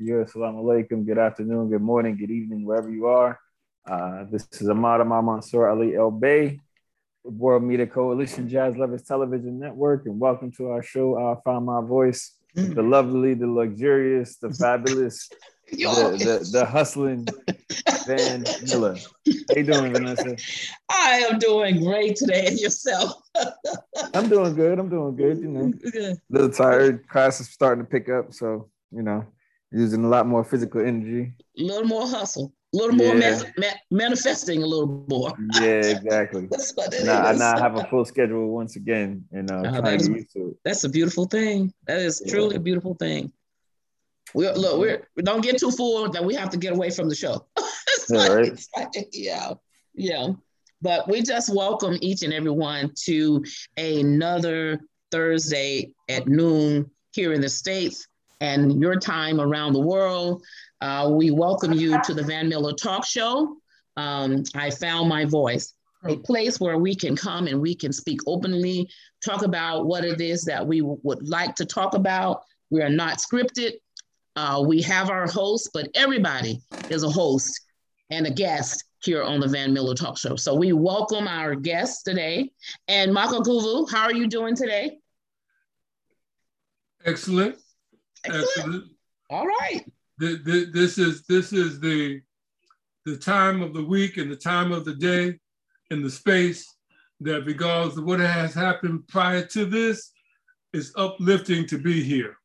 Assalamu 0.00 0.64
alaikum. 0.64 1.06
Good 1.06 1.18
afternoon, 1.18 1.70
good 1.70 1.82
morning, 1.82 2.16
good 2.16 2.30
evening, 2.30 2.64
wherever 2.64 2.90
you 2.90 3.06
are. 3.06 3.38
Uh, 3.86 4.24
this 4.30 4.46
is 4.60 4.68
Ahmad 4.68 5.00
Ahmad 5.00 5.24
Mansour 5.24 5.68
Ali 5.68 5.94
El 5.94 6.10
Bay, 6.10 6.58
World 7.22 7.62
Media 7.62 7.86
Coalition 7.86 8.48
Jazz 8.48 8.76
Lovers 8.76 9.02
Television 9.02 9.58
Network, 9.58 10.06
and 10.06 10.18
welcome 10.18 10.50
to 10.52 10.70
our 10.70 10.82
show, 10.82 11.16
I 11.16 11.40
Found 11.44 11.66
My 11.66 11.80
Voice. 11.80 12.32
The 12.54 12.82
lovely, 12.82 13.34
the 13.34 13.46
luxurious, 13.46 14.36
the 14.36 14.52
fabulous, 14.52 15.28
the, 15.72 15.78
the, 15.78 16.48
the 16.52 16.64
hustling 16.64 17.26
Van 18.06 18.44
Miller. 18.64 18.96
How 18.96 19.56
you 19.56 19.64
doing, 19.64 19.92
Vanessa? 19.92 20.36
I 20.88 21.26
am 21.30 21.38
doing 21.38 21.82
great 21.82 22.16
today. 22.16 22.46
And 22.46 22.58
yourself? 22.58 23.12
I'm 24.14 24.28
doing 24.28 24.54
good. 24.54 24.78
I'm 24.78 24.88
doing 24.88 25.16
good. 25.16 25.38
You 25.38 25.48
know, 25.48 25.72
a 25.84 26.16
little 26.30 26.50
tired. 26.50 27.08
Class 27.08 27.40
is 27.40 27.48
starting 27.48 27.84
to 27.84 27.90
pick 27.90 28.08
up, 28.08 28.32
so 28.32 28.70
you 28.92 29.02
know, 29.02 29.26
using 29.74 30.04
a 30.04 30.08
lot 30.08 30.26
more 30.26 30.44
physical 30.44 30.80
energy. 30.80 31.32
A 31.58 31.62
little 31.62 31.86
more 31.86 32.06
hustle. 32.06 32.52
A 32.72 32.76
little 32.76 32.96
more 32.96 33.14
yeah. 33.14 33.40
ma- 33.58 33.66
manifesting 33.90 34.62
a 34.62 34.66
little 34.66 35.04
more. 35.08 35.32
yeah, 35.60 35.66
exactly. 35.96 36.46
That's 36.50 36.72
what 36.72 36.92
it 36.94 37.04
now, 37.04 37.30
is. 37.30 37.38
now 37.38 37.56
I 37.56 37.60
have 37.60 37.76
a 37.76 37.84
full 37.90 38.04
schedule 38.04 38.48
once 38.48 38.76
again, 38.76 39.24
and 39.32 39.50
uh, 39.50 39.62
oh, 39.66 39.80
that 39.80 40.00
is, 40.00 40.10
That's 40.64 40.84
a 40.84 40.88
beautiful 40.88 41.26
thing. 41.26 41.72
That 41.86 42.00
is 42.00 42.22
yeah. 42.24 42.32
truly 42.32 42.56
a 42.56 42.60
beautiful 42.60 42.94
thing. 42.94 43.32
We 44.34 44.50
look, 44.50 44.80
we're 44.80 45.06
we 45.14 45.22
don't 45.22 45.42
get 45.42 45.58
too 45.58 45.70
full 45.70 46.08
that 46.10 46.24
we 46.24 46.34
have 46.34 46.50
to 46.50 46.56
get 46.56 46.72
away 46.72 46.90
from 46.90 47.08
the 47.08 47.14
show. 47.14 47.46
yeah, 48.10 48.26
right. 48.28 48.66
Like, 48.76 49.08
yeah, 49.12 49.52
yeah. 49.94 50.28
But 50.82 51.08
we 51.08 51.22
just 51.22 51.54
welcome 51.54 51.96
each 52.00 52.22
and 52.22 52.32
everyone 52.32 52.92
to 53.04 53.44
another 53.76 54.80
Thursday 55.12 55.92
at 56.08 56.26
noon 56.26 56.90
here 57.12 57.32
in 57.32 57.40
the 57.40 57.48
States 57.48 58.08
and 58.40 58.80
your 58.80 58.96
time 58.96 59.40
around 59.40 59.72
the 59.72 59.80
world. 59.80 60.42
Uh, 60.80 61.10
we 61.12 61.30
welcome 61.30 61.72
you 61.72 62.00
to 62.02 62.14
the 62.14 62.22
Van 62.22 62.48
Miller 62.48 62.72
Talk 62.72 63.04
Show. 63.04 63.56
Um, 63.96 64.42
I 64.54 64.70
found 64.70 65.08
my 65.08 65.24
voice, 65.24 65.74
a 66.04 66.16
place 66.16 66.60
where 66.60 66.78
we 66.78 66.94
can 66.94 67.16
come 67.16 67.46
and 67.46 67.60
we 67.60 67.74
can 67.74 67.92
speak 67.92 68.20
openly, 68.26 68.88
talk 69.24 69.42
about 69.42 69.86
what 69.86 70.04
it 70.04 70.20
is 70.20 70.44
that 70.44 70.66
we 70.66 70.80
w- 70.80 70.98
would 71.02 71.28
like 71.28 71.54
to 71.56 71.64
talk 71.64 71.94
about. 71.94 72.42
We 72.70 72.82
are 72.82 72.90
not 72.90 73.18
scripted. 73.18 73.72
Uh, 74.36 74.64
we 74.66 74.82
have 74.82 75.10
our 75.10 75.28
hosts, 75.28 75.70
but 75.72 75.88
everybody 75.94 76.60
is 76.90 77.04
a 77.04 77.10
host 77.10 77.60
and 78.10 78.26
a 78.26 78.30
guest 78.30 78.84
here 79.02 79.22
on 79.22 79.38
the 79.40 79.48
Van 79.48 79.72
Miller 79.72 79.94
Talk 79.94 80.18
Show. 80.18 80.34
So 80.36 80.54
we 80.54 80.72
welcome 80.72 81.28
our 81.28 81.54
guests 81.54 82.02
today. 82.02 82.50
And 82.88 83.14
Kuvu, 83.14 83.90
how 83.90 84.04
are 84.04 84.14
you 84.14 84.26
doing 84.26 84.56
today? 84.56 84.98
Excellent. 87.04 87.56
Excellent. 88.24 88.84
All 89.30 89.46
right. 89.46 89.84
The, 90.18 90.36
the, 90.44 90.70
this 90.72 90.98
is 90.98 91.24
this 91.26 91.52
is 91.52 91.80
the 91.80 92.20
the 93.04 93.16
time 93.16 93.62
of 93.62 93.74
the 93.74 93.84
week 93.84 94.16
and 94.16 94.30
the 94.30 94.36
time 94.36 94.72
of 94.72 94.84
the 94.84 94.94
day 94.94 95.38
and 95.90 96.04
the 96.04 96.10
space 96.10 96.74
that 97.20 97.44
because 97.44 97.98
of 97.98 98.04
what 98.04 98.20
has 98.20 98.54
happened 98.54 99.06
prior 99.08 99.44
to 99.46 99.66
this 99.66 100.12
is 100.72 100.92
uplifting 100.96 101.66
to 101.66 101.78
be 101.78 102.02
here. 102.02 102.36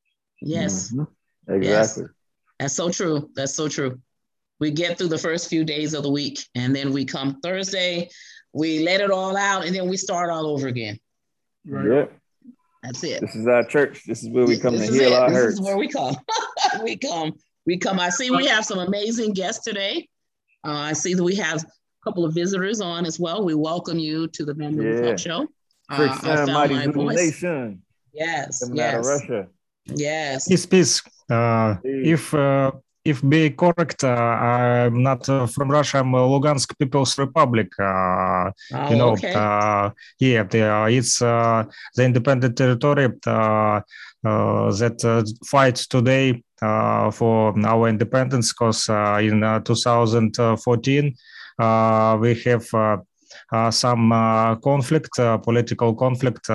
Yes. 0.42 0.92
Mm-hmm. 0.92 1.54
Exactly. 1.54 1.68
Yes. 1.68 2.02
That's 2.60 2.74
so 2.74 2.90
true. 2.90 3.30
That's 3.36 3.56
so 3.56 3.68
true. 3.68 4.00
We 4.60 4.72
get 4.72 4.98
through 4.98 5.08
the 5.08 5.18
first 5.18 5.50
few 5.50 5.64
days 5.64 5.94
of 5.94 6.04
the 6.04 6.12
week 6.12 6.40
and 6.56 6.76
then 6.76 6.92
we 6.92 7.06
come 7.06 7.40
Thursday, 7.42 8.10
we 8.54 8.84
let 8.84 9.00
it 9.00 9.12
all 9.12 9.38
out 9.38 9.66
and 9.66 9.74
then 9.74 9.88
we 9.88 9.96
start 9.96 10.30
all 10.30 10.48
over 10.48 10.68
again. 10.68 11.00
Right. 11.66 11.90
Yep. 11.90 12.14
That's 12.84 13.04
it. 13.04 13.22
This 13.22 13.36
is 13.36 13.48
our 13.48 13.64
church. 13.64 14.04
This 14.06 14.24
is 14.24 14.30
where 14.30 14.46
we 14.46 14.58
come 14.58 14.78
this 14.78 14.90
to 14.90 14.94
heal 14.94 15.12
it. 15.12 15.14
our 15.14 15.30
this 15.30 15.38
hurts. 15.38 15.60
This 15.60 15.60
is 15.60 15.66
where 15.66 15.78
we 15.78 15.88
come. 15.88 16.16
we 16.84 16.98
come. 16.98 17.34
We 17.66 17.78
come. 17.78 18.00
I 18.00 18.10
see 18.10 18.32
we 18.32 18.46
have 18.48 18.66
some 18.66 18.80
amazing 18.80 19.34
guests 19.34 19.64
today. 19.64 20.08
Uh, 20.66 20.72
I 20.72 20.94
see 20.94 21.14
that 21.14 21.24
we 21.24 21.36
have 21.36 21.64
a 21.64 21.68
couple 22.04 22.26
of 22.26 22.34
visitors 22.34 22.82
on 22.82 23.06
as 23.06 23.20
well. 23.20 23.44
We 23.44 23.54
welcome 23.54 24.00
you 24.00 24.28
to 24.30 24.46
the 24.46 24.54
Van 24.54 24.82
yeah. 24.82 25.02
Talk 25.02 25.20
Show. 25.20 25.48
Uh, 25.90 26.18
I 26.24 26.46
found 26.46 26.72
my 26.72 26.88
voice. 26.88 27.18
Nation. 27.18 27.82
Yes. 28.14 28.60
Coming 28.60 28.78
yes. 28.78 28.94
Out 28.94 29.00
of 29.00 29.06
Russia. 29.06 29.48
Yes. 29.86 30.48
Peace, 30.48 30.66
peace. 30.66 31.02
Uh, 31.30 31.76
if 31.84 32.34
uh, 32.34 32.72
if 33.10 33.28
be 33.28 33.50
correct, 33.50 34.04
uh, 34.04 34.08
I'm 34.08 35.02
not 35.02 35.28
uh, 35.28 35.48
from 35.48 35.72
Russia. 35.72 36.00
I'm 36.00 36.14
uh, 36.14 36.20
Lugansk 36.20 36.78
People's 36.78 37.18
Republic. 37.18 37.72
Uh, 37.80 37.84
oh, 37.84 38.52
you 38.90 38.96
know, 38.96 39.10
okay. 39.14 39.34
Uh, 39.34 39.90
yeah, 40.20 40.44
the, 40.44 40.86
it's 40.90 41.22
uh, 41.22 41.64
the 41.96 42.06
independent 42.06 42.56
territory 42.56 43.08
that 44.22 45.36
fights 45.46 45.88
today 45.88 46.44
for 46.60 47.66
our 47.66 47.88
independence. 47.88 48.54
Because 48.54 48.88
in 48.90 49.42
2014 49.64 51.16
we 52.22 52.36
have 52.46 52.68
some 53.74 54.10
conflict, 54.64 55.16
political 55.44 55.96
conflict 55.96 56.48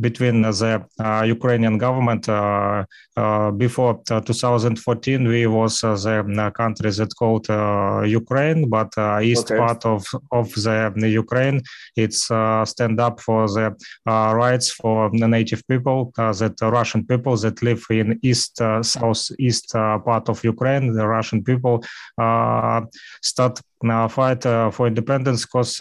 between 0.00 0.42
the 0.42 0.84
uh, 1.00 1.22
Ukrainian 1.22 1.78
government. 1.78 2.28
Uh, 2.28 2.84
uh, 3.16 3.50
before 3.50 4.02
2014, 4.06 5.26
we 5.26 5.46
was 5.46 5.80
the 5.80 6.52
country 6.54 6.90
that 6.90 7.14
called 7.16 7.48
Ukraine, 8.06 8.68
but 8.68 8.92
east 9.22 9.50
okay. 9.50 9.58
part 9.58 9.86
of 9.86 10.04
of 10.32 10.52
the, 10.54 10.92
the 10.96 11.08
Ukraine, 11.08 11.62
it's 11.96 12.24
stand 12.72 13.00
up 13.00 13.20
for 13.20 13.48
the 13.48 13.74
rights 14.06 14.70
for 14.70 15.10
the 15.10 15.28
native 15.28 15.66
people, 15.66 16.12
that 16.16 16.56
Russian 16.60 17.06
people 17.06 17.36
that 17.38 17.62
live 17.62 17.82
in 17.90 18.18
east 18.22 18.60
southeast 18.82 19.72
part 19.72 20.28
of 20.28 20.44
Ukraine. 20.44 20.92
The 20.92 21.06
Russian 21.06 21.42
people 21.42 21.82
start 23.22 23.60
now 23.82 24.08
fight 24.08 24.42
for 24.42 24.86
independence 24.86 25.46
because 25.46 25.80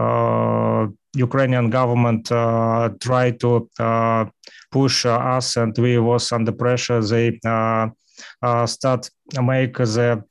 Uh, 0.00 0.88
Ukrainian 1.16 1.70
government 1.70 2.30
uh, 2.32 2.88
tried 3.00 3.40
to 3.40 3.68
uh, 3.78 4.24
push 4.70 5.04
uh, 5.04 5.36
us, 5.36 5.56
and 5.56 5.76
we 5.76 5.98
was 5.98 6.32
under 6.32 6.52
pressure. 6.52 7.00
They 7.02 7.38
uh, 7.44 7.88
uh 8.42 8.66
start 8.66 9.10
make 9.42 9.76
the 9.76 10.24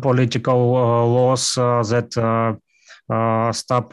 political 0.00 0.60
laws 1.16 1.54
that 1.90 2.10
stop 3.52 3.86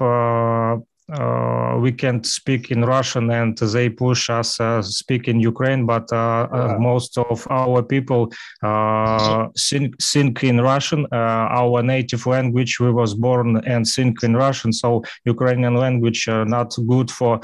uh, 1.13 1.77
we 1.79 1.91
can't 1.91 2.25
speak 2.25 2.71
in 2.71 2.85
Russian 2.85 3.29
and 3.31 3.57
they 3.57 3.89
push 3.89 4.29
us 4.29 4.59
uh, 4.59 4.81
speak 4.81 5.27
in 5.27 5.39
Ukraine, 5.39 5.85
but 5.85 6.11
uh, 6.11 6.47
uh 6.51 6.77
most 6.79 7.17
of 7.17 7.45
our 7.49 7.83
people 7.83 8.31
uh, 8.63 9.47
sing, 9.55 9.93
sing 9.99 10.35
in 10.41 10.61
Russian, 10.61 11.05
uh, 11.11 11.61
our 11.61 11.83
native 11.83 12.25
language. 12.25 12.79
We 12.79 12.91
was 12.91 13.13
born 13.13 13.57
and 13.65 13.85
sing 13.87 14.15
in 14.23 14.35
Russian, 14.35 14.71
so 14.71 15.03
Ukrainian 15.25 15.75
language 15.75 16.27
not 16.27 16.75
good 16.87 17.11
for 17.11 17.41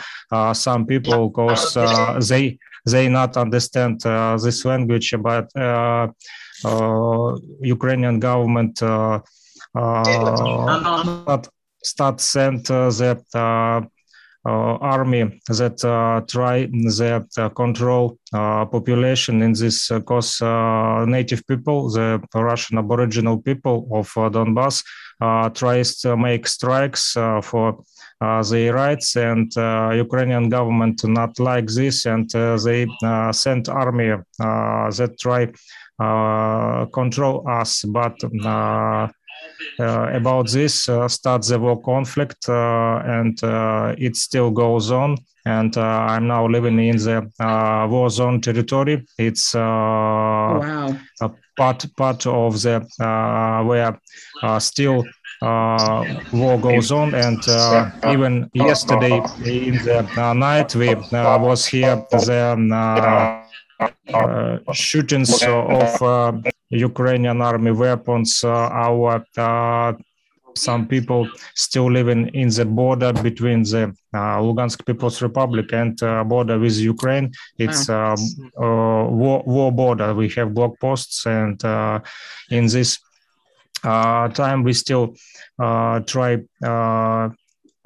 some 0.53 0.85
people 0.85 1.29
because 1.29 1.73
they 2.29 2.57
they 2.85 3.09
not 3.09 3.35
understand 3.35 4.01
this 4.45 4.63
language, 4.65 5.13
but 5.19 5.51
Ukrainian 7.61 8.19
government. 8.19 8.79
but 11.31 11.49
start 11.87 12.19
send 12.21 12.69
uh, 12.69 12.89
that 13.01 13.23
uh, 13.33 13.81
uh, 14.45 14.77
army 14.95 15.41
that 15.49 15.77
try 16.29 16.65
that 17.01 17.51
control 17.55 18.17
population 18.31 19.41
in 19.41 19.53
this 19.53 19.91
cause 20.05 20.41
native 21.07 21.45
people, 21.47 21.89
the 21.89 22.21
Russian 22.33 22.77
Aboriginal 22.77 23.37
people 23.39 23.87
of 23.91 24.07
Donbass, 24.13 24.83
tries 25.53 25.99
to 26.01 26.15
make 26.15 26.47
strikes 26.47 27.13
for 27.41 27.83
uh, 28.19 28.41
their 28.43 28.73
rights 28.73 29.15
and 29.15 29.55
uh, 29.57 29.91
Ukrainian 29.93 30.49
government 30.49 31.03
not 31.03 31.37
like 31.39 31.67
this 31.67 32.05
and 32.07 32.33
uh, 32.35 32.57
they 32.57 32.87
sent 33.31 33.69
army 33.69 34.09
that 34.39 35.15
try 35.19 35.45
control 36.91 37.47
us. 37.47 37.83
But 37.83 38.17
uh, 38.23 39.07
Uh, 39.79 40.09
about 40.13 40.49
this 40.49 40.89
uh, 40.89 41.07
starts 41.07 41.49
the 41.49 41.59
war 41.59 41.81
conflict 41.81 42.49
uh, 42.49 43.01
and 43.05 43.43
uh, 43.43 43.95
it 43.97 44.15
still 44.15 44.51
goes 44.51 44.91
on. 44.91 45.17
And 45.45 45.77
uh, 45.77 45.81
i'm 45.81 46.27
now 46.27 46.45
living 46.45 46.77
in 46.77 46.97
the 46.97 47.31
war 47.89 48.09
zone 48.09 48.41
territory. 48.41 49.05
It's 49.17 49.53
wow. 49.53 50.97
a 51.21 51.31
part 51.55 51.85
part 51.95 52.25
of 52.27 52.61
the 52.61 52.85
where 53.65 53.99
still 54.59 55.05
uh, 55.41 56.03
war 56.33 56.59
goes 56.59 56.91
on. 56.91 57.13
And 57.13 57.47
uh, 57.47 57.91
even 58.09 58.49
yesterday 58.53 59.17
in 59.45 59.75
the 59.83 60.07
uh, 60.17 60.33
night 60.33 60.75
we 60.75 60.95
was 60.95 61.65
here 61.65 62.03
the 62.09 63.43
um, 64.13 64.73
shootings 64.73 65.43
of 65.43 66.43
Ukrainian 66.69 67.41
army 67.41 67.71
weapons. 67.71 68.43
Uh, 68.43 68.49
our 68.85 69.25
uh, 69.37 69.93
some 70.55 70.87
people 70.87 71.29
still 71.53 71.91
living 71.91 72.29
in 72.33 72.49
the 72.49 72.65
border 72.65 73.13
between 73.13 73.61
the 73.61 73.95
uh, 74.13 74.39
Lugansk 74.39 74.85
People's 74.85 75.21
Republic 75.21 75.71
and 75.71 76.01
uh, 76.01 76.23
border 76.23 76.57
with 76.57 76.77
Ukraine. 76.77 77.31
It's 77.59 77.89
a 77.89 78.15
uh, 78.15 78.15
war, 78.57 79.43
war, 79.45 79.71
border. 79.71 80.15
We 80.15 80.29
have 80.29 80.55
block 80.55 80.79
posts, 80.79 81.27
and 81.27 81.63
uh, 81.63 81.99
in 82.49 82.65
this 82.67 82.97
time, 83.83 84.63
we 84.63 84.73
still 84.73 85.15
try 85.59 86.39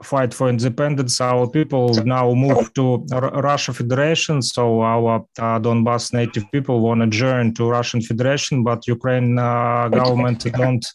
fight 0.03 0.33
for 0.33 0.50
independence. 0.50 1.21
Our 1.21 1.48
people 1.48 1.94
now 2.06 2.33
move 2.33 2.74
to 2.74 3.06
R- 3.12 3.42
Russia 3.42 3.74
Federation, 3.74 4.42
so 4.42 4.81
our 4.81 5.25
uh, 5.39 5.59
Donbass 5.59 6.13
native 6.13 6.45
people 6.51 6.81
want 6.81 7.01
to 7.01 7.07
join 7.07 7.53
to 7.56 7.69
Russian 7.69 8.01
Federation, 8.01 8.63
but 8.63 8.88
Ukraine 8.88 9.38
uh, 9.38 9.89
government 9.89 10.44
don't 10.53 10.86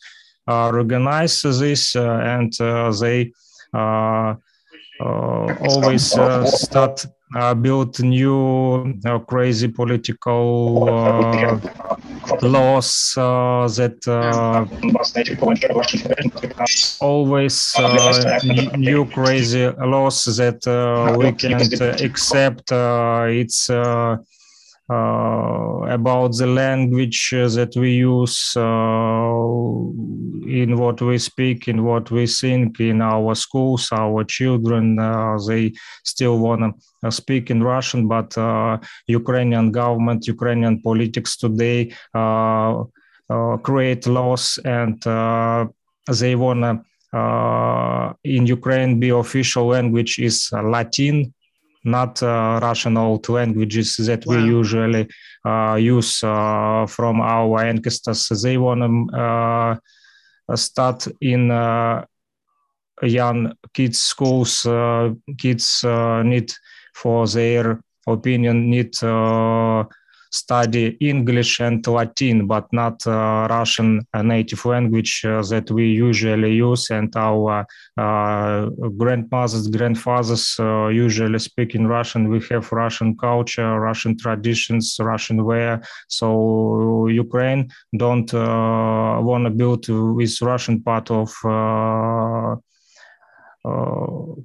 uh, 0.48 0.70
recognize 0.72 1.42
this, 1.42 1.96
uh, 1.96 2.20
and 2.22 2.52
uh, 2.60 2.92
they 3.00 3.32
uh, 3.74 4.34
always 5.00 6.04
start 6.06 7.06
uh, 7.34 7.54
built 7.54 8.00
new 8.00 8.94
uh, 9.04 9.18
crazy 9.20 9.68
political 9.68 10.88
uh, 10.88 11.58
laws 12.42 13.14
uh, 13.16 13.66
that 13.68 13.98
uh, 14.06 14.64
always 17.04 17.74
uh, 17.78 18.38
new 18.76 19.04
crazy 19.06 19.66
laws 19.66 20.24
that 20.24 20.60
we 21.18 21.32
can't 21.32 21.80
accept. 22.00 22.70
it's 22.70 23.70
about 24.88 26.36
the 26.36 26.46
language 26.46 27.30
that 27.30 27.72
we 27.76 27.94
use 27.94 28.56
uh, 28.56 28.62
in 30.48 30.76
what 30.76 31.00
we 31.00 31.18
speak, 31.18 31.68
in 31.68 31.82
what 31.84 32.10
we 32.10 32.26
think 32.26 32.80
in 32.80 33.02
our 33.02 33.34
schools, 33.34 33.88
our 33.92 34.24
children, 34.24 34.98
uh, 34.98 35.36
they 35.46 35.72
still 36.04 36.38
want 36.38 36.74
to 37.04 37.10
speak 37.10 37.50
in 37.50 37.62
Russian, 37.62 38.06
but 38.06 38.36
Ukrainian 39.06 39.72
government, 39.72 40.26
Ukrainian 40.26 40.80
politics 40.82 41.36
today 41.36 41.92
create 43.62 44.06
laws 44.06 44.58
and 44.64 45.02
they 46.08 46.36
want 46.36 46.62
to 46.62 46.80
uh, 47.12 48.12
in 48.24 48.46
Ukraine, 48.46 48.98
be 49.00 49.10
official 49.10 49.66
language 49.68 50.18
is 50.18 50.50
Latin, 50.52 51.32
not 51.86 52.22
uh, 52.22 52.58
Russian 52.60 52.96
old 52.96 53.28
languages 53.28 53.96
that 53.96 54.26
wow. 54.26 54.36
we 54.36 54.44
usually 54.44 55.08
uh, 55.44 55.76
use 55.76 56.22
uh, 56.24 56.84
from 56.86 57.20
our 57.20 57.62
ancestors. 57.62 58.42
They 58.42 58.58
want 58.58 58.80
to 58.82 60.56
start 60.56 61.06
in 61.20 61.48
young 63.02 63.52
kids 63.72 63.98
schools. 63.98 64.66
kids 65.38 65.84
need 65.84 66.52
for 66.94 67.26
their 67.26 67.80
opinion 68.06 68.70
need 68.70 68.92
study 70.36 70.96
English 71.00 71.60
and 71.60 71.86
Latin, 71.86 72.46
but 72.46 72.66
not 72.72 73.06
uh, 73.06 73.46
Russian 73.48 74.06
native 74.22 74.64
language 74.64 75.24
uh, 75.24 75.42
that 75.50 75.70
we 75.70 75.84
usually 76.08 76.54
use. 76.54 76.90
And 76.90 77.14
our 77.16 77.66
uh, 77.96 78.66
grandmothers, 78.96 79.68
grandfathers 79.68 80.56
usually 81.06 81.38
speak 81.38 81.74
in 81.74 81.86
Russian. 81.86 82.28
We 82.28 82.40
have 82.50 82.70
Russian 82.70 83.16
culture, 83.16 83.80
Russian 83.80 84.16
traditions, 84.18 84.96
Russian 85.00 85.44
wear. 85.44 85.80
So 86.08 87.08
Ukraine 87.08 87.70
don't 87.96 88.30
want 88.32 89.44
to 89.46 89.50
build 89.50 89.88
with 89.88 90.42
Russian 90.42 90.82
part 90.82 91.10
of 91.10 91.30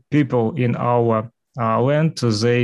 people 0.09 0.45
in 0.55 0.75
our 0.75 1.29
land. 1.57 2.17
They 2.17 2.61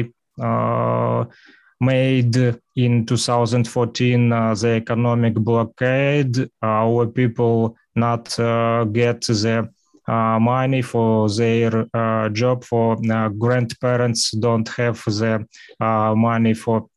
made 1.79 2.35
in 2.75 3.05
2014 3.05 4.31
uh, 4.31 4.53
the 4.55 4.67
economic 4.69 5.35
blockade. 5.35 6.49
Our 6.61 7.07
people 7.07 7.75
not 7.95 8.39
uh, 8.39 8.85
get 8.85 9.21
the 9.21 9.69
uh, 10.07 10.39
money 10.39 10.81
for 10.81 11.29
their 11.29 11.85
uh, 11.93 12.29
job. 12.29 12.63
For 12.63 12.97
uh, 13.11 13.29
grandparents 13.29 14.31
don't 14.31 14.67
have 14.69 15.03
the 15.05 15.47
uh, 15.79 16.15
money 16.15 16.53
for 16.53 16.87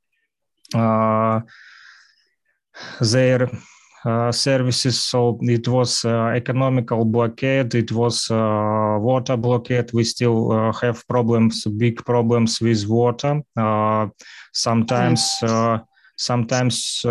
their 3.01 3.43
uh, 3.45 3.49
services. 4.33 5.03
So 5.05 5.39
it 5.43 5.69
was 5.69 6.05
uh, 6.05 6.33
economical 6.35 7.05
blockade. 7.05 7.75
It 7.75 7.93
was 7.93 8.31
uh, 8.31 8.97
water 9.01 9.37
blockade. 9.37 9.93
We 9.93 10.05
still 10.05 10.73
have 10.73 11.07
problems, 11.09 11.65
big 11.67 12.05
problems 12.05 12.61
with 12.61 12.87
water. 12.87 13.43
sometimes, 14.53 15.43
sometimes 16.17 17.05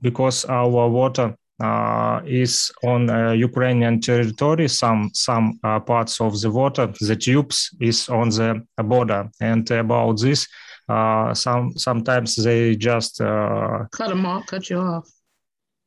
because 0.00 0.44
our 0.44 0.88
water 0.88 1.36
uh, 1.60 2.20
is 2.26 2.70
on 2.84 3.08
uh, 3.10 3.32
Ukrainian 3.32 4.00
territory. 4.00 4.68
Some 4.68 5.10
some 5.14 5.58
uh, 5.64 5.80
parts 5.80 6.20
of 6.20 6.40
the 6.40 6.50
water, 6.50 6.86
the 7.00 7.16
tubes, 7.16 7.70
is 7.80 8.08
on 8.08 8.28
the 8.30 8.62
border. 8.78 9.30
And 9.40 9.70
about 9.70 10.20
this, 10.20 10.46
uh, 10.88 11.34
some 11.34 11.76
sometimes 11.76 12.36
they 12.36 12.76
just 12.76 13.20
uh, 13.20 13.84
cut 13.92 14.08
them 14.08 14.26
off, 14.26 14.46
cut 14.46 14.68
you 14.70 14.78
off. 14.78 15.08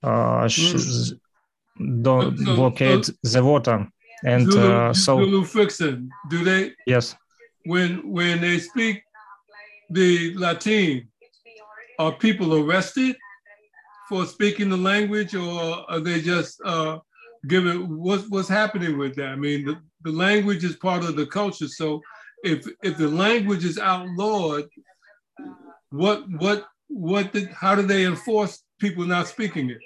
Mm. 0.03 1.19
don't 2.01 2.37
so, 2.37 2.55
blockade 2.55 3.05
so, 3.05 3.13
the 3.23 3.43
water, 3.43 3.87
and 4.25 4.51
Zulu, 4.51 4.93
so 4.93 5.45
Zulu. 5.45 6.09
Do 6.29 6.43
they? 6.43 6.73
Yes. 6.85 7.15
When 7.65 8.09
when 8.09 8.41
they 8.41 8.59
speak 8.59 9.03
the 9.89 10.33
Latin, 10.35 11.09
are 11.99 12.13
people 12.13 12.55
arrested? 12.55 13.15
for 14.09 14.25
speaking 14.25 14.69
the 14.69 14.77
language, 14.77 15.35
or 15.35 15.85
are 15.89 15.99
they 15.99 16.19
just 16.19 16.59
uh, 16.65 16.97
given 17.47 17.95
what's 17.97 18.27
what's 18.29 18.49
happening 18.49 18.97
with 18.97 19.15
that? 19.15 19.29
I 19.29 19.35
mean, 19.35 19.65
the, 19.65 19.77
the 20.03 20.11
language 20.11 20.63
is 20.63 20.75
part 20.75 21.03
of 21.03 21.15
the 21.15 21.27
culture. 21.27 21.67
So 21.67 22.01
if 22.43 22.67
if 22.81 22.97
the 22.97 23.07
language 23.07 23.63
is 23.63 23.77
outlawed, 23.77 24.67
what 25.91 26.23
what 26.39 26.65
what 26.87 27.31
did, 27.31 27.49
how 27.49 27.75
do 27.75 27.83
they 27.83 28.05
enforce 28.05 28.63
people 28.79 29.05
not 29.05 29.27
speaking 29.27 29.69
it? 29.69 29.81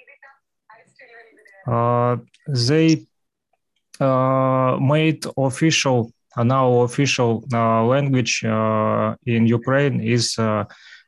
Uh, 1.66 2.16
they 2.46 3.06
uh, 4.00 4.76
made 4.80 5.24
official 5.36 6.12
uh, 6.36 6.42
now 6.42 6.80
official 6.80 7.44
uh, 7.52 7.84
language 7.84 8.44
uh, 8.44 9.14
in 9.26 9.46
Ukraine 9.46 10.00
is 10.00 10.36
uh, 10.38 10.64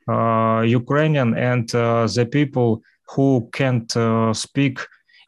uh, 0.09 0.61
Ukrainian, 0.63 1.35
and 1.37 1.69
the 1.69 2.29
people 2.31 2.83
who 3.09 3.49
can't 3.53 3.91
speak 4.37 4.79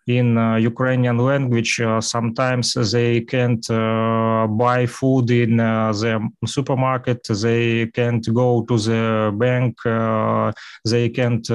in 0.08 0.38
uh, 0.38 0.56
Ukrainian 0.56 1.18
language. 1.18 1.80
Uh, 1.80 2.00
sometimes 2.00 2.72
they 2.92 3.20
can't 3.20 3.68
uh, 3.70 4.46
buy 4.48 4.86
food 4.86 5.30
in 5.30 5.60
uh, 5.60 5.92
the 5.92 6.28
supermarket. 6.46 7.20
They 7.42 7.86
can't 7.88 8.26
go 8.32 8.62
to 8.68 8.78
the 8.78 9.32
bank. 9.36 9.76
Uh, 9.84 10.52
they 10.84 11.10
can't 11.10 11.46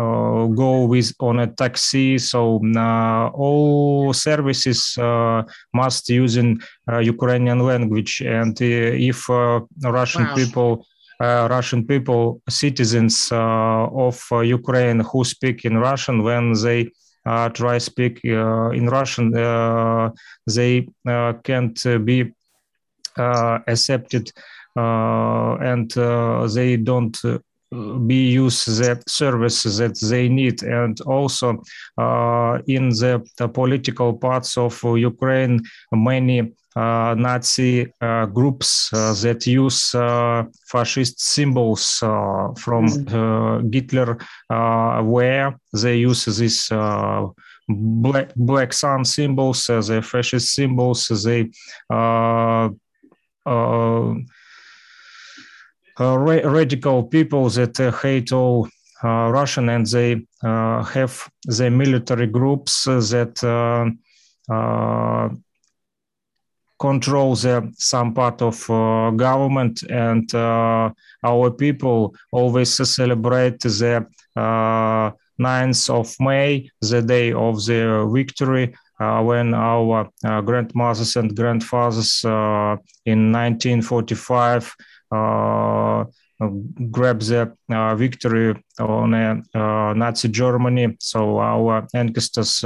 go 0.00 0.84
with 0.88 1.12
on 1.20 1.40
a 1.40 1.46
taxi. 1.46 2.16
So 2.18 2.60
all 3.34 4.14
services 4.14 4.96
must 5.74 6.08
use 6.08 6.36
in 6.38 6.60
Ukrainian 7.14 7.60
language. 7.60 8.22
And 8.24 8.58
if 8.60 9.28
Russian 9.28 10.24
wow. 10.24 10.34
people 10.34 10.72
uh, 10.80 10.91
Russian 11.22 11.86
people, 11.86 12.42
citizens 12.48 13.30
uh, 13.30 13.86
of 14.06 14.20
uh, 14.32 14.40
Ukraine 14.40 15.00
who 15.00 15.24
speak 15.24 15.64
in 15.64 15.78
Russian, 15.78 16.22
when 16.22 16.52
they 16.54 16.90
try 17.54 17.78
speak 17.78 18.24
in 18.24 18.88
Russian, 18.88 19.30
they 20.46 20.88
can't 21.44 21.84
be 22.04 22.32
accepted 23.16 24.32
and 24.74 25.90
they 26.54 26.76
don't 26.76 27.16
be 28.06 28.30
use 28.30 28.64
the 28.64 29.02
services 29.06 29.78
that 29.78 29.98
they 30.00 30.28
need. 30.28 30.62
And 30.62 31.00
also 31.02 31.62
uh, 31.98 32.58
in 32.66 32.90
the, 32.90 33.26
the, 33.38 33.48
political 33.48 34.12
parts 34.14 34.58
of 34.58 34.82
ukraine 34.96 35.60
many 35.92 36.40
uh, 36.40 36.44
Nazi 36.76 37.92
uh, 38.00 38.26
groups 38.26 38.90
uh, 38.92 39.14
that 39.22 39.46
use 39.46 39.90
fascist 40.66 41.20
symbols 41.20 41.98
from. 42.58 42.88
Hitler, 43.72 44.18
where 45.02 45.54
they 45.72 45.96
use 45.96 46.24
this 46.24 46.68
black, 47.68 48.34
black 48.36 48.72
sun 48.72 49.04
symbols, 49.04 49.66
the 49.66 50.02
fascist 50.02 50.54
symbols, 50.54 51.08
they 51.24 51.50
uh, 56.00 56.16
radical 56.18 57.04
people 57.04 57.50
that 57.50 57.78
uh, 57.78 57.92
hate 57.92 58.32
all 58.32 58.68
uh, 59.04 59.28
Russian 59.30 59.68
and 59.68 59.86
they 59.86 60.26
uh, 60.42 60.82
have 60.84 61.28
the 61.44 61.70
military 61.70 62.26
groups 62.26 62.84
that 62.84 63.42
control 66.82 67.36
the, 67.36 67.72
some 67.78 68.12
part 68.12 68.42
of 68.42 68.56
uh, 68.68 69.10
government 69.12 69.84
and 69.88 70.34
uh, 70.34 70.90
our 71.22 71.50
people 71.64 72.12
always 72.32 72.70
celebrate 72.98 73.60
the 73.60 74.04
uh, 74.34 75.10
9th 75.40 75.90
of 75.90 76.06
May, 76.18 76.68
the 76.80 77.00
day 77.00 77.32
of 77.32 77.64
the 77.64 78.10
victory, 78.12 78.74
uh, 78.98 79.22
when 79.22 79.54
our 79.54 80.08
uh, 80.24 80.40
grandmothers 80.40 81.14
and 81.16 81.36
grandfathers 81.36 82.24
uh, 82.24 82.76
in 83.06 83.30
1945 83.30 84.74
grabbed 86.90 87.22
the 87.22 87.54
victory 87.96 88.54
on 88.78 89.44
Nazi 89.54 90.28
Germany. 90.28 90.96
So 91.00 91.38
our 91.38 91.86
ancestors 91.94 92.64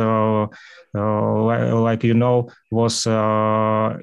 uh, 0.97 1.81
like 1.83 2.05
you 2.05 2.15
know, 2.15 2.49
was 2.71 3.07
uh, 3.07 3.99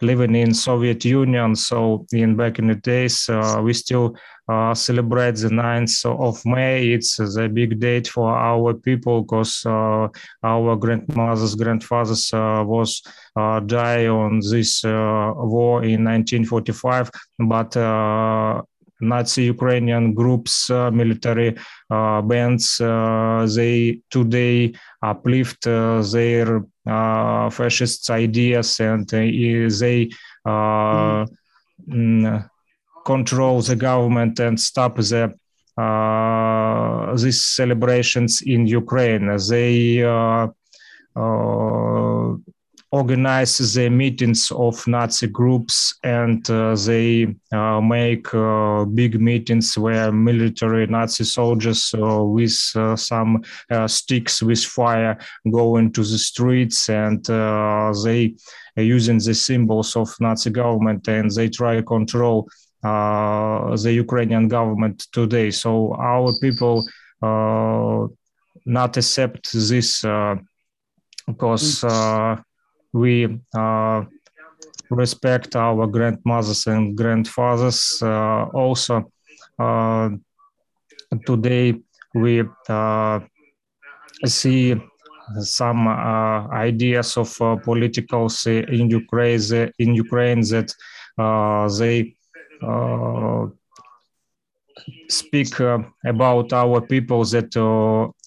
living 0.00 0.34
in 0.36 0.54
Soviet 0.54 1.04
Union. 1.04 1.56
So 1.56 2.06
in 2.12 2.36
back 2.36 2.58
in 2.58 2.68
the 2.68 2.76
days, 2.76 3.28
uh, 3.28 3.60
we 3.62 3.72
still 3.72 4.16
uh, 4.48 4.74
celebrate 4.74 5.36
the 5.36 5.48
9th 5.48 6.04
of 6.06 6.44
May. 6.46 6.88
It's 6.88 7.16
the 7.16 7.48
big 7.52 7.80
date 7.80 8.06
for 8.08 8.32
our 8.32 8.74
people 8.74 9.22
because 9.22 9.64
uh, 9.66 10.08
our 10.44 10.76
grandmothers, 10.76 11.54
grandfathers 11.56 12.32
uh, 12.32 12.62
was 12.64 13.02
die 13.66 14.06
on 14.06 14.40
this 14.40 14.84
war 14.84 15.82
in 15.82 16.04
1945. 16.04 17.10
But 17.40 17.76
Nazi 19.00 19.44
Ukrainian 19.44 20.14
groups, 20.14 20.70
uh, 20.70 20.90
military 20.90 21.56
uh, 21.90 22.22
bands, 22.22 22.80
uh, 22.80 23.46
they 23.54 24.00
today 24.10 24.72
uplift 25.02 25.64
their 25.64 26.64
fascist 27.50 28.08
ideas 28.10 28.80
and 28.80 29.06
they 29.08 30.08
mm. 30.46 31.28
control 33.04 33.60
the 33.60 33.76
government 33.76 34.40
and 34.40 34.58
stop 34.58 34.96
the 34.96 35.34
uh, 35.78 37.14
these 37.16 37.44
celebrations 37.44 38.40
in 38.40 38.66
Ukraine. 38.66 39.36
They 39.48 40.02
uh, 40.02 40.48
uh, 41.14 42.36
organize 42.92 43.58
the 43.74 43.88
meetings 43.90 44.50
of 44.52 44.86
Nazi 44.86 45.26
groups 45.26 45.94
and 46.04 46.48
uh, 46.48 46.76
they 46.76 47.34
uh, 47.52 47.80
make 47.80 48.32
uh, 48.32 48.84
big 48.84 49.20
meetings 49.20 49.76
where 49.76 50.12
military 50.12 50.86
Nazi 50.86 51.24
soldiers 51.24 51.92
uh, 51.94 52.22
with 52.22 52.56
uh, 52.76 52.94
some 52.94 53.42
uh, 53.70 53.88
sticks 53.88 54.42
with 54.42 54.64
fire 54.64 55.18
go 55.50 55.76
into 55.78 56.02
the 56.02 56.18
streets 56.18 56.88
and 56.88 57.24
they 57.24 58.34
are 58.76 58.82
using 58.82 59.18
the 59.18 59.34
symbols 59.34 59.96
of 59.96 60.14
Nazi 60.20 60.50
government 60.50 61.08
and 61.08 61.30
they 61.30 61.48
try 61.48 61.76
to 61.76 61.82
control 61.82 62.48
the 62.82 63.92
Ukrainian 63.92 64.46
government 64.46 65.08
today. 65.12 65.50
So 65.50 65.92
our 65.94 66.32
people 66.40 66.84
not 68.64 68.96
accept 68.96 69.52
this 69.52 70.02
because 71.26 71.82
mm 71.82 72.45
we 72.96 73.40
uh, 73.54 74.04
respect 74.90 75.54
our 75.56 75.86
grandmothers 75.86 76.66
and 76.66 76.96
grandfathers. 76.96 78.00
Uh, 78.02 78.44
also, 78.54 79.12
uh, 79.58 80.08
today 81.26 81.74
we 82.14 82.42
see 84.24 84.74
some 85.40 85.88
uh, 85.88 86.48
ideas 86.48 87.16
of 87.16 87.40
uh, 87.40 87.56
politicals 87.56 88.46
in 88.46 88.88
Ukraine, 88.90 89.72
in 89.78 89.94
Ukraine 89.94 90.40
that 90.52 90.72
uh, 91.18 91.68
they 91.78 92.14
speak 95.08 95.58
about 96.04 96.52
our 96.52 96.80
people 96.80 97.24
that 97.24 97.52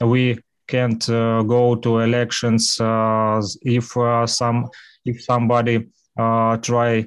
we 0.02 0.38
can't 0.70 1.10
uh, 1.10 1.42
go 1.44 1.76
to 1.76 2.00
elections 2.00 2.80
uh, 2.80 3.42
if 3.64 3.98
uh, 3.98 4.28
some 4.28 4.70
if 5.06 5.24
somebody 5.24 5.88
uh, 6.18 6.58
try 6.58 7.06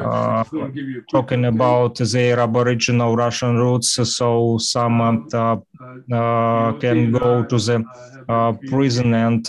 uh, 0.00 0.44
talking 1.10 1.44
about 1.46 1.96
their 1.96 2.40
aboriginal 2.40 3.16
Russian 3.16 3.56
roots. 3.56 3.90
So 4.16 4.58
some 4.58 5.00
uh, 5.32 6.72
can 6.82 7.12
go 7.12 7.44
to 7.44 7.56
the 7.58 7.84
prison 8.66 9.14
and 9.14 9.46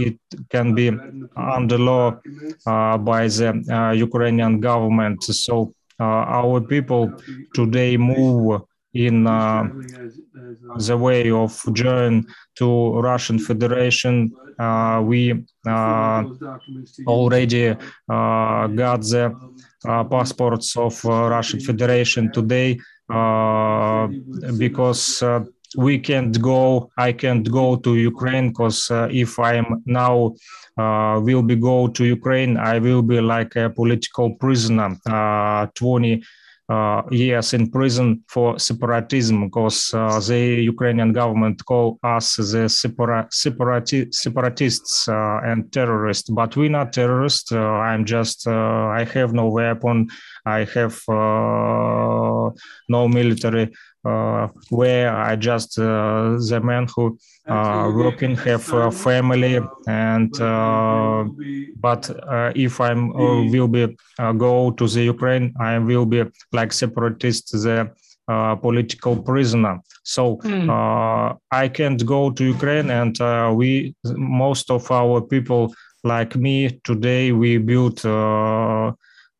it 0.00 0.18
can 0.48 0.74
be 0.74 0.90
under 1.36 1.78
law 1.78 2.20
by 2.64 3.26
the 3.26 3.92
Ukrainian 3.96 4.60
government. 4.60 5.24
So 5.24 5.74
our 5.98 6.60
people 6.60 7.12
today 7.52 7.96
move 7.96 8.62
in 8.94 9.26
uh, 9.26 9.68
the 10.76 10.96
way 10.96 11.30
of 11.30 11.62
join 11.72 12.26
to 12.56 13.00
Russian 13.00 13.38
Federation. 13.38 14.32
Uh, 14.58 15.02
we 15.04 15.32
uh, 15.66 16.24
already 17.06 17.68
uh, 17.68 18.66
got 18.68 19.00
the 19.00 19.34
uh, 19.88 20.04
passports 20.04 20.76
of 20.76 21.02
Russian 21.04 21.60
Federation 21.60 22.30
today 22.30 22.78
because 24.58 25.22
we 25.76 25.98
can't 25.98 26.40
go 26.40 26.90
i 26.98 27.12
can't 27.12 27.50
go 27.50 27.76
to 27.76 27.96
ukraine 27.96 28.48
because 28.48 28.90
uh, 28.90 29.08
if 29.10 29.38
i'm 29.38 29.82
now 29.86 30.34
uh, 30.78 31.20
will 31.22 31.42
be 31.42 31.54
go 31.54 31.86
to 31.86 32.04
ukraine 32.04 32.56
i 32.56 32.78
will 32.78 33.02
be 33.02 33.20
like 33.20 33.54
a 33.56 33.70
political 33.70 34.34
prisoner 34.34 34.96
uh, 35.06 35.66
20 35.74 36.14
uh, 36.14 36.18
years 37.10 37.52
in 37.52 37.70
prison 37.70 38.22
for 38.28 38.58
separatism 38.58 39.46
because 39.46 39.92
uh, 39.94 40.20
the 40.20 40.62
Ukrainian 40.72 41.12
government 41.12 41.64
call 41.64 41.98
us 42.02 42.36
the 42.36 42.68
separa- 42.68 43.28
separati- 43.30 44.12
separatists 44.14 45.08
uh, 45.08 45.40
and 45.44 45.70
terrorists. 45.72 46.30
But 46.30 46.56
we're 46.56 46.70
not 46.70 46.92
terrorists. 46.92 47.52
I'm 47.52 48.04
just, 48.04 48.46
I 48.46 49.04
have 49.14 49.32
no 49.32 49.48
weapon. 49.48 50.08
I 50.46 50.64
have 50.74 51.00
no 51.08 52.54
military 53.08 53.62
uh, 53.62 53.66
where 54.02 55.14
I 55.14 55.36
just 55.36 55.78
uh, 55.78 56.36
the 56.38 56.60
man 56.62 56.86
who 56.94 57.18
uh, 57.46 57.90
working 57.94 58.36
have 58.36 58.72
a 58.72 58.90
family 58.90 59.60
and 59.86 60.32
but 61.80 62.10
if 62.56 62.80
I'm 62.80 63.12
will 63.50 63.68
be 63.68 63.96
go 64.38 64.70
to 64.70 64.86
the 64.86 65.02
Ukraine, 65.02 65.54
I 65.60 65.78
will 65.78 66.06
be 66.06 66.24
like 66.52 66.72
separatist 66.72 67.52
the 67.52 67.90
uh, 68.28 68.54
political 68.54 69.16
prisoner. 69.16 69.80
So 70.04 70.36
mm. 70.36 70.68
uh, 70.70 71.34
I 71.50 71.68
can't 71.68 72.04
go 72.06 72.30
to 72.30 72.44
Ukraine, 72.44 72.88
and 72.90 73.20
uh, 73.20 73.52
we 73.52 73.96
most 74.04 74.70
of 74.70 74.88
our 74.90 75.20
people 75.20 75.74
like 76.04 76.36
me 76.36 76.80
today 76.84 77.32
we 77.32 77.58
built 77.58 78.04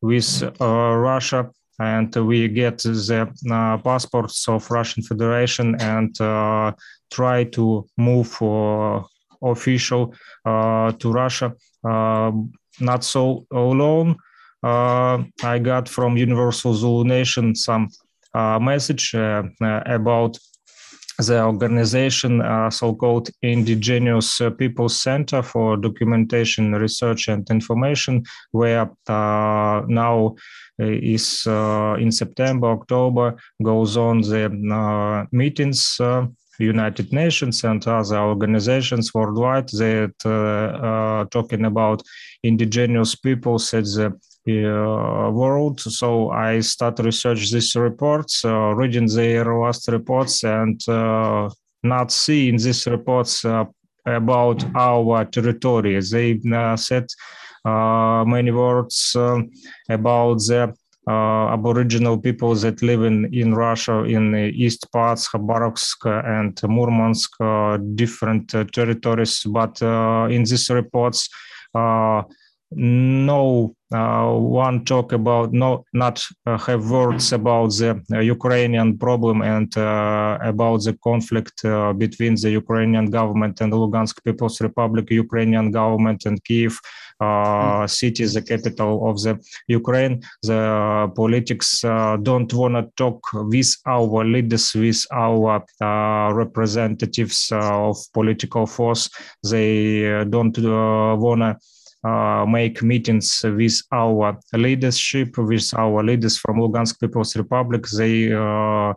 with 0.01 0.29
Russia 0.59 1.49
and 1.81 2.15
we 2.15 2.47
get 2.47 2.77
the 2.77 3.27
uh, 3.51 3.77
passports 3.79 4.47
of 4.47 4.69
Russian 4.69 5.01
Federation 5.01 5.75
and 5.81 6.19
uh, 6.21 6.73
try 7.11 7.43
to 7.45 7.87
move 7.97 8.31
official 9.41 10.13
uh, 10.45 10.91
to 10.91 11.11
Russia. 11.11 11.53
not 12.79 13.03
so 13.03 13.45
alone. 13.51 14.15
I 14.63 15.59
got 15.61 15.89
from 15.89 16.17
Universal 16.17 16.73
Zulu 16.75 17.03
Nation 17.03 17.55
some 17.55 17.89
message 18.71 19.15
about 19.97 20.37
the 21.21 21.43
organization, 21.43 22.41
uh, 22.41 22.69
so-called 22.69 23.29
Indigenous 23.41 24.41
Peoples 24.57 25.01
Center 25.01 25.41
for 25.41 25.77
Documentation, 25.77 26.73
Research 26.73 27.27
and 27.27 27.49
Information, 27.49 28.23
where 28.51 28.89
uh, 29.07 29.81
now 29.87 30.35
is 30.79 31.45
uh, 31.47 31.95
in 31.99 32.11
September, 32.11 32.67
October 32.67 33.35
goes 33.63 33.97
on 33.97 34.21
the 34.21 34.45
uh, 34.73 35.25
meetings. 35.31 35.97
Uh, 35.99 36.27
United 36.59 37.11
Nations 37.11 37.63
and 37.63 37.85
other 37.87 38.19
organizations 38.19 39.15
worldwide 39.15 39.69
that 39.69 40.13
uh, 40.25 41.25
talking 41.31 41.65
about 41.65 42.03
indigenous 42.43 43.15
peoples 43.15 43.73
at 43.73 43.85
the 43.85 44.07
uh, 44.07 44.11
world. 44.45 45.79
So 45.79 46.29
I 46.31 46.59
start 46.61 46.99
research 46.99 47.51
these 47.51 47.75
reports, 47.75 48.43
uh, 48.43 48.73
reading 48.75 49.07
their 49.07 49.55
last 49.55 49.87
reports, 49.87 50.43
and 50.43 50.81
not 51.83 52.11
seeing 52.11 52.57
these 52.57 52.87
reports 52.87 53.45
about 54.05 54.65
our 54.75 55.25
territory. 55.25 55.99
They 56.01 56.39
said 56.75 57.07
uh, 57.63 58.23
many 58.25 58.51
words 58.51 59.15
um, 59.15 59.49
about 59.89 60.39
the 60.39 60.73
uh, 61.07 61.53
Aboriginal 61.53 62.17
people 62.17 62.53
that 62.55 62.81
live 62.81 63.03
in, 63.03 63.31
in 63.33 63.53
Russia 63.53 64.03
in 64.03 64.31
the 64.31 64.51
east 64.55 64.91
parts, 64.91 65.29
Khabarovsk 65.29 66.05
and 66.05 66.55
Murmansk, 66.63 67.31
uh, 67.39 67.77
different 67.95 68.53
uh, 68.53 68.63
territories. 68.65 69.43
But 69.43 69.81
uh, 69.81 70.27
in 70.29 70.43
these 70.43 70.69
reports, 70.69 71.29
uh, 71.73 72.23
no 72.71 73.75
uh, 73.93 74.31
one 74.31 74.85
talk 74.85 75.11
about 75.11 75.51
no 75.51 75.83
not 75.91 76.25
uh, 76.45 76.57
have 76.57 76.89
words 76.89 77.33
about 77.33 77.67
the 77.71 78.01
uh, 78.13 78.19
Ukrainian 78.19 78.97
problem 78.97 79.41
and 79.41 79.69
about 79.75 80.83
the 80.83 80.97
conflict 81.03 81.61
between 81.97 82.35
the 82.35 82.51
Ukrainian 82.51 83.09
government 83.09 83.59
and 83.59 83.73
the 83.73 83.77
Lugansk 83.77 84.23
People's 84.23 84.61
Republic, 84.61 85.11
Ukrainian 85.11 85.71
government 85.71 86.25
and 86.25 86.41
Kiev 86.45 86.79
uh, 87.19 87.85
city, 87.85 88.25
the 88.25 88.41
capital 88.41 89.09
of 89.09 89.21
the 89.21 89.37
Ukraine. 89.67 90.23
The 90.43 91.11
politics 91.15 91.83
uh, 91.83 92.17
don't 92.17 92.51
want 92.53 92.75
to 92.75 92.83
talk 92.95 93.19
with 93.33 93.75
our 93.85 94.23
leaders, 94.23 94.73
with 94.73 95.05
our 95.11 95.65
uh, 95.81 96.33
representatives 96.33 97.49
of 97.51 97.97
political 98.13 98.65
force. 98.65 99.09
They 99.43 100.23
don't 100.29 100.57
want 100.57 101.41
to 101.41 101.57
uh, 102.03 102.45
make 102.47 102.81
meetings 102.81 103.41
with 103.43 103.81
our 103.91 104.37
leadership, 104.53 105.37
with 105.37 105.73
our 105.77 106.03
leaders 106.03 106.37
from 106.37 106.57
Lugansk 106.57 106.99
People's 106.99 107.35
Republic. 107.35 107.85
They 107.87 108.31
uh, 108.33 108.93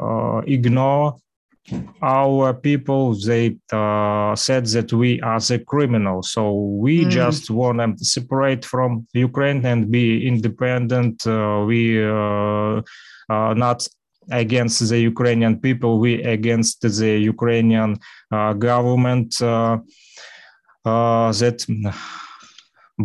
uh, 0.00 0.38
ignore 0.46 1.16
our 2.02 2.54
people. 2.54 3.14
They 3.14 3.56
said 3.70 4.66
that 4.66 4.92
we 4.92 5.20
are 5.20 5.40
the 5.40 5.62
criminals. 5.66 6.32
So 6.32 6.52
we 6.52 7.04
mm. 7.04 7.10
just 7.10 7.50
want 7.50 7.98
to 7.98 8.04
separate 8.04 8.64
from 8.64 9.06
Ukraine 9.12 9.64
and 9.64 9.90
be 9.90 10.26
independent. 10.26 11.24
we 11.24 11.98
not 13.28 13.86
against 14.30 14.88
the 14.88 14.98
Ukrainian 14.98 15.58
people, 15.58 15.98
we 15.98 16.22
against 16.22 16.80
the 16.82 17.18
Ukrainian 17.18 17.98
uh, 18.30 18.52
government 18.54 19.40
uh, 19.42 19.78
uh, 20.84 21.32
that 21.32 21.58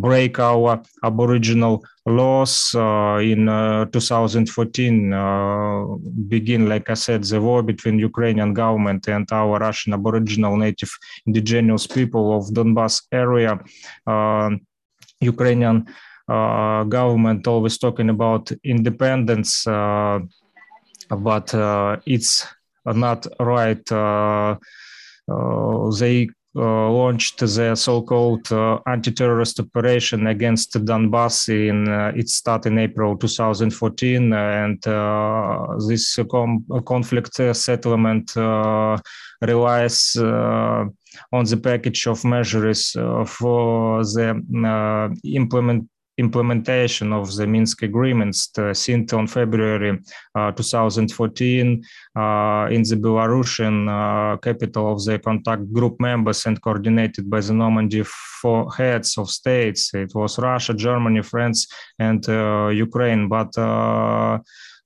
break 0.02 0.40
our 0.40 0.82
aboriginal 1.04 1.84
laws 2.06 2.74
uh, 2.76 3.20
in 3.22 3.50
uh, 3.50 3.86
2014 3.86 5.14
uh, 5.14 5.86
begin 6.28 6.70
like 6.70 6.90
i 6.90 6.94
said 6.94 7.24
the 7.24 7.40
war 7.42 7.62
between 7.62 8.00
ukrainian 8.00 8.54
government 8.54 9.08
and 9.08 9.28
our 9.32 9.60
russian 9.60 9.94
aboriginal 9.94 10.56
native 10.58 10.92
indigenous 11.26 11.86
people 11.88 12.38
of 12.38 12.46
donbass 12.54 13.04
area. 13.12 13.60
Uh, 14.06 14.52
ukrainian 15.22 15.86
uh, 16.30 16.84
government 16.84 17.48
always 17.48 17.78
talking 17.78 18.10
about 18.10 18.52
independence 18.64 19.68
uh, 19.68 20.20
but 21.10 21.54
it's 22.06 22.46
not 22.86 23.28
right 23.40 23.86
they 26.00 26.30
Uh, 26.56 26.90
launched 26.90 27.40
the 27.40 27.76
so-called 27.76 28.52
uh, 28.52 28.80
anti-terrorist 28.88 29.60
operation 29.60 30.26
against 30.26 30.74
Donbass 30.74 31.50
in 31.50 31.88
uh, 31.88 32.12
it 32.16 32.30
started 32.30 32.72
in 32.72 32.80
April 32.80 33.16
2014, 33.16 34.34
uh, 34.34 34.36
and 34.36 34.88
uh, 34.88 35.68
this 35.88 36.18
com- 36.32 36.66
conflict 36.84 37.36
settlement 37.56 38.36
relies 38.36 40.16
on 40.18 41.44
the 41.46 41.60
package 41.62 42.08
of 42.08 42.26
measures 42.26 42.92
for 43.28 44.04
the 44.04 45.20
implement 45.26 45.88
implementation 46.18 47.14
of 47.14 47.36
the 47.36 47.46
Minsk 47.46 47.84
agreements 47.84 48.52
since 48.74 49.14
on 49.14 49.28
February 49.28 50.00
uh, 50.36 50.52
2014 50.52 51.84
uh, 52.16 52.68
in 52.72 52.84
the 52.84 52.96
Belarusian 52.96 53.88
uh, 53.88 54.38
capital 54.38 54.94
of 54.94 55.04
the 55.06 55.20
contact 55.20 55.72
group 55.72 56.00
members 56.00 56.46
and 56.46 56.62
coordinated 56.62 57.30
by 57.30 57.40
the 57.40 57.54
Normandy 57.54 58.04
four 58.04 58.72
heads 58.74 59.18
of 59.18 59.30
states. 59.30 59.94
It 59.94 60.14
was 60.16 60.40
Russia, 60.40 60.74
Germany, 60.74 61.22
France, 61.22 61.68
and 62.00 62.28
uh, 62.30 62.68
Ukraine. 62.68 63.28
But 63.28 63.58
uh, 63.58 64.40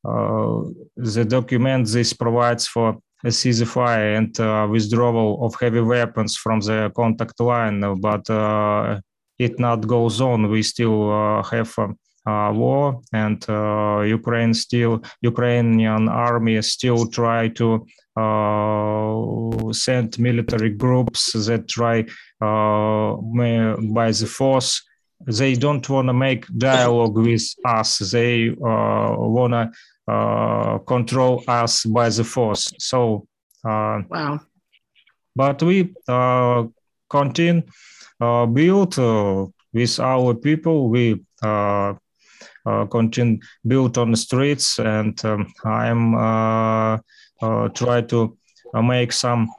uh, 0.04 0.62
the 0.96 1.26
document 1.26 1.88
this 1.88 2.14
provides 2.14 2.68
for 2.68 2.98
a 3.24 3.28
ceasefire 3.28 4.18
and 4.18 4.40
uh, 4.40 4.68
withdrawal 4.70 5.46
of 5.46 5.54
heavy 5.60 5.82
weapons 5.82 6.36
from 6.38 6.60
the 6.60 6.92
contact 6.96 7.40
line, 7.40 7.80
but 8.00 8.28
uh, 8.30 9.00
it 9.46 9.60
not 9.60 9.88
goes 9.88 10.22
on, 10.22 10.50
we 10.50 10.62
still 10.64 11.12
uh, 11.12 11.44
have 11.44 11.74
uh, 11.80 12.52
war, 12.54 13.02
and 13.14 13.44
uh, 13.50 14.02
Ukraine 14.20 14.54
still 14.54 15.02
Ukrainian 15.22 16.08
army 16.08 16.62
still 16.62 17.08
try 17.20 17.48
to 17.60 17.68
send 19.74 20.20
military 20.20 20.72
groups 20.84 21.22
that 21.48 21.68
try 21.68 21.98
by 24.00 24.10
the 24.20 24.30
force 24.38 24.72
they 25.40 25.54
don't 25.56 25.88
want 25.90 26.08
to 26.08 26.14
make 26.14 26.46
dialogue 26.58 27.18
with 27.18 27.48
us 27.66 27.90
they 28.14 28.50
uh, 28.50 29.16
want 29.38 29.54
to 29.54 29.66
control 30.94 31.44
us 31.48 31.86
by 31.86 32.10
the 32.10 32.24
force. 32.24 32.72
So 32.90 33.28
wow. 33.64 34.40
But 35.36 35.64
we 35.64 35.94
continue 37.12 37.64
build 38.20 38.98
with 39.74 40.00
our 40.00 40.34
people. 40.34 40.90
We 40.90 41.22
uh, 42.66 42.86
continue 42.86 43.40
built 43.66 43.98
on 43.98 44.12
the 44.12 44.18
streets, 44.18 44.78
and 44.78 45.20
um, 45.26 45.52
I'm 45.66 46.14
uh, 46.14 47.00
uh, 47.42 47.70
try 47.70 48.02
to 48.02 48.38
make 48.76 49.12
some 49.12 49.50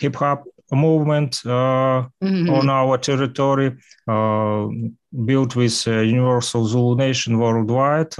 hip 0.00 0.16
hop 0.16 0.44
movement 0.72 1.40
mm-hmm. 1.44 2.50
on 2.50 2.68
our 2.68 2.98
territory, 2.98 3.76
built 4.06 5.56
with 5.56 5.86
Universal 5.86 6.64
Zulu 6.66 6.96
Nation 6.96 7.38
worldwide, 7.38 8.16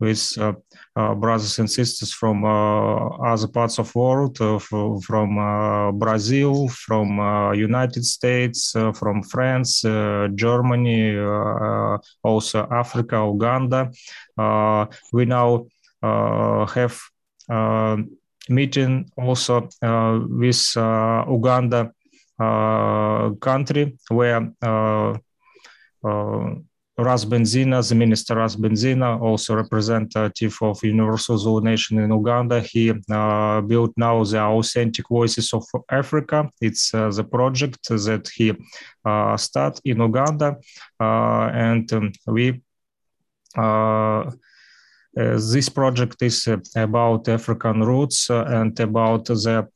with 0.00 0.38
uh, 0.38 0.52
Uh, 0.96 1.12
brothers 1.12 1.58
and 1.58 1.68
sisters 1.68 2.12
from 2.12 2.44
uh, 2.44 3.08
other 3.18 3.48
parts 3.48 3.80
of 3.80 3.92
world, 3.96 4.40
uh, 4.40 4.60
from 4.60 5.38
uh, 5.38 5.90
Brazil, 5.90 6.68
from 6.68 7.18
uh, 7.18 7.50
United 7.50 8.04
States, 8.04 8.76
from 8.94 9.20
France, 9.24 9.82
Germany, 10.36 11.18
also 12.22 12.68
Africa, 12.70 13.16
Uganda. 13.26 13.90
we 15.12 15.24
now 15.24 15.66
have 16.00 16.96
meeting 18.48 19.10
also 19.16 19.68
with 20.30 20.76
Uganda 20.76 21.90
country 23.40 23.98
where 24.10 24.48
Ras 26.96 27.24
Benzina, 27.24 27.86
the 27.86 27.94
minister 27.94 28.36
Ras 28.36 28.54
Benzina, 28.54 29.20
also 29.20 29.56
representative 29.56 30.56
of 30.62 30.84
Universal 30.84 31.38
Zulu 31.38 31.60
Nation 31.60 31.98
in 31.98 32.10
Uganda. 32.10 32.60
He 32.60 32.92
uh, 33.10 33.60
built 33.62 33.92
now 33.96 34.22
the 34.22 34.40
Authentic 34.40 35.08
Voices 35.08 35.52
of 35.52 35.64
Africa. 35.90 36.48
It's 36.60 36.94
uh, 36.94 37.10
the 37.10 37.24
project 37.24 37.88
that 37.88 38.30
he 38.32 38.52
uh, 39.04 39.36
started 39.36 39.80
in 39.84 40.00
Uganda, 40.00 40.56
uh, 41.00 41.50
and 41.52 41.92
um, 41.92 42.12
we. 42.26 42.62
Uh, 43.56 44.30
uh, 45.16 45.38
this 45.52 45.68
project 45.68 46.20
is 46.22 46.48
about 46.74 47.28
African 47.28 47.84
roots 47.84 48.30
and 48.30 48.78
about 48.80 49.26
the 49.26 49.68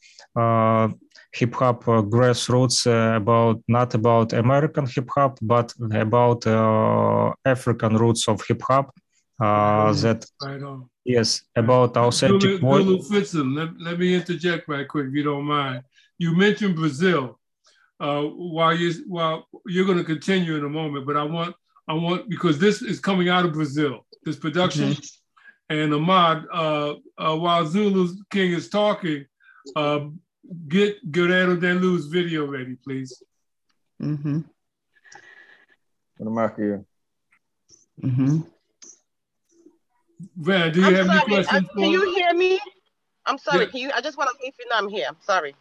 hip 1.32 1.54
hop 1.54 1.86
uh, 1.88 2.02
grassroots 2.02 2.86
uh, 2.86 3.16
about 3.16 3.62
not 3.68 3.94
about 3.94 4.32
American 4.32 4.86
hip 4.86 5.08
hop, 5.14 5.38
but 5.42 5.72
about 5.92 6.46
uh, 6.46 7.32
African 7.44 7.96
roots 7.96 8.28
of 8.28 8.42
hip 8.46 8.62
hop. 8.62 8.94
Right 9.40 9.92
that 10.02 10.26
right 10.42 10.60
yes, 11.04 11.42
about 11.54 11.96
authentic. 11.96 12.60
Lulu, 12.60 12.98
Lulu 12.98 13.54
let, 13.54 13.68
let 13.80 13.98
me 13.98 14.14
interject 14.14 14.68
right 14.68 14.88
quick, 14.88 15.06
if 15.06 15.14
you 15.14 15.22
don't 15.22 15.44
mind. 15.44 15.82
You 16.18 16.36
mentioned 16.36 16.74
Brazil. 16.74 17.38
Uh, 18.00 18.22
while 18.22 18.72
you 18.76 18.92
while 19.08 19.48
you're 19.66 19.84
going 19.84 19.98
to 19.98 20.04
continue 20.04 20.54
in 20.54 20.64
a 20.64 20.68
moment, 20.68 21.04
but 21.04 21.16
I 21.16 21.24
want 21.24 21.54
I 21.88 21.94
want 21.94 22.28
because 22.28 22.58
this 22.58 22.80
is 22.80 23.00
coming 23.00 23.28
out 23.28 23.44
of 23.44 23.52
Brazil, 23.52 24.06
this 24.24 24.36
production, 24.36 24.90
mm-hmm. 24.90 25.76
and 25.76 25.94
Ahmad, 25.94 26.44
uh, 26.52 26.94
uh, 27.18 27.36
while 27.36 27.66
Zulu 27.66 28.14
King 28.30 28.52
is 28.52 28.68
talking, 28.68 29.24
get 30.68 31.10
Guerrero 31.10 31.56
Denlu's 31.56 32.06
video 32.06 32.46
ready, 32.46 32.76
please. 32.76 33.22
Mm-hmm. 34.02 34.40
What 36.18 36.30
am 36.30 36.38
I 36.38 36.50
here? 36.56 36.84
Mm-hmm. 38.02 38.40
Van, 40.36 40.72
do 40.72 40.80
you 40.80 40.86
I'm 40.86 40.94
have 40.94 41.06
sorry, 41.06 41.18
any 41.18 41.28
questions? 41.28 41.68
I, 41.70 41.80
can 41.80 41.90
you 41.90 42.14
hear 42.14 42.34
me? 42.34 42.60
I'm 43.26 43.38
sorry. 43.38 43.64
Yeah. 43.64 43.70
Can 43.70 43.80
you? 43.80 43.90
I 43.94 44.00
just 44.00 44.16
want 44.18 44.30
to 44.30 44.36
let 44.44 44.54
you 44.58 44.68
know 44.68 44.76
I'm 44.76 44.88
here. 44.88 45.06
I'm 45.08 45.16
sorry. 45.20 45.54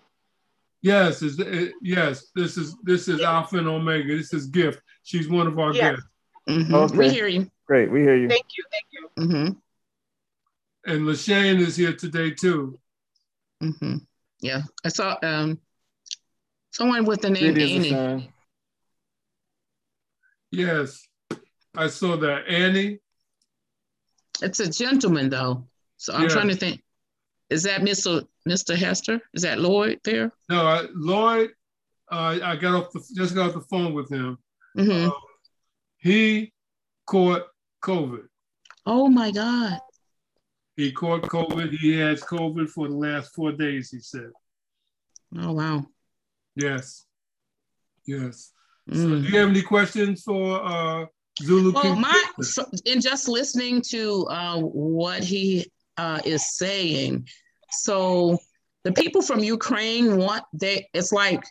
Yes, 0.82 1.21
is 1.21 1.39
it, 1.39 1.73
yes. 1.82 2.28
This 2.36 2.58
is 2.58 2.76
this 2.84 3.08
is 3.08 3.21
Alpha 3.21 3.58
and 3.58 3.67
Omega. 3.67 4.15
This 4.15 4.34
is 4.34 4.47
Gift. 4.47 4.82
She's 5.04 5.28
one 5.28 5.47
of 5.47 5.60
our 5.60 5.73
yes. 5.73 5.95
guests. 5.95 6.06
Mm-hmm. 6.50 6.76
Okay. 6.76 6.97
We 6.97 7.10
hear 7.10 7.28
you. 7.28 7.52
Great, 7.67 7.91
we 7.91 8.02
hear 8.02 8.15
you. 8.15 8.30
Thank 8.30 8.45
you, 8.58 8.63
thank 8.71 8.86
you. 8.91 9.10
Mm-hmm. 9.19 10.91
And 10.91 11.02
Lashane 11.02 11.60
is 11.60 11.76
here 11.76 11.93
today 11.93 12.32
too. 12.32 12.80
Mm-hmm. 13.62 13.97
Yeah, 14.39 14.62
I 14.86 14.89
saw 14.89 15.17
um 15.23 15.60
someone 16.71 17.06
with 17.06 17.21
the 17.21 17.30
name 17.30 17.58
Annie. 17.58 18.32
Yes, 20.52 21.08
I 21.76 21.88
saw 21.88 22.17
that 22.17 22.47
Annie. 22.47 23.00
It's 24.41 24.60
a 24.60 24.69
gentleman 24.69 25.30
though, 25.30 25.65
so 25.97 26.13
I'm 26.13 26.23
yes. 26.23 26.34
trying 26.34 26.50
to 26.50 26.56
think. 26.56 26.84
Is 27.50 27.63
that 27.63 27.82
Mr. 27.82 28.26
Mr. 28.47 28.76
Hester? 28.76 29.21
Is 29.34 29.43
that 29.43 29.60
Lloyd 29.60 30.00
there? 30.04 30.32
No, 30.50 30.67
I, 30.67 30.86
Lloyd. 30.93 31.52
Uh, 32.12 32.39
I 32.43 32.56
got 32.56 32.76
off 32.76 32.91
the 32.91 33.04
just 33.15 33.36
got 33.36 33.50
off 33.50 33.54
the 33.54 33.62
phone 33.62 33.93
with 33.93 34.10
him. 34.10 34.38
Mm-hmm. 34.78 35.10
Uh, 35.10 35.13
he 35.97 36.54
caught 37.06 37.43
COVID. 37.84 38.28
Oh 38.86 39.10
my 39.10 39.32
God. 39.32 39.80
He 40.78 40.92
caught 40.92 41.24
COVID. 41.24 41.72
He 41.72 41.98
has 41.98 42.22
COVID 42.22 42.70
for 42.70 42.88
the 42.88 42.96
last 42.96 43.34
four 43.34 43.52
days, 43.52 43.90
he 43.90 44.00
said. 44.00 44.30
Oh, 45.36 45.52
wow. 45.52 45.86
Yes. 46.56 47.06
Yes. 48.06 48.54
Mm. 48.90 48.96
So 48.96 49.10
do 49.10 49.22
you 49.22 49.40
have 49.40 49.50
any 49.50 49.63
questions 49.63 50.22
for 50.22 50.63
uh, 50.63 51.06
Zulu 51.42 51.74
well, 51.74 51.84
King? 51.84 52.02
My, 52.02 52.24
so 52.42 52.63
in 52.86 53.02
just 53.02 53.28
listening 53.28 53.82
to 53.90 54.28
uh, 54.30 54.60
what 54.60 55.24
he 55.24 55.72
uh, 55.98 56.20
is 56.24 56.56
saying, 56.56 57.28
so 57.72 58.38
the 58.84 58.94
people 58.94 59.22
from 59.22 59.40
Ukraine 59.40 60.18
want 60.18 60.46
they 60.54 60.88
it's 60.94 61.12
like 61.12 61.44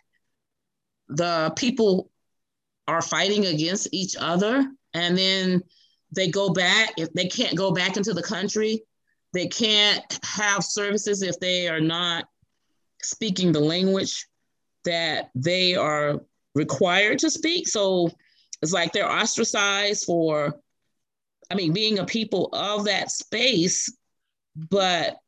the 1.09 1.53
people 1.57 2.11
are 2.89 3.03
fighting 3.03 3.47
against 3.47 3.89
each 3.93 4.17
other 4.19 4.67
and 4.95 5.19
then 5.19 5.63
they 6.15 6.31
go 6.31 6.51
back 6.51 6.95
if 6.97 7.13
they 7.13 7.27
can't 7.27 7.57
go 7.57 7.73
back 7.73 7.97
into 7.97 8.15
the 8.15 8.23
country 8.23 8.83
they 9.37 9.47
can't 9.47 10.19
have 10.25 10.65
services 10.65 11.21
if 11.21 11.39
they 11.39 11.69
are 11.69 11.81
not 11.81 12.25
speaking 13.03 13.53
the 13.53 13.61
language 13.61 14.27
that 14.87 15.29
they 15.35 15.75
are 15.75 16.23
required 16.55 17.19
to 17.19 17.29
speak. 17.29 17.69
So 17.69 18.11
it's 18.63 18.73
like 18.73 18.93
they're 18.93 19.11
ostracized 19.11 20.07
for, 20.07 20.59
I 21.51 21.55
mean, 21.55 21.75
being 21.75 21.99
a 21.99 22.07
people 22.07 22.49
of 22.55 22.87
that 22.87 23.11
space, 23.11 23.95
but 24.57 25.19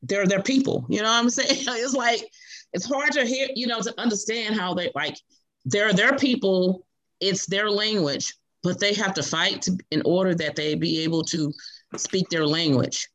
they're 0.00 0.26
their 0.26 0.42
people. 0.42 0.86
You 0.88 0.98
know 0.98 1.08
what 1.08 1.24
I'm 1.24 1.30
saying? 1.30 1.64
It's 1.66 1.94
like 1.94 2.24
it's 2.72 2.86
hard 2.86 3.10
to 3.14 3.26
hear, 3.26 3.48
you 3.52 3.66
know, 3.66 3.80
to 3.80 4.00
understand 4.00 4.54
how 4.54 4.74
they 4.74 4.92
like 4.94 5.16
they're 5.64 5.92
their 5.92 6.16
people, 6.16 6.86
it's 7.18 7.46
their 7.46 7.68
language, 7.68 8.32
but 8.64 8.80
they 8.80 8.94
have 8.94 9.14
to 9.14 9.22
fight 9.22 9.62
to, 9.62 9.76
in 9.90 10.02
order 10.04 10.34
that 10.34 10.56
they 10.56 10.74
be 10.74 11.04
able 11.04 11.22
to 11.22 11.52
speak 11.96 12.28
their 12.30 12.46
language. 12.46 13.08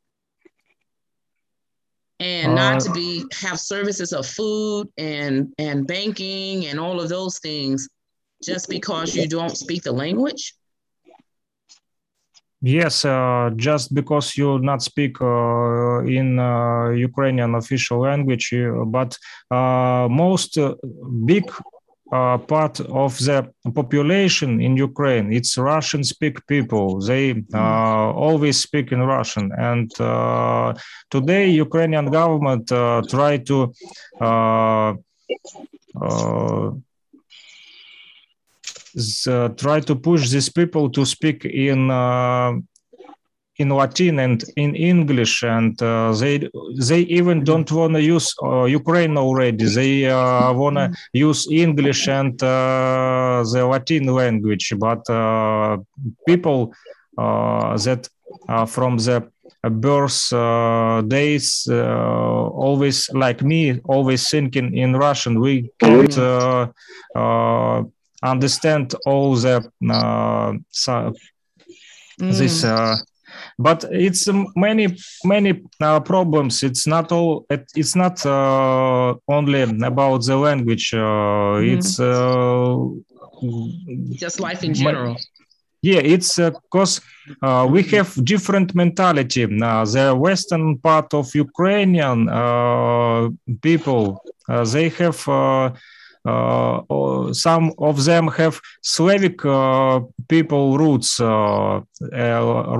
And 2.21 2.51
uh, 2.51 2.55
not 2.55 2.81
to 2.81 2.91
be 2.91 3.25
have 3.41 3.59
services 3.59 4.13
of 4.13 4.25
food 4.25 4.87
and 4.97 5.53
and 5.57 5.87
banking 5.87 6.67
and 6.67 6.79
all 6.79 7.01
of 7.01 7.09
those 7.09 7.39
things 7.39 7.89
just 8.43 8.69
because 8.69 9.15
you 9.15 9.27
don't 9.27 9.57
speak 9.57 9.83
the 9.83 9.91
language? 9.91 10.53
Yes 12.61 13.05
uh, 13.05 13.51
just 13.55 13.93
because 13.93 14.35
you 14.37 14.59
not 14.59 14.81
speak 14.81 15.21
uh, 15.21 16.03
in 16.03 16.39
uh, 16.39 16.89
ukrainian 16.89 17.55
official 17.55 17.99
language 17.99 18.53
uh, 18.53 18.83
but 18.83 19.17
uh, 19.49 20.07
most 20.09 20.57
big 21.25 21.49
part 22.09 22.79
of 22.79 23.17
the 23.19 23.51
population 23.73 24.59
in 24.61 24.75
Ukraine. 24.77 25.31
It's 25.31 25.57
Russian 25.57 26.03
speak 26.03 26.45
people. 26.47 26.99
They 26.99 27.43
uh, 27.53 28.11
always 28.13 28.59
speak 28.61 28.91
in 28.91 28.99
Russian. 29.01 29.51
And 29.57 29.91
uh, 29.99 30.73
today, 31.09 31.49
Ukrainian 31.49 32.07
government 32.09 32.71
uh, 32.71 33.01
try 33.09 33.37
to 33.49 33.73
uh, 34.19 34.93
uh, 36.01 36.71
try 39.55 39.79
to 39.79 39.95
push 39.95 40.29
these 40.29 40.49
people 40.49 40.89
to 40.89 41.05
speak 41.05 41.45
in 41.45 41.89
in 43.59 43.69
Latin 43.69 44.19
and 44.19 44.43
in 44.55 44.73
English, 44.73 45.43
and 45.43 45.79
uh, 45.81 46.13
they 46.13 46.49
they 46.79 47.01
even 47.01 47.43
don't 47.43 47.69
want 47.71 47.93
to 47.93 48.01
use 48.01 48.33
uh, 48.41 48.63
Ukraine 48.63 49.17
already. 49.17 49.65
They 49.65 50.05
uh, 50.09 50.53
want 50.53 50.77
to 50.77 50.91
use 51.11 51.47
English 51.51 52.07
and 52.07 52.41
uh, 52.41 53.43
the 53.51 53.67
Latin 53.67 54.05
language, 54.07 54.73
but 54.79 55.07
uh, 55.09 55.77
people 56.25 56.73
uh, 57.17 57.77
that 57.77 58.09
from 58.67 58.97
the 58.97 59.29
birth 59.69 60.29
days 61.09 61.67
always 61.67 63.09
like 63.09 63.41
me 63.41 63.79
always 63.83 64.29
thinking 64.29 64.77
in 64.77 64.95
Russian. 64.95 65.41
We 65.41 65.69
can't 65.79 66.17
understand 68.23 68.95
all 69.05 69.35
the 69.35 69.69
mm. 72.21 72.37
this 72.37 72.63
but 73.59 73.83
it's 73.91 74.27
many 74.55 74.97
many 75.25 75.61
uh, 75.81 75.99
problems. 75.99 76.63
It's 76.63 76.87
not 76.87 77.11
all 77.11 77.45
it's 77.75 77.95
not 77.95 78.25
uh, 78.25 79.15
only 79.27 79.61
about 79.63 80.25
the 80.25 80.37
language 80.37 80.93
uh, 80.93 81.59
mm. 81.59 81.75
it's 81.75 81.97
just 84.19 84.39
life 84.39 84.63
in 84.63 84.73
general. 84.73 85.17
Yeah 85.81 85.99
it's 85.99 86.37
because 86.37 87.01
uh, 87.43 87.63
uh, 87.63 87.65
we 87.65 87.83
have 87.83 88.09
different 88.23 88.73
mentality. 88.75 89.43
Uh, 89.43 89.85
the 89.85 90.15
western 90.15 90.77
part 90.77 91.13
of 91.13 91.35
ukrainian 91.35 92.19
people 93.61 94.21
they 94.73 94.89
have 94.89 95.19
uh, 95.27 95.69
some 97.33 97.73
of 97.77 98.03
them 98.05 98.27
have 98.27 98.59
Slavic 98.81 99.45
uh, 99.45 100.01
people 100.27 100.77
roots. 100.77 101.19
Uh, 101.19 101.81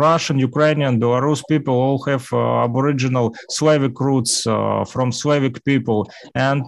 Russian, 0.05 0.39
Ukrainian, 0.39 0.99
Belarus 0.99 1.41
people 1.47 1.75
all 1.75 2.03
have 2.05 2.27
Aboriginal 2.33 3.35
Slavic 3.49 3.99
roots 3.99 4.43
from 4.91 5.11
Slavic 5.11 5.63
people, 5.63 6.09
and 6.35 6.65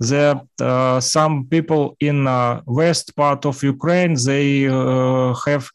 the 0.00 0.40
uh, 0.60 0.98
some 0.98 1.44
people 1.46 1.94
in 2.00 2.26
uh, 2.26 2.62
west 2.66 3.14
part 3.14 3.44
of 3.44 3.62
Ukraine 3.62 4.16
they 4.24 4.66
uh, 4.66 5.34
have 5.46 5.68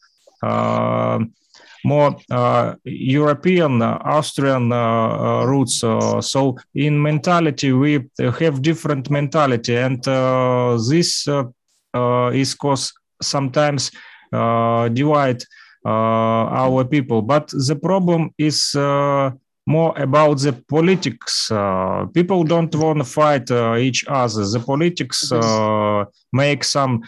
more 1.84 2.16
uh, 2.30 2.74
European, 2.84 3.82
uh, 3.82 3.98
Austrian 4.04 4.72
uh, 4.72 5.44
roots. 5.46 5.80
so 5.80 6.56
in 6.74 7.00
mentality, 7.00 7.72
we 7.72 8.04
have 8.18 8.62
different 8.62 9.10
mentality, 9.10 9.76
and 9.76 10.02
this 10.88 11.28
is 12.32 12.54
cause 12.54 12.92
sometimes 13.22 13.90
divide 14.32 15.42
our 15.84 16.84
people. 16.84 17.22
But 17.22 17.48
the 17.48 17.76
problem 17.76 18.30
is 18.38 18.74
more 19.66 19.92
about 19.98 20.38
the 20.38 20.52
politics. 20.68 21.50
Uh, 21.50 22.06
people 22.14 22.44
don't 22.44 22.74
want 22.76 22.98
to 22.98 23.04
fight 23.04 23.50
uh, 23.50 23.76
each 23.76 24.06
other. 24.06 24.46
The 24.46 24.60
politics 24.60 25.32
uh, 25.32 26.04
make 26.32 26.62
some 26.64 27.02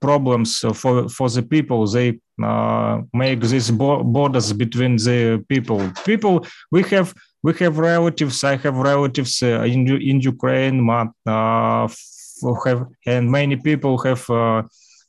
problems 0.00 0.58
for 0.74 1.08
for 1.08 1.28
the 1.30 1.42
people. 1.42 1.86
They 1.86 2.18
make 2.38 3.40
these 3.40 3.70
bo- 3.70 4.02
borders 4.02 4.52
between 4.52 4.96
the 4.96 5.44
people. 5.48 5.90
People 6.04 6.46
we 6.70 6.82
have 6.84 7.14
we 7.42 7.52
have 7.54 7.78
relatives. 7.78 8.42
I 8.44 8.56
have 8.56 8.76
relatives 8.76 9.42
in 9.42 9.88
in 9.88 10.20
Ukraine. 10.20 10.88
Uh, 11.26 11.88
have 12.64 12.86
and 13.06 13.30
many 13.30 13.56
people 13.56 13.98
have 13.98 14.22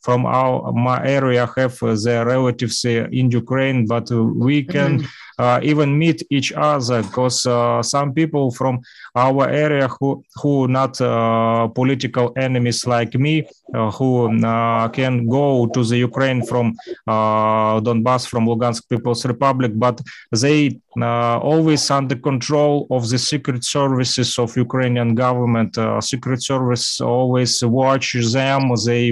from 0.06 0.26
our 0.26 0.72
my 0.74 1.04
area 1.04 1.50
have 1.58 1.80
their 2.04 2.26
relatives 2.26 2.86
in 2.86 3.32
Ukraine, 3.32 3.88
but 3.88 4.10
we 4.12 4.64
can. 4.64 5.00
Mm-hmm 5.00 5.06
uh, 5.06 5.25
Uh, 5.38 5.60
even 5.64 5.98
meet 5.98 6.24
each 6.30 6.54
other 6.54 7.04
because 7.04 7.46
uh, 7.46 7.84
some 7.84 8.14
people 8.14 8.52
from 8.52 8.80
our 9.16 9.50
area 9.50 9.88
who 10.00 10.24
who 10.42 10.68
not 10.68 11.00
uh, 11.02 11.68
political 11.68 12.32
enemies 12.38 12.88
like 12.88 13.14
me 13.16 13.46
uh, 13.74 13.92
who 13.92 14.32
uh, 14.46 14.88
can 14.90 15.28
go 15.28 15.66
to 15.68 15.84
the 15.84 15.98
Ukraine 15.98 16.46
from 16.46 16.74
Donbass 17.08 18.26
from 18.28 18.46
Lugansk 18.48 18.88
People's 18.88 19.26
Republic, 19.26 19.72
but 19.76 20.00
they 20.32 20.80
always 21.02 21.92
under 21.92 22.16
control 22.16 22.88
of 22.90 23.10
the 23.10 23.18
secret 23.18 23.66
services 23.66 24.40
of 24.40 24.56
Ukrainian 24.56 25.16
government. 25.16 25.78
secret 26.00 26.42
service 26.42 27.02
always 27.02 27.62
watch 27.66 28.14
them. 28.32 28.62
They 28.86 29.12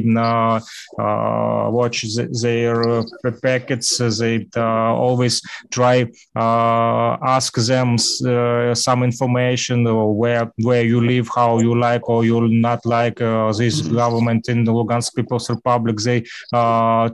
watch 1.77 1.97
the, 2.15 2.25
their 2.41 3.33
packets. 3.41 3.97
They 4.19 4.47
always 4.55 5.41
try 5.69 6.03
uh, 6.03 6.12
ask 6.36 7.56
them 7.56 7.95
uh, 8.26 8.76
some 8.76 9.04
information 9.04 9.86
or 9.88 10.13
where 10.13 10.52
where 10.62 10.84
you 10.84 10.99
live, 11.06 11.30
how 11.36 11.60
you 11.60 11.78
like 11.78 12.08
or 12.10 12.26
you'll 12.26 12.49
not 12.49 12.86
like 12.86 13.21
uh, 13.21 13.52
this 13.54 13.82
mm-hmm. 13.82 13.95
government 13.95 14.49
in 14.49 14.63
the 14.63 14.71
Lugansk 14.71 15.15
People's 15.15 15.49
Republic. 15.49 15.97
They 15.97 16.23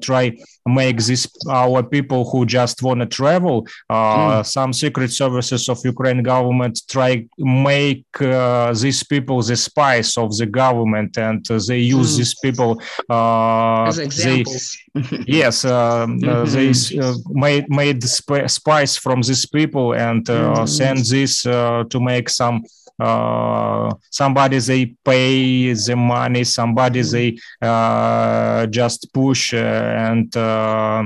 try 0.02 0.38
make 0.66 0.98
this 0.98 1.28
our 1.50 1.82
people 1.84 2.30
who 2.30 2.46
just 2.46 2.84
want 2.84 3.00
to 3.00 3.06
travel. 3.06 3.68
Mm. 3.92 4.46
Some 4.46 4.72
secret 4.74 5.12
services 5.12 5.68
of 5.70 5.80
Ukraine 5.84 6.22
government 6.24 6.82
try 6.88 7.26
make 7.38 8.06
these 8.20 9.04
people 9.04 9.42
the 9.42 9.56
spies 9.56 10.18
of 10.18 10.36
the 10.38 10.46
government, 10.46 11.18
and 11.18 11.46
they 11.68 11.80
use 11.80 12.14
mm. 12.14 12.18
these 12.18 12.36
people 12.40 12.82
as 13.10 13.98
examples. 13.98 14.64
They, 14.74 14.89
yes, 15.28 15.66
um, 15.66 16.20
mm-hmm. 16.20 16.46
they 16.52 17.14
made 17.30 17.70
made 17.70 18.04
spies 18.04 18.98
from 18.98 19.22
these 19.22 19.46
people 19.46 19.94
and 19.94 20.30
uh, 20.30 20.34
mm-hmm. 20.34 20.66
send 20.66 21.00
this 21.06 21.46
uh, 21.46 21.84
to 21.90 22.00
make 22.00 22.30
some 22.30 22.64
uh, 23.00 23.94
somebody 24.12 24.60
they 24.60 24.86
pay 25.06 25.74
the 25.74 25.96
money 25.96 26.44
somebody 26.44 27.02
mm-hmm. 27.02 27.12
they 27.12 27.38
uh, 27.68 28.66
just 28.68 29.14
push 29.14 29.54
uh, 29.54 29.58
and 29.58 30.36
uh, 30.36 31.06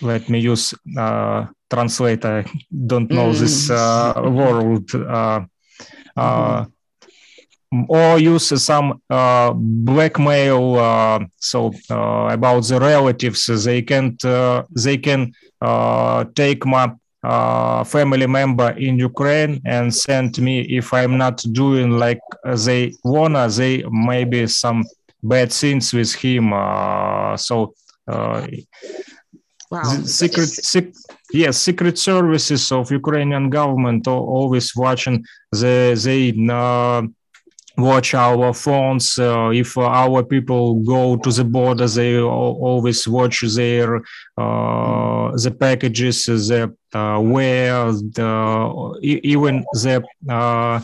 let 0.00 0.28
me 0.28 0.38
use 0.38 0.74
translate 1.70 2.24
i 2.24 2.44
don't 2.86 3.10
know 3.10 3.30
mm. 3.30 3.38
this 3.38 3.70
word 3.70 4.86
mm-hmm 6.16 6.64
or 7.88 8.18
use 8.18 8.62
some 8.62 9.00
uh, 9.10 9.52
blackmail 9.54 10.76
uh, 10.76 11.18
so 11.38 11.72
uh, 11.90 12.28
about 12.30 12.60
the 12.64 12.78
relatives 12.78 13.46
they 13.64 13.82
can 13.82 14.16
they 14.84 14.98
can 14.98 15.32
take 16.34 16.66
my 16.66 16.92
uh, 17.22 17.84
family 17.84 18.26
member 18.26 18.70
in 18.70 18.98
Ukraine 18.98 19.60
and 19.64 19.94
send 19.94 20.38
me 20.40 20.62
if 20.62 20.92
I'm 20.92 21.16
not 21.16 21.38
doing 21.52 21.92
like 21.92 22.20
they 22.44 22.92
wanna, 23.04 23.48
they 23.48 23.84
maybe 23.90 24.46
some 24.48 24.84
bad 25.22 25.52
things 25.52 25.92
with 25.92 26.12
him. 26.14 26.52
Uh, 26.52 27.36
so, 27.36 27.74
uh, 28.08 28.46
wow. 29.70 29.82
secret, 30.04 30.48
sec- 30.48 30.94
yes, 31.32 31.58
secret 31.58 31.96
services 31.96 32.72
of 32.72 32.90
Ukrainian 32.90 33.50
government 33.50 34.08
are 34.08 34.24
always 34.36 34.74
watching 34.74 35.24
the 35.52 35.98
they 36.02 36.32
watch 37.76 38.14
our 38.14 38.52
phones. 38.52 39.18
Uh, 39.18 39.50
if 39.52 39.76
our 39.78 40.22
people 40.22 40.74
go 40.82 41.16
to 41.16 41.30
the 41.30 41.44
border, 41.44 41.86
they 41.86 42.20
always 42.20 43.06
watch 43.08 43.40
their 43.54 43.96
uh, 44.36 45.30
the 45.36 45.56
packages, 45.58 46.26
the 46.26 46.74
uh, 46.92 47.18
where 47.18 47.92
the 47.92 48.98
even 49.02 49.64
the 49.72 50.02
uh, 50.28 50.80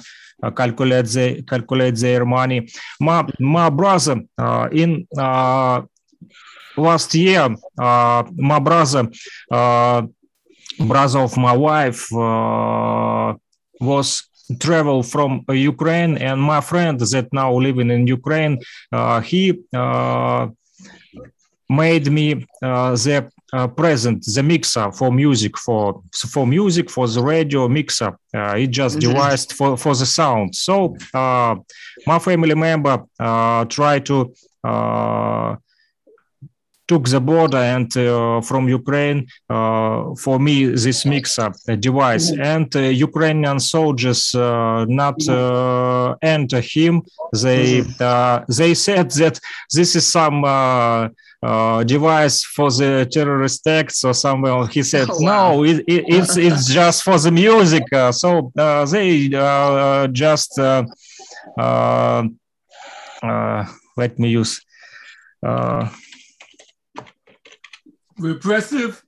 calculate 0.50 1.06
the 1.06 1.42
calculate 1.42 1.96
their 1.96 2.24
money. 2.24 2.68
My 3.00 3.26
my 3.38 3.70
brother 3.70 4.22
uh, 4.38 4.68
in 4.72 5.06
uh, 5.16 5.82
last 6.76 7.14
year, 7.14 7.48
my 7.76 8.58
brother 8.60 9.08
brother 10.80 11.18
of 11.18 11.36
my 11.36 11.52
wife 11.56 12.06
was 13.80 14.27
travel 14.56 15.02
from 15.02 15.44
uh, 15.48 15.52
Ukraine, 15.52 16.16
and 16.18 16.40
my 16.40 16.60
friend 16.60 16.98
that 16.98 17.28
now 17.32 17.52
living 17.54 17.90
in 17.90 18.06
Ukraine, 18.06 18.58
uh, 18.92 19.20
he 19.20 19.58
uh, 19.74 20.48
made 21.68 22.10
me 22.10 22.46
the 22.60 23.30
uh, 23.52 23.66
present 23.66 24.22
the 24.34 24.42
mixer 24.42 24.92
for 24.92 25.10
music 25.10 25.56
for 25.56 26.02
for 26.12 26.46
music 26.46 26.90
for 26.90 27.08
the 27.08 27.22
radio 27.22 27.66
mixer 27.66 28.12
uh, 28.34 28.54
it 28.58 28.66
just 28.66 28.98
mm-hmm. 28.98 29.08
devised 29.08 29.52
for 29.54 29.74
for 29.74 29.94
the 29.94 30.04
sound 30.04 30.54
so 30.54 30.94
uh, 31.14 31.54
my 32.06 32.18
family 32.18 32.54
member 32.54 33.02
try 33.70 33.98
to 33.98 34.30
took 36.88 37.04
the 37.08 37.20
border 37.20 37.58
and 37.58 37.94
uh, 37.96 38.40
from 38.40 38.68
Ukraine 38.68 39.28
uh, 39.50 40.14
for 40.24 40.40
me 40.40 40.66
this 40.66 41.04
mix-up 41.04 41.54
device 41.78 42.30
mm-hmm. 42.30 42.54
and 42.54 42.68
uh, 42.76 42.80
Ukrainian 43.08 43.60
soldiers 43.60 44.34
not 44.34 45.18
enter 46.22 46.60
him. 46.60 47.02
They 47.44 47.82
mm-hmm. 47.82 48.52
they 48.58 48.74
said 48.74 49.10
that 49.22 49.38
this 49.76 49.94
is 49.94 50.06
some. 50.06 50.38
Uh, 51.40 51.84
device 51.84 52.42
for 52.42 52.68
the 52.68 53.06
terrorist 53.12 53.64
acts 53.68 54.02
or 54.02 54.12
somewhere. 54.12 54.66
He 54.66 54.82
said, 54.82 55.06
oh, 55.08 55.22
wow. 55.22 55.52
"No, 55.52 55.62
it, 55.62 55.84
it, 55.86 56.04
it's 56.08 56.36
it's 56.46 56.66
just 56.66 57.04
for 57.04 57.16
the 57.16 57.30
music." 57.30 57.84
Uh, 57.92 58.10
so 58.10 58.50
uh, 58.58 58.84
they 58.86 59.28
just 60.10 60.58
let 63.96 64.18
me 64.18 64.28
use 64.30 64.60
repressive? 68.18 69.02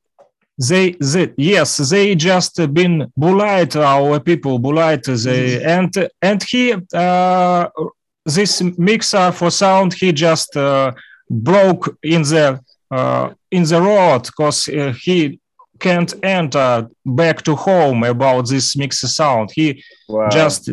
They, 0.68 0.92
they 0.92 1.32
yes, 1.36 1.78
they 1.90 2.14
just 2.14 2.56
been 2.74 3.10
bullied 3.16 3.76
our 3.76 4.20
people, 4.20 4.58
bullied 4.58 5.04
they 5.04 5.58
mm. 5.58 5.66
and 5.66 6.10
and 6.20 6.42
he 6.42 6.74
uh, 6.92 7.68
this 8.26 8.62
mixer 8.76 9.32
for 9.32 9.50
sound 9.50 9.94
he 9.94 10.12
just 10.12 10.54
uh, 10.56 10.92
broke 11.30 11.96
in 12.02 12.22
the 12.22 12.60
in 13.50 13.64
the 13.64 13.80
road 13.80 14.24
because 14.24 14.64
he 14.64 15.40
can't 15.78 16.12
enter 16.22 16.88
back 17.06 17.42
to 17.42 17.54
home 17.56 18.04
about 18.04 18.48
this 18.48 18.76
mixer 18.76 19.08
sound. 19.08 19.50
He 19.54 19.82
wow. 20.08 20.28
just 20.28 20.68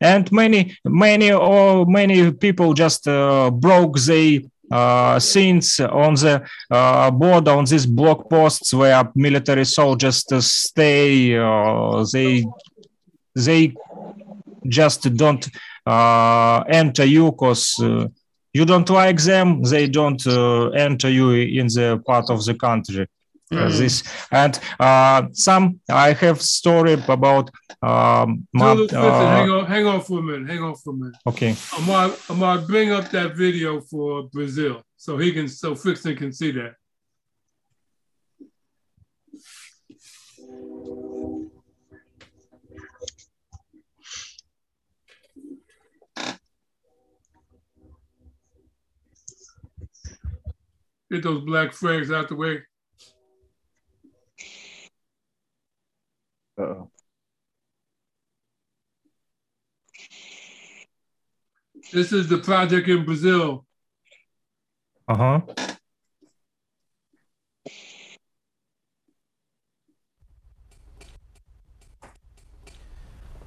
and 0.00 0.30
many 0.32 0.76
many 0.84 1.32
or 1.32 1.86
many 1.86 2.32
people 2.32 2.74
just 2.74 3.08
uh, 3.08 3.50
broke 3.50 3.98
the 4.00 4.44
uh, 4.44 4.48
scenes 5.18 5.80
on 5.80 6.14
the 6.14 6.42
uh, 6.70 7.10
border 7.10 7.52
on 7.52 7.64
these 7.64 7.86
block 7.86 8.30
posts 8.30 8.72
where 8.72 9.10
military 9.14 9.64
soldiers 9.64 10.24
stay. 10.44 11.36
Uh, 11.36 12.04
they 12.12 12.44
they 13.34 13.74
just 14.68 15.02
don't 15.16 15.48
uh, 15.86 16.62
enter 16.68 17.04
you 17.04 17.30
because 17.32 17.80
uh, 17.82 18.06
you 18.52 18.64
don't 18.64 18.88
like 18.90 19.18
them. 19.18 19.62
They 19.62 19.86
don't 19.88 20.24
enter 20.76 21.08
you 21.08 21.30
in 21.30 21.66
the 21.66 22.02
part 22.06 22.30
of 22.30 22.44
the 22.44 22.54
country. 22.54 23.06
Mm. 23.52 23.78
this 23.78 24.04
and 24.30 24.60
uh, 24.78 25.22
some 25.32 25.80
I 25.90 26.12
have 26.12 26.40
story 26.40 26.92
about 26.92 27.50
um, 27.82 28.46
my, 28.52 28.74
listen, 28.74 28.96
uh, 28.96 29.36
hang 29.36 29.50
on, 29.50 29.66
hang 29.66 29.86
on 29.86 30.00
for 30.02 30.20
a 30.20 30.22
minute, 30.22 30.48
hang 30.48 30.62
on 30.62 30.76
for 30.76 30.90
a 30.90 30.96
minute. 30.96 31.16
Okay, 31.26 31.56
I'm 31.72 31.86
gonna, 31.86 32.14
I'm 32.28 32.38
gonna 32.38 32.62
bring 32.62 32.92
up 32.92 33.10
that 33.10 33.34
video 33.34 33.80
for 33.80 34.24
Brazil 34.24 34.82
so 34.96 35.18
he 35.18 35.32
can 35.32 35.48
so 35.48 35.74
Fixon 35.74 36.14
can 36.14 36.32
see 36.32 36.52
that. 36.52 36.74
Get 51.10 51.24
those 51.24 51.44
black 51.44 51.72
flags 51.72 52.12
out 52.12 52.28
the 52.28 52.36
way. 52.36 52.62
Uh-oh. 56.60 56.90
This 61.92 62.12
is 62.12 62.28
the 62.28 62.38
project 62.38 62.86
in 62.86 63.04
Brazil. 63.04 63.64
Uh 65.08 65.16
huh. 65.16 65.40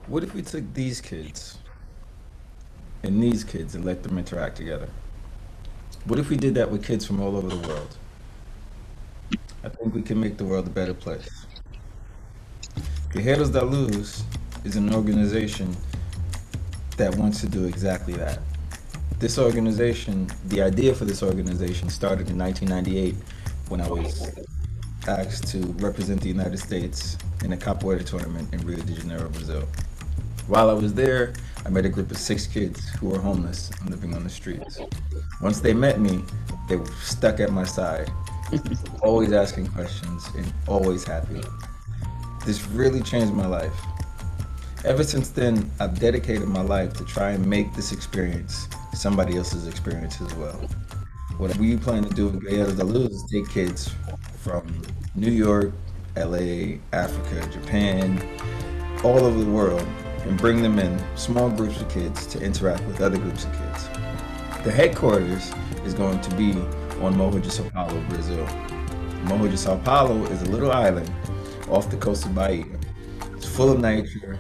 What 0.08 0.24
if 0.24 0.34
we 0.34 0.42
took 0.42 0.74
these 0.74 1.00
kids 1.00 1.60
and 3.04 3.22
these 3.22 3.44
kids 3.44 3.76
and 3.76 3.86
let 3.86 4.02
them 4.02 4.18
interact 4.18 4.58
together? 4.58 4.90
What 6.06 6.20
if 6.20 6.30
we 6.30 6.36
did 6.36 6.56
that 6.56 6.70
with 6.70 6.84
kids 6.84 7.06
from 7.06 7.22
all 7.22 7.38
over 7.38 7.48
the 7.48 7.68
world? 7.68 7.98
I 9.64 9.70
think 9.70 9.94
we 9.94 10.02
can 10.02 10.20
make 10.20 10.38
the 10.38 10.46
world 10.46 10.68
a 10.68 10.72
better 10.72 10.94
place. 10.94 11.46
Guerreiros 13.14 13.54
da 13.54 13.62
Luz 13.62 14.24
is 14.64 14.76
an 14.76 14.92
organization 14.92 15.78
that 16.98 17.16
wants 17.16 17.42
to 17.42 17.48
do 17.48 17.66
exactly 17.66 18.16
that. 18.16 18.40
This 19.20 19.38
organization, 19.38 20.28
the 20.48 20.64
idea 20.64 20.96
for 20.96 21.06
this 21.06 21.22
organization 21.22 21.90
started 21.90 22.32
in 22.32 22.40
1998 22.40 23.14
when 23.70 23.82
I 23.82 23.88
was 23.88 24.32
asked 25.08 25.48
to 25.50 25.60
represent 25.78 26.22
the 26.22 26.28
United 26.28 26.58
States 26.58 27.16
in 27.44 27.54
a 27.54 27.58
capoeira 27.58 28.04
tournament 28.04 28.52
in 28.52 28.66
Rio 28.66 28.80
de 28.80 28.96
Janeiro, 28.96 29.30
Brazil. 29.30 29.62
While 30.48 30.72
I 30.72 30.74
was 30.74 30.96
there, 30.96 31.34
I 31.68 31.70
met 31.70 31.86
a 31.86 31.90
group 31.90 32.10
of 32.10 32.18
six 32.18 32.48
kids 32.48 32.90
who 32.96 33.10
were 33.10 33.20
homeless 33.20 33.70
and 33.80 33.92
living 33.92 34.16
on 34.16 34.24
the 34.24 34.30
streets. 34.32 34.80
Once 35.40 35.60
they 35.60 35.76
met 35.76 36.00
me, 36.00 36.24
they 36.68 36.78
were 36.78 36.92
stuck 37.04 37.40
at 37.40 37.52
my 37.52 37.64
side, 37.64 38.10
always 39.04 39.34
asking 39.34 39.68
questions 39.68 40.28
and 40.36 40.52
always 40.68 41.04
happy. 41.04 41.44
This 42.46 42.68
really 42.68 43.02
changed 43.02 43.34
my 43.34 43.48
life. 43.48 43.74
Ever 44.84 45.06
since 45.06 45.30
then, 45.30 45.72
I've 45.80 45.98
dedicated 45.98 46.46
my 46.46 46.62
life 46.62 46.92
to 46.96 47.06
try 47.06 47.32
and 47.32 47.46
make 47.46 47.74
this 47.74 47.94
experience 47.94 48.68
somebody 48.94 49.38
else's 49.38 49.66
experience 49.66 50.20
as 50.20 50.34
well. 50.36 50.60
What 51.38 51.56
we 51.56 51.78
plan 51.78 52.04
to 52.04 52.10
do 52.10 52.28
with 52.28 52.44
Guerreiros 52.44 52.78
da 52.78 52.84
Luz 52.84 53.14
is 53.14 53.24
take 53.32 53.48
kids 53.50 53.94
from 54.40 54.82
New 55.16 55.32
York, 55.32 55.72
LA, 56.18 56.80
Africa, 56.92 57.48
Japan, 57.50 58.22
all 59.06 59.20
over 59.20 59.40
the 59.40 59.50
world, 59.50 59.88
and 60.26 60.38
bring 60.38 60.62
them 60.62 60.80
in 60.80 61.02
small 61.16 61.50
groups 61.50 61.80
of 61.80 61.88
kids 61.88 62.26
to 62.28 62.42
interact 62.42 62.84
with 62.84 63.00
other 63.00 63.18
groups 63.18 63.46
of 63.46 63.54
kids. 63.54 63.88
The 64.66 64.72
headquarters 64.72 65.54
is 65.86 65.94
going 65.94 66.20
to 66.20 66.36
be 66.36 66.52
on 67.02 67.16
Morro 67.16 67.40
de 67.40 67.50
Sao 67.50 67.70
Paulo, 67.70 68.02
Brazil. 68.10 68.46
Morro 69.24 69.48
de 69.48 69.56
Sao 69.56 69.78
Paulo 69.78 70.26
is 70.26 70.42
a 70.42 70.46
little 70.46 70.74
island 70.74 71.10
off 71.74 71.90
the 71.90 71.98
coast 71.98 72.26
of 72.26 72.36
Bahia. 72.36 72.66
It's 73.36 73.48
full 73.48 73.72
of 73.72 73.80
nature, 73.80 74.38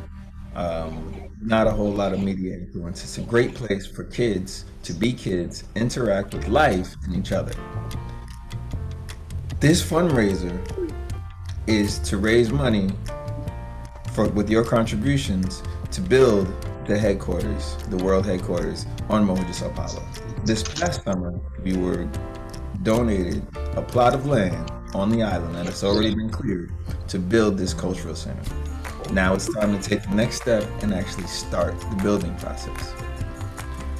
um, 0.56 1.32
not 1.41 1.65
a 1.65 1.72
whole 1.72 1.91
lot 1.91 2.13
of 2.13 2.22
media 2.22 2.54
influence. 2.54 3.04
It's 3.04 3.17
a 3.17 3.22
great 3.22 3.56
place 3.56 3.88
for 3.88 4.04
kids 4.04 4.65
to 4.84 4.93
be 4.93 5.13
kids, 5.13 5.63
interact 5.76 6.34
with 6.34 6.48
life 6.48 6.96
and 7.06 7.15
each 7.15 7.32
other. 7.32 7.54
This 9.60 9.84
fundraiser 9.84 10.54
is 11.65 11.98
to 12.00 12.17
raise 12.17 12.52
money 12.52 12.89
for 14.13 14.28
with 14.30 14.50
your 14.50 14.63
contributions 14.63 15.63
to 15.91 16.02
build 16.02 16.48
the 16.86 16.98
headquarters, 16.98 17.78
the 17.89 17.98
world 17.98 18.26
headquarters 18.26 18.86
on 19.10 19.26
de 19.26 19.54
Sao 19.54 19.69
Paulo. 19.69 20.04
This 20.46 20.62
past 20.62 21.04
summer, 21.04 21.39
we 21.63 21.78
were 21.78 22.08
donated 22.84 23.48
a 23.76 23.82
plot 23.82 24.13
of 24.13 24.26
land 24.26 24.69
on 24.95 25.10
the 25.10 25.23
island 25.23 25.56
that 25.56 25.65
has 25.65 25.84
already 25.84 26.13
been 26.13 26.29
cleared 26.29 26.71
to 27.08 27.19
build 27.19 27.58
this 27.58 27.73
cultural 27.73 28.15
center. 28.15 28.41
Now 29.12 29.34
it's 29.34 29.53
time 29.53 29.79
to 29.79 29.89
take 29.89 30.03
the 30.03 30.15
next 30.15 30.38
step 30.38 30.63
and 30.82 30.93
actually 30.93 31.27
start 31.27 31.79
the 31.79 31.95
building 32.01 32.36
process. 32.38 32.93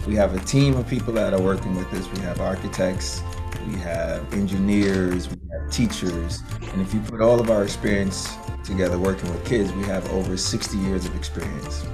We 0.08 0.16
have 0.16 0.36
a 0.36 0.40
team 0.46 0.76
of 0.76 0.88
people 0.88 1.14
that 1.14 1.34
are 1.34 1.42
working 1.42 1.76
with 1.76 1.92
us. 1.94 2.12
We 2.12 2.20
have 2.20 2.42
architects, 2.42 3.22
we 3.68 3.76
have 3.76 4.34
engineers, 4.34 5.30
we 5.30 5.38
have 5.52 5.72
teachers, 5.72 6.42
and 6.72 6.82
if 6.82 6.94
you 6.94 7.00
put 7.02 7.22
all 7.22 7.40
of 7.40 7.50
our 7.50 7.64
experience 7.64 8.36
together 8.64 8.98
working 8.98 9.32
with 9.32 9.46
kids, 9.46 9.72
we 9.74 9.84
have 9.84 10.10
over 10.12 10.36
60 10.36 10.78
years 10.78 11.06
of 11.06 11.16
experience. 11.16 11.86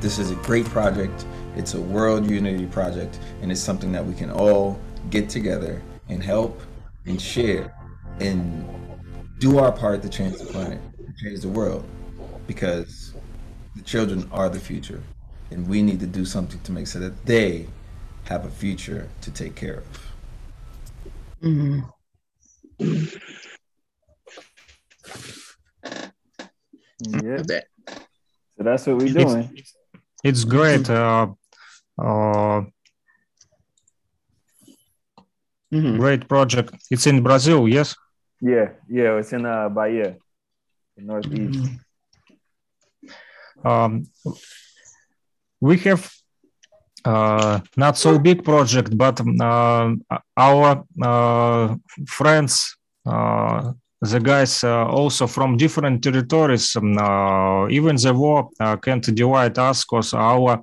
This 0.00 0.18
is 0.18 0.30
a 0.30 0.34
great 0.36 0.66
project. 0.66 1.24
It's 1.56 1.74
a 1.74 1.80
world 1.80 2.28
unity 2.30 2.66
project, 2.66 3.18
and 3.42 3.50
it's 3.50 3.60
something 3.60 3.92
that 3.92 4.04
we 4.04 4.14
can 4.14 4.30
all 4.30 4.78
get 5.10 5.28
together 5.28 5.82
and 6.08 6.22
help 6.22 6.60
and 7.06 7.20
share 7.20 7.75
and 8.20 8.66
do 9.38 9.58
our 9.58 9.72
part 9.72 10.02
to 10.02 10.08
change 10.08 10.38
the 10.38 10.46
planet, 10.46 10.80
to 10.96 11.12
change 11.24 11.40
the 11.40 11.48
world, 11.48 11.84
because 12.46 13.14
the 13.74 13.82
children 13.82 14.28
are 14.32 14.48
the 14.48 14.60
future, 14.60 15.02
and 15.50 15.66
we 15.68 15.82
need 15.82 16.00
to 16.00 16.06
do 16.06 16.24
something 16.24 16.60
to 16.60 16.72
make 16.72 16.86
sure 16.88 17.00
that 17.00 17.26
they 17.26 17.66
have 18.24 18.44
a 18.44 18.50
future 18.50 19.08
to 19.20 19.30
take 19.30 19.54
care 19.54 19.78
of. 19.78 20.12
Mm-hmm. 21.42 21.80
Yeah. 27.00 27.42
So 28.56 28.64
that's 28.64 28.86
what 28.86 28.96
we're 28.96 29.12
doing. 29.12 29.50
It's, 29.54 29.74
it's 30.24 30.44
great. 30.44 30.88
Uh, 30.88 31.28
uh, 31.98 32.62
mm-hmm. 35.70 35.98
Great 35.98 36.26
project. 36.26 36.74
It's 36.90 37.06
in 37.06 37.22
Brazil, 37.22 37.68
yes? 37.68 37.94
Yeah, 38.40 38.70
yeah, 38.88 39.16
it's 39.18 39.32
in 39.32 39.46
uh, 39.46 39.68
Bahia, 39.68 40.16
northeast. 40.96 41.58
Mm-hmm. 41.60 41.76
Um, 43.66 44.06
we 45.60 45.78
have 45.78 46.12
uh, 47.06 47.60
not 47.76 47.96
so 47.96 48.18
big 48.18 48.44
project, 48.44 48.96
but 48.96 49.20
uh, 49.40 49.94
our 50.36 50.84
uh, 51.02 51.76
friends, 52.06 52.76
uh, 53.06 53.72
the 54.00 54.20
guys 54.20 54.62
uh, 54.64 54.86
also 54.86 55.26
from 55.26 55.56
different 55.56 56.02
territories, 56.02 56.76
um, 56.76 56.98
uh, 56.98 57.68
even 57.68 57.96
the 57.96 58.12
war 58.12 58.50
can't 58.82 59.14
divide 59.14 59.58
us 59.58 59.84
because 59.84 60.12
our 60.14 60.62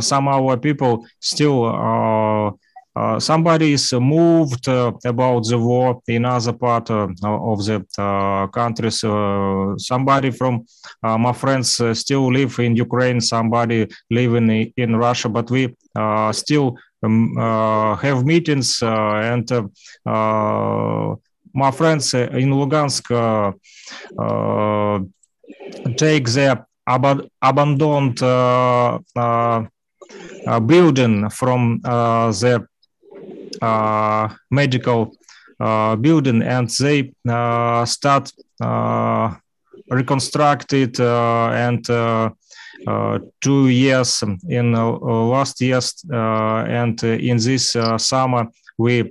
some 0.00 0.28
our 0.28 0.56
people 0.56 1.06
still 1.20 2.58
uh, 2.96 3.18
somebody 3.18 3.72
is 3.72 3.92
moved 3.92 4.68
uh, 4.68 4.92
about 5.04 5.44
the 5.48 5.58
war 5.58 6.00
in 6.06 6.24
other 6.24 6.52
part 6.52 6.90
uh, 6.90 7.08
of 7.24 7.64
the 7.64 7.84
uh, 7.98 8.46
countries. 8.48 9.02
Uh, 9.02 9.74
somebody 9.76 10.30
from 10.30 10.64
uh, 11.02 11.18
my 11.18 11.32
friends 11.32 11.80
still 11.98 12.32
live 12.32 12.56
in 12.60 12.76
Ukraine. 12.76 13.20
Somebody 13.20 13.88
living 14.10 14.72
in, 14.76 14.96
Russia, 14.96 15.28
but 15.28 15.50
we 15.50 15.74
still 16.32 16.76
um, 17.02 17.34
have 18.00 18.24
meetings 18.24 18.80
and 18.82 19.50
my 21.56 21.70
friends 21.70 22.14
in 22.14 22.50
Lugansk 22.50 23.06
take 25.96 26.28
their 26.28 26.66
ab- 26.86 27.28
abandoned 27.42 28.18
building 30.66 31.28
from 31.30 31.80
uh, 31.84 32.30
Uh, 33.64 34.28
medical 34.50 35.16
uh, 35.60 35.96
building 35.96 36.42
and 36.42 36.68
they 36.80 37.12
uh, 37.28 37.84
start 37.84 38.30
reconstructed 39.90 41.00
and 41.00 41.88
uh, 41.90 43.18
two 43.40 43.68
years 43.68 44.22
in 44.48 44.74
uh, 44.74 44.90
last 44.90 45.60
years 45.60 46.04
and 46.10 47.02
in 47.02 47.36
this 47.38 47.76
summer 47.98 48.46
we 48.76 49.02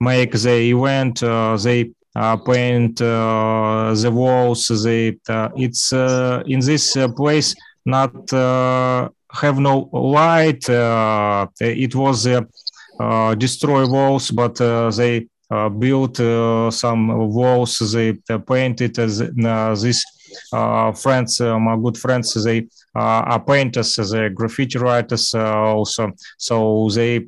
make 0.00 0.32
the 0.32 0.70
event 0.70 1.20
they 1.62 1.90
uh, 2.16 2.36
paint 2.36 3.00
uh, 3.00 3.94
the 3.94 4.10
walls. 4.10 4.66
They 4.82 5.16
uh, 5.28 5.50
it's 5.54 5.92
in 5.92 6.58
this 6.60 6.96
place 7.16 7.54
not 7.86 8.12
have 8.30 9.58
no 9.60 9.88
light. 9.92 10.64
it 10.68 11.94
was 11.94 12.26
Uh, 13.00 13.34
destroy 13.34 13.86
walls, 13.86 14.30
but 14.30 14.60
uh, 14.60 14.90
they 14.90 15.26
uh, 15.50 15.70
built 15.70 16.16
some 16.72 17.08
walls. 17.32 17.78
They 17.92 18.12
painted 18.46 18.94
this. 18.94 20.04
friends, 21.02 21.40
my 21.40 21.76
good 21.82 21.96
friends, 21.96 22.44
they 22.44 22.68
are 22.94 23.40
painters, 23.40 23.96
they 23.96 24.28
graffiti 24.28 24.78
writers 24.78 25.34
also. 25.34 26.12
So 26.36 26.88
they 26.94 27.26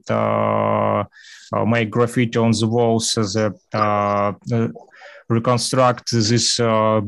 uh, 1.52 1.64
make 1.66 1.90
graffiti 1.90 2.38
on 2.38 2.52
the 2.52 2.66
walls 2.66 3.16
uh, 3.36 3.50
uh, 3.74 4.32
reconstruct 5.28 6.10
this 6.12 6.58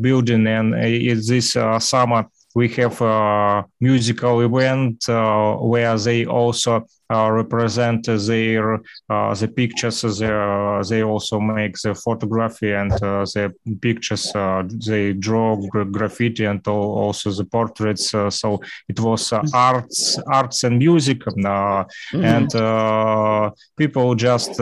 building. 0.00 0.46
And 0.46 0.74
this 0.74 1.52
summer, 1.78 2.26
we 2.54 2.68
have 2.68 3.00
a 3.00 3.64
musical 3.80 4.40
event 4.40 5.08
uh, 5.08 5.56
where 5.56 5.98
they 5.98 6.24
also 6.24 6.86
uh, 7.10 7.30
represent 7.30 8.06
their 8.06 8.74
uh, 9.10 9.34
the 9.34 9.48
pictures. 9.48 10.04
Uh, 10.04 10.08
they, 10.18 10.26
uh, 10.26 10.82
they 10.88 11.02
also 11.02 11.40
make 11.40 11.76
the 11.82 11.94
photography 11.94 12.72
and 12.72 12.92
uh, 12.92 13.24
the 13.34 13.52
pictures. 13.80 14.32
they 14.86 15.12
draw 15.12 15.56
graffiti 15.90 16.44
and 16.44 16.66
also 16.68 17.30
the 17.30 17.44
portraits. 17.44 18.10
so 18.10 18.60
it 18.88 19.00
was 19.00 19.30
mm-hmm. 19.30 19.46
arts, 19.52 20.18
arts 20.26 20.64
and 20.64 20.78
music, 20.78 21.20
mm-hmm. 21.20 22.24
and 22.24 23.52
people 23.76 24.14
just. 24.14 24.60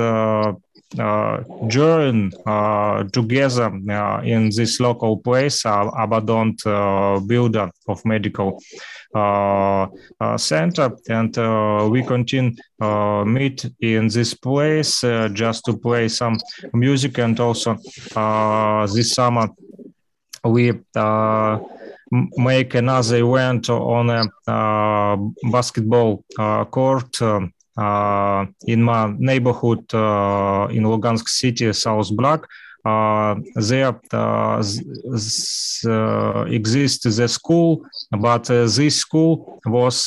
Uh, 0.98 1.42
join 1.68 2.30
uh, 2.44 3.02
together 3.04 3.72
uh, 3.90 4.20
in 4.24 4.50
this 4.50 4.78
local 4.78 5.16
place, 5.16 5.64
abandoned 5.64 6.58
builder 7.26 7.70
of 7.88 8.04
medical 8.04 8.60
center, 10.36 10.90
and 11.08 11.36
we 11.90 12.02
continue 12.02 12.52
meet 13.24 13.70
in 13.80 14.08
this 14.08 14.34
place 14.34 15.00
just 15.32 15.64
to 15.64 15.76
play 15.78 16.08
some 16.08 16.38
music, 16.74 17.18
and 17.18 17.40
also 17.40 17.76
this 18.94 19.12
summer 19.14 19.48
we 20.44 20.72
make 22.36 22.74
another 22.74 23.16
event 23.16 23.70
on 23.70 24.10
a 24.10 24.50
uh, 24.50 25.16
basketball 25.50 26.24
uh, 26.38 26.64
court 26.66 27.22
uh, 27.22 27.40
in 27.76 28.82
my 28.82 29.14
neighborhood 29.18 29.94
uh, 29.94 30.68
in 30.70 30.84
Lugansk 30.84 31.28
city, 31.28 31.72
South 31.72 32.14
Block, 32.16 32.48
uh, 32.84 33.36
there 33.54 34.00
uh, 34.12 34.60
uh, 35.86 36.44
exists 36.48 37.16
the 37.16 37.28
school, 37.28 37.86
but 38.10 38.50
uh, 38.50 38.66
this 38.66 38.96
school 38.96 39.60
was 39.66 40.06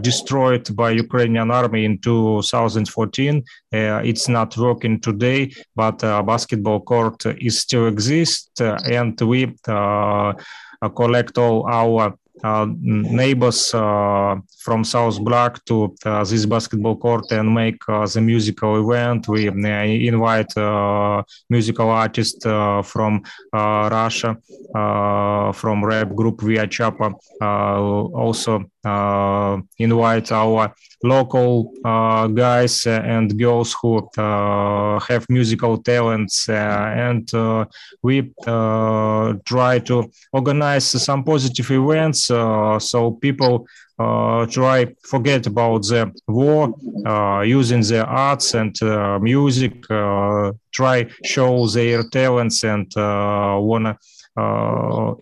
destroyed 0.00 0.76
by 0.76 0.90
Ukrainian 0.92 1.50
army 1.50 1.84
in 1.84 1.98
2014. 1.98 3.42
it's 3.72 4.28
not 4.28 4.56
working 4.56 5.00
today, 5.00 5.50
but 5.74 5.98
basketball 6.24 6.80
court 6.80 7.26
is 7.40 7.60
still 7.60 7.88
exists, 7.88 8.60
and 8.60 9.20
we 9.20 9.52
collect 10.94 11.38
all 11.38 11.66
our 11.66 12.06
uh, 12.06 12.12
Uh, 12.44 12.66
neighbors 12.78 13.72
uh, 13.72 14.36
from 14.58 14.84
South 14.84 15.18
Block 15.24 15.64
to 15.64 15.96
uh, 16.04 16.22
this 16.24 16.44
basketball 16.44 16.94
court 16.94 17.32
and 17.32 17.54
make 17.54 17.78
uh, 17.88 18.06
the 18.06 18.20
musical 18.20 18.76
event. 18.84 19.26
We 19.28 19.48
uh, 19.48 19.52
invite 19.54 20.52
musical 21.48 21.88
artists 21.88 22.44
from 22.44 23.22
Russia, 23.50 24.36
from 25.54 25.84
rap 25.86 26.14
group 26.14 26.42
Via 26.42 26.66
Chapa, 26.66 27.14
also 27.40 28.70
invite 29.78 30.32
our 30.32 30.74
local 31.02 31.72
uh, 31.84 32.26
guys 32.28 32.86
and 32.86 33.38
girls 33.38 33.76
who 33.80 34.08
uh, 34.16 34.98
have 35.00 35.26
musical 35.28 35.76
talents 35.76 36.48
uh, 36.48 36.52
and 36.96 37.30
we 38.02 38.32
try 39.44 39.78
to 39.78 40.10
organize 40.32 40.86
some 40.86 41.22
positive 41.22 41.70
events 41.70 42.26
so 42.26 43.12
people 43.20 43.66
uh, 43.96 44.44
try 44.46 44.92
forget 45.04 45.46
about 45.46 45.82
the 45.82 46.10
war 46.26 46.74
uh, 47.06 47.42
using 47.42 47.80
the 47.80 48.04
arts 48.04 48.54
and 48.54 48.82
uh, 48.82 49.18
music 49.20 49.86
try 50.72 51.06
show 51.24 51.66
their 51.68 52.02
talents 52.10 52.64
and 52.64 52.92
wanna 52.96 53.96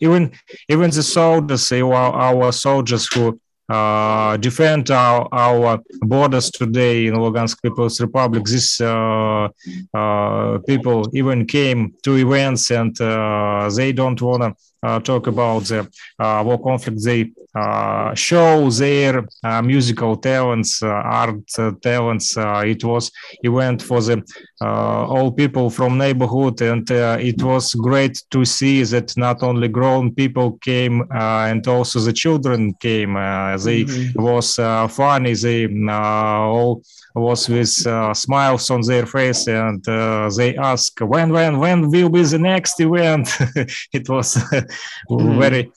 even 0.00 0.32
even 0.70 0.90
the 0.90 1.02
soldiers 1.02 1.70
our, 1.72 1.92
our 1.94 2.50
soldiers 2.50 3.12
who 3.12 3.38
uh, 3.68 4.36
defend 4.36 4.90
our, 4.90 5.28
our 5.32 5.80
borders 6.00 6.50
today 6.50 7.06
in 7.06 7.14
Lugansk 7.14 7.62
People's 7.62 8.00
Republic. 8.00 8.44
These 8.44 8.80
uh, 8.80 9.48
uh, 9.94 10.58
people 10.66 11.08
even 11.14 11.46
came 11.46 11.94
to 12.02 12.16
events 12.16 12.70
and 12.70 12.98
uh, 13.00 13.70
they 13.74 13.92
don't 13.92 14.20
want 14.20 14.42
to 14.42 14.54
Uh, 14.84 14.98
talk 14.98 15.28
about 15.28 15.62
the 15.64 15.88
uh, 16.18 16.42
war 16.44 16.60
conflict. 16.60 17.04
They 17.04 17.30
uh, 17.54 18.12
show 18.14 18.68
their 18.68 19.24
uh, 19.44 19.62
musical 19.62 20.16
talents, 20.16 20.82
uh, 20.82 20.88
art 20.88 21.46
talents. 21.80 22.36
it 22.36 22.82
was 22.82 23.12
event 23.44 23.80
for 23.80 24.00
the 24.00 24.24
all 24.60 25.30
people 25.30 25.70
from 25.70 25.98
neighborhood, 25.98 26.60
and 26.62 26.90
it 26.90 27.40
was 27.44 27.74
great 27.74 28.20
to 28.30 28.44
see 28.44 28.82
that 28.82 29.16
not 29.16 29.44
only 29.44 29.68
grown 29.68 30.12
people 30.12 30.58
came 30.58 31.06
and 31.12 31.64
also 31.68 32.00
the 32.00 32.12
children 32.12 32.74
came. 32.80 33.14
they 33.14 33.84
mm-hmm. 33.84 34.20
was 34.20 34.56
funny. 34.92 35.34
They 35.34 35.68
all 35.90 36.82
was 37.14 37.48
with 37.48 37.86
uh, 37.86 38.14
smiles 38.14 38.70
on 38.70 38.80
their 38.82 39.06
face 39.06 39.46
and 39.46 39.86
uh, 39.88 40.30
they 40.36 40.56
ask 40.56 40.98
when 41.00 41.32
when 41.32 41.58
when 41.58 41.90
will 41.90 42.08
be 42.08 42.22
the 42.22 42.38
next 42.38 42.80
event 42.80 43.28
it 43.92 44.08
was 44.08 44.34
mm. 45.10 45.38
very 45.38 45.70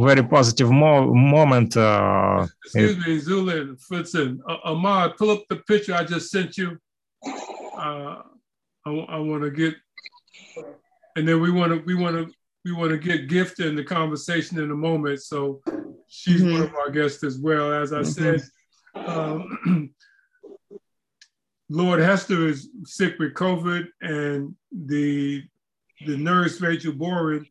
very 0.00 0.22
positive 0.22 0.70
mo- 0.70 1.12
moment 1.12 1.76
uh, 1.76 2.46
excuse 2.64 2.92
it, 2.92 2.98
me 2.98 3.20
zulin 3.20 3.76
Fritzen. 3.86 4.38
uh, 4.48 4.56
Ahmad 4.64 5.16
pull 5.16 5.30
up 5.30 5.42
the 5.50 5.56
picture 5.56 5.94
i 5.94 6.04
just 6.04 6.30
sent 6.30 6.56
you 6.56 6.78
uh, 7.24 8.22
i, 8.86 8.90
I 8.90 9.18
want 9.18 9.42
to 9.42 9.50
get 9.50 9.74
and 11.16 11.28
then 11.28 11.40
we 11.40 11.50
want 11.50 11.72
to 11.72 11.78
we 11.84 11.94
want 11.94 12.16
to 12.16 12.32
we 12.64 12.72
want 12.72 12.90
to 12.90 12.98
get 12.98 13.28
gift 13.28 13.60
in 13.60 13.76
the 13.76 13.84
conversation 13.84 14.58
in 14.58 14.70
a 14.70 14.74
moment 14.74 15.20
so 15.20 15.60
she's 16.08 16.42
mm-hmm. 16.42 16.52
one 16.52 16.62
of 16.62 16.74
our 16.74 16.90
guests 16.90 17.22
as 17.24 17.38
well 17.38 17.72
as 17.72 17.92
i 17.92 18.00
mm-hmm. 18.00 18.38
said 18.38 18.42
um, 18.94 19.94
Lord 21.70 22.00
Hester 22.00 22.48
is 22.48 22.68
sick 22.84 23.18
with 23.18 23.34
COVID, 23.34 23.88
and 24.00 24.54
the 24.72 25.44
the 26.06 26.16
nurse 26.16 26.60
Rachel 26.60 26.92
Boren, 26.92 27.46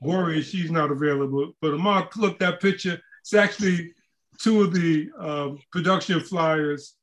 Boren, 0.00 0.42
she's 0.42 0.70
not 0.70 0.90
available. 0.90 1.52
But 1.60 1.74
Amar, 1.74 2.08
look 2.16 2.38
that 2.40 2.60
picture. 2.60 3.00
It's 3.20 3.34
actually 3.34 3.92
two 4.38 4.62
of 4.62 4.74
the 4.74 5.08
uh, 5.18 5.50
production 5.70 6.20
flyers. 6.20 6.94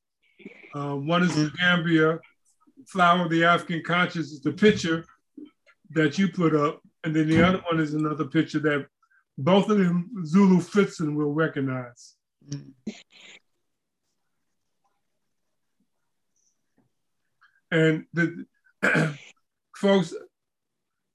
Uh, 0.75 0.95
one 0.95 1.23
is 1.23 1.33
the 1.35 1.51
Gambia, 1.57 2.19
Flower 2.87 3.25
of 3.25 3.31
the 3.31 3.43
African 3.43 3.81
Conscious, 3.83 4.39
the 4.39 4.51
picture 4.51 5.05
that 5.91 6.17
you 6.19 6.27
put 6.27 6.55
up, 6.55 6.81
and 7.03 7.15
then 7.15 7.27
the 7.27 7.41
other 7.41 7.61
one 7.71 7.79
is 7.79 7.93
another 7.93 8.25
picture 8.25 8.59
that 8.59 8.85
both 9.37 9.69
of 9.69 9.77
them 9.77 10.09
Zulu 10.25 10.57
Fritzen 10.59 11.15
will 11.15 11.33
recognize. 11.33 12.15
And 17.71 18.05
the 18.13 18.45
folks, 19.75 20.13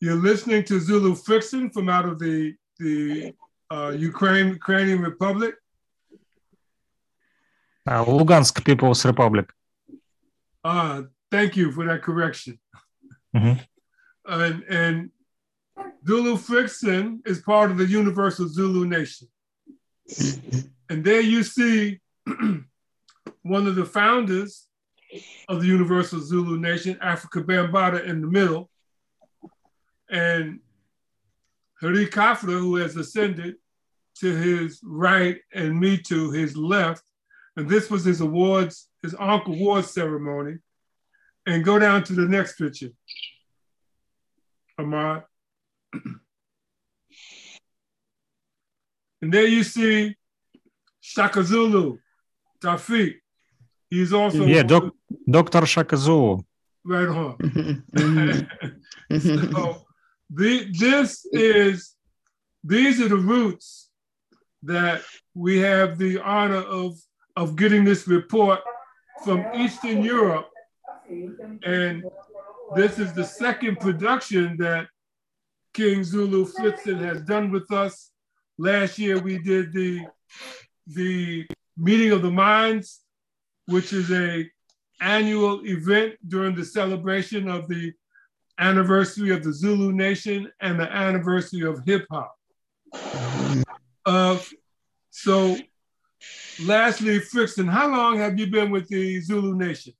you're 0.01 0.15
listening 0.15 0.65
to 0.65 0.81
Zulu 0.81 1.15
Fritzen 1.15 1.73
from 1.73 1.89
out 1.89 2.05
of 2.05 2.19
the, 2.19 2.55
the 2.79 3.35
uh, 3.71 3.91
Ukraine, 3.97 4.49
Ukrainian 4.49 5.01
Republic. 5.01 5.55
Uh, 7.87 8.05
Lugansk 8.05 8.65
People's 8.65 9.05
Republic. 9.05 9.51
Ah, 10.65 11.03
thank 11.31 11.57
you 11.57 11.71
for 11.73 11.85
that 11.85 12.03
correction. 12.03 12.59
Mm-hmm. 13.37 13.61
And, 14.27 14.63
and 14.65 15.11
Zulu 16.07 16.37
Fritzen 16.37 17.27
is 17.27 17.41
part 17.41 17.71
of 17.71 17.79
the 17.79 17.87
Universal 17.87 18.49
Zulu 18.49 18.87
Nation. 18.87 19.29
and 20.89 21.05
there 21.05 21.21
you 21.21 21.43
see 21.43 22.01
one 23.43 23.67
of 23.67 23.75
the 23.75 23.85
founders 23.85 24.67
of 25.49 25.61
the 25.61 25.67
Universal 25.67 26.21
Zulu 26.21 26.59
Nation, 26.59 26.99
Africa 27.01 27.43
Bambaataa 27.43 28.05
in 28.05 28.21
the 28.21 28.27
middle, 28.27 28.71
and 30.11 30.61
Hari 31.81 32.07
Kafra, 32.07 32.59
who 32.59 32.77
has 32.77 32.97
ascended 32.97 33.57
to 34.21 34.35
his 34.35 34.81
right 34.83 35.39
and 35.53 35.79
me 35.79 35.99
to 35.99 36.31
his 36.31 36.57
left. 36.57 37.03
And 37.57 37.69
this 37.69 37.91
was 37.91 38.05
his 38.05 38.21
awards, 38.21 38.89
his 39.03 39.15
Ankh 39.19 39.47
Awards 39.49 39.91
ceremony. 39.91 40.59
And 41.47 41.65
go 41.65 41.79
down 41.79 42.05
to 42.05 42.15
the 42.15 42.27
next 42.27 42.57
picture, 42.57 42.89
Ahmad. 44.79 45.25
and 45.93 46.21
there 49.21 49.47
you 49.47 49.63
see 49.63 50.17
Shaka 51.03 51.45
Zulu, 51.45 51.99
Tafiq. 52.63 53.17
He's 53.91 54.15
also 54.15 54.47
yeah, 54.47 54.63
doc, 54.63 54.95
Dr. 55.29 55.67
Shaka 55.67 55.97
Zulu. 55.97 56.43
Right 56.85 57.09
on. 57.09 57.37
so 59.21 59.87
the, 60.31 60.69
this 60.79 61.27
is 61.33 61.95
these 62.63 63.01
are 63.01 63.09
the 63.09 63.17
roots 63.17 63.91
that 64.63 65.03
we 65.35 65.59
have 65.59 65.99
the 65.99 66.19
honor 66.21 66.63
of 66.63 66.99
of 67.37 67.57
getting 67.57 67.85
this 67.85 68.07
report 68.07 68.61
from 69.25 69.45
Eastern 69.55 70.03
Europe. 70.03 70.49
And 71.65 72.05
this 72.75 72.99
is 72.99 73.13
the 73.13 73.25
second 73.25 73.81
production 73.81 74.57
that 74.59 74.87
King 75.73 76.05
Zulu 76.05 76.47
Flitzen 76.47 77.01
has 77.01 77.23
done 77.23 77.51
with 77.51 77.71
us. 77.73 78.11
Last 78.59 78.99
year 78.99 79.19
we 79.19 79.39
did 79.39 79.73
the 79.73 80.07
the 80.87 81.47
meeting 81.77 82.13
of 82.13 82.23
the 82.23 82.31
minds, 82.31 83.01
which 83.67 83.93
is 83.93 84.11
a 84.11 84.49
annual 85.05 85.61
event 85.67 86.15
during 86.27 86.55
the 86.55 86.65
celebration 86.65 87.49
of 87.49 87.69
the 87.69 87.93
anniversary 88.59 89.31
of 89.31 89.45
the 89.45 89.53
Zulu 89.53 89.93
Nation 89.93 90.51
and 90.61 90.81
the 90.81 90.91
anniversary 90.91 91.63
of 91.63 91.85
hip 91.85 92.07
hop. 92.11 92.35
Uh, 94.07 94.39
so, 95.11 95.57
lastly, 96.65 97.21
Frickson, 97.21 97.69
how 97.69 97.89
long 97.89 98.19
have 98.19 98.39
you 98.39 98.47
been 98.47 98.71
with 98.71 98.89
the 98.89 99.21
Zulu 99.21 99.55
Nation? 99.57 99.93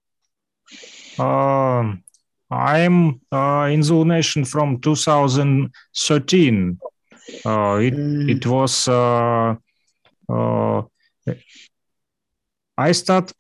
Um, 1.19 2.03
I'm 2.51 3.21
uh, 3.31 3.69
in 3.71 3.83
Zulu 3.83 4.05
Nation 4.05 4.45
from 4.45 4.81
2013. 4.81 6.79
Uh, 7.47 7.79
it, 7.81 7.95
mm. 7.95 8.31
it 8.31 8.47
was 8.47 8.87
uh, 8.89 9.57
uh, 10.29 10.83
I 12.77 12.93
start 12.93 13.33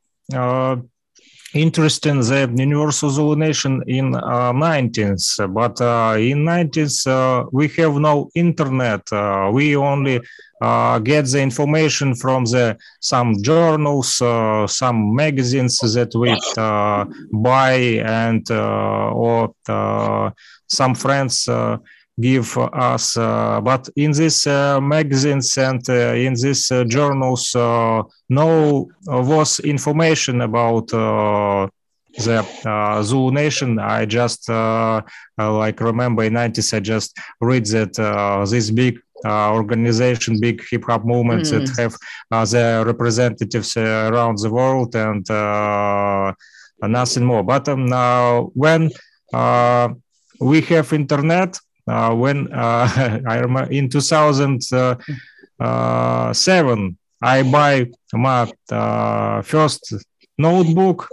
uh, 1.54 1.58
interest 1.58 2.02
the 2.02 2.48
universal 2.56 3.10
Zulu 3.10 3.36
nation 3.36 3.82
in 3.86 4.14
uh, 4.14 4.52
19th, 4.52 5.52
but 5.52 5.80
uh, 5.80 6.16
in 6.18 6.44
19th 6.44 7.06
uh, 7.06 7.46
we 7.52 7.68
have 7.68 7.94
no 7.96 8.30
internet. 8.34 9.00
Uh, 9.12 9.50
we 9.52 9.76
only 9.76 10.20
uh, 10.60 10.98
get 10.98 11.26
the 11.26 11.40
information 11.40 12.14
from 12.14 12.44
the 12.44 12.76
some 13.00 13.42
journals, 13.42 14.20
uh, 14.22 14.66
some 14.66 15.14
magazines 15.14 15.78
that 15.78 16.14
we 16.14 16.34
buy, 17.32 17.74
and 18.04 18.50
or 18.50 19.54
some 20.66 20.94
friends 20.94 21.48
give 22.20 22.56
us. 22.56 23.16
Uh, 23.16 23.60
but 23.60 23.88
in 23.96 24.12
these 24.12 24.46
uh, 24.46 24.80
magazines 24.80 25.56
and 25.58 25.88
uh, 25.88 26.14
in 26.14 26.34
these 26.34 26.68
journals, 26.86 27.54
no 28.28 28.88
was 29.06 29.60
information 29.60 30.40
about 30.42 30.88
the 30.88 32.46
uh, 32.64 33.02
Zulu 33.02 33.32
Nation. 33.32 33.78
I 33.78 34.04
just 34.06 34.48
uh, 34.48 35.02
like 35.38 35.80
remember 35.80 36.24
in 36.24 36.34
90s, 36.34 36.74
I 36.74 36.80
just 36.80 37.16
read 37.40 37.66
that 37.66 37.98
uh, 37.98 38.44
this 38.46 38.70
big 38.70 39.00
organization, 39.26 40.38
big 40.38 40.62
hip 40.68 40.84
hop 40.84 41.04
movements 41.04 41.50
mm. 41.50 41.66
that 41.66 41.76
have 42.30 42.50
their 42.50 42.84
representatives 42.84 43.76
around 43.76 44.38
the 44.38 44.50
world 44.50 44.94
and 44.94 45.26
nothing 46.82 47.24
more. 47.24 47.42
But 47.42 47.68
um, 47.68 48.50
when 48.54 48.90
we 50.40 50.60
have 50.62 50.92
internet, 50.92 51.56
uh, 51.56 51.60
when 51.86 52.52
uh, 52.52 53.20
I 53.28 53.38
remember 53.38 53.70
in 53.70 53.88
2007, 53.88 55.06
uh, 55.60 56.34
I 57.22 57.42
buy 57.42 57.86
my 58.12 59.42
first 59.42 59.94
notebook 60.38 61.08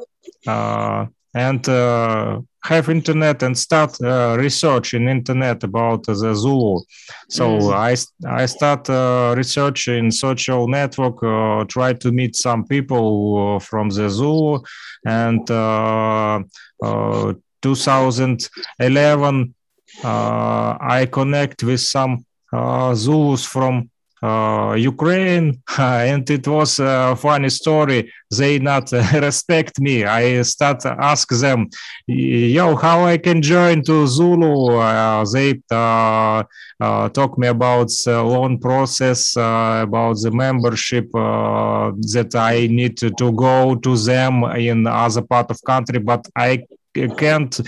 and 0.45 1.67
have 2.63 2.89
internet 2.89 3.41
and 3.43 3.57
start 3.57 3.99
uh, 4.03 4.35
research 4.37 4.93
in 4.93 5.07
internet 5.07 5.63
about 5.63 6.03
the 6.05 6.13
Zulu. 6.13 6.81
So 7.29 7.57
mm. 7.57 7.73
I 7.73 7.95
I 8.27 8.45
start 8.45 8.89
uh, 8.89 9.33
research 9.35 9.87
in 9.87 10.11
social 10.11 10.67
network, 10.67 11.23
uh, 11.23 11.65
try 11.65 11.93
to 11.93 12.11
meet 12.11 12.35
some 12.35 12.65
people 12.65 13.59
from 13.59 13.89
the 13.89 14.09
Zulu, 14.09 14.59
and 15.05 15.47
2011 17.61 19.41
uh, 19.41 19.45
I 20.03 21.07
connect 21.11 21.63
with 21.63 21.81
some 21.81 22.25
uh, 22.53 22.93
Zulus 22.93 23.45
from 23.45 23.89
uh, 24.21 24.75
Ukraine, 24.77 25.61
and 25.79 26.29
it 26.29 26.47
was 26.47 26.79
a 26.79 27.15
funny 27.15 27.49
story. 27.49 28.11
They 28.29 28.59
not 28.59 28.91
respect 29.13 29.79
me. 29.79 30.03
I 30.05 30.41
start 30.43 30.85
ask 30.85 31.27
them, 31.29 31.69
"Yo, 32.05 32.75
how 32.75 33.05
I 33.05 33.17
can 33.17 33.41
join 33.41 33.83
to 33.83 34.05
Zulu?" 34.05 34.77
Uh, 34.77 35.25
they 35.33 35.59
uh, 35.71 36.43
uh, 36.79 37.09
talk 37.09 37.37
me 37.37 37.47
about 37.47 37.89
the 38.05 38.21
loan 38.21 38.59
process, 38.59 39.35
about 39.35 40.17
the 40.21 40.31
membership 40.31 41.11
that 41.13 42.31
I 42.35 42.67
need 42.67 42.97
to, 42.97 43.09
to 43.11 43.31
go 43.31 43.75
to 43.75 43.97
them 43.97 44.43
in 44.43 44.85
other 44.85 45.23
part 45.23 45.49
of 45.49 45.63
country, 45.63 45.99
but 45.99 46.27
I 46.35 46.65
can't 47.17 47.59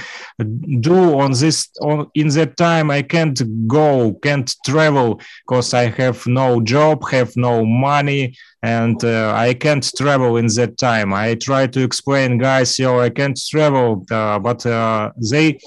do 0.79 1.19
on 1.19 1.31
this 1.31 1.69
on 1.81 2.07
in 2.13 2.27
that 2.29 2.57
time 2.57 2.91
i 2.91 3.01
can't 3.01 3.41
go 3.67 4.13
can't 4.21 4.55
travel 4.65 5.19
because 5.45 5.73
i 5.73 5.85
have 5.89 6.25
no 6.27 6.61
job 6.61 7.07
have 7.09 7.35
no 7.35 7.65
money 7.65 8.35
and 8.63 9.03
uh, 9.03 9.33
i 9.35 9.53
can't 9.53 9.91
travel 9.97 10.37
in 10.37 10.47
that 10.47 10.77
time. 10.77 11.13
I 11.13 11.35
try 11.35 11.67
to 11.67 11.83
explain 11.83 12.37
guys 12.37 12.79
yo 12.79 12.99
i 12.99 13.09
can't 13.09 13.39
travel 13.49 14.05
uh, 14.11 14.39
but 14.39 14.65
uh, 14.65 15.11
they 15.31 15.59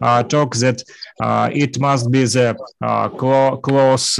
uh, 0.00 0.22
talk 0.22 0.54
that 0.56 0.82
uh, 1.20 1.48
it 1.52 1.78
must 1.78 2.10
be 2.10 2.24
the 2.24 2.56
uh, 2.82 3.08
clo- 3.08 3.56
close 3.58 4.16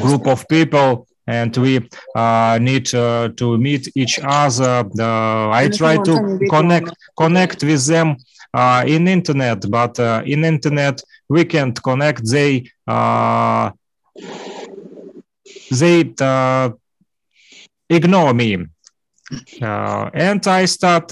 group 0.00 0.26
of 0.26 0.46
people 0.48 1.05
and 1.26 1.56
we 1.56 1.88
uh, 2.14 2.58
need 2.60 2.94
uh, 2.94 3.28
to 3.36 3.58
meet 3.58 3.90
each 3.96 4.18
other. 4.22 4.88
Uh, 4.98 5.50
I 5.50 5.68
try 5.68 5.96
to 5.96 6.38
connect 6.50 6.90
connect 7.18 7.64
with 7.64 7.86
them 7.86 8.16
uh, 8.54 8.84
in 8.86 9.08
internet, 9.08 9.68
but 9.70 9.98
uh, 9.98 10.22
in 10.24 10.44
internet 10.44 11.02
we 11.28 11.44
can't 11.44 11.80
connect. 11.82 12.28
They 12.28 12.70
uh, 12.86 13.70
they 15.70 16.14
ignore 17.90 18.34
me. 18.34 18.66
and 19.60 20.46
I 20.46 20.66
start 20.66 21.10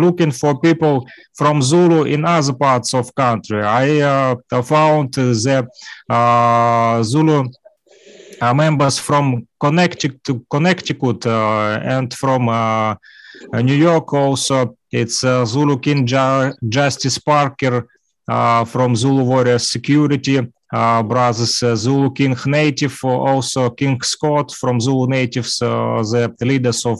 looking 0.00 0.32
for 0.32 0.58
people 0.58 1.06
from 1.36 1.60
Zulu 1.60 2.04
in 2.04 2.24
other 2.24 2.54
parts 2.54 2.94
of 2.94 3.14
country. 3.14 3.62
I 3.62 4.34
found 4.62 5.12
the 5.12 5.68
Zulu 7.02 7.44
members 8.54 8.98
from 8.98 9.46
Connecticut, 9.60 10.48
Connecticut 10.50 11.26
uh, 11.26 11.78
and 11.82 12.12
from 12.12 12.48
uh, 12.48 12.94
New 13.54 13.74
York 13.74 14.12
also. 14.12 14.76
It's 14.90 15.20
Zulu 15.20 15.78
King 15.78 16.06
Justice 16.06 17.18
Parker 17.18 17.88
from 18.26 18.96
Zulu 18.96 19.24
Warrior 19.24 19.58
Security. 19.58 20.40
Uh, 20.72 21.02
brothers 21.02 21.62
uh, 21.62 21.76
Zulu 21.76 22.10
King 22.10 22.34
Native, 22.46 22.98
uh, 23.04 23.08
also 23.08 23.68
King 23.68 24.00
Scott 24.00 24.52
from 24.52 24.80
Zulu 24.80 25.06
Natives, 25.06 25.58
the 25.58 26.34
leaders 26.40 26.86
of 26.86 26.98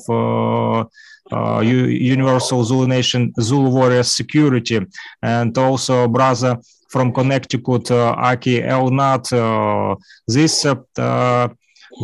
Universal 1.62 2.64
Zulu 2.64 2.86
Nation, 2.86 3.32
Zulu 3.40 3.70
Warrior 3.70 4.02
Security, 4.02 4.78
and 5.22 5.56
also 5.56 6.06
brother 6.06 6.58
from 6.92 7.10
Connecticut, 7.12 7.90
uh, 7.90 8.14
Aki 8.18 8.60
Elnat. 8.60 9.32
Uh, 9.32 9.96
these 10.28 10.64
uh, 10.66 11.48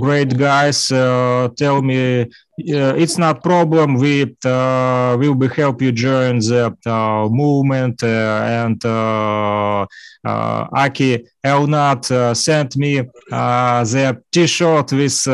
great 0.00 0.36
guys 0.36 0.90
uh, 0.90 1.48
tell 1.56 1.82
me 1.82 2.22
uh, 2.22 2.94
it's 2.96 3.18
not 3.18 3.42
problem. 3.42 3.96
Uh, 3.96 5.16
we 5.20 5.28
will 5.28 5.34
be 5.34 5.48
help 5.48 5.82
you 5.82 5.92
join 5.92 6.38
the 6.38 6.74
movement 7.30 8.02
and 8.02 8.82
Aki 10.24 11.24
Elnat 11.44 12.36
sent 12.36 12.76
me 12.76 13.02
the 13.30 14.22
T-shirt 14.32 14.92
with 14.92 15.24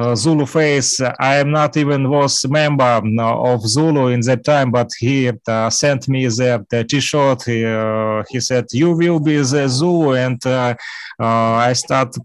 Uh, 0.00 0.14
Zulu 0.16 0.46
face. 0.46 0.98
I 1.18 1.36
am 1.36 1.50
not 1.50 1.76
even 1.76 2.08
was 2.08 2.46
member 2.48 3.02
uh, 3.04 3.52
of 3.52 3.68
Zulu 3.68 4.06
in 4.06 4.20
that 4.22 4.44
time, 4.44 4.70
but 4.70 4.88
he 4.98 5.30
uh, 5.46 5.68
sent 5.68 6.08
me 6.08 6.26
the, 6.26 6.64
the 6.70 6.84
T-shirt. 6.84 7.42
He, 7.44 7.66
uh, 7.66 8.22
he 8.30 8.40
said, 8.40 8.64
"You 8.72 8.96
will 8.96 9.20
be 9.20 9.36
the 9.36 9.68
Zulu," 9.68 10.14
and 10.14 10.40
uh, 10.46 10.74
uh, 11.20 11.68
I 11.68 11.74
start 11.74 12.16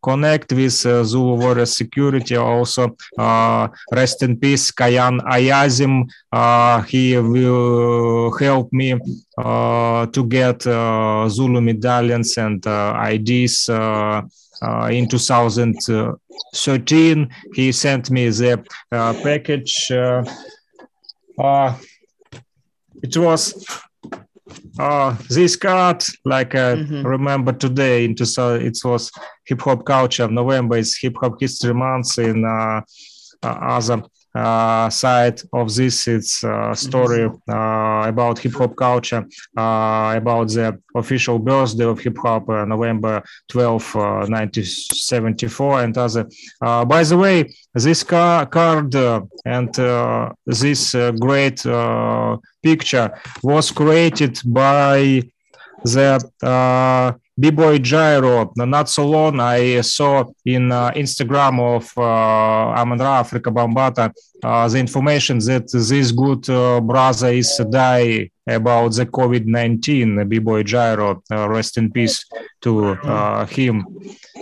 connect 0.00 0.52
with 0.52 0.70
Zulu 0.72 1.34
Warrior 1.34 1.66
Security. 1.66 2.36
Also, 2.36 2.96
rest 3.92 4.22
in 4.22 4.36
peace, 4.38 4.70
Kayan 4.70 5.18
Ayazim. 5.22 6.04
he 6.86 7.18
will 7.18 8.38
help 8.38 8.72
me 8.72 8.94
to 10.14 10.26
get 10.28 10.62
Zulu 10.62 11.60
medallions 11.60 12.36
and 12.38 12.64
IDs. 12.64 13.68
Uh, 14.62 14.88
in 14.90 15.06
2013 15.08 17.28
he 17.54 17.72
sent 17.72 18.10
me 18.10 18.30
the 18.30 18.64
uh, 18.90 19.12
package 19.22 19.92
uh, 19.92 20.24
it 23.02 23.14
was 23.16 23.54
uh, 24.78 25.16
this 25.30 25.56
card, 25.56 26.02
like 26.24 26.54
I 26.54 26.76
mm-hmm. 26.76 27.06
remember 27.06 27.52
today, 27.52 28.04
into 28.04 28.26
so 28.26 28.54
it 28.54 28.78
was 28.84 29.10
hip 29.44 29.62
hop 29.62 29.84
culture. 29.84 30.28
November 30.28 30.76
is 30.76 30.98
hip 30.98 31.16
hop 31.20 31.40
history 31.40 31.74
month 31.74 32.18
in 32.18 32.44
uh, 32.44 32.80
uh, 33.42 33.46
other 33.46 34.02
uh, 34.36 34.90
side 34.90 35.40
of 35.52 35.74
this 35.74 36.06
it's 36.06 36.44
a 36.44 36.74
story 36.74 37.28
mm-hmm. 37.28 37.50
uh, 37.50 38.06
about 38.08 38.38
hip 38.38 38.52
hop 38.54 38.76
culture 38.76 39.24
uh, 39.56 40.14
about 40.16 40.48
the 40.48 40.78
official 40.94 41.38
birthday 41.38 41.84
of 41.84 41.98
hip 41.98 42.16
hop 42.18 42.48
uh, 42.48 42.64
november 42.64 43.22
12 43.48 43.94
1974 43.94 45.74
uh, 45.74 45.82
and 45.82 45.98
other 45.98 46.28
uh, 46.62 46.84
by 46.84 47.02
the 47.02 47.16
way 47.16 47.50
this 47.74 48.02
car- 48.02 48.46
card 48.46 48.94
and 49.44 49.74
this 50.46 50.92
great 51.20 51.62
picture 52.62 53.08
was 53.42 53.70
created 53.70 54.40
by 54.44 55.22
the 55.84 57.16
B-Boy 57.38 57.78
Gyro, 57.78 58.50
not 58.56 58.88
so 58.88 59.06
long, 59.06 59.40
I 59.40 59.82
saw 59.82 60.24
in 60.44 60.72
uh, 60.72 60.90
Instagram 60.92 61.60
of 61.60 61.92
uh, 61.98 62.80
Amandra 62.80 63.20
Africa 63.20 63.50
Bambaataa 63.50 64.10
uh, 64.42 64.68
the 64.68 64.78
information 64.78 65.38
that 65.38 65.70
this 65.70 66.12
good 66.12 66.48
uh, 66.50 66.80
brother 66.80 67.28
is 67.28 67.60
die 67.70 68.30
about 68.46 68.94
the 68.94 69.06
COVID-19, 69.06 70.28
B-Boy 70.28 70.62
Gyro. 70.62 71.22
Uh, 71.30 71.48
rest 71.48 71.78
in 71.78 71.90
peace 71.90 72.24
to 72.60 72.90
uh, 72.90 73.46
him. 73.46 73.84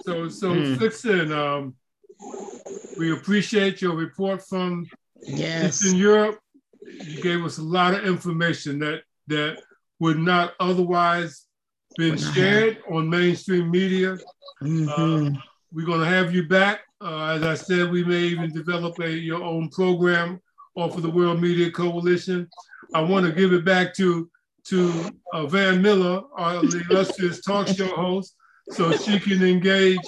So, 0.04 0.28
so 0.28 0.48
mm. 0.54 0.78
Fixin, 0.78 1.32
um, 1.32 1.74
we 2.98 3.12
appreciate 3.12 3.80
your 3.80 3.94
report 3.94 4.42
from 4.42 4.86
yes. 5.22 5.82
Eastern 5.82 5.98
Europe. 5.98 6.38
You 6.82 7.22
gave 7.22 7.44
us 7.44 7.58
a 7.58 7.62
lot 7.62 7.94
of 7.94 8.04
information 8.04 8.78
that 8.80 9.02
that 9.28 9.62
would 10.00 10.18
not 10.18 10.54
otherwise 10.60 11.43
been 11.96 12.16
shared 12.16 12.78
on 12.90 13.08
mainstream 13.08 13.70
media. 13.70 14.16
Mm-hmm. 14.62 14.88
Uh, 14.88 15.40
we're 15.72 15.86
going 15.86 16.00
to 16.00 16.06
have 16.06 16.34
you 16.34 16.46
back. 16.46 16.80
Uh, 17.00 17.36
as 17.36 17.42
I 17.42 17.54
said, 17.54 17.90
we 17.90 18.04
may 18.04 18.22
even 18.22 18.52
develop 18.52 18.98
a 19.00 19.10
your 19.10 19.42
own 19.42 19.68
program 19.70 20.40
off 20.76 20.96
of 20.96 21.02
the 21.02 21.10
World 21.10 21.40
Media 21.40 21.70
Coalition. 21.70 22.48
I 22.94 23.00
want 23.00 23.26
to 23.26 23.32
give 23.32 23.52
it 23.52 23.64
back 23.64 23.94
to 23.94 24.30
to 24.64 25.10
uh, 25.32 25.46
Van 25.46 25.82
Miller, 25.82 26.22
our 26.36 26.64
illustrious 26.64 27.42
talk 27.42 27.68
show 27.68 27.94
host, 27.94 28.34
so 28.70 28.92
she 28.96 29.20
can 29.20 29.42
engage 29.42 29.98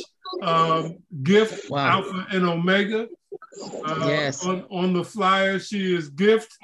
um, 0.42 0.96
Gift 1.22 1.70
wow. 1.70 2.02
Alpha 2.02 2.26
and 2.32 2.46
Omega. 2.46 3.08
Uh, 3.84 4.04
yes. 4.06 4.44
On, 4.46 4.64
on 4.70 4.92
the 4.92 5.04
flyer, 5.04 5.58
she 5.58 5.94
is 5.94 6.08
Gift, 6.08 6.56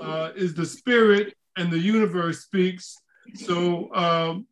uh, 0.00 0.30
is 0.34 0.54
the 0.54 0.66
spirit, 0.66 1.34
and 1.56 1.70
the 1.70 1.78
universe 1.78 2.40
speaks. 2.40 2.96
So 3.34 3.94
um, 3.94 4.46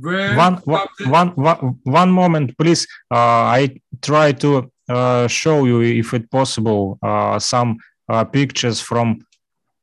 one, 0.00 0.56
one, 0.64 1.28
one, 1.36 1.78
one 1.84 2.10
moment, 2.10 2.56
please. 2.58 2.86
Uh, 3.10 3.14
I 3.58 3.80
try 4.02 4.32
to 4.32 4.70
uh, 4.88 5.28
show 5.28 5.64
you, 5.64 5.80
if 5.82 6.12
it 6.14 6.30
possible, 6.30 6.98
uh, 7.02 7.38
some 7.38 7.78
uh, 8.08 8.24
pictures 8.24 8.80
from 8.80 9.24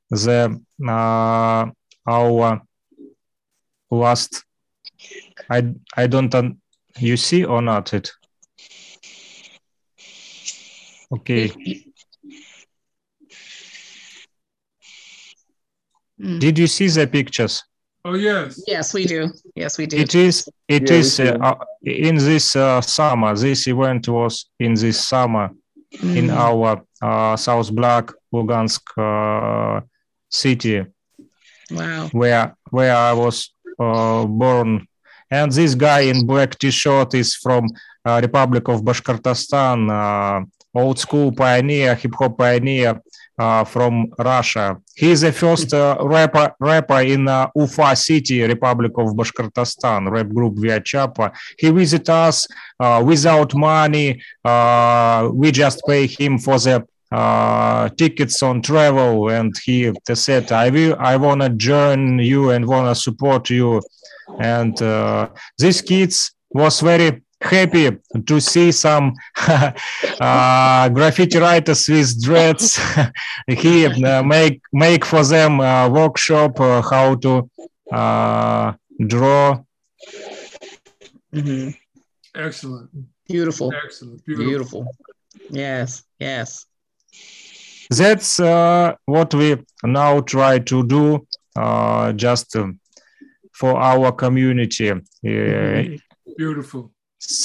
the 0.10 0.62
uh, 0.88 1.66
our 2.08 2.62
last. 3.90 4.44
I 5.50 5.74
I 5.96 6.08
don't. 6.08 6.58
you 7.00 7.18
see 7.18 7.46
or 7.46 7.62
not 7.62 7.94
it? 7.94 8.12
Okay. 11.12 11.50
Mm. 16.20 16.40
Did 16.40 16.60
you 16.60 16.68
see 16.68 16.88
the 16.88 17.08
pictures? 17.08 17.64
Oh 18.04 18.16
yes. 18.16 18.64
Yes, 18.68 18.94
we 18.94 19.06
do. 19.06 19.30
Yes, 19.56 19.78
we 19.78 19.86
do. 19.86 19.98
It 19.98 20.16
is. 20.16 20.50
It 20.68 20.90
yeah, 20.90 20.98
is 20.98 21.20
uh, 21.20 21.56
in 21.84 22.16
this 22.16 22.56
uh, 22.56 22.82
summer. 22.82 23.36
This 23.36 23.68
event 23.68 24.08
was 24.08 24.50
in 24.60 24.74
this 24.74 25.08
summer 25.08 25.52
mm. 25.94 26.18
in 26.18 26.30
our 26.32 26.84
uh, 27.02 27.36
South 27.38 27.74
Block 27.74 28.16
Lugansk 28.34 28.82
uh, 28.98 29.82
city. 30.30 30.86
Wow. 31.70 32.10
Where 32.12 32.56
where 32.72 32.96
I 32.96 33.14
was 33.14 33.54
uh, 33.80 34.26
born, 34.26 34.88
and 35.30 35.52
this 35.52 35.76
guy 35.76 36.02
in 36.02 36.26
black 36.26 36.58
T-shirt 36.58 37.14
is 37.14 37.36
from 37.36 37.70
uh, 38.04 38.20
Republic 38.22 38.68
of 38.68 38.82
Bashkortostan, 38.82 40.48
old 40.74 41.00
school 41.00 41.32
pioneer, 41.32 41.96
hip 41.96 42.14
hop 42.18 42.38
pioneer 42.38 43.02
uh, 43.38 43.64
from 43.64 44.08
Russia. 44.20 44.78
He 44.96 45.12
is 45.12 45.22
the 45.22 45.32
first 45.32 45.74
uh, 45.74 45.98
rapper 46.02 46.54
rapper 46.60 47.02
in 47.02 47.28
uh, 47.28 47.48
Ufa 47.56 47.96
city, 47.96 48.42
Republic 48.44 48.92
of 48.98 49.16
Bashkortostan, 49.16 50.10
rap 50.12 50.30
group 50.30 50.54
Via 50.58 50.80
Chapa. 50.80 51.32
He 51.58 51.70
visit 51.72 52.10
us 52.10 52.48
uh, 52.80 53.02
without 53.06 53.54
money. 53.56 54.22
Uh, 54.44 55.30
we 55.34 55.52
just 55.52 55.82
pay 55.88 56.08
him 56.08 56.38
for 56.38 56.60
the 56.60 56.86
uh, 57.12 57.90
tickets 57.90 58.42
on 58.44 58.62
travel, 58.62 59.30
and 59.30 59.54
he 59.66 59.92
said, 60.14 60.52
"I 60.52 60.70
will, 60.70 60.96
I 61.00 61.18
wanna 61.18 61.50
join 61.50 62.20
you 62.20 62.52
and 62.52 62.68
wanna 62.68 62.96
support 62.96 63.50
you." 63.50 63.82
And 64.40 64.78
these 65.58 65.82
kids 65.82 66.32
was 66.52 66.80
very 66.80 67.22
happy 67.42 67.98
to 68.26 68.40
see 68.40 68.72
some 68.72 69.14
uh, 69.48 70.90
graffiti 70.90 71.40
writers 71.40 71.88
with 71.88 72.22
dreads. 72.24 72.80
he 73.48 73.86
uh, 73.86 74.24
make 74.24 74.62
make 74.72 75.04
for 75.06 75.24
them 75.24 75.60
a 75.60 75.90
workshop 75.90 76.60
uh, 76.60 76.82
how 76.82 77.16
to 77.16 77.50
uh, 77.92 78.74
draw. 79.08 79.60
Mm-hmm. 81.34 81.70
Excellent. 82.36 82.90
Beautiful. 83.28 83.74
Excellent. 83.84 84.26
Beautiful. 84.26 84.48
Beautiful. 84.48 84.86
Yes. 85.50 86.04
Yes. 86.20 86.66
That's 87.90 88.40
uh, 88.40 88.96
what 89.06 89.34
we 89.34 89.58
now 89.84 90.22
try 90.22 90.60
to 90.60 90.88
do, 90.88 91.28
uh, 91.58 92.14
just 92.14 92.56
for 93.52 93.78
our 93.78 94.14
community. 94.14 94.94
Beautiful 96.38 96.94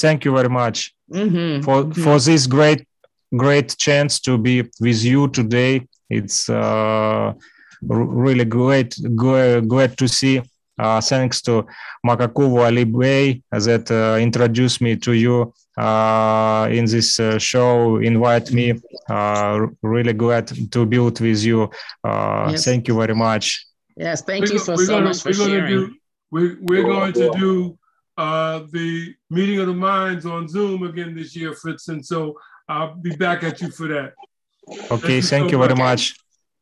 thank 0.01 0.25
you 0.25 0.33
very 0.33 0.49
much 0.49 0.93
mm-hmm. 1.11 1.61
for 1.61 1.83
mm-hmm. 1.83 2.03
for 2.03 2.19
this 2.19 2.47
great 2.47 2.87
great 3.35 3.75
chance 3.77 4.19
to 4.19 4.37
be 4.37 4.63
with 4.79 5.03
you 5.03 5.27
today 5.27 5.85
it's 6.09 6.49
uh, 6.49 7.33
really 7.81 8.45
great 8.45 8.97
glad 9.15 9.97
to 9.97 10.07
see 10.07 10.41
uh, 10.79 11.01
thanks 11.01 11.41
to 11.41 11.65
Makakovo 12.05 12.65
Ali 12.65 12.83
Bey 12.83 13.41
that 13.51 13.89
uh, 13.89 14.17
introduced 14.19 14.79
me 14.79 14.95
to 14.97 15.13
you 15.13 15.53
uh, 15.77 16.67
in 16.71 16.85
this 16.85 17.19
uh, 17.19 17.37
show, 17.37 17.97
invite 17.97 18.51
me. 18.51 18.73
Uh, 19.09 19.67
really 19.81 20.13
glad 20.13 20.47
to 20.71 20.85
build 20.85 21.19
with 21.19 21.43
you. 21.43 21.69
Uh, 22.03 22.49
yes. 22.51 22.65
Thank 22.65 22.87
you 22.87 22.95
very 22.95 23.15
much. 23.15 23.65
Yes, 23.95 24.21
thank 24.21 24.45
we're 24.45 24.53
you 24.53 24.59
so, 24.59 24.75
so 24.75 24.87
gonna, 24.87 25.05
much 25.05 25.21
for 25.21 25.33
sharing. 25.33 25.87
Do, 25.87 25.95
we're, 26.29 26.57
we're 26.61 26.83
going 26.83 27.13
to 27.13 27.31
do 27.31 27.77
uh, 28.17 28.63
the 28.71 29.13
meeting 29.29 29.59
of 29.59 29.67
the 29.67 29.73
minds 29.73 30.25
on 30.25 30.47
Zoom 30.47 30.83
again 30.83 31.15
this 31.15 31.35
year, 31.35 31.53
Fritz. 31.53 31.87
And 31.87 32.05
so 32.05 32.37
I'll 32.67 32.95
be 32.95 33.15
back 33.15 33.43
at 33.43 33.61
you 33.61 33.69
for 33.69 33.87
that. 33.87 34.13
Okay, 34.91 35.21
thank, 35.21 35.25
thank 35.25 35.51
you, 35.51 35.57
so 35.57 35.67
very 35.67 35.75
much. 35.75 36.15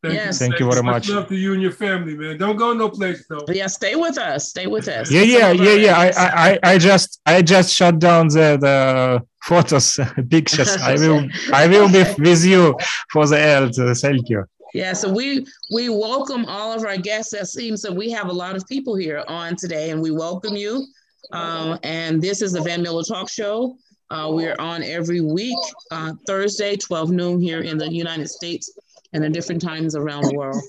Thank 0.04 0.16
yes. 0.16 0.40
you. 0.40 0.48
Thank 0.48 0.60
you 0.60 0.70
very 0.70 0.84
much. 0.84 1.10
Love 1.10 1.28
to 1.30 1.36
you 1.36 1.54
and 1.54 1.62
your 1.62 1.72
family, 1.72 2.16
man. 2.16 2.38
Don't 2.38 2.58
go 2.58 2.74
no 2.74 2.90
place 2.90 3.26
though. 3.28 3.46
Yeah, 3.48 3.68
stay 3.68 3.96
with 3.96 4.18
us. 4.18 4.50
Stay 4.50 4.68
with 4.68 4.88
us. 4.88 5.10
Yeah, 5.10 5.22
yeah, 5.22 5.52
yeah, 5.52 5.74
yeah. 5.74 5.98
I, 5.98 6.50
I, 6.50 6.60
I 6.64 6.78
just, 6.78 7.22
I 7.26 7.42
just 7.42 7.74
shut 7.74 7.98
down 7.98 8.28
the 8.28 8.58
the 8.62 9.26
photos, 9.44 10.00
pictures. 10.30 10.76
I 10.78 10.94
will, 11.04 11.28
I 11.54 11.68
will 11.68 11.90
be 11.92 12.04
with 12.20 12.46
you 12.46 12.78
for 13.12 13.26
the 13.26 13.40
end. 13.40 13.74
Thank 13.98 14.30
you. 14.30 14.46
Yeah, 14.76 14.94
so 14.94 15.12
we 15.12 15.48
we 15.74 15.90
welcome 15.90 16.46
all 16.46 16.74
of 16.74 16.84
our 16.84 16.98
guests. 16.98 17.34
It 17.34 17.48
seems 17.48 17.82
that 17.82 17.94
we 17.94 18.12
have 18.12 18.28
a 18.28 18.34
lot 18.34 18.56
of 18.56 18.68
people 18.68 18.96
here 18.96 19.24
on 19.28 19.56
today, 19.56 19.90
and 19.90 20.02
we 20.02 20.12
welcome 20.12 20.56
you 20.56 20.86
Um, 21.32 21.80
and 21.84 22.22
this 22.22 22.42
is 22.42 22.54
the 22.54 22.62
Van 22.62 22.82
Miller 22.82 23.04
Talk 23.04 23.30
Show. 23.30 23.78
Uh, 24.10 24.30
we're 24.32 24.56
on 24.60 24.84
every 24.84 25.22
week, 25.22 25.58
uh, 25.92 26.14
Thursday, 26.28 26.76
12 26.76 27.12
noon 27.12 27.40
here 27.40 27.62
in 27.62 27.78
the 27.78 27.92
United 27.92 28.30
States 28.30 28.72
and 29.14 29.24
at 29.24 29.34
different 29.34 29.62
times 29.62 29.96
around 29.96 30.24
the 30.24 30.36
world. 30.36 30.62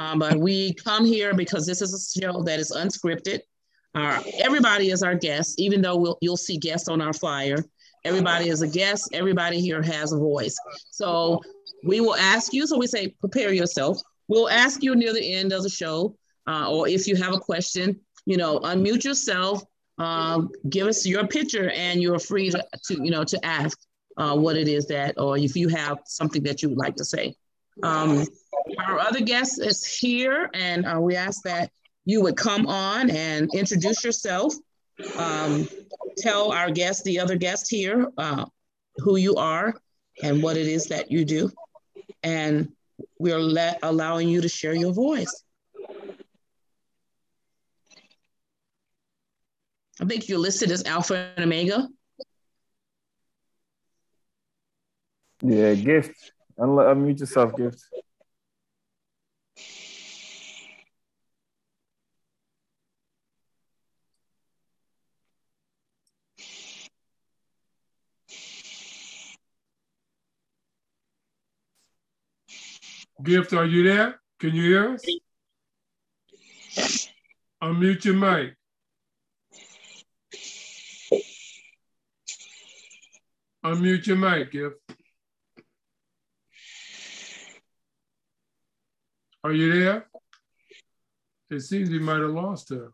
Um, 0.00 0.18
but 0.18 0.36
we 0.36 0.74
come 0.74 1.04
here 1.04 1.34
because 1.34 1.66
this 1.66 1.80
is 1.82 1.94
a 1.94 2.20
show 2.20 2.42
that 2.42 2.58
is 2.58 2.72
unscripted. 2.72 3.40
Everybody 3.94 4.90
is 4.90 5.02
our 5.02 5.14
guest, 5.14 5.60
even 5.60 5.82
though 5.82 5.96
we'll, 5.96 6.18
you'll 6.20 6.36
see 6.36 6.56
guests 6.56 6.88
on 6.88 7.00
our 7.00 7.12
flyer. 7.12 7.58
Everybody 8.04 8.48
is 8.48 8.62
a 8.62 8.68
guest. 8.68 9.10
Everybody 9.12 9.60
here 9.60 9.82
has 9.82 10.12
a 10.12 10.18
voice. 10.18 10.56
So 10.90 11.40
we 11.84 12.00
will 12.00 12.16
ask 12.16 12.52
you. 12.52 12.66
So 12.66 12.78
we 12.78 12.86
say, 12.86 13.14
prepare 13.20 13.52
yourself. 13.52 14.00
We'll 14.28 14.48
ask 14.48 14.82
you 14.82 14.94
near 14.96 15.12
the 15.12 15.34
end 15.34 15.52
of 15.52 15.62
the 15.62 15.68
show, 15.68 16.16
uh, 16.48 16.70
or 16.70 16.88
if 16.88 17.06
you 17.06 17.16
have 17.16 17.34
a 17.34 17.38
question, 17.38 18.00
you 18.24 18.36
know, 18.36 18.60
unmute 18.60 19.04
yourself, 19.04 19.62
um, 20.02 20.50
give 20.68 20.86
us 20.86 21.06
your 21.06 21.26
picture, 21.26 21.70
and 21.70 22.02
you're 22.02 22.18
free 22.18 22.50
to, 22.50 22.64
to 22.86 22.94
you 23.04 23.10
know, 23.10 23.24
to 23.24 23.38
ask 23.44 23.78
uh, 24.16 24.36
what 24.36 24.56
it 24.56 24.68
is 24.68 24.86
that, 24.88 25.18
or 25.18 25.38
if 25.38 25.54
you 25.56 25.68
have 25.68 25.98
something 26.06 26.42
that 26.42 26.62
you 26.62 26.68
would 26.70 26.78
like 26.78 26.96
to 26.96 27.04
say. 27.04 27.34
Um, 27.82 28.26
our 28.78 28.98
other 28.98 29.20
guest 29.20 29.60
is 29.60 29.86
here, 29.86 30.50
and 30.54 30.86
uh, 30.86 31.00
we 31.00 31.16
ask 31.16 31.42
that 31.44 31.70
you 32.04 32.20
would 32.22 32.36
come 32.36 32.66
on 32.66 33.10
and 33.10 33.48
introduce 33.54 34.04
yourself. 34.04 34.54
Um, 35.16 35.68
tell 36.18 36.52
our 36.52 36.70
guest, 36.70 37.04
the 37.04 37.20
other 37.20 37.36
guest 37.36 37.70
here, 37.70 38.10
uh, 38.18 38.44
who 38.96 39.16
you 39.16 39.36
are 39.36 39.74
and 40.22 40.42
what 40.42 40.56
it 40.56 40.66
is 40.66 40.86
that 40.86 41.10
you 41.10 41.24
do. 41.24 41.50
And 42.22 42.72
we're 43.18 43.38
allowing 43.82 44.28
you 44.28 44.40
to 44.40 44.48
share 44.48 44.74
your 44.74 44.92
voice. 44.92 45.44
I 50.02 50.04
think 50.04 50.28
you're 50.28 50.40
listed 50.40 50.72
as 50.72 50.82
Alpha 50.82 51.32
and 51.36 51.44
Omega. 51.44 51.88
Yeah, 55.40 55.74
gift. 55.74 56.32
Unmute 56.58 57.20
yourself, 57.20 57.54
gift. 57.56 57.80
Gift, 73.22 73.52
are 73.52 73.64
you 73.64 73.84
there? 73.84 74.20
Can 74.40 74.52
you 74.52 74.62
hear 74.62 74.94
us? 74.94 75.04
Unmute 77.62 78.04
your 78.04 78.14
mic. 78.14 78.56
Unmute 83.64 84.06
your 84.06 84.16
mic, 84.16 84.50
Gift. 84.50 84.76
Are 89.44 89.52
you 89.52 89.72
there? 89.72 90.06
It 91.50 91.60
seems 91.60 91.90
we 91.90 91.98
might 91.98 92.20
have 92.20 92.30
lost 92.30 92.70
her. 92.70 92.92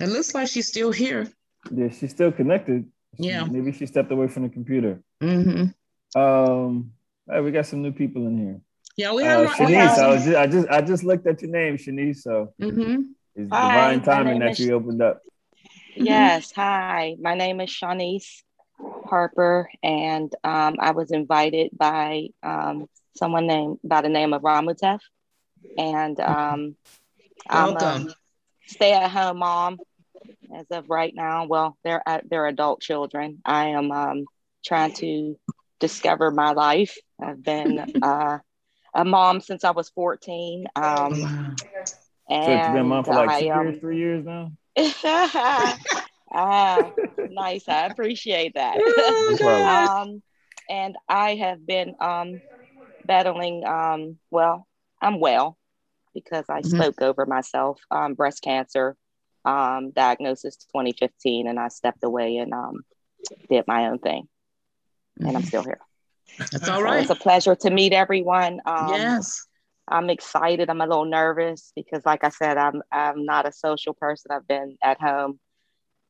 It 0.00 0.08
looks 0.08 0.34
like 0.34 0.48
she's 0.48 0.66
still 0.68 0.90
here. 0.92 1.28
Yeah, 1.70 1.88
she's 1.90 2.10
still 2.10 2.32
connected. 2.32 2.86
Yeah. 3.18 3.44
Maybe 3.44 3.72
she 3.72 3.86
stepped 3.86 4.10
away 4.10 4.28
from 4.28 4.44
the 4.44 4.48
computer. 4.48 5.02
Mm-hmm. 5.22 6.20
Um, 6.20 6.92
hey, 7.30 7.40
we 7.40 7.50
got 7.50 7.66
some 7.66 7.82
new 7.82 7.92
people 7.92 8.26
in 8.26 8.38
here. 8.38 8.60
Yeah, 8.96 9.12
we 9.12 9.24
Uh, 9.24 9.46
have. 9.46 9.50
Shanice, 9.56 9.98
I, 9.98 10.08
was 10.08 10.24
just, 10.24 10.36
I 10.36 10.46
just 10.46 10.68
I 10.68 10.80
just 10.80 11.04
looked 11.04 11.26
at 11.26 11.40
your 11.42 11.50
name, 11.50 11.76
Shanice. 11.76 12.18
So 12.18 12.52
mm-hmm. 12.60 13.02
it's 13.34 13.50
Hi, 13.52 13.94
divine 13.94 13.98
my 13.98 14.04
timing 14.04 14.32
name 14.32 14.40
that 14.40 14.50
is- 14.52 14.60
you 14.60 14.74
opened 14.74 15.02
up. 15.02 15.20
Yes, 16.02 16.52
hi. 16.52 17.16
My 17.20 17.34
name 17.34 17.60
is 17.60 17.68
Shanice 17.70 18.42
Harper, 19.04 19.68
and 19.82 20.32
um, 20.44 20.76
I 20.80 20.92
was 20.92 21.10
invited 21.12 21.70
by 21.76 22.28
um, 22.42 22.88
someone 23.16 23.46
named 23.46 23.78
by 23.84 24.00
the 24.02 24.08
name 24.08 24.32
of 24.32 24.42
Ramutef, 24.42 25.00
and 25.76 26.18
um, 26.20 26.76
I'm 27.48 27.76
Welcome. 27.76 28.08
a 28.08 28.14
stay-at-home 28.66 29.38
mom 29.38 29.80
as 30.54 30.66
of 30.70 30.88
right 30.88 31.14
now. 31.14 31.46
Well, 31.46 31.76
they're 31.84 32.02
uh, 32.06 32.20
they're 32.28 32.46
adult 32.46 32.80
children. 32.80 33.40
I 33.44 33.68
am 33.68 33.90
um, 33.92 34.28
trying 34.64 34.92
to 34.94 35.38
discover 35.80 36.30
my 36.30 36.52
life. 36.52 36.96
I've 37.22 37.42
been 37.42 37.84
uh, 38.02 38.38
a 38.94 39.04
mom 39.04 39.40
since 39.40 39.64
I 39.64 39.72
was 39.72 39.90
14. 39.90 40.66
Um, 40.76 41.12
Wow. 41.12 41.54
and 42.28 42.44
So 42.44 42.52
it's 42.52 42.68
been 42.68 42.76
a 42.76 42.84
month 42.84 43.06
for 43.06 43.14
like 43.14 43.28
I, 43.28 43.38
two 43.38 43.46
um, 43.48 43.66
years, 43.66 43.78
three 43.80 43.98
years 43.98 44.24
now. 44.24 44.52
ah, 46.32 46.90
nice. 47.28 47.68
I 47.68 47.86
appreciate 47.86 48.54
that. 48.54 48.82
No 49.42 49.48
um, 49.64 50.22
and 50.68 50.96
I 51.08 51.34
have 51.36 51.66
been 51.66 51.94
um, 52.00 52.40
battling, 53.04 53.64
um, 53.66 54.18
well, 54.30 54.66
I'm 55.00 55.20
well 55.20 55.56
because 56.14 56.46
I 56.48 56.60
Mhm. 56.60 56.70
spoke 56.70 57.02
over 57.02 57.26
myself, 57.26 57.80
um, 57.90 58.14
breast 58.14 58.42
cancer, 58.42 58.96
um, 59.44 59.90
diagnosis 59.90 60.56
2015, 60.56 61.46
and 61.48 61.58
I 61.58 61.68
stepped 61.68 62.04
away 62.04 62.36
and 62.36 62.52
um, 62.52 62.84
did 63.48 63.64
my 63.66 63.86
own 63.88 63.98
thing. 63.98 64.28
And 65.20 65.36
I'm 65.36 65.44
still 65.44 65.64
here. 65.64 65.80
That's 66.52 66.68
all 66.68 66.82
So 66.82 66.82
right. 66.82 67.00
it's 67.00 67.10
a 67.10 67.16
pleasure 67.16 67.54
to 67.56 67.70
meet 67.70 67.92
everyone. 67.92 68.60
Um, 68.66 68.88
yes. 68.88 69.46
I'm 69.90 70.08
excited. 70.08 70.70
I'm 70.70 70.80
a 70.80 70.86
little 70.86 71.04
nervous 71.04 71.72
because, 71.74 72.04
like 72.06 72.22
I 72.24 72.28
said, 72.30 72.56
I'm 72.56 72.82
I'm 72.92 73.24
not 73.24 73.46
a 73.46 73.52
social 73.52 73.92
person. 73.94 74.30
I've 74.30 74.46
been 74.46 74.76
at 74.82 75.00
home 75.00 75.40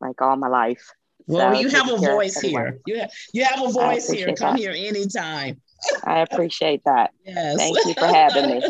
like 0.01 0.21
all 0.21 0.37
my 0.37 0.49
life. 0.49 0.87
Well, 1.27 1.55
So 1.55 1.61
you 1.61 1.69
have 1.71 1.87
a 1.87 1.91
taking 1.91 2.01
care 2.03 2.11
of 2.11 2.17
voice 2.17 2.41
here. 2.41 2.79
You 2.87 2.99
have, 3.01 3.11
you 3.33 3.45
have 3.45 3.63
a 3.63 3.71
voice 3.73 4.09
here. 4.11 4.35
Come 4.35 4.55
that. 4.55 4.59
here 4.59 4.73
anytime. 4.77 5.61
I 6.05 6.21
appreciate 6.21 6.83
that. 6.85 7.11
Yes. 7.25 7.57
Thank 7.57 7.77
you 7.87 7.95
for 7.95 8.07
having 8.07 8.51
me. 8.51 8.61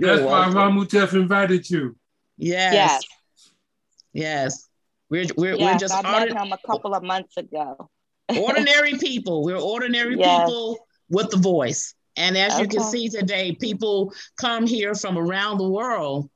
That's 0.00 0.20
why 0.22 0.48
welcome. 0.48 0.54
Ramutef 0.54 1.12
invited 1.14 1.68
you. 1.70 1.96
Yes. 2.36 2.74
Yes, 2.74 3.02
Yes. 4.12 4.68
We're 5.10 5.26
we're, 5.36 5.58
we're 5.58 5.76
just 5.76 5.92
I 5.94 6.02
ordi- 6.02 6.28
met 6.34 6.42
him 6.44 6.52
a 6.52 6.58
couple 6.66 6.94
of 6.94 7.02
months 7.02 7.36
ago. 7.36 7.90
ordinary 8.36 8.94
people. 8.98 9.44
We're 9.44 9.58
ordinary 9.58 10.16
Yes. 10.18 10.40
people 10.44 10.78
with 11.10 11.30
the 11.30 11.36
voice. 11.36 11.94
And 12.16 12.36
as 12.36 12.58
you 12.58 12.68
can 12.68 12.82
see 12.82 13.08
today, 13.08 13.56
people 13.58 14.12
come 14.36 14.66
here 14.66 14.94
from 14.94 15.16
around 15.16 15.58
the 15.58 15.68
world 15.68 16.28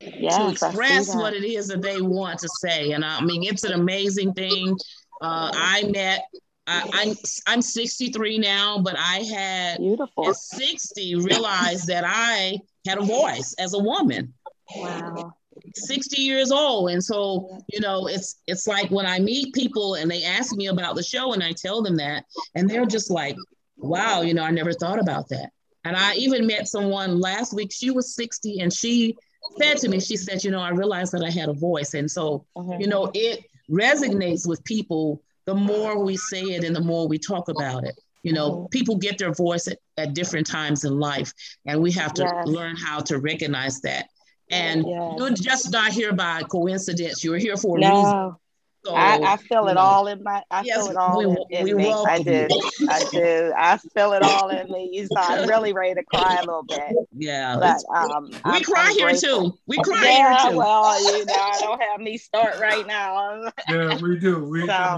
Yes, 0.00 0.36
to 0.36 0.50
express 0.50 1.14
what 1.14 1.32
it 1.32 1.44
is 1.44 1.68
that 1.68 1.82
they 1.82 2.00
want 2.00 2.38
to 2.40 2.48
say. 2.60 2.92
And 2.92 3.04
I 3.04 3.20
mean, 3.22 3.42
it's 3.42 3.64
an 3.64 3.72
amazing 3.72 4.34
thing. 4.34 4.76
Uh, 5.20 5.50
I 5.54 5.84
met, 5.84 6.24
I, 6.66 6.88
I'm, 6.92 7.16
I'm 7.46 7.62
63 7.62 8.38
now, 8.38 8.78
but 8.78 8.96
I 8.98 9.18
had 9.20 9.78
Beautiful. 9.78 10.28
at 10.28 10.36
60 10.36 11.16
realized 11.16 11.86
that 11.86 12.04
I 12.06 12.58
had 12.86 12.98
a 12.98 13.02
voice 13.02 13.54
as 13.58 13.74
a 13.74 13.78
woman. 13.78 14.32
Wow. 14.76 15.32
60 15.74 16.20
years 16.20 16.52
old 16.52 16.90
and 16.90 17.02
so 17.02 17.58
you 17.72 17.80
know 17.80 18.06
it's 18.06 18.42
it's 18.46 18.66
like 18.66 18.90
when 18.90 19.06
i 19.06 19.18
meet 19.18 19.54
people 19.54 19.94
and 19.94 20.10
they 20.10 20.22
ask 20.22 20.54
me 20.54 20.66
about 20.66 20.94
the 20.96 21.02
show 21.02 21.32
and 21.32 21.42
i 21.42 21.50
tell 21.52 21.80
them 21.80 21.96
that 21.96 22.24
and 22.54 22.68
they're 22.68 22.84
just 22.84 23.10
like 23.10 23.36
wow 23.78 24.22
you 24.22 24.34
know 24.34 24.42
i 24.42 24.50
never 24.50 24.72
thought 24.72 24.98
about 24.98 25.28
that 25.28 25.50
and 25.84 25.96
i 25.96 26.14
even 26.14 26.46
met 26.46 26.66
someone 26.68 27.20
last 27.20 27.54
week 27.54 27.70
she 27.72 27.90
was 27.90 28.14
60 28.14 28.60
and 28.60 28.72
she 28.72 29.16
said 29.58 29.76
to 29.78 29.88
me 29.88 30.00
she 30.00 30.16
said 30.16 30.42
you 30.42 30.50
know 30.50 30.60
i 30.60 30.70
realized 30.70 31.12
that 31.12 31.22
i 31.24 31.30
had 31.30 31.48
a 31.48 31.52
voice 31.52 31.94
and 31.94 32.10
so 32.10 32.44
Mhm. 32.56 32.80
you 32.80 32.86
know 32.88 33.10
it 33.14 33.44
resonates 33.70 34.46
with 34.46 34.62
people 34.64 35.20
the 35.44 35.54
more 35.54 36.02
we 36.02 36.16
say 36.16 36.42
it 36.42 36.64
and 36.64 36.74
the 36.74 36.80
more 36.80 37.06
we 37.06 37.18
talk 37.18 37.48
about 37.48 37.84
it 37.84 37.94
you 38.22 38.32
know 38.32 38.50
Mhm. 38.50 38.70
people 38.70 38.96
get 38.96 39.18
their 39.18 39.32
voice 39.32 39.68
at, 39.68 39.78
at 39.96 40.14
different 40.14 40.46
times 40.46 40.84
in 40.84 40.98
life 40.98 41.32
and 41.66 41.80
we 41.82 41.92
have 41.92 42.14
to 42.14 42.22
Yes. 42.22 42.46
learn 42.46 42.76
how 42.76 43.00
to 43.00 43.18
recognize 43.18 43.80
that 43.82 44.08
and 44.50 44.86
Yes. 44.86 45.14
you're 45.18 45.30
just 45.30 45.70
not 45.70 45.92
here 45.92 46.12
by 46.12 46.42
coincidence 46.44 47.22
you're 47.22 47.36
here 47.38 47.56
for 47.56 47.76
a 47.76 47.80
reason 47.80 48.10
No, 48.12 48.40
so 48.86 48.94
I, 48.94 49.32
I 49.32 49.36
feel 49.36 49.68
it 49.68 49.76
all 49.76 50.06
in 50.06 50.22
my. 50.22 50.42
I 50.50 50.62
Yes, 50.62 50.76
feel 50.76 50.90
it 50.90 50.96
all 50.96 51.18
we- 51.18 51.24
in, 51.24 51.36
in 51.50 51.64
we 51.64 51.74
me. 51.74 51.92
I 51.92 52.22
do. 52.22 52.48
I 52.88 53.04
do. 53.10 53.52
I 53.56 53.78
feel 53.94 54.12
it 54.12 54.22
all 54.22 54.48
in 54.50 54.70
me. 54.70 55.06
So 55.06 55.16
I'm 55.20 55.48
really 55.48 55.72
ready 55.72 55.94
to 55.94 56.04
cry 56.04 56.36
a 56.36 56.44
little 56.44 56.62
bit. 56.62 56.96
yeah 57.18 57.56
But 57.58 57.82
um, 57.94 58.30
we 58.30 58.38
I'm, 58.44 58.62
cry 58.62 58.84
I'm 58.88 58.94
here 58.96 59.06
grateful. 59.08 59.50
too 59.52 59.58
we 59.66 59.78
cry 59.78 60.02
Yeah, 60.04 60.38
here 60.42 60.52
too 60.52 60.58
well, 60.58 61.18
you 61.18 61.24
know, 61.24 61.34
I 61.34 61.58
don't 61.60 61.82
have 61.82 62.00
me 62.00 62.16
start 62.18 62.58
right 62.60 62.86
now. 62.86 63.50
Yeah, 63.68 63.98
we 64.00 64.18
do. 64.18 64.44
We, 64.44 64.66
So- 64.66 64.72
I 64.72 64.96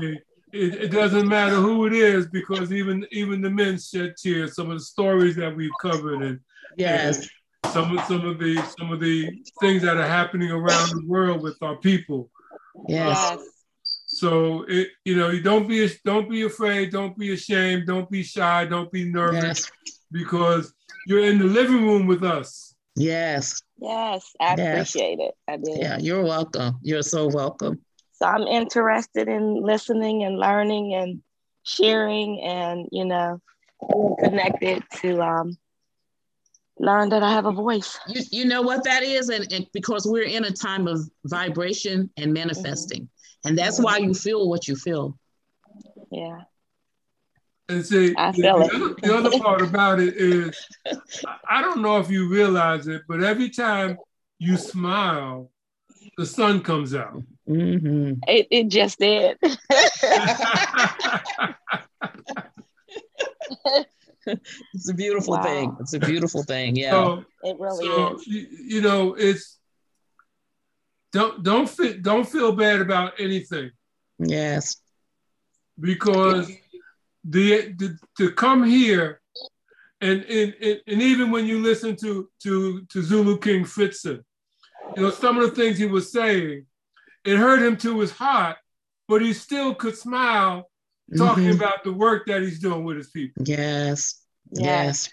it, 0.53 0.75
it 0.75 0.89
doesn't 0.91 1.29
matter 1.29 1.57
who 1.57 1.87
it 1.87 1.93
is 1.93 2.27
because 2.29 2.73
even 2.73 3.07
even 3.13 3.41
the 3.43 3.51
men 3.51 3.79
shed 3.79 4.15
tears. 4.23 4.55
Some 4.55 4.71
of 4.71 4.79
the 4.79 4.85
stories 4.85 5.37
that 5.37 5.55
we've 5.55 5.71
covered 5.81 6.23
and 6.23 6.41
yes 6.77 7.29
some 7.73 7.97
of 7.99 8.05
some 8.07 8.25
of 8.27 8.39
the 8.39 8.57
some 8.79 8.91
of 8.93 8.99
the 9.01 9.29
things 9.61 9.83
that 9.83 9.97
are 9.99 10.07
happening 10.07 10.51
around 10.51 10.89
the 10.91 11.03
world 11.07 11.43
with 11.43 11.57
our 11.63 11.77
people. 11.77 12.31
yes 12.89 13.37
So 14.19 14.65
it 14.69 14.89
you 15.05 15.17
know 15.17 15.31
you 15.31 15.43
don't 15.43 15.69
be 15.69 15.89
don't 16.05 16.29
be 16.29 16.43
afraid, 16.43 16.93
don't 16.93 17.17
be 17.17 17.33
ashamed, 17.33 17.87
don't 17.87 18.11
be 18.11 18.23
shy, 18.23 18.65
don't 18.65 18.91
be 18.91 19.05
nervous 19.05 19.43
yes 19.43 19.71
because 20.11 20.73
you're 21.07 21.25
in 21.25 21.39
the 21.39 21.45
living 21.45 21.83
room 21.83 22.07
with 22.07 22.23
us. 22.25 22.75
yes 22.97 23.61
Yes, 23.81 24.35
I 24.41 24.55
yes. 24.57 24.91
appreciate 24.91 25.21
it. 25.21 25.35
I 25.47 25.57
did. 25.57 25.79
Yeah, 25.79 25.99
you're 25.99 26.25
welcome. 26.25 26.79
You're 26.83 27.03
so 27.03 27.29
welcome. 27.29 27.81
So 28.15 28.27
I'm 28.27 28.43
interested 28.43 29.29
in 29.29 29.63
listening 29.63 30.25
and 30.25 30.37
learning 30.37 30.95
and 30.95 31.23
sharing 31.63 32.41
and, 32.43 32.89
you 32.91 33.05
know, 33.05 33.41
connected 34.19 34.83
to 34.97 35.23
um, 35.23 35.57
learn 36.81 37.11
that 37.11 37.23
I 37.23 37.31
have 37.31 37.47
a 37.47 37.53
voice. 37.53 37.97
You, 38.09 38.23
you 38.33 38.45
know 38.47 38.63
what 38.63 38.83
that 38.83 39.05
is? 39.05 39.29
And, 39.29 39.47
and 39.53 39.67
because 39.73 40.07
we're 40.07 40.25
in 40.25 40.45
a 40.45 40.51
time 40.51 40.89
of 40.89 41.01
vibration 41.25 42.11
and 42.17 42.33
manifesting. 42.33 43.03
Mm-hmm. 43.03 43.18
And 43.49 43.57
that's 43.57 43.81
why 43.81 43.97
you 43.97 44.13
feel 44.13 44.47
what 44.49 44.69
you 44.69 44.77
feel. 44.77 45.19
Yeah. 46.11 46.41
And 47.71 47.85
see, 47.85 48.11
the, 48.11 48.35
the, 48.37 48.49
other, 48.49 48.95
the, 49.03 49.17
other, 49.17 49.39
part 49.39 49.63
about 49.63 50.01
it 50.01 50.17
is, 50.17 50.55
I 51.49 51.63
don't 51.63 51.81
know 51.81 51.99
if 51.99 52.11
you 52.11 52.29
realize 52.29 52.87
it, 52.89 53.03
but 53.09 53.23
every 53.23 53.49
time 53.49 53.97
you 54.39 54.59
smile, 54.59 55.51
the 56.19 56.27
sun 56.27 56.63
comes 56.63 56.95
out. 56.95 57.23
Mm-hmm. 57.49 58.21
It, 58.27 58.49
it 58.51 58.69
just 58.69 58.99
did. 58.99 59.39
it's 64.75 64.91
a 64.91 64.95
beautiful 64.95 65.35
wow. 65.35 65.43
thing. 65.43 65.77
It's 65.81 65.95
a 65.95 66.01
beautiful 66.01 66.43
thing. 66.43 66.77
Yeah, 66.77 66.91
so, 66.91 67.25
it 67.45 67.59
really 67.59 67.87
so, 67.87 68.17
is. 68.17 68.27
You, 68.27 68.47
you 68.51 68.81
know, 68.83 69.15
it's 69.15 69.58
don't 71.13 71.43
don't 71.43 71.69
fit, 71.69 72.03
don't 72.03 72.29
feel 72.29 72.53
bad 72.53 72.81
about 72.81 73.15
anything. 73.19 73.71
Yes, 74.19 74.77
because 75.79 76.49
the, 77.25 77.73
the 77.79 77.99
to 78.17 78.33
come 78.33 78.65
here 78.65 79.21
and, 80.01 80.25
and 80.25 80.55
and 80.87 81.03
even 81.03 81.31
when 81.31 81.47
you 81.47 81.61
listen 81.61 81.97
to 81.97 82.29
to 82.43 82.85
to 82.87 83.03
Zulu 83.03 83.39
King 83.39 83.65
Fritzen, 83.65 84.23
you 84.97 85.03
know 85.03 85.11
some 85.11 85.39
of 85.39 85.49
the 85.49 85.57
things 85.57 85.79
he 85.79 85.87
was 85.87 86.13
saying, 86.13 86.67
it 87.25 87.37
hurt 87.37 87.63
him 87.63 87.77
to 87.79 87.99
his 88.01 88.13
heart, 88.13 88.57
but 89.09 89.23
he 89.23 89.33
still 89.33 89.75
could 89.75 89.97
smile 89.97 90.71
talking 91.17 91.45
mm-hmm. 91.45 91.57
about 91.57 91.85
the 91.85 91.93
work 91.93 92.27
that 92.27 92.43
he's 92.43 92.61
doing 92.61 92.85
with 92.85 92.97
his 92.97 93.11
people. 93.11 93.43
Yes, 93.45 94.23
yes, 94.53 95.11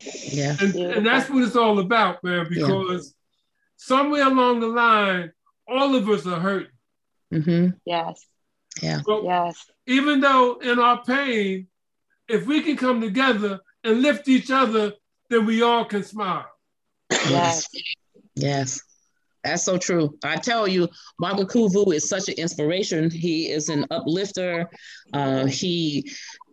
yeah, 0.00 0.56
and, 0.60 0.74
and 0.74 1.06
that's 1.06 1.30
what 1.30 1.42
it's 1.42 1.56
all 1.56 1.78
about, 1.78 2.22
man. 2.22 2.46
Because 2.48 3.06
yeah. 3.06 3.36
somewhere 3.76 4.26
along 4.26 4.60
the 4.60 4.68
line, 4.68 5.32
all 5.68 5.94
of 5.94 6.08
us 6.08 6.26
are 6.26 6.40
hurting. 6.40 6.68
Mm-hmm. 7.32 7.68
Yes. 7.84 8.24
Yeah. 8.82 9.00
yes 9.22 9.66
even 9.86 10.20
though 10.20 10.58
in 10.58 10.78
our 10.78 11.02
pain, 11.04 11.68
if 12.28 12.46
we 12.46 12.62
can 12.62 12.76
come 12.76 13.00
together 13.00 13.60
and 13.84 14.02
lift 14.02 14.28
each 14.28 14.50
other, 14.50 14.92
then 15.30 15.46
we 15.46 15.62
all 15.62 15.84
can 15.84 16.02
smile. 16.02 16.46
Yes. 17.10 17.66
Yes. 18.34 18.80
That's 19.44 19.62
so 19.62 19.78
true. 19.78 20.18
I 20.24 20.36
tell 20.36 20.66
you, 20.66 20.88
Michael 21.20 21.46
Kuvu 21.46 21.94
is 21.94 22.08
such 22.08 22.28
an 22.28 22.34
inspiration. 22.34 23.10
He 23.10 23.48
is 23.50 23.68
an 23.68 23.86
uplifter. 23.92 24.68
Uh, 25.12 25.46
he, 25.46 26.04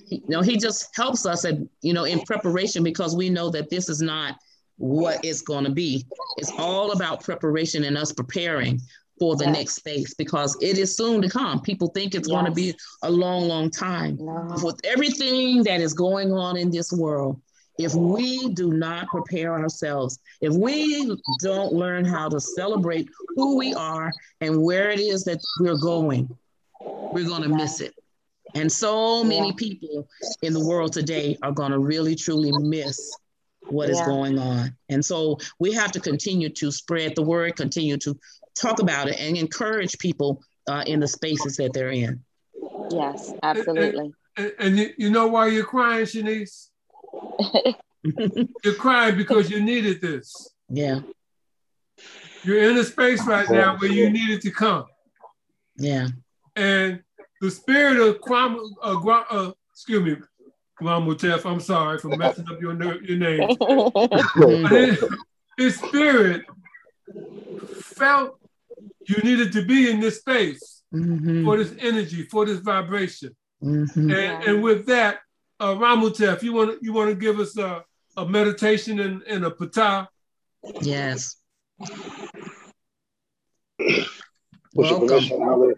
he, 0.05 0.17
you 0.17 0.21
know, 0.27 0.41
he 0.41 0.57
just 0.57 0.95
helps 0.95 1.25
us, 1.25 1.43
at, 1.43 1.55
you 1.81 1.93
know, 1.93 2.03
in 2.03 2.21
preparation 2.21 2.83
because 2.83 3.15
we 3.15 3.31
know 3.31 3.49
that 3.49 3.71
this 3.71 3.89
is 3.89 3.99
not 3.99 4.35
what 4.77 5.25
it's 5.25 5.41
going 5.41 5.63
to 5.63 5.71
be. 5.71 6.05
It's 6.37 6.51
all 6.51 6.91
about 6.91 7.23
preparation 7.23 7.83
and 7.83 7.97
us 7.97 8.11
preparing 8.11 8.79
for 9.23 9.37
the 9.37 9.45
yes. 9.45 9.53
next 9.53 9.75
space 9.75 10.13
because 10.15 10.57
it 10.61 10.77
is 10.77 10.97
soon 10.97 11.21
to 11.21 11.29
come. 11.29 11.61
People 11.61 11.87
think 11.87 12.13
it's 12.13 12.27
yes. 12.27 12.33
going 12.35 12.43
to 12.43 12.51
be 12.51 12.75
a 13.03 13.09
long, 13.09 13.47
long 13.47 13.71
time. 13.71 14.17
No. 14.19 14.53
With 14.61 14.81
everything 14.83 15.63
that 15.63 15.79
is 15.79 15.93
going 15.93 16.33
on 16.33 16.57
in 16.57 16.69
this 16.69 16.91
world, 16.91 17.41
if 17.79 17.95
we 17.95 18.49
do 18.49 18.73
not 18.73 19.07
prepare 19.07 19.53
ourselves, 19.53 20.19
if 20.41 20.53
we 20.53 21.15
don't 21.41 21.71
learn 21.71 22.03
how 22.03 22.27
to 22.27 22.37
celebrate 22.37 23.07
who 23.37 23.55
we 23.57 23.73
are 23.73 24.11
and 24.41 24.61
where 24.61 24.91
it 24.91 24.99
is 24.99 25.23
that 25.23 25.39
we're 25.61 25.77
going, 25.77 26.27
we're 26.81 27.25
going 27.25 27.43
to 27.43 27.55
miss 27.55 27.79
it. 27.79 27.93
And 28.55 28.69
so 28.69 29.23
many 29.23 29.47
yeah. 29.47 29.55
people 29.55 30.05
in 30.41 30.51
the 30.51 30.67
world 30.67 30.91
today 30.91 31.37
are 31.43 31.53
going 31.53 31.71
to 31.71 31.79
really, 31.79 32.13
truly 32.13 32.51
miss 32.51 33.15
what 33.69 33.87
yeah. 33.87 33.95
is 33.95 34.01
going 34.01 34.37
on. 34.37 34.75
And 34.89 35.03
so 35.03 35.37
we 35.59 35.71
have 35.71 35.93
to 35.93 36.01
continue 36.01 36.49
to 36.49 36.73
spread 36.73 37.15
the 37.15 37.23
word, 37.23 37.55
continue 37.55 37.95
to 37.99 38.19
talk 38.55 38.79
about 38.79 39.07
it 39.07 39.19
and 39.19 39.37
encourage 39.37 39.97
people 39.97 40.41
uh, 40.67 40.83
in 40.87 40.99
the 40.99 41.07
spaces 41.07 41.57
that 41.57 41.73
they're 41.73 41.91
in. 41.91 42.23
Yes, 42.91 43.33
absolutely. 43.43 44.13
And, 44.37 44.53
and, 44.59 44.79
and 44.79 44.93
you 44.97 45.09
know 45.09 45.27
why 45.27 45.47
you're 45.47 45.65
crying, 45.65 46.05
Shanice? 46.05 46.69
you're 48.63 48.75
crying 48.75 49.17
because 49.17 49.49
you 49.49 49.61
needed 49.61 50.01
this. 50.01 50.51
Yeah. 50.69 50.99
You're 52.43 52.69
in 52.69 52.77
a 52.77 52.83
space 52.83 53.25
right 53.25 53.49
now 53.49 53.77
where 53.77 53.91
you 53.91 54.09
needed 54.09 54.41
to 54.41 54.51
come. 54.51 54.85
Yeah. 55.77 56.07
And 56.55 57.01
the 57.41 57.49
spirit 57.49 57.97
of 57.97 58.19
Kwame, 58.21 58.59
uh, 58.81 59.09
uh, 59.29 59.51
excuse 59.71 60.03
me, 60.03 60.17
Kwame 60.79 61.45
I'm 61.45 61.59
sorry 61.59 61.99
for 61.99 62.09
messing 62.09 62.45
up 62.49 62.61
your, 62.61 62.73
your 63.03 63.17
name. 63.17 63.49
his, 64.69 65.03
his 65.57 65.75
spirit 65.77 66.45
felt 67.81 68.39
you 69.09 69.17
needed 69.23 69.51
to 69.53 69.65
be 69.65 69.89
in 69.89 69.99
this 69.99 70.19
space 70.19 70.83
mm-hmm. 70.93 71.45
for 71.45 71.57
this 71.57 71.73
energy, 71.79 72.23
for 72.23 72.45
this 72.45 72.59
vibration. 72.59 73.35
Mm-hmm. 73.63 74.11
And, 74.11 74.43
and 74.43 74.63
with 74.63 74.85
that, 74.87 75.19
uh, 75.59 75.75
Ramutef, 75.75 76.43
you 76.43 76.53
want 76.53 76.81
you 76.81 76.93
want 76.93 77.09
to 77.09 77.15
give 77.15 77.39
us 77.39 77.57
a, 77.57 77.83
a 78.17 78.27
meditation 78.27 78.99
and, 78.99 79.21
and 79.23 79.45
a 79.45 79.49
patah? 79.49 80.07
Yes. 80.81 81.37
With 83.79 84.89
your 84.89 84.99
permission, 84.99 85.73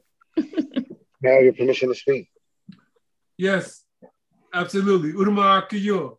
may 1.22 1.30
I 1.30 1.34
have 1.34 1.44
your 1.44 1.54
permission 1.54 1.90
to 1.90 1.96
speak? 1.96 2.30
Yes, 3.38 3.84
absolutely. 4.54 5.14
Udama 5.14 5.68
Kiyo. 5.68 6.18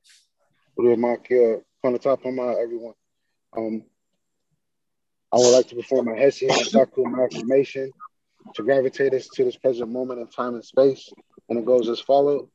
Udama 0.79 1.17
Kiyo. 1.27 1.63
From 1.81 1.93
the 1.95 1.99
top 1.99 2.25
of 2.25 2.35
my 2.35 2.55
everyone. 2.55 2.95
Um, 3.57 3.85
I 5.37 5.39
would 5.39 5.51
like 5.51 5.68
to 5.68 5.74
perform 5.74 6.09
a 6.09 6.16
Hessian 6.16 6.49
Sakum 6.49 7.22
affirmation 7.22 7.93
to 8.55 8.62
gravitate 8.62 9.12
us 9.12 9.28
to 9.34 9.45
this 9.45 9.57
present 9.57 9.93
moment 9.93 10.18
in 10.18 10.28
time 10.28 10.55
and 10.55 10.64
space. 10.64 11.12
And 11.51 11.59
it 11.59 11.66
goes 11.66 11.91
as 11.91 12.01
follows. 12.01 12.49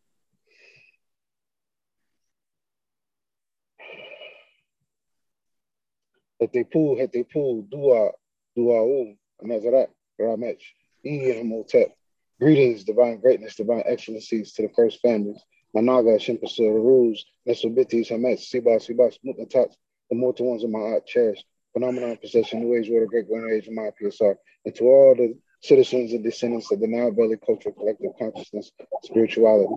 Hetepu, 6.41 6.99
Hetepu, 6.99 7.69
Dua, 7.69 8.13
Dua'u, 8.57 9.15
Nazarat, 9.43 9.89
oh, 10.19 10.23
Ramech, 10.23 10.57
Hotep. 11.05 11.95
Greetings, 12.39 12.84
divine 12.84 13.19
greatness, 13.19 13.57
divine 13.57 13.84
excellencies 13.86 14.53
to 14.53 14.63
the 14.63 14.69
first 14.69 15.01
families. 15.01 15.39
Managa, 15.75 16.17
Shimpasur, 16.17 16.73
Ruz, 16.84 17.25
Nesobitis, 17.47 18.07
Hamet, 18.07 18.39
Sibas, 18.39 18.89
Sibas, 18.89 19.19
Mutatats, 19.23 19.75
the 20.09 20.15
mortal 20.15 20.47
ones 20.47 20.63
of 20.63 20.71
my 20.71 20.79
heart 20.79 21.05
cherished 21.05 21.45
phenomenon 21.74 22.17
possession 22.17 22.61
new 22.61 22.76
age 22.76 22.89
water 22.89 23.07
great 23.07 23.28
golden 23.28 23.51
age 23.51 23.69
my 23.72 23.89
PSR, 24.01 24.36
and 24.65 24.76
to 24.76 24.84
all 24.86 25.15
the 25.15 25.36
citizens 25.61 26.13
and 26.13 26.24
descendants 26.24 26.72
of 26.72 26.80
the 26.80 26.88
now 26.88 27.11
Valley 27.11 27.38
cultural 27.45 27.76
collective 27.76 28.11
consciousness, 28.17 28.72
spirituality. 29.03 29.76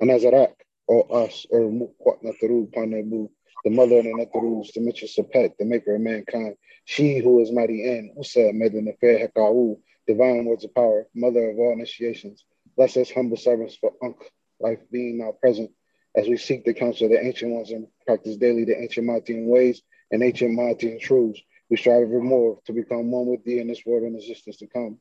And 0.00 0.10
Azarak, 0.10 0.54
or 0.86 1.24
us, 1.24 1.46
or 1.50 1.60
Nataru 1.62 2.70
Panebu, 2.72 3.28
the 3.64 3.70
mother 3.70 3.98
of 3.98 4.04
the 4.04 4.10
Natarus, 4.10 4.72
the 4.74 4.80
mistress 4.80 5.18
Pet, 5.32 5.54
the 5.58 5.64
maker 5.64 5.94
of 5.94 6.02
mankind, 6.02 6.56
she 6.84 7.18
who 7.18 7.40
is 7.40 7.50
mighty 7.50 7.82
in, 7.84 8.12
Usa 8.16 8.52
Medin 8.52 8.84
Nefer 8.84 9.26
Hekau, 9.26 9.78
divine 10.06 10.44
words 10.44 10.64
of 10.64 10.74
power, 10.74 11.08
mother 11.14 11.50
of 11.50 11.58
all 11.58 11.72
initiations. 11.72 12.44
Bless 12.76 12.96
us 12.96 13.10
humble 13.10 13.38
servants 13.38 13.76
for 13.76 13.92
Unk, 14.02 14.16
life 14.60 14.80
being 14.92 15.18
now 15.18 15.32
present, 15.40 15.70
as 16.14 16.28
we 16.28 16.36
seek 16.36 16.64
the 16.64 16.74
counsel 16.74 17.06
of 17.06 17.12
the 17.12 17.24
ancient 17.24 17.52
ones 17.52 17.70
and 17.70 17.86
practice 18.06 18.36
daily 18.36 18.64
the 18.64 18.78
ancient 18.78 19.06
Martin 19.06 19.48
ways 19.48 19.82
and 20.10 20.22
ancient 20.22 20.54
Monty 20.54 20.98
truths. 20.98 21.40
We 21.70 21.76
strive 21.76 22.02
ever 22.02 22.20
more 22.20 22.60
to 22.66 22.72
become 22.72 23.10
one 23.10 23.26
with 23.26 23.44
thee 23.44 23.58
in 23.58 23.68
this 23.68 23.84
world 23.86 24.04
and 24.04 24.16
existence 24.16 24.58
to 24.58 24.66
come. 24.66 24.98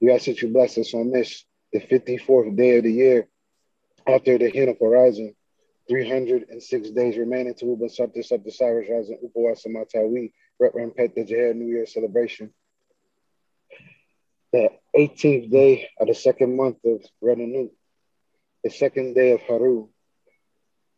We 0.00 0.12
ask 0.12 0.26
that 0.26 0.42
you 0.42 0.48
bless 0.48 0.76
us 0.78 0.94
on 0.94 1.10
this, 1.10 1.44
the 1.72 1.80
54th 1.80 2.56
day 2.56 2.78
of 2.78 2.84
the 2.84 2.92
year, 2.92 3.28
after 4.06 4.36
the 4.36 4.50
hint 4.50 4.68
of 4.68 4.78
horizon, 4.78 5.34
306 5.88 6.90
days 6.90 7.16
remaining 7.16 7.54
to 7.54 7.66
Uba 7.66 7.86
Sabta 7.86 8.18
Sabta 8.18 8.52
Sirius 8.52 8.90
Rising 8.90 9.18
Upawasa 9.24 9.66
Matawi, 9.68 10.32
Retram 10.60 10.94
Pet 10.94 11.14
the 11.14 11.24
Jahir 11.24 11.54
New 11.54 11.66
Year 11.66 11.86
celebration. 11.86 12.52
The 14.52 14.70
18th 14.96 15.50
day 15.50 15.88
of 15.98 16.08
the 16.08 16.14
second 16.14 16.56
month 16.56 16.78
of 16.84 17.02
Renanu, 17.22 17.70
the 18.62 18.70
second 18.70 19.14
day 19.14 19.32
of 19.32 19.40
Haru, 19.42 19.88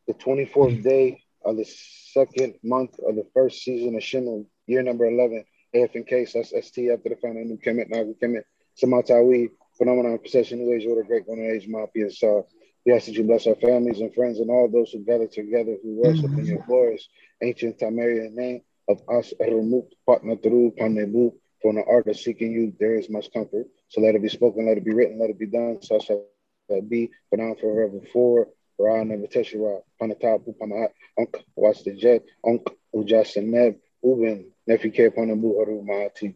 the 0.07 0.15
24th 0.15 0.83
day 0.83 1.24
of 1.45 1.57
the 1.57 1.65
second 2.13 2.55
month 2.63 2.99
of 3.07 3.17
the 3.17 3.27
first 3.35 3.63
season 3.63 3.97
of 3.97 4.03
Shimon, 4.03 4.47
year 4.67 4.83
number 4.83 5.07
11, 5.07 5.45
AFNK, 5.75 6.33
that's 6.33 6.51
ST 6.51 6.91
after 6.91 7.09
the 7.09 7.17
final 7.17 7.45
new 7.45 7.59
Kemet, 7.59 7.91
Nagu 7.91 8.15
Kemet, 8.23 8.45
Samatawi, 8.83 9.49
Phenomenon, 9.77 10.19
Possession, 10.19 10.59
New 10.59 10.73
Age, 10.73 10.87
Order, 10.87 11.03
Great 11.03 11.27
Golden 11.27 11.51
Age, 11.51 11.67
Mafia, 11.69 12.11
So 12.11 12.47
We 12.87 12.93
ask 12.93 13.07
that 13.07 13.15
you 13.15 13.25
bless 13.25 13.47
our 13.47 13.57
families 13.57 14.01
and 14.01 14.15
friends 14.15 14.39
and 14.39 14.51
all 14.51 14.69
those 14.69 14.93
who 14.93 15.05
gather 15.05 15.27
together 15.27 15.77
who 15.83 16.01
worship 16.03 16.27
mm-hmm. 16.27 16.41
in 16.41 16.47
your 16.47 16.65
glorious 16.67 17.09
ancient 17.43 17.79
Tamarian 17.79 18.35
name. 18.35 18.63
of 18.89 19.01
us 19.09 19.33
removed 19.41 19.95
partner 20.07 20.37
through 20.37 20.75
Panebu 20.79 21.33
from 21.63 21.77
the 21.77 21.85
art 21.85 22.07
of 22.09 22.17
seeking 22.19 22.53
you, 22.53 22.75
there 22.79 22.95
is 22.95 23.09
much 23.09 23.33
comfort. 23.33 23.67
So 23.89 24.03
let 24.03 24.15
it 24.15 24.23
be 24.23 24.29
spoken, 24.29 24.67
let 24.67 24.77
it 24.77 24.85
be 24.85 24.93
written, 24.93 25.19
let 25.19 25.31
it 25.31 25.39
be 25.39 25.47
done. 25.47 25.81
So 25.81 25.99
shall 25.99 26.27
it 26.69 26.89
be, 26.89 27.11
but 27.31 27.41
now 27.41 27.55
forever 27.55 28.01
forward. 28.13 28.49
Ra 28.79 29.05
never 29.05 29.27
teshura, 29.27 29.81
panatap, 30.01 30.47
upamahat, 30.47 30.91
unk, 31.19 31.45
watch 31.55 31.85
the 31.85 31.93
jet, 31.93 32.25
unk, 32.47 32.67
ujasaneb, 32.95 33.77
uben, 34.05 34.47
nefike 34.69 35.15
panamu 35.15 35.59
haru 35.59 35.83
mahati. 35.83 36.35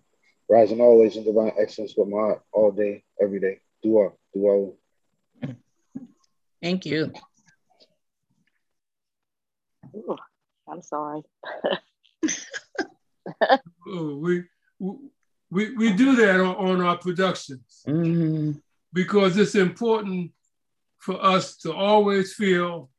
Rising 0.48 0.80
always 0.80 1.16
in 1.16 1.24
divine 1.24 1.52
excellence 1.58 1.94
with 1.96 2.08
my 2.08 2.16
heart 2.16 2.42
all 2.52 2.70
day, 2.70 3.04
every 3.20 3.40
day. 3.40 3.60
Dua, 3.82 4.12
dua. 4.34 4.72
Thank 6.62 6.86
you. 6.86 7.12
Ooh, 9.94 10.16
I'm 10.70 10.82
sorry. 10.82 11.22
oh, 13.88 14.16
we, 14.16 14.44
we, 15.50 15.76
we 15.76 15.92
do 15.92 16.16
that 16.16 16.40
on, 16.40 16.56
on 16.56 16.80
our 16.80 16.98
productions 16.98 17.84
mm-hmm. 17.86 18.52
because 18.92 19.36
it's 19.36 19.54
important 19.54 20.32
for 21.08 21.24
us 21.24 21.56
to 21.56 21.72
always 21.72 22.34
feel 22.34 22.90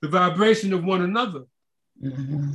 the 0.00 0.08
vibration 0.08 0.72
of 0.72 0.82
one 0.82 1.02
another. 1.02 1.44
Mm-hmm. 2.02 2.54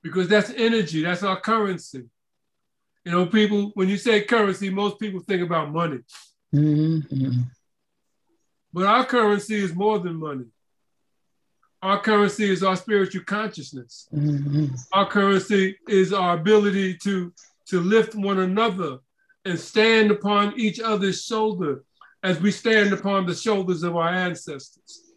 Because 0.00 0.28
that's 0.28 0.50
energy, 0.50 1.02
that's 1.02 1.24
our 1.24 1.40
currency. 1.40 2.04
You 3.04 3.10
know, 3.10 3.26
people, 3.26 3.72
when 3.74 3.88
you 3.88 3.96
say 3.96 4.22
currency, 4.22 4.70
most 4.70 5.00
people 5.00 5.18
think 5.18 5.42
about 5.42 5.72
money. 5.72 5.98
Mm-hmm. 6.54 7.40
But 8.72 8.86
our 8.86 9.04
currency 9.04 9.56
is 9.56 9.74
more 9.74 9.98
than 9.98 10.14
money. 10.14 10.44
Our 11.82 12.00
currency 12.00 12.48
is 12.48 12.62
our 12.62 12.76
spiritual 12.76 13.24
consciousness. 13.24 14.06
Mm-hmm. 14.14 14.66
Our 14.92 15.06
currency 15.08 15.76
is 15.88 16.12
our 16.12 16.34
ability 16.36 16.98
to, 16.98 17.32
to 17.70 17.80
lift 17.80 18.14
one 18.14 18.38
another 18.38 18.98
and 19.44 19.58
stand 19.58 20.12
upon 20.12 20.54
each 20.56 20.78
other's 20.78 21.24
shoulder 21.24 21.82
as 22.24 22.40
we 22.40 22.50
stand 22.50 22.92
upon 22.92 23.26
the 23.26 23.34
shoulders 23.34 23.82
of 23.84 23.94
our 23.96 24.08
ancestors. 24.08 25.12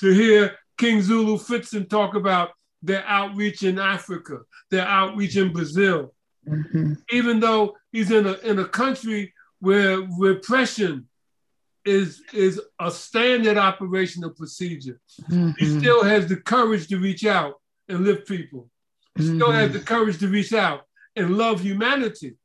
To 0.00 0.12
hear 0.12 0.56
King 0.78 1.00
Zulu 1.02 1.36
Fitzen 1.38 1.88
talk 1.88 2.14
about 2.14 2.50
their 2.82 3.04
outreach 3.06 3.62
in 3.62 3.78
Africa, 3.78 4.40
their 4.70 4.86
outreach 4.86 5.36
in 5.36 5.52
Brazil, 5.52 6.14
Mm-hmm. 6.48 6.94
even 7.12 7.38
though 7.38 7.76
he's 7.92 8.10
in 8.10 8.24
a, 8.26 8.32
in 8.38 8.58
a 8.58 8.64
country 8.64 9.34
where 9.58 9.98
repression 10.18 11.06
is, 11.84 12.22
is 12.32 12.58
a 12.80 12.90
standard 12.90 13.58
operational 13.58 14.30
procedure. 14.30 14.98
Mm-hmm. 15.30 15.50
He 15.58 15.78
still 15.78 16.02
has 16.02 16.26
the 16.28 16.36
courage 16.36 16.88
to 16.88 16.96
reach 16.98 17.26
out 17.26 17.60
and 17.90 18.04
lift 18.06 18.26
people. 18.26 18.70
He 19.16 19.24
still 19.24 19.50
has 19.50 19.68
Mm-hmm. 19.68 19.78
the 19.78 19.84
courage 19.84 20.18
to 20.20 20.28
reach 20.28 20.54
out 20.54 20.80
and 21.14 21.36
love 21.36 21.60
humanity 21.60 22.36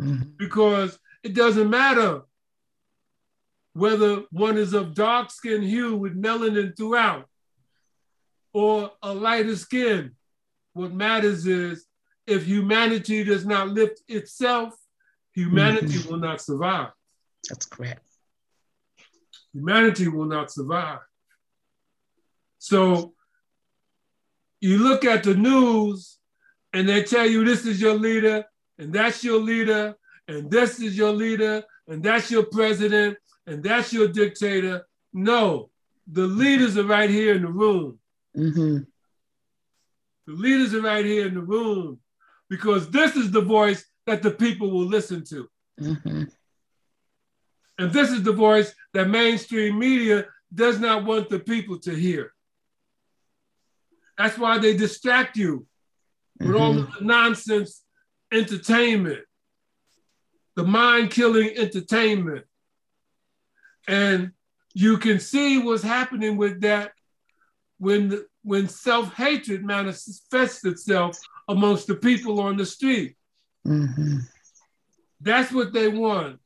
Mhm. 0.00 0.36
because 0.36 0.98
it 1.22 1.32
doesn't 1.34 1.70
matter 1.70 2.20
whether 3.76 4.22
one 4.30 4.56
is 4.56 4.72
of 4.72 4.94
dark 4.94 5.30
skin 5.30 5.60
hue 5.60 5.94
with 5.94 6.20
melanin 6.20 6.74
throughout 6.74 7.26
or 8.54 8.90
a 9.02 9.12
lighter 9.12 9.54
skin. 9.54 10.12
What 10.72 10.94
matters 10.94 11.46
is 11.46 11.84
if 12.26 12.46
humanity 12.46 13.22
does 13.22 13.44
not 13.44 13.68
lift 13.68 14.00
itself, 14.08 14.72
humanity 15.34 15.98
mm-hmm. 15.98 16.10
will 16.10 16.18
not 16.18 16.40
survive. 16.40 16.88
That's 17.50 17.66
correct. 17.66 18.06
Humanity 19.52 20.08
will 20.08 20.24
not 20.24 20.50
survive. 20.50 21.00
So 22.58 23.12
you 24.62 24.78
look 24.78 25.04
at 25.04 25.22
the 25.22 25.34
news 25.34 26.16
and 26.72 26.88
they 26.88 27.02
tell 27.02 27.26
you 27.26 27.44
this 27.44 27.66
is 27.66 27.78
your 27.78 27.94
leader 27.94 28.42
and 28.78 28.90
that's 28.90 29.22
your 29.22 29.38
leader 29.38 29.94
and 30.28 30.50
this 30.50 30.80
is 30.80 30.96
your 30.96 31.12
leader 31.12 31.62
and 31.88 32.02
that's 32.02 32.30
your 32.30 32.46
president 32.46 33.18
and 33.46 33.62
that's 33.62 33.92
your 33.92 34.08
dictator. 34.08 34.86
No, 35.12 35.70
the 36.06 36.26
leaders 36.26 36.76
are 36.76 36.84
right 36.84 37.10
here 37.10 37.34
in 37.34 37.42
the 37.42 37.48
room. 37.48 37.98
Mm-hmm. 38.36 38.78
The 40.26 40.32
leaders 40.32 40.74
are 40.74 40.82
right 40.82 41.04
here 41.04 41.26
in 41.26 41.34
the 41.34 41.40
room 41.40 42.00
because 42.48 42.90
this 42.90 43.16
is 43.16 43.30
the 43.30 43.40
voice 43.40 43.84
that 44.06 44.22
the 44.22 44.30
people 44.30 44.70
will 44.70 44.86
listen 44.86 45.24
to. 45.24 45.48
Mm-hmm. 45.80 46.24
And 47.78 47.92
this 47.92 48.10
is 48.10 48.22
the 48.22 48.32
voice 48.32 48.74
that 48.94 49.08
mainstream 49.08 49.78
media 49.78 50.26
does 50.54 50.78
not 50.78 51.04
want 51.04 51.28
the 51.28 51.38
people 51.38 51.78
to 51.80 51.94
hear. 51.94 52.32
That's 54.16 54.38
why 54.38 54.58
they 54.58 54.76
distract 54.76 55.36
you 55.36 55.66
with 56.40 56.54
all 56.54 56.72
the 56.74 56.88
nonsense 57.00 57.82
entertainment, 58.32 59.24
the 60.54 60.64
mind 60.64 61.10
killing 61.10 61.50
entertainment. 61.56 62.44
And 63.86 64.32
you 64.74 64.98
can 64.98 65.20
see 65.20 65.58
what's 65.58 65.82
happening 65.82 66.36
with 66.36 66.60
that 66.62 66.92
when, 67.78 68.08
the, 68.08 68.26
when 68.42 68.68
self 68.68 69.14
hatred 69.14 69.64
manifests 69.64 70.64
itself 70.64 71.18
amongst 71.48 71.86
the 71.86 71.94
people 71.94 72.40
on 72.40 72.56
the 72.56 72.66
street. 72.66 73.16
Mm-hmm. 73.66 74.18
That's 75.20 75.52
what 75.52 75.72
they 75.72 75.88
want. 75.88 76.40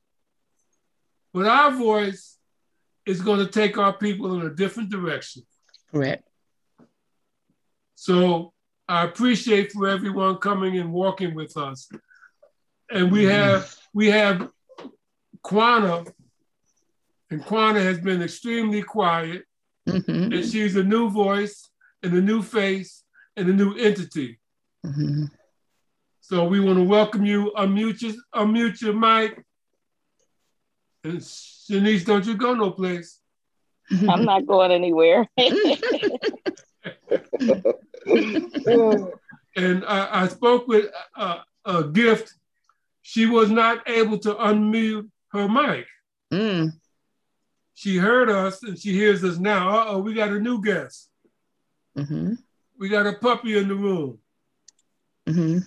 But 1.33 1.47
our 1.47 1.71
voice 1.71 2.37
is 3.07 3.21
going 3.21 3.39
to 3.39 3.51
take 3.51 3.79
our 3.79 3.93
people 3.93 4.35
in 4.35 4.47
a 4.47 4.55
different 4.55 4.91
direction. 4.91 5.43
Correct. 5.93 6.27
So 7.95 8.53
I 8.89 9.05
appreciate 9.05 9.73
for 9.73 9.89
everyone 9.89 10.37
coming 10.39 10.79
and 10.79 10.93
walking 10.93 11.35
with 11.35 11.57
us. 11.57 11.89
And 12.91 13.13
we 13.13 13.25
have 13.25 13.75
we 13.93 14.09
have 14.09 14.49
Kwana, 15.45 16.11
and 17.31 17.43
Kwana 17.45 17.81
has 17.83 17.99
been 18.01 18.23
extremely 18.23 18.83
quiet, 18.83 19.45
Mm-hmm. 19.89 20.33
and 20.33 20.45
she's 20.45 20.77
a 20.77 20.85
new 20.85 21.09
voice 21.11 21.69
and 22.03 22.13
a 22.15 22.21
new 22.21 22.43
face 22.43 23.03
and 23.37 23.49
a 23.49 23.53
new 23.53 23.75
entity. 23.77 24.39
Mm-hmm. 24.87 25.25
So 26.21 26.45
we 26.45 26.61
want 26.61 26.79
to 26.79 26.85
welcome 26.85 27.25
you. 27.25 27.51
Unmute 27.57 28.03
your, 28.03 28.13
unmute 28.35 28.81
your 28.83 28.93
mic. 28.93 29.43
And 31.03 31.19
Shanice, 31.19 32.05
don't 32.05 32.27
you 32.27 32.37
go 32.37 32.55
no 32.55 32.71
place. 32.71 33.19
I'm 34.09 34.25
not 34.25 34.47
going 34.47 34.71
anywhere. 34.71 35.27
And 39.57 39.85
I, 39.85 40.23
I 40.23 40.29
spoke 40.29 40.69
with 40.69 40.87
a, 41.17 41.39
a 41.65 41.85
gift. 41.85 42.33
She 43.03 43.27
was 43.27 43.51
not 43.51 43.89
able 43.89 44.19
to 44.19 44.35
unmute 44.35 45.11
her 45.33 45.49
mic. 45.49 45.87
Mm. 46.33 46.73
She 47.81 47.97
heard 47.97 48.29
us 48.29 48.63
and 48.63 48.79
she 48.79 48.93
hears 48.93 49.25
us 49.25 49.39
now. 49.39 49.71
Uh 49.71 49.85
oh, 49.89 49.99
we 50.01 50.13
got 50.13 50.29
a 50.29 50.39
new 50.39 50.61
guest. 50.61 51.09
Mm-hmm. 51.97 52.35
We 52.79 52.91
got 52.91 53.07
a 53.07 53.15
puppy 53.15 53.57
in 53.57 53.69
the 53.69 53.75
room. 53.75 54.19
Mm-hmm. 55.27 55.61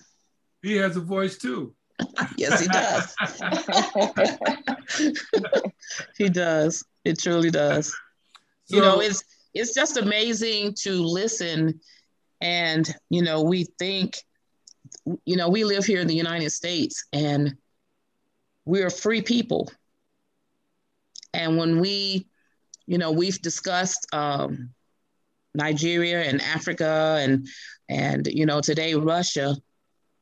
He 0.62 0.76
has 0.76 0.96
a 0.96 1.00
voice 1.00 1.38
too. 1.38 1.74
Yes, 2.36 2.60
he 2.60 2.68
does. 2.68 3.16
he 6.16 6.28
does. 6.28 6.84
It 7.04 7.18
truly 7.18 7.50
does. 7.50 7.92
you 8.68 8.80
know, 8.80 9.00
it's 9.00 9.24
it's 9.52 9.74
just 9.74 9.96
amazing 9.96 10.74
to 10.82 10.92
listen, 10.92 11.80
and 12.40 12.94
you 13.10 13.22
know, 13.22 13.42
we 13.42 13.64
think, 13.76 14.18
you 15.24 15.36
know, 15.36 15.48
we 15.48 15.64
live 15.64 15.84
here 15.84 16.00
in 16.00 16.06
the 16.06 16.14
United 16.14 16.50
States, 16.50 17.06
and 17.12 17.56
we're 18.64 18.90
free 18.90 19.20
people. 19.20 19.68
And 21.34 21.56
when 21.56 21.80
we, 21.80 22.26
you 22.86 22.98
know, 22.98 23.12
we've 23.12 23.40
discussed 23.42 24.06
um, 24.12 24.70
Nigeria 25.54 26.22
and 26.22 26.40
Africa, 26.40 27.18
and 27.20 27.46
and 27.88 28.26
you 28.26 28.46
know, 28.46 28.60
today 28.60 28.94
Russia. 28.94 29.56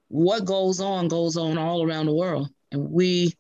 What 0.09 0.45
goes 0.45 0.79
on 0.79 1.09
goes 1.09 1.39
on 1.39 1.57
all 1.57 1.89
around 1.89 2.07
the 2.07 2.15
world, 2.15 2.51
and 2.71 2.91
we 2.91 3.35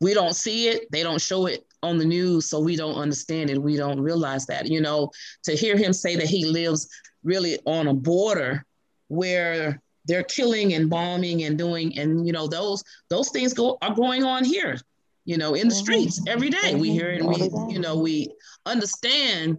we 0.00 0.14
don't 0.14 0.34
see 0.34 0.68
it. 0.68 0.90
They 0.92 1.02
don't 1.02 1.20
show 1.20 1.46
it 1.46 1.64
on 1.82 1.98
the 1.98 2.04
news, 2.04 2.50
so 2.50 2.60
we 2.60 2.76
don't 2.76 2.96
understand 2.96 3.50
it. 3.50 3.62
We 3.62 3.76
don't 3.76 4.00
realize 4.00 4.46
that. 4.46 4.66
You 4.66 4.80
know, 4.80 5.10
to 5.44 5.52
hear 5.52 5.76
him 5.76 5.92
say 5.92 6.16
that 6.16 6.26
he 6.26 6.44
lives 6.44 6.88
really 7.24 7.58
on 7.64 7.88
a 7.88 7.94
border 7.94 8.64
where 9.08 9.80
they're 10.04 10.22
killing 10.24 10.74
and 10.74 10.90
bombing 10.90 11.44
and 11.44 11.56
doing, 11.56 11.98
and 11.98 12.26
you 12.26 12.32
know, 12.32 12.46
those 12.46 12.84
those 13.08 13.30
things 13.30 13.54
go 13.54 13.78
are 13.80 13.94
going 13.94 14.24
on 14.24 14.44
here. 14.44 14.78
You 15.26 15.36
know, 15.36 15.54
in 15.54 15.68
the 15.68 15.74
Mhm. 15.74 15.78
streets 15.78 16.20
every 16.26 16.48
day. 16.48 16.74
We 16.76 16.90
hear 16.90 17.10
it. 17.10 17.20
And 17.20 17.28
we, 17.28 17.50
you 17.68 17.78
know, 17.78 17.98
we 17.98 18.32
understand. 18.64 19.58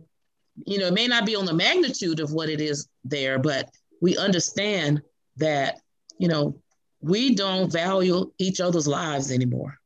You 0.65 0.80
know, 0.80 0.88
it 0.88 0.93
may 0.93 1.07
not 1.07 1.26
be 1.28 1.36
on 1.36 1.45
the 1.45 1.53
magnitude 1.53 2.20
of 2.20 2.32
what 2.32 2.49
it 2.49 2.59
is 2.59 2.88
there, 3.03 3.38
but 3.38 3.70
we 4.01 4.18
understand 4.18 5.01
that 5.38 5.80
you 6.18 6.28
know 6.28 6.59
we 7.01 7.36
don't 7.36 7.72
value 7.72 8.32
each 8.39 8.59
other's 8.59 8.88
lives 8.88 9.32
anymore 9.32 9.78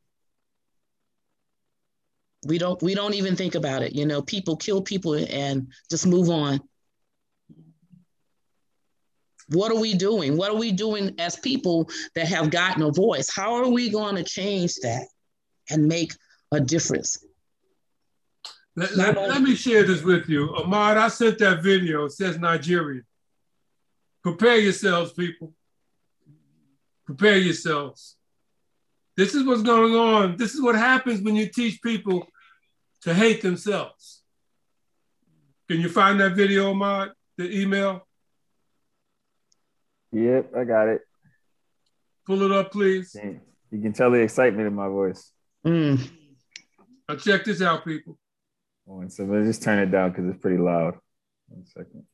we 2.48 2.58
don't 2.58 2.82
we 2.82 2.96
don't 2.96 3.14
even 3.14 3.36
think 3.36 3.56
about 3.56 3.84
it 3.84 3.94
you 3.94 4.06
know 4.06 4.22
people 4.22 4.56
kill 4.56 4.82
people 4.82 5.14
and 5.14 5.68
just 5.90 6.08
move 6.08 6.30
on 6.30 6.60
What 9.50 9.70
are 9.70 9.80
we 9.80 9.94
doing? 9.96 10.38
What 10.38 10.52
are 10.52 10.56
we 10.58 10.72
doing 10.72 11.14
as 11.20 11.36
people 11.36 11.90
that 12.16 12.28
have 12.28 12.52
gotten 12.52 12.84
a 12.84 12.92
voice? 12.92 13.30
How 13.30 13.56
are 13.56 13.68
we 13.68 13.90
going 13.90 14.16
to 14.16 14.24
change 14.24 14.76
that 14.76 15.08
and 15.72 15.88
make 15.88 16.14
a 16.52 16.60
difference? 16.60 17.26
Let, 18.76 18.96
let, 18.96 19.16
let, 19.16 19.42
me 19.42 19.56
share 19.56 19.84
this 19.84 20.02
with 20.02 20.30
you. 20.30 20.56
Ahmad, 20.56 20.98
I 20.98 21.10
sent 21.10 21.40
that 21.40 21.62
video. 21.62 22.06
It 22.06 22.12
says 22.12 22.38
Nigeria. 22.38 23.02
Prepare 24.24 24.58
yourselves, 24.58 25.12
people. 25.12 25.54
Prepare 27.06 27.38
yourselves. 27.38 28.16
This 29.18 29.36
is 29.36 29.46
what's 29.46 29.62
going 29.62 29.94
on. 29.94 30.38
This 30.38 30.54
is 30.54 30.62
what 30.62 30.76
happens 30.76 31.22
when 31.22 31.36
you 31.36 31.48
teach 31.48 31.82
people 31.82 32.26
to 33.02 33.14
hate 33.14 33.42
themselves. 33.42 34.22
Can 35.70 35.82
you 35.82 35.90
find 35.90 36.20
that 36.22 36.36
video, 36.36 36.72
Ahmad? 36.72 37.12
The 37.38 37.60
email? 37.60 38.08
Yep, 40.12 40.54
I 40.56 40.64
got 40.64 40.88
it. 40.88 41.02
Pull 42.26 42.44
it 42.44 42.52
up, 42.52 42.72
please. 42.72 43.16
You 43.72 43.82
can 43.82 43.94
tell 43.94 44.12
the 44.12 44.20
excitement 44.20 44.68
in 44.68 44.76
my 44.76 44.88
voice. 44.88 45.31
Mm. 45.66 46.10
Now 47.08 47.16
check 47.16 47.44
this 47.46 47.62
out, 47.62 47.86
people. 47.86 48.18
One 48.86 49.10
second. 49.10 49.32
Let's 49.34 49.48
just 49.48 49.64
turn 49.64 49.80
it 49.80 49.92
down 49.92 50.10
because 50.10 50.26
it's 50.28 50.42
pretty 50.42 50.58
loud. 50.58 50.98
One 51.48 51.66
second. 51.66 52.06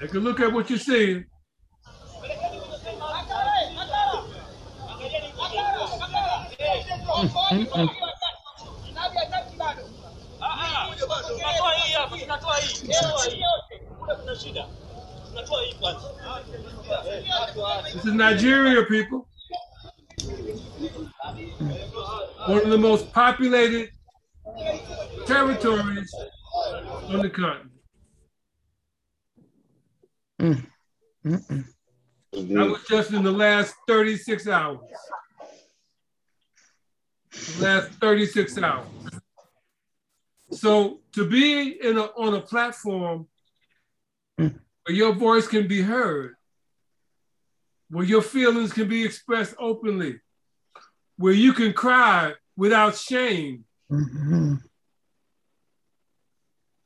Take 0.00 0.14
a 0.14 0.18
look 0.18 0.40
at 0.40 0.52
what 0.52 0.68
you're 0.70 0.78
seeing. 0.78 1.24
This 17.92 18.04
is 18.04 18.12
Nigeria, 18.12 18.84
people. 18.84 19.28
One 22.46 22.62
of 22.62 22.70
the 22.70 22.78
most 22.78 23.12
populated 23.12 23.90
territories 25.26 26.14
on 27.08 27.20
the 27.20 27.30
continent. 27.30 27.70
Mm. 30.40 30.66
That 32.32 32.68
was 32.68 32.84
just 32.88 33.12
in 33.12 33.22
the 33.22 33.32
last 33.32 33.74
36 33.86 34.48
hours. 34.48 34.78
The 37.58 37.64
last 37.64 37.90
36 38.00 38.58
hours. 38.58 38.86
So 40.52 41.00
to 41.12 41.28
be 41.28 41.80
in 41.82 41.98
a, 41.98 42.02
on 42.02 42.34
a 42.34 42.40
platform 42.40 43.26
mm. 44.38 44.58
Where 44.84 44.96
your 44.96 45.12
voice 45.12 45.46
can 45.46 45.66
be 45.66 45.82
heard, 45.82 46.34
where 47.90 48.04
your 48.04 48.22
feelings 48.22 48.72
can 48.72 48.88
be 48.88 49.04
expressed 49.04 49.54
openly, 49.58 50.20
where 51.16 51.32
you 51.32 51.52
can 51.52 51.72
cry 51.72 52.32
without 52.56 52.96
shame, 52.96 53.64
mm-hmm. 53.90 54.54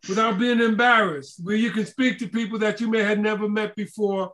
without 0.08 0.38
being 0.38 0.60
embarrassed, 0.60 1.40
where 1.42 1.56
you 1.56 1.70
can 1.70 1.86
speak 1.86 2.18
to 2.18 2.28
people 2.28 2.58
that 2.58 2.80
you 2.80 2.88
may 2.88 3.02
have 3.02 3.18
never 3.18 3.48
met 3.48 3.74
before 3.74 4.32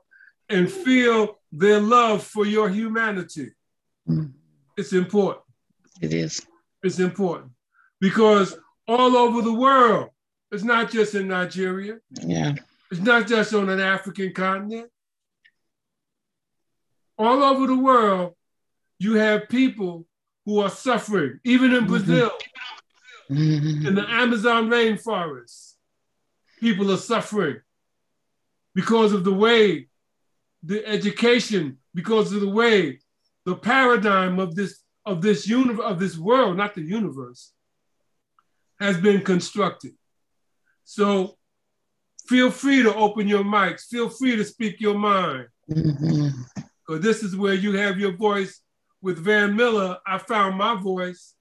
and 0.49 0.71
feel 0.71 1.39
their 1.53 1.81
love 1.81 2.23
for 2.23 2.45
your 2.45 2.69
humanity. 2.69 3.51
Mm. 4.09 4.33
It's 4.77 4.93
important. 4.93 5.45
It 6.01 6.13
is. 6.13 6.45
It's 6.83 6.99
important 6.99 7.53
because 8.01 8.57
all 8.87 9.17
over 9.17 9.41
the 9.41 9.55
world, 9.55 10.11
it's 10.51 10.65
not 10.65 10.91
just 10.91 11.15
in 11.15 11.29
Nigeria. 11.29 11.99
Yeah. 12.21 12.55
It's 12.95 13.03
not 13.03 13.27
just 13.27 13.53
on 13.53 13.69
an 13.71 13.81
African 13.81 14.33
continent. 14.33 14.89
All 17.19 17.43
over 17.43 17.67
the 17.67 17.77
world, 17.77 18.35
you 19.01 19.17
have 19.17 19.49
people 19.49 20.07
who 20.45 20.61
are 20.61 20.71
suffering, 20.71 21.41
even 21.43 21.73
in 21.73 21.79
mm-hmm. 21.79 21.87
Brazil, 21.89 22.31
mm-hmm. 23.29 23.89
in 23.89 23.97
the 23.97 24.09
Amazon 24.09 24.69
rainforest. 24.69 25.73
People 26.61 26.93
are 26.93 26.97
suffering 26.97 27.57
because 28.77 29.13
of 29.13 29.25
the 29.25 29.35
way 29.35 29.89
the 30.63 30.87
education, 30.87 31.79
because 31.97 32.33
of 32.33 32.43
the 32.43 32.49
way 32.49 33.01
the 33.45 33.57
paradigm 33.57 34.39
of 34.39 34.55
this 34.55 34.83
of 35.05 35.21
this 35.21 35.49
universe 35.49 35.85
of 35.85 35.99
this 35.99 36.17
world, 36.17 36.57
not 36.57 36.77
the 36.77 36.83
universe, 36.83 37.53
has 38.79 38.97
been 38.97 39.21
constructed. 39.23 39.95
So 40.85 41.39
feel 42.27 42.51
free 42.51 42.83
to 42.83 42.95
open 42.95 43.29
your 43.29 43.45
mics. 43.45 43.87
Feel 43.87 44.09
free 44.09 44.37
to 44.37 44.45
speak 44.45 44.81
your 44.81 44.99
mind. 44.99 45.47
Because 45.69 45.93
mm-hmm. 45.93 47.01
this 47.01 47.23
is 47.23 47.37
where 47.37 47.55
you 47.55 47.77
have 47.77 47.99
your 47.99 48.17
voice. 48.17 48.61
With 49.03 49.19
Van 49.19 49.55
Miller, 49.55 49.99
I 50.07 50.17
found 50.17 50.57
my 50.57 50.81
voice. 50.81 51.35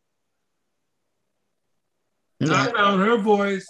Yeah. 2.40 2.62
I 2.62 2.72
found 2.74 3.02
her 3.02 3.18
voice 3.18 3.66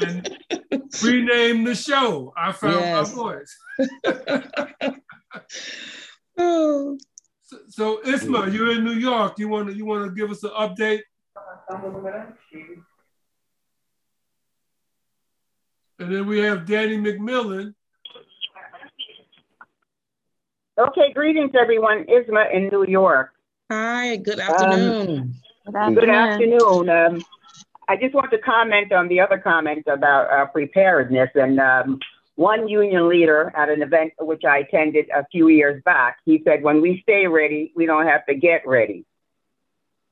and 0.00 0.38
renamed 1.02 1.66
the 1.66 1.74
show. 1.74 2.32
I 2.36 2.52
found 2.52 2.80
yes. 2.80 3.08
my 3.08 3.22
voice. 3.22 3.56
oh. 6.38 6.98
so, 7.42 7.58
so 7.68 8.00
Isma, 8.02 8.52
you're 8.52 8.72
in 8.72 8.84
New 8.84 8.92
York. 8.92 9.40
You 9.40 9.48
want 9.48 9.68
to 9.68 9.74
you 9.74 9.84
want 9.84 10.04
to 10.04 10.14
give 10.14 10.30
us 10.30 10.44
an 10.44 10.50
update? 10.50 11.00
And 16.00 16.10
then 16.10 16.26
we 16.26 16.38
have 16.38 16.66
Danny 16.66 16.96
McMillan. 16.96 17.74
Okay, 20.78 21.12
greetings, 21.12 21.50
everyone. 21.60 22.06
Isma 22.06 22.52
in 22.54 22.68
New 22.68 22.86
York. 22.86 23.32
Hi, 23.70 24.16
good 24.16 24.40
afternoon. 24.40 25.34
Um, 25.74 25.94
good 25.94 26.08
afternoon. 26.08 26.88
Um, 26.88 27.22
I 27.86 27.96
just 27.96 28.14
want 28.14 28.30
to 28.30 28.38
comment 28.38 28.92
on 28.92 29.08
the 29.08 29.20
other 29.20 29.36
comment 29.36 29.84
about 29.86 30.32
uh, 30.32 30.46
preparedness. 30.46 31.28
And 31.34 31.60
um, 31.60 32.00
one 32.36 32.66
union 32.66 33.06
leader 33.06 33.52
at 33.54 33.68
an 33.68 33.82
event 33.82 34.14
which 34.20 34.42
I 34.48 34.60
attended 34.60 35.10
a 35.14 35.26
few 35.30 35.48
years 35.48 35.82
back, 35.84 36.16
he 36.24 36.40
said, 36.46 36.62
when 36.62 36.80
we 36.80 37.00
stay 37.02 37.26
ready, 37.26 37.74
we 37.76 37.84
don't 37.84 38.06
have 38.06 38.24
to 38.24 38.34
get 38.34 38.66
ready. 38.66 39.04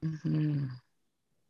Mm-hmm. 0.05 0.67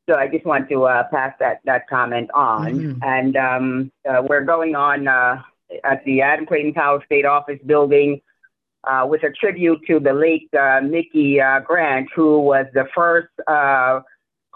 So 0.08 0.14
I 0.14 0.26
just 0.26 0.46
want 0.46 0.70
to 0.70 0.84
uh, 0.84 1.04
pass 1.12 1.34
that, 1.38 1.60
that 1.66 1.86
comment 1.86 2.30
on. 2.32 2.72
Mm-hmm. 2.72 3.02
And 3.02 3.36
um, 3.36 3.92
uh, 4.08 4.22
we're 4.26 4.44
going 4.44 4.74
on 4.74 5.06
uh, 5.06 5.42
at 5.84 6.02
the 6.06 6.22
Adam 6.22 6.46
Clayton 6.46 6.72
Powell 6.72 7.00
State 7.04 7.26
Office 7.26 7.58
building 7.66 8.22
uh, 8.84 9.06
with 9.06 9.22
a 9.22 9.30
tribute 9.30 9.80
to 9.86 10.00
the 10.00 10.14
late 10.14 10.48
uh, 10.54 10.80
Micki 10.80 11.42
uh, 11.42 11.60
Grant, 11.60 12.08
who 12.16 12.40
was 12.40 12.64
the 12.72 12.86
first 12.94 13.28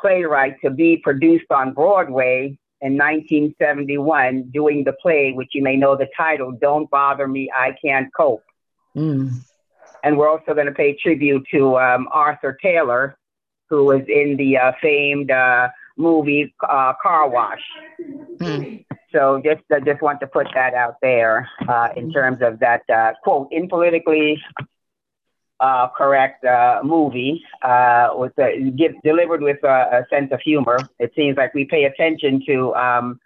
playwright 0.01 0.57
to 0.65 0.71
be 0.71 0.97
produced 0.97 1.51
on 1.51 1.75
Broadway 1.75 2.59
in 2.81 2.95
1971, 2.95 4.51
doing 4.53 4.85
the 4.85 4.95
play, 4.95 5.33
which 5.33 5.51
you 5.53 5.63
may 5.63 5.77
know 5.77 5.97
the 5.97 6.09
title, 6.17 6.51
Don't 6.61 6.91
Bother 6.91 7.29
Me, 7.29 7.51
I 7.55 7.77
Can't 7.85 8.09
Cope. 8.17 8.43
Mm. 8.97 9.33
And 10.03 10.17
we're 10.17 10.29
also 10.29 10.55
going 10.55 10.67
to 10.67 10.73
pay 10.73 10.97
tribute 11.01 11.47
to 11.53 11.79
um, 11.79 12.09
Arthur 12.11 12.59
Taylor, 12.61 13.17
who 13.73 13.87
was 13.87 14.03
in 14.07 14.37
the 14.37 14.59
uh, 14.59 14.73
famed 14.83 15.31
uh, 15.31 15.67
movie 15.97 16.55
uh, 16.69 16.93
Car 17.03 17.27
Wash. 17.31 17.63
Hmm. 18.39 18.77
So 19.13 19.41
just 19.43 19.63
uh, 19.75 19.81
just 19.81 20.03
want 20.03 20.21
to 20.21 20.27
put 20.27 20.47
that 20.53 20.75
out 20.75 20.97
there 21.01 21.49
uh, 21.67 21.89
in 21.97 22.13
terms 22.13 22.43
of 22.43 22.59
that 22.59 22.83
uh, 22.95 23.13
quote 23.25 23.49
in 23.51 23.71
politically 23.71 24.39
correct 25.97 26.45
movie 26.85 27.43
with 28.15 28.37
give, 28.77 28.93
delivered 29.03 29.41
with 29.41 29.65
a 29.65 30.05
sense 30.11 30.31
of 30.33 30.41
humor. 30.41 30.79
It 30.99 31.13
seems 31.17 31.39
like 31.39 31.55
we 31.55 31.65
pay 31.65 31.85
attention 31.85 32.43
to. 32.47 32.75
Um, 32.75 33.21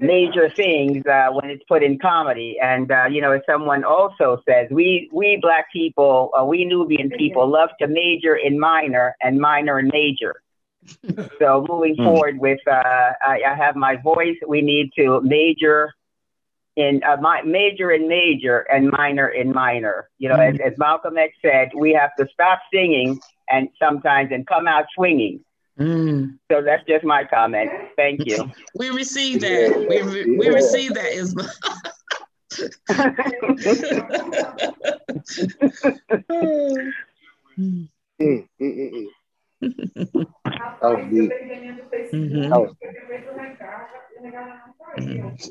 major 0.00 0.48
things 0.48 1.04
uh, 1.06 1.28
when 1.32 1.50
it's 1.50 1.64
put 1.64 1.82
in 1.82 1.98
comedy. 1.98 2.58
And 2.62 2.90
uh, 2.90 3.06
you 3.10 3.20
know, 3.20 3.32
as 3.32 3.42
someone 3.46 3.84
also 3.84 4.42
says, 4.48 4.68
we 4.70 5.08
we 5.12 5.38
black 5.40 5.72
people, 5.72 6.30
uh, 6.38 6.44
we 6.44 6.64
Nubian 6.64 7.10
people, 7.10 7.48
love 7.48 7.70
to 7.80 7.88
major 7.88 8.36
in 8.36 8.58
minor 8.58 9.16
and 9.20 9.38
minor 9.38 9.78
in 9.78 9.88
major. 9.92 10.42
so 11.38 11.66
moving 11.68 11.96
mm. 11.96 12.04
forward 12.04 12.38
with, 12.38 12.60
uh, 12.66 12.72
I, 12.72 13.42
I, 13.46 13.54
have 13.54 13.76
my 13.76 13.96
voice. 13.96 14.36
We 14.46 14.62
need 14.62 14.90
to 14.96 15.20
major 15.20 15.92
in 16.76 17.02
uh, 17.04 17.16
my 17.20 17.42
major 17.42 17.90
in 17.90 18.08
major 18.08 18.60
and 18.60 18.90
minor 18.90 19.28
in 19.28 19.52
minor. 19.52 20.08
You 20.18 20.30
know, 20.30 20.36
as, 20.36 20.56
as 20.64 20.78
Malcolm 20.78 21.18
X 21.18 21.34
said, 21.42 21.70
we 21.76 21.92
have 21.92 22.14
to 22.18 22.26
stop 22.32 22.60
singing 22.72 23.20
and 23.50 23.68
sometimes 23.78 24.30
and 24.32 24.46
come 24.46 24.66
out 24.66 24.86
swinging. 24.94 25.44
Mm. 25.78 26.38
So 26.50 26.62
that's 26.62 26.84
just 26.88 27.04
my 27.04 27.24
comment. 27.24 27.70
Thank 27.96 28.26
you. 28.26 28.50
We 28.74 28.88
received 28.90 29.42
that. 29.42 29.86
We, 29.88 30.02
re- 30.02 30.36
we 30.36 30.48
received 30.48 30.96
that, 30.96 31.12
Isma. 31.12 31.48
mm, 37.58 37.88
mm, 38.20 38.48
mm, 38.60 38.60
mm. 38.60 39.06
that 39.62 40.26
was 40.82 41.06
deep. 41.10 41.32
Mm-hmm. 42.12 42.50
That 42.50 42.58
was 42.58 42.74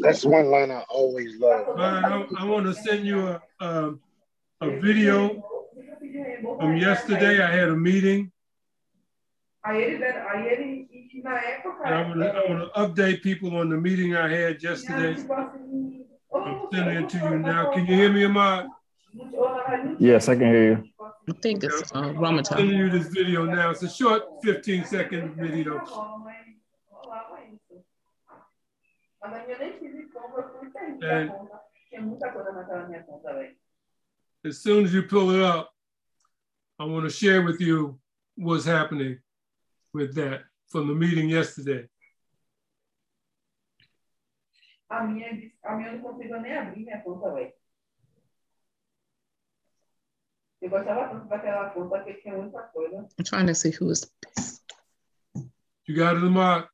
That's 0.02 0.26
one 0.26 0.52
line 0.52 0.72
I 0.72 0.82
always 0.90 1.40
love. 1.40 1.80
I, 1.80 2.26
I 2.38 2.44
want 2.44 2.66
to 2.66 2.74
send 2.74 3.06
you 3.06 3.28
a, 3.28 3.42
a, 3.62 3.94
a 4.62 4.70
video 4.80 5.42
from 6.60 6.76
yesterday. 6.76 7.42
I 7.42 7.50
had 7.50 7.70
a 7.70 7.76
meeting. 7.76 8.30
And 9.68 10.04
I 11.86 12.02
want 12.08 12.20
to 12.22 12.32
to 12.58 12.70
update 12.78 13.22
people 13.22 13.58
on 13.58 13.70
the 13.70 13.76
meeting 13.76 14.16
I 14.16 14.30
had 14.30 14.64
yesterday. 14.64 15.22
I'm 16.34 16.68
sending 16.72 17.04
it 17.04 17.10
to 17.10 17.18
you 17.18 17.40
now. 17.40 17.72
Can 17.74 17.86
you 17.86 17.96
hear 17.96 18.12
me, 18.12 18.24
Ahmad? 18.24 18.68
Yes, 20.00 20.30
I 20.30 20.36
can 20.36 20.48
hear 20.48 20.72
you. 20.72 20.84
I 21.02 21.34
think 21.42 21.66
it's 21.66 21.94
uh, 21.94 22.14
Ramadan. 22.14 22.38
I'm 22.38 22.46
sending 22.46 22.78
you 22.78 22.90
this 22.90 23.08
video 23.08 23.44
now. 23.44 23.72
It's 23.72 23.84
a 23.84 23.90
short 23.90 24.24
15 24.42 24.86
second 24.86 25.36
video. 25.36 25.82
And 31.02 31.32
as 34.46 34.60
soon 34.60 34.86
as 34.86 34.94
you 34.94 35.04
pull 35.04 35.32
it 35.32 35.42
up, 35.42 35.74
I 36.80 36.86
want 36.86 37.04
to 37.04 37.10
share 37.10 37.42
with 37.42 37.60
you 37.60 38.00
what's 38.36 38.64
happening 38.64 39.20
with 39.94 40.16
that 40.16 40.44
from 40.68 40.88
the 40.88 40.94
meeting 40.94 41.30
yesterday. 41.30 41.88
A 44.90 45.04
minha, 45.04 45.52
a 45.64 45.76
minha 45.76 45.92
não 45.94 46.02
consigo 46.02 46.38
nem 46.40 46.58
abrir 46.58 46.86
minha 46.86 47.02
conta, 47.02 47.34
velho. 47.34 47.52
Eu 50.62 50.70
gostava 50.70 51.10
tanto 51.10 51.28
daquela 51.28 51.70
conta 51.70 52.04
que 52.04 52.14
tinha 52.16 52.36
muita 52.36 52.62
coisa. 52.74 53.08
I'm 53.18 53.24
trying 53.24 53.48
to 53.48 53.54
see 53.54 53.72
who 53.72 53.92
is 53.92 54.02
this. 54.22 54.64
You 55.88 55.96
got 55.96 56.18
it, 56.18 56.24
Ahmad? 56.24 56.68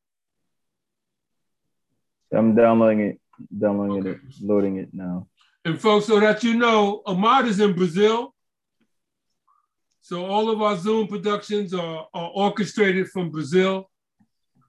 I'm 2.31 2.55
downloading 2.55 3.01
it, 3.01 3.21
downloading 3.51 4.07
it, 4.07 4.21
loading 4.41 4.77
it 4.77 4.93
now. 4.93 5.27
And 5.65 5.79
folks, 5.79 6.07
so 6.07 6.19
that 6.19 6.43
you 6.43 6.55
know, 6.55 7.01
Ahmad 7.05 7.45
is 7.45 7.59
in 7.59 7.73
Brazil. 7.73 8.32
So 10.03 10.25
all 10.25 10.51
of 10.51 10.61
our 10.61 10.77
Zoom 10.77 11.07
productions 11.07 11.73
are, 11.73 12.07
are 12.13 12.31
orchestrated 12.35 13.07
from 13.07 13.31
Brazil. 13.31 13.89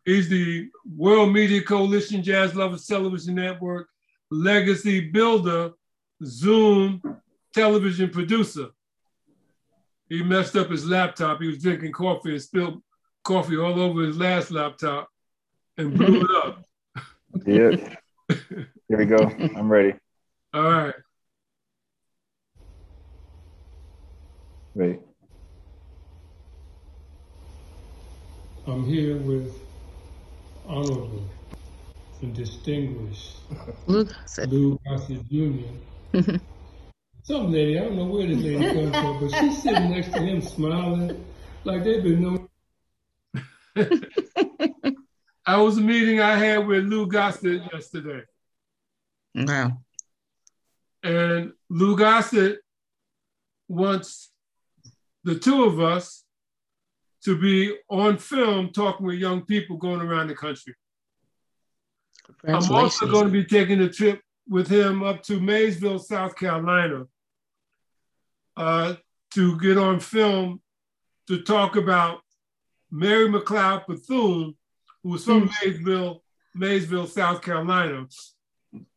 He's 0.06 0.28
the 0.28 0.70
World 0.96 1.32
Media 1.32 1.60
Coalition 1.60 2.22
Jazz 2.22 2.54
Lovers 2.54 2.86
Television 2.86 3.34
Network 3.34 3.88
legacy 4.30 5.10
builder, 5.10 5.72
Zoom 6.24 7.02
television 7.52 8.10
producer. 8.10 8.68
He 10.08 10.22
messed 10.22 10.56
up 10.56 10.70
his 10.70 10.86
laptop. 10.86 11.40
He 11.40 11.46
was 11.46 11.62
drinking 11.62 11.92
coffee 11.92 12.32
and 12.32 12.42
spilled 12.42 12.82
coffee 13.22 13.56
all 13.56 13.80
over 13.80 14.02
his 14.02 14.16
last 14.16 14.50
laptop 14.50 15.08
and 15.76 15.94
blew 15.94 16.22
it 16.22 16.30
up. 16.44 16.64
Yep. 17.46 17.98
Here 18.88 18.98
we 18.98 19.06
go. 19.06 19.16
I'm 19.16 19.68
ready. 19.68 19.94
All 20.52 20.62
right. 20.62 20.94
Wait. 24.74 25.00
I'm 28.66 28.84
here 28.84 29.18
with 29.18 29.54
honorable 30.66 31.28
and 32.22 32.34
distinguished 32.34 33.36
Look, 33.86 34.08
Lou 34.48 34.80
Gossett 34.86 35.28
Jr. 35.28 36.38
Some 37.24 37.52
lady, 37.52 37.78
I 37.78 37.84
don't 37.84 37.96
know 37.96 38.06
where 38.06 38.26
this 38.26 38.38
lady 38.38 38.64
comes 38.72 38.96
from, 38.96 39.20
but 39.20 39.38
she's 39.38 39.62
sitting 39.62 39.90
next 39.90 40.12
to 40.12 40.20
him 40.20 40.40
smiling 40.40 41.24
like 41.64 41.84
they've 41.84 42.02
been 42.02 42.22
known. 42.22 42.48
I 45.46 45.58
was 45.58 45.76
a 45.76 45.82
meeting 45.82 46.20
I 46.20 46.36
had 46.36 46.66
with 46.66 46.84
Lou 46.84 47.06
Gossett 47.06 47.62
yesterday. 47.70 48.22
wow. 49.34 49.78
And 51.02 51.52
Lou 51.68 51.98
Gossett 51.98 52.60
wants 53.68 54.30
the 55.22 55.38
two 55.38 55.64
of 55.64 55.80
us 55.80 56.23
to 57.24 57.36
be 57.36 57.76
on 57.88 58.18
film 58.18 58.70
talking 58.70 59.06
with 59.06 59.16
young 59.16 59.42
people 59.42 59.76
going 59.76 60.00
around 60.00 60.28
the 60.28 60.34
country. 60.34 60.74
I'm 62.46 62.70
also 62.70 63.06
going 63.06 63.26
to 63.26 63.32
be 63.32 63.44
taking 63.44 63.80
a 63.80 63.88
trip 63.88 64.20
with 64.48 64.68
him 64.68 65.02
up 65.02 65.22
to 65.24 65.40
Mayesville, 65.40 66.00
South 66.00 66.36
Carolina, 66.36 67.06
uh, 68.56 68.94
to 69.32 69.58
get 69.58 69.78
on 69.78 70.00
film 70.00 70.60
to 71.26 71.42
talk 71.42 71.76
about 71.76 72.20
Mary 72.90 73.28
McLeod 73.28 73.86
Bethune, 73.86 74.54
who 75.02 75.08
was 75.08 75.24
from 75.24 75.48
Mayesville, 75.48 76.20
Mayesville, 76.56 77.08
South 77.08 77.42
Carolina. 77.42 78.06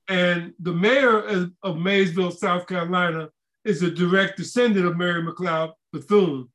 And 0.09 0.53
the 0.59 0.73
mayor 0.73 1.19
of, 1.19 1.51
of 1.63 1.75
Mayesville, 1.77 2.35
South 2.35 2.67
Carolina, 2.67 3.29
is 3.65 3.83
a 3.83 3.91
direct 3.91 4.37
descendant 4.37 4.85
of 4.85 4.97
Mary 4.97 5.21
McLeod 5.21 5.73
Bethune. 5.91 6.49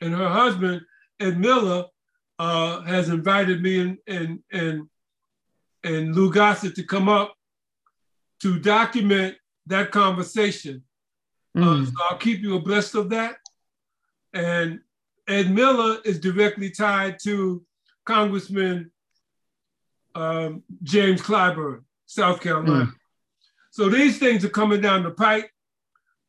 And 0.00 0.14
her 0.14 0.28
husband, 0.28 0.82
Ed 1.20 1.38
Miller, 1.38 1.84
uh, 2.38 2.82
has 2.82 3.08
invited 3.08 3.62
me 3.62 3.80
and, 3.80 3.98
and, 4.06 4.38
and, 4.52 4.88
and 5.82 6.14
Lou 6.14 6.32
Gossett 6.32 6.74
to 6.76 6.84
come 6.84 7.08
up 7.08 7.34
to 8.42 8.58
document 8.60 9.36
that 9.66 9.90
conversation. 9.90 10.82
Uh, 11.56 11.60
Mm. 11.60 11.86
so 11.86 11.92
I'll 12.08 12.18
keep 12.18 12.40
you 12.40 12.54
abreast 12.56 12.94
of 12.94 13.10
that. 13.10 13.36
And 14.32 14.80
Ed 15.26 15.50
Miller 15.50 15.98
is 16.04 16.20
directly 16.20 16.70
tied 16.70 17.18
to 17.24 17.64
Congressman 18.04 18.92
um, 20.14 20.62
James 20.82 21.20
Clyburn, 21.20 21.82
South 22.06 22.40
Carolina. 22.40 22.92
So 23.70 23.88
these 23.88 24.18
things 24.18 24.44
are 24.44 24.48
coming 24.50 24.80
down 24.80 25.02
the 25.02 25.10
pipe. 25.10 25.50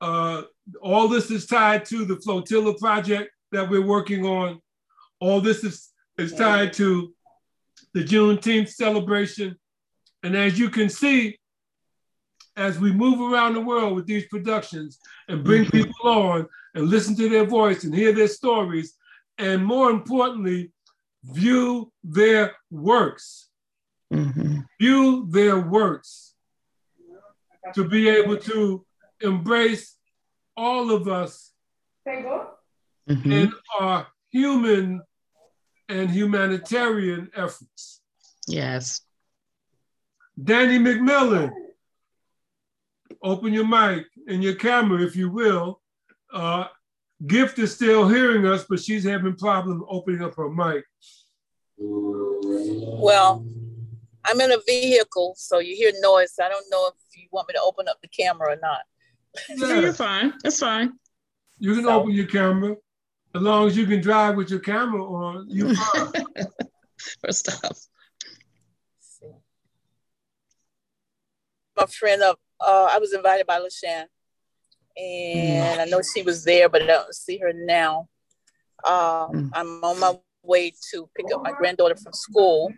Uh, 0.02 0.44
all 0.82 1.08
this 1.08 1.30
is 1.32 1.46
tied 1.46 1.86
to 1.86 2.06
the 2.06 2.16
flotilla 2.18 2.74
project 2.80 3.32
that 3.52 3.70
we're 3.70 3.86
working 3.86 4.26
on. 4.26 4.62
All 5.20 5.42
this 5.42 5.64
is, 5.64 5.92
is 6.18 6.34
tied 6.34 6.74
to 6.74 7.14
the 7.94 8.04
Juneteenth 8.04 8.70
celebration. 8.70 9.58
And 10.24 10.36
as 10.36 10.60
you 10.60 10.70
can 10.70 10.90
see, 10.90 11.40
as 12.56 12.78
we 12.78 12.92
move 12.92 13.20
around 13.32 13.54
the 13.54 13.62
world 13.62 13.96
with 13.96 14.06
these 14.06 14.28
productions 14.28 15.00
and 15.28 15.44
bring 15.44 15.64
Mhm. 15.66 15.72
people 15.72 16.10
on 16.10 16.48
and 16.76 16.90
listen 16.90 17.16
to 17.16 17.30
their 17.30 17.46
voice 17.46 17.84
and 17.84 17.96
hear 17.96 18.12
their 18.12 18.28
stories, 18.28 18.98
and 19.38 19.66
more 19.66 19.90
importantly, 19.90 20.72
view 21.24 21.92
their 22.04 22.56
works, 22.70 23.50
Mhm. 24.12 24.66
view 24.80 25.26
their 25.30 25.60
works 25.60 26.36
to 27.74 27.88
be 27.88 28.10
able 28.10 28.38
to 28.38 28.86
embrace 29.22 29.98
all 30.58 30.92
of 30.92 31.08
us 31.08 31.54
Pegou? 33.10 33.24
Mhm. 33.24 33.32
in 33.32 33.54
our 33.80 34.08
human 34.30 35.02
and 35.88 36.10
humanitarian 36.12 37.30
efforts. 37.36 38.02
Yes. 38.48 39.02
Danny 40.42 40.78
McMillan, 40.80 41.52
open 43.22 43.54
your 43.54 43.66
mic 43.68 44.06
and 44.28 44.44
your 44.44 44.56
camera, 44.56 45.02
if 45.04 45.16
you 45.16 45.30
will. 45.32 45.82
Uh, 46.32 46.68
Gift 47.28 47.60
is 47.60 47.74
still 47.76 48.08
hearing 48.08 48.46
us, 48.46 48.64
but 48.70 48.80
she's 48.80 49.04
having 49.04 49.36
problems 49.36 49.84
opening 49.90 50.22
up 50.24 50.36
her 50.36 50.50
mic. 50.50 50.86
Well, 51.78 53.46
I'm 54.24 54.40
in 54.40 54.52
a 54.52 54.60
vehicle, 54.66 55.34
so 55.36 55.60
you 55.60 55.76
hear 55.76 55.92
noise. 56.00 56.36
I 56.42 56.48
don't 56.48 56.66
know 56.70 56.88
if 56.88 56.94
you 57.18 57.28
want 57.32 57.48
me 57.50 57.56
to 57.56 57.62
open 57.62 57.88
up 57.90 58.00
the 58.02 58.08
camera 58.08 58.54
or 58.54 58.58
not. 58.62 58.82
No, 59.58 59.80
you're 59.80 59.92
fine. 59.94 60.34
That's 60.44 60.60
fine. 60.60 60.98
You 61.58 61.76
can 61.76 61.84
So- 61.84 62.00
open 62.02 62.12
your 62.12 62.28
camera. 62.28 62.78
As 63.36 63.42
long 63.42 63.68
as 63.68 63.78
you 63.78 63.86
can 63.86 64.02
drive 64.02 64.36
with 64.36 64.50
your 64.50 64.60
camera 64.60 65.04
on, 65.04 65.46
you're 65.50 65.74
fine. 65.94 66.12
First 67.24 67.50
off. 67.64 67.80
My 71.78 71.86
friend 71.86 72.22
up, 72.24 72.40
uh, 72.60 72.90
I 72.92 72.98
was 72.98 73.14
invited 73.14 73.48
by 73.48 73.60
LaShawn, 73.60 74.06
and 74.98 75.80
I 75.80 75.86
know 75.86 76.02
she 76.02 76.24
was 76.24 76.44
there, 76.44 76.68
but 76.68 76.82
I 76.82 76.88
don't 76.88 77.16
see 77.16 77.38
her 77.38 77.54
now. 77.54 78.08
Uh, 78.84 79.28
Mm. 79.28 79.50
I'm 79.54 79.84
on 79.84 80.00
my 80.00 80.18
way 80.44 80.74
to 80.92 81.10
pick 81.16 81.28
up 81.34 81.44
my 81.44 81.52
granddaughter 81.52 81.96
from 81.96 82.14
school. 82.14 82.74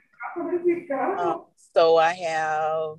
Um, 1.17 1.45
so 1.73 1.97
I 1.97 2.13
have, 2.13 2.97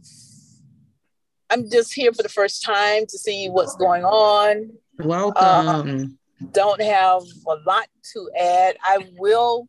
I'm 1.50 1.68
just 1.70 1.92
here 1.92 2.12
for 2.12 2.22
the 2.22 2.28
first 2.28 2.64
time 2.64 3.04
to 3.06 3.18
see 3.18 3.48
what's 3.48 3.76
going 3.76 4.04
on. 4.04 4.72
Welcome. 4.98 6.18
Don't 6.50 6.82
have 6.82 7.22
a 7.46 7.54
lot 7.66 7.86
to 8.12 8.30
add. 8.38 8.76
I 8.84 9.08
will 9.18 9.68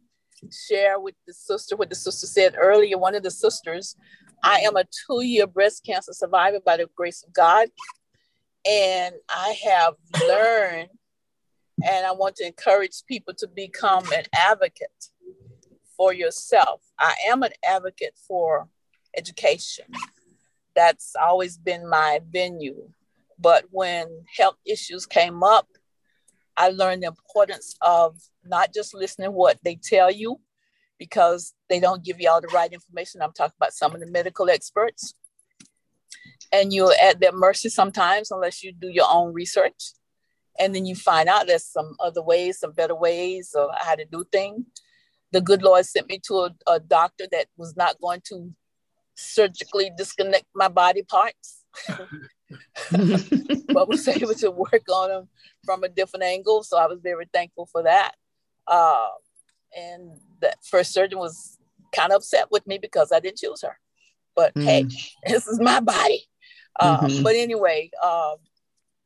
share 0.68 1.00
with 1.00 1.16
the 1.28 1.34
sister 1.34 1.76
what 1.76 1.90
the 1.90 1.95
sister 1.95 2.28
said 2.28 2.56
earlier. 2.58 2.98
One 2.98 3.16
of 3.16 3.24
the 3.24 3.32
sisters, 3.32 3.95
I 4.44 4.60
am 4.60 4.76
a 4.76 4.84
two 4.84 5.22
year 5.22 5.48
breast 5.48 5.86
cancer 5.86 6.14
survivor 6.14 6.60
by 6.66 6.78
the 6.78 6.88
grace 6.95 7.24
of 7.24 7.34
God. 7.34 7.70
And 8.66 9.16
I 9.30 9.58
have 9.66 9.95
learned, 10.26 10.90
and 11.86 12.06
I 12.06 12.14
want 12.14 12.38
to 12.38 12.48
encourage 12.48 13.04
people 13.08 13.34
to 13.36 13.48
become 13.48 14.06
an 14.14 14.24
advocate 14.34 15.10
for 15.98 16.14
yourself. 16.14 16.82
I 16.98 17.14
am 17.28 17.44
an 17.44 17.52
advocate 17.68 18.18
for 18.28 18.68
education. 19.18 19.86
That's 20.76 21.14
always 21.22 21.58
been 21.58 21.88
my 21.90 22.22
venue. 22.32 22.90
But 23.38 23.66
when 23.72 24.08
health 24.38 24.56
issues 24.66 25.06
came 25.06 25.44
up, 25.44 25.68
I 26.56 26.70
learned 26.70 27.04
the 27.04 27.08
importance 27.08 27.76
of 27.82 28.18
not 28.44 28.74
just 28.74 28.94
listening 28.94 29.34
what 29.34 29.60
they 29.64 29.76
tell 29.76 30.12
you, 30.12 30.40
because 31.00 31.54
they 31.70 31.80
don't 31.80 32.04
give 32.04 32.22
you 32.22 32.30
all 32.30 32.40
the 32.40 32.48
right 32.48 32.72
information. 32.72 33.22
I'm 33.22 33.34
talking 33.34 33.56
about 33.60 33.74
some 33.74 33.94
of 33.94 34.00
the 34.00 34.08
medical 34.08 34.50
experts. 34.50 35.14
And 36.52 36.72
you're 36.72 36.94
at 37.02 37.20
their 37.20 37.32
mercy 37.32 37.70
sometimes 37.70 38.32
unless 38.32 38.64
you 38.64 38.72
do 38.72 38.88
your 38.88 39.08
own 39.12 39.34
research. 39.34 39.94
And 40.60 40.74
then 40.74 40.86
you 40.86 40.96
find 40.96 41.28
out 41.28 41.48
there's 41.48 41.66
some 41.66 41.96
other 42.00 42.22
ways, 42.22 42.60
some 42.60 42.72
better 42.72 42.96
ways 42.96 43.54
of 43.54 43.70
how 43.76 43.96
to 43.96 44.06
do 44.06 44.24
things. 44.32 44.66
The 45.32 45.42
good 45.42 45.64
Lord 45.64 45.86
sent 45.86 46.08
me 46.08 46.22
to 46.28 46.36
a, 46.36 46.56
a 46.68 46.80
doctor 46.80 47.26
that 47.32 47.48
was 47.58 47.76
not 47.76 48.00
going 48.00 48.22
to 48.30 48.54
surgically 49.16 49.92
disconnect 49.98 50.46
my 50.56 50.68
body 50.68 51.04
parts. 51.04 51.66
but 52.92 53.88
was 53.88 54.08
able 54.08 54.34
to 54.36 54.52
work 54.52 54.84
on 54.92 55.10
them 55.10 55.30
from 55.66 55.84
a 55.84 55.90
different 55.90 56.24
angle. 56.24 56.64
So 56.64 56.78
I 56.78 56.88
was 56.88 57.00
very 57.02 57.28
thankful 57.34 57.68
for 57.72 57.84
that. 57.84 58.14
Uh, 58.68 59.08
and 59.76 60.12
that 60.42 60.58
first 60.64 60.94
surgeon 60.94 61.20
was 61.20 61.58
kind 61.94 62.12
of 62.12 62.18
upset 62.18 62.48
with 62.52 62.66
me 62.68 62.78
because 62.78 63.12
I 63.12 63.20
didn't 63.20 63.38
choose 63.38 63.62
her. 63.62 63.78
But 64.36 64.54
mm. 64.56 64.64
hey, 64.64 64.86
this 65.28 65.48
is 65.48 65.60
my 65.60 65.80
body. 65.80 66.26
Uh, 66.80 67.02
mm-hmm. 67.02 67.24
But 67.24 67.36
anyway, 67.36 67.92
uh, 68.02 68.36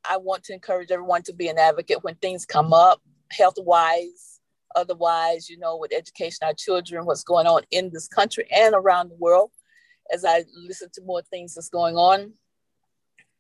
I 0.09 0.17
want 0.17 0.43
to 0.45 0.53
encourage 0.53 0.91
everyone 0.91 1.23
to 1.23 1.33
be 1.33 1.49
an 1.49 1.57
advocate 1.57 2.03
when 2.03 2.15
things 2.15 2.45
come 2.45 2.73
up, 2.73 3.01
health 3.31 3.55
wise, 3.57 4.39
otherwise, 4.75 5.49
you 5.49 5.57
know, 5.57 5.77
with 5.77 5.93
education, 5.93 6.39
our 6.43 6.53
children, 6.53 7.05
what's 7.05 7.23
going 7.23 7.47
on 7.47 7.63
in 7.71 7.89
this 7.91 8.07
country 8.07 8.47
and 8.55 8.73
around 8.73 9.09
the 9.09 9.15
world. 9.15 9.51
As 10.13 10.23
I 10.23 10.45
listen 10.55 10.89
to 10.93 11.01
more 11.03 11.21
things 11.23 11.55
that's 11.55 11.69
going 11.69 11.97
on, 11.97 12.31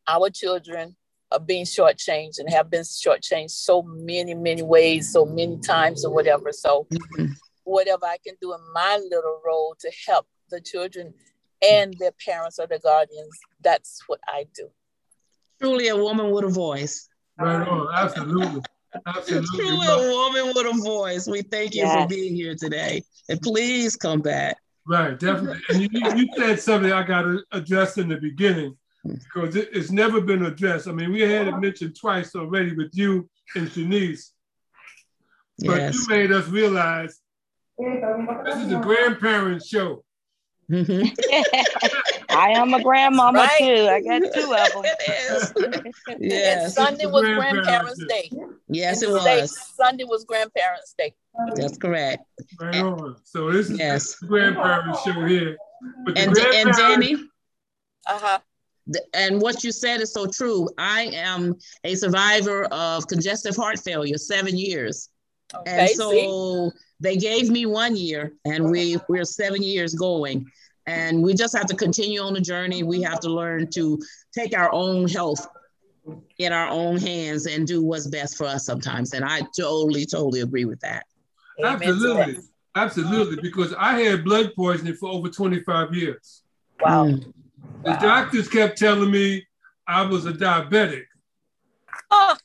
our 0.07 0.29
children 0.29 0.95
are 1.31 1.39
being 1.39 1.65
shortchanged 1.65 2.39
and 2.39 2.49
have 2.49 2.69
been 2.69 2.83
shortchanged 2.83 3.51
so 3.51 3.81
many, 3.81 4.33
many 4.33 4.63
ways, 4.63 5.11
so 5.11 5.25
many 5.25 5.57
times, 5.59 6.05
or 6.05 6.13
whatever. 6.13 6.51
So, 6.51 6.87
mm-hmm. 6.91 7.33
whatever 7.63 8.05
I 8.05 8.17
can 8.25 8.35
do 8.41 8.53
in 8.53 8.59
my 8.73 8.97
little 8.97 9.41
role 9.45 9.75
to 9.79 9.91
help 10.07 10.25
the 10.49 10.61
children 10.61 11.13
and 11.61 11.93
their 11.99 12.13
parents 12.25 12.59
or 12.59 12.67
their 12.67 12.79
guardians, 12.79 13.37
that's 13.61 14.01
what 14.07 14.19
I 14.27 14.45
do. 14.55 14.69
Truly 15.59 15.89
a 15.89 15.97
woman 15.97 16.31
with 16.31 16.45
a 16.45 16.49
voice. 16.49 17.09
Right 17.39 17.67
on, 17.67 17.87
absolutely. 17.93 18.61
Absolutely. 19.05 19.57
Truly 19.57 19.87
a 19.87 20.09
woman 20.09 20.53
with 20.55 20.65
a 20.65 20.81
voice. 20.83 21.27
We 21.27 21.41
thank 21.41 21.75
you 21.75 21.81
yes. 21.81 22.03
for 22.03 22.07
being 22.07 22.35
here 22.35 22.55
today. 22.55 23.03
And 23.29 23.41
please 23.41 23.95
come 23.95 24.21
back. 24.21 24.57
Right, 24.87 25.19
definitely. 25.19 25.61
And 25.69 25.81
you, 25.81 25.89
you 26.15 26.27
said 26.37 26.59
something 26.61 26.91
I 26.91 27.03
got 27.03 27.23
to 27.23 27.43
address 27.51 27.97
in 27.97 28.07
the 28.07 28.17
beginning 28.17 28.77
because 29.03 29.55
it, 29.55 29.69
it's 29.73 29.91
never 29.91 30.21
been 30.21 30.45
addressed. 30.45 30.87
I 30.87 30.91
mean, 30.91 31.11
we 31.11 31.21
had 31.21 31.47
it 31.47 31.57
mentioned 31.57 31.95
twice 31.99 32.35
already 32.35 32.75
with 32.75 32.91
you 32.93 33.29
and 33.55 33.67
Shanice, 33.67 34.31
but 35.59 35.77
yes. 35.77 35.95
you 35.95 36.15
made 36.15 36.31
us 36.31 36.47
realize 36.47 37.19
this 37.77 38.57
is 38.57 38.71
a 38.71 38.79
grandparent 38.81 39.63
show. 39.63 40.03
Mm-hmm. 40.69 41.07
I 42.29 42.49
am 42.49 42.73
a 42.73 42.83
grandmama 42.83 43.39
right. 43.39 43.57
too. 43.57 43.87
I 43.87 44.01
got 44.01 44.33
two 44.33 44.53
of 44.53 45.73
them. 45.73 45.83
yes. 46.19 46.75
Sunday 46.75 47.05
was 47.05 47.23
Grandparents' 47.23 48.03
Day. 48.09 48.29
Yes, 48.67 49.01
it 49.01 49.09
was. 49.09 49.73
Sunday 49.75 50.03
was 50.03 50.25
Grandparents' 50.25 50.93
Day. 50.97 51.15
That's 51.55 51.77
correct. 51.77 52.23
Right 52.59 52.75
on. 52.83 53.15
So 53.23 53.49
this 53.51 53.69
is 53.69 53.79
yes. 53.79 54.15
the 54.19 54.27
grandparent 54.27 54.97
show 55.05 55.25
here. 55.25 55.55
and, 56.15 56.37
and 56.37 56.73
Danny. 56.73 57.15
Uh-huh 58.09 58.39
and 59.13 59.41
what 59.41 59.63
you 59.63 59.71
said 59.71 60.01
is 60.01 60.13
so 60.13 60.27
true. 60.27 60.67
I 60.77 61.03
am 61.13 61.55
a 61.83 61.95
survivor 61.95 62.65
of 62.65 63.07
congestive 63.07 63.55
heart 63.55 63.79
failure, 63.79 64.17
seven 64.17 64.57
years. 64.57 65.09
Okay, 65.55 65.79
and 65.79 65.89
so 65.91 66.11
see? 66.11 66.77
they 66.99 67.17
gave 67.17 67.49
me 67.49 67.65
one 67.65 67.95
year, 67.95 68.33
and 68.45 68.69
we 68.69 68.97
we're 69.07 69.25
seven 69.25 69.63
years 69.63 69.93
going, 69.93 70.45
and 70.85 71.21
we 71.21 71.33
just 71.33 71.55
have 71.55 71.67
to 71.67 71.75
continue 71.75 72.21
on 72.21 72.33
the 72.33 72.41
journey. 72.41 72.83
We 72.83 73.01
have 73.01 73.19
to 73.21 73.29
learn 73.29 73.69
to 73.71 73.99
take 74.33 74.57
our 74.57 74.71
own 74.73 75.07
health 75.07 75.47
in 76.37 76.53
our 76.53 76.69
own 76.69 76.97
hands 76.97 77.47
and 77.47 77.67
do 77.67 77.83
what's 77.83 78.07
best 78.07 78.37
for 78.37 78.45
us 78.45 78.65
sometimes. 78.65 79.13
And 79.13 79.25
I 79.25 79.41
totally, 79.57 80.05
totally 80.05 80.41
agree 80.41 80.65
with 80.65 80.79
that. 80.81 81.05
Absolutely, 81.63 82.37
absolutely, 82.75 83.37
because 83.41 83.73
I 83.73 83.99
had 83.99 84.23
blood 84.23 84.51
poisoning 84.55 84.95
for 84.95 85.09
over 85.09 85.29
twenty 85.29 85.61
five 85.61 85.93
years. 85.93 86.43
Wow. 86.79 87.07
Mm. 87.07 87.33
The 87.87 87.93
wow. 87.93 87.99
doctors 87.99 88.49
kept 88.49 88.77
telling 88.77 89.09
me 89.09 89.47
I 89.87 90.01
was 90.01 90.25
a 90.25 90.33
diabetic. 90.33 91.05
Oh. 92.11 92.35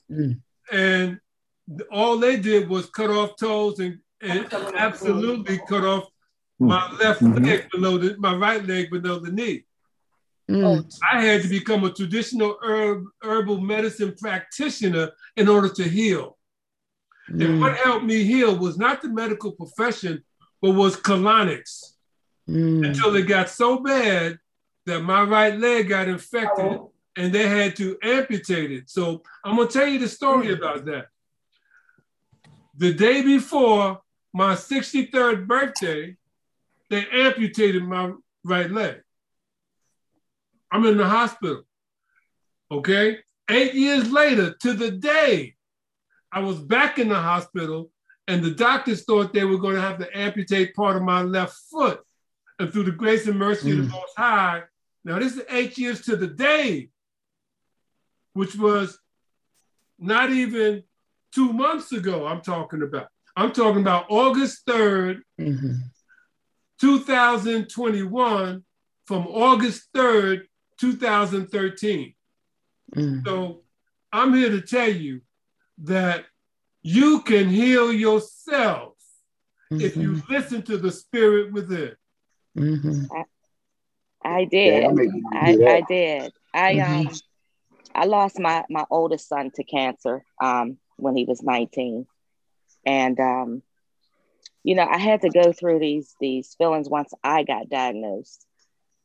And 0.70 1.18
all 1.90 2.16
they 2.16 2.36
did 2.36 2.68
was 2.68 2.86
cut 2.86 3.10
off 3.10 3.36
toes 3.40 3.80
and, 3.80 3.98
and 4.20 4.46
absolutely 4.76 5.58
cut 5.68 5.84
off 5.84 6.04
my 6.60 6.92
left 6.92 7.22
mm-hmm. 7.22 7.42
leg 7.44 7.68
below 7.72 7.98
the 7.98 8.16
my 8.18 8.36
right 8.36 8.64
leg 8.64 8.90
below 8.90 9.18
the 9.18 9.32
knee. 9.32 9.64
Mm. 10.48 10.88
I 11.12 11.20
had 11.20 11.42
to 11.42 11.48
become 11.48 11.82
a 11.82 11.92
traditional 11.92 12.56
herb, 12.62 13.06
herbal 13.22 13.60
medicine 13.60 14.14
practitioner 14.16 15.10
in 15.36 15.48
order 15.48 15.70
to 15.70 15.82
heal. 15.82 16.38
Mm. 17.28 17.44
And 17.44 17.60
what 17.60 17.76
helped 17.78 18.04
me 18.04 18.22
heal 18.22 18.56
was 18.56 18.78
not 18.78 19.02
the 19.02 19.08
medical 19.08 19.50
profession, 19.50 20.22
but 20.60 20.70
was 20.70 20.94
colonics. 20.94 21.94
Mm. 22.48 22.86
Until 22.86 23.16
it 23.16 23.22
got 23.22 23.48
so 23.48 23.80
bad 23.80 24.38
that 24.86 25.02
my 25.02 25.22
right 25.22 25.58
leg 25.58 25.88
got 25.88 26.08
infected 26.08 26.64
oh. 26.64 26.92
and 27.16 27.32
they 27.32 27.48
had 27.48 27.76
to 27.76 27.96
amputate 28.02 28.72
it. 28.72 28.90
So 28.90 29.22
I'm 29.44 29.56
gonna 29.56 29.68
tell 29.68 29.86
you 29.86 29.98
the 29.98 30.08
story 30.08 30.48
mm. 30.48 30.58
about 30.58 30.84
that. 30.86 31.06
The 32.76 32.94
day 32.94 33.22
before 33.22 34.00
my 34.32 34.54
63rd 34.54 35.46
birthday, 35.46 36.16
they 36.90 37.06
amputated 37.12 37.82
my 37.84 38.12
right 38.44 38.70
leg. 38.70 39.02
I'm 40.70 40.86
in 40.86 40.96
the 40.96 41.06
hospital. 41.06 41.62
Okay. 42.70 43.18
Eight 43.50 43.74
years 43.74 44.10
later, 44.10 44.54
to 44.60 44.72
the 44.72 44.90
day, 44.90 45.54
I 46.32 46.40
was 46.40 46.58
back 46.58 46.98
in 46.98 47.10
the 47.10 47.20
hospital, 47.20 47.90
and 48.26 48.42
the 48.42 48.52
doctors 48.52 49.04
thought 49.04 49.34
they 49.34 49.44
were 49.44 49.58
going 49.58 49.74
to 49.74 49.82
have 49.82 49.98
to 49.98 50.16
amputate 50.16 50.74
part 50.74 50.96
of 50.96 51.02
my 51.02 51.22
left 51.22 51.54
foot. 51.70 52.00
And 52.58 52.72
through 52.72 52.84
the 52.84 52.92
grace 52.92 53.26
and 53.26 53.38
mercy 53.38 53.70
mm. 53.70 53.72
of 53.72 53.78
the 53.78 53.88
mm. 53.88 53.92
Most 53.92 54.12
High, 54.16 54.62
now, 55.04 55.18
this 55.18 55.36
is 55.36 55.42
eight 55.50 55.78
years 55.78 56.02
to 56.02 56.16
the 56.16 56.28
day, 56.28 56.88
which 58.34 58.56
was 58.56 58.98
not 59.98 60.30
even 60.30 60.84
two 61.32 61.52
months 61.52 61.92
ago, 61.92 62.26
I'm 62.26 62.40
talking 62.40 62.82
about. 62.82 63.08
I'm 63.34 63.52
talking 63.52 63.80
about 63.80 64.06
August 64.10 64.66
3rd, 64.66 65.22
mm-hmm. 65.40 65.74
2021, 66.80 68.64
from 69.06 69.26
August 69.26 69.88
3rd, 69.96 70.42
2013. 70.78 72.14
Mm. 72.94 73.24
So 73.24 73.62
I'm 74.12 74.34
here 74.34 74.50
to 74.50 74.60
tell 74.60 74.88
you 74.88 75.22
that 75.84 76.26
you 76.82 77.22
can 77.22 77.48
heal 77.48 77.92
yourself 77.92 78.94
mm-hmm. 79.72 79.80
if 79.80 79.96
you 79.96 80.12
mm-hmm. 80.12 80.32
listen 80.32 80.62
to 80.62 80.76
the 80.76 80.90
spirit 80.90 81.52
within. 81.52 81.96
I 84.24 84.44
did. 84.44 84.82
Yeah, 84.82 85.04
I, 85.32 85.76
I, 85.76 85.80
did. 85.82 86.32
I 86.54 86.74
mm-hmm. 86.74 87.08
um 87.08 87.14
I 87.94 88.04
lost 88.06 88.38
my 88.38 88.64
my 88.70 88.84
oldest 88.90 89.28
son 89.28 89.50
to 89.54 89.64
cancer 89.64 90.24
um 90.40 90.78
when 90.96 91.16
he 91.16 91.24
was 91.24 91.42
19. 91.42 92.06
And 92.86 93.20
um 93.20 93.62
you 94.64 94.76
know, 94.76 94.86
I 94.86 94.98
had 94.98 95.22
to 95.22 95.30
go 95.30 95.52
through 95.52 95.80
these 95.80 96.14
these 96.20 96.54
feelings 96.56 96.88
once 96.88 97.12
I 97.22 97.42
got 97.42 97.68
diagnosed. 97.68 98.46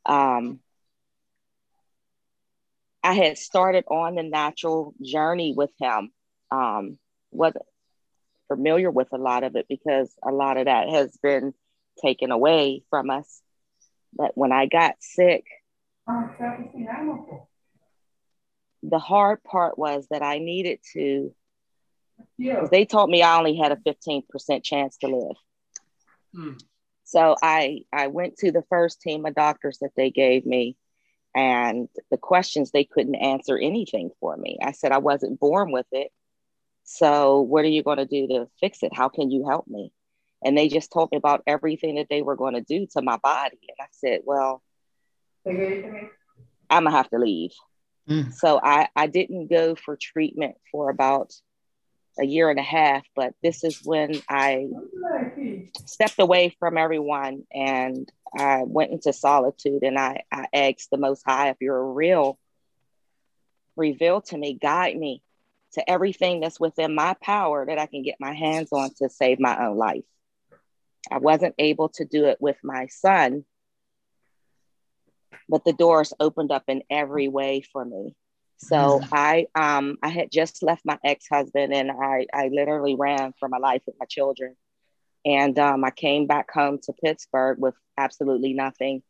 Um 0.06 0.60
I 3.04 3.14
had 3.14 3.38
started 3.38 3.86
on 3.88 4.16
the 4.16 4.24
natural 4.24 4.94
journey 5.02 5.54
with 5.56 5.72
him. 5.80 6.12
Um 6.52 7.00
wasn't 7.32 7.66
familiar 8.48 8.90
with 8.90 9.10
a 9.12 9.18
lot 9.18 9.44
of 9.44 9.56
it 9.56 9.66
because 9.68 10.14
a 10.24 10.32
lot 10.32 10.58
of 10.58 10.66
that 10.66 10.90
has 10.90 11.18
been 11.22 11.54
taken 12.02 12.32
away 12.32 12.84
from 12.90 13.10
us 13.10 13.42
but 14.18 14.32
when 14.36 14.52
I 14.52 14.66
got 14.66 14.96
sick, 15.00 15.46
the 18.84 19.00
hard 19.00 19.44
part 19.44 19.78
was 19.78 20.08
that 20.10 20.24
I 20.24 20.40
needed 20.40 20.80
to, 20.94 21.34
because 22.38 22.70
they 22.70 22.86
told 22.86 23.10
me 23.10 23.22
I 23.22 23.38
only 23.38 23.56
had 23.56 23.72
a 23.72 23.76
15% 23.76 24.64
chance 24.64 24.98
to 24.98 25.08
live. 25.08 25.36
Hmm. 26.34 26.54
So 27.04 27.36
I, 27.42 27.82
I 27.94 28.08
went 28.08 28.38
to 28.38 28.52
the 28.52 28.64
first 28.70 29.02
team 29.02 29.26
of 29.26 29.36
doctors 29.36 29.80
that 29.80 29.92
they 29.96 30.10
gave 30.10 30.46
me, 30.46 30.76
and 31.36 31.88
the 32.10 32.18
questions 32.18 32.72
they 32.72 32.84
couldn't 32.84 33.16
answer 33.16 33.58
anything 33.58 34.10
for 34.20 34.36
me. 34.36 34.58
I 34.62 34.72
said 34.72 34.92
I 34.92 34.98
wasn't 34.98 35.40
born 35.40 35.72
with 35.72 35.86
it. 35.92 36.12
So 36.84 37.42
what 37.42 37.66
are 37.66 37.70
you 37.70 37.84
going 37.84 37.98
to 37.98 38.06
do 38.06 38.28
to 38.28 38.48
fix 38.60 38.82
it? 38.82 38.96
How 38.96 39.10
can 39.10 39.30
you 39.30 39.46
help 39.48 39.68
me? 39.68 39.92
And 40.44 40.58
they 40.58 40.68
just 40.68 40.92
told 40.92 41.12
me 41.12 41.18
about 41.18 41.44
everything 41.48 41.96
that 41.96 42.08
they 42.10 42.22
were 42.22 42.36
going 42.36 42.54
to 42.54 42.62
do 42.62 42.88
to 42.92 43.02
my 43.02 43.18
body 43.18 43.60
and 43.62 43.78
i 43.80 43.88
said 43.92 44.22
well 44.26 44.62
I'm 46.70 46.84
gonna 46.84 46.92
have 46.92 47.10
to 47.12 47.20
leave. 47.20 47.52
Mm. 48.10 48.34
So 48.34 48.60
I, 48.62 48.90
I 48.96 49.08
didn't 49.08 49.48
go 49.48 49.76
for 49.76 49.98
treatment 49.98 50.56
for 50.72 50.90
about 50.90 51.34
a 52.20 52.26
year 52.26 52.50
and 52.50 52.60
a 52.60 52.64
half, 52.64 53.04
but 53.16 53.34
this 53.44 53.64
is 53.64 53.82
when 53.84 54.20
I 54.28 54.68
stepped 55.86 56.20
away 56.20 56.56
from 56.60 56.78
everyone 56.78 57.44
and 57.54 58.12
I 58.36 58.64
went 58.66 58.92
into 58.92 59.14
solitude 59.14 59.84
and 59.84 60.00
I, 60.00 60.24
I 60.32 60.48
asked 60.54 60.90
the 60.90 60.98
Most 60.98 61.24
High, 61.26 61.50
if 61.50 61.58
you're 61.62 61.94
real, 61.94 62.40
reveal 63.76 64.22
to 64.22 64.38
me, 64.38 64.58
guide 64.60 64.98
me 64.98 65.22
to 65.74 65.88
everything 65.90 66.40
that's 66.40 66.60
within 66.60 66.96
my 66.96 67.16
power 67.22 67.66
that 67.66 67.78
I 67.78 67.86
can 67.86 68.02
get 68.02 68.16
my 68.20 68.34
hands 68.34 68.70
on 68.72 68.90
to 68.98 69.10
save 69.10 69.40
my 69.40 69.66
own 69.66 69.78
life. 69.78 70.04
I 71.12 71.18
wasn't 71.20 71.56
able 71.58 71.90
to 71.90 72.06
do 72.06 72.26
it 72.26 72.38
with 72.40 72.58
my 72.64 72.88
son, 72.88 73.46
but 75.50 75.64
the 75.66 75.74
doors 75.74 76.14
opened 76.20 76.52
up 76.52 76.64
in 76.68 76.84
every 76.90 77.28
way 77.28 77.62
for 77.62 77.84
me. 77.84 78.16
So. 78.58 79.02
I 79.12 79.48
um 79.54 79.98
I 80.02 80.10
had 80.10 80.32
just 80.32 80.64
left 80.64 80.84
my 80.84 80.98
ex-husband 81.04 81.74
and 81.74 81.92
I 81.92 82.26
I 82.34 82.48
literally 82.48 82.96
ran 82.96 83.34
for 83.40 83.48
my 83.48 83.58
life 83.58 83.84
with 83.86 83.96
my 84.00 84.06
children. 84.08 84.56
And 85.26 85.60
um, 85.60 85.84
I 85.84 85.92
came 85.92 86.26
back 86.26 86.50
home 86.52 86.80
to 86.84 86.94
Pittsburgh 86.94 87.60
with 87.60 87.76
absolutely 87.98 88.54
nothing. 88.54 89.04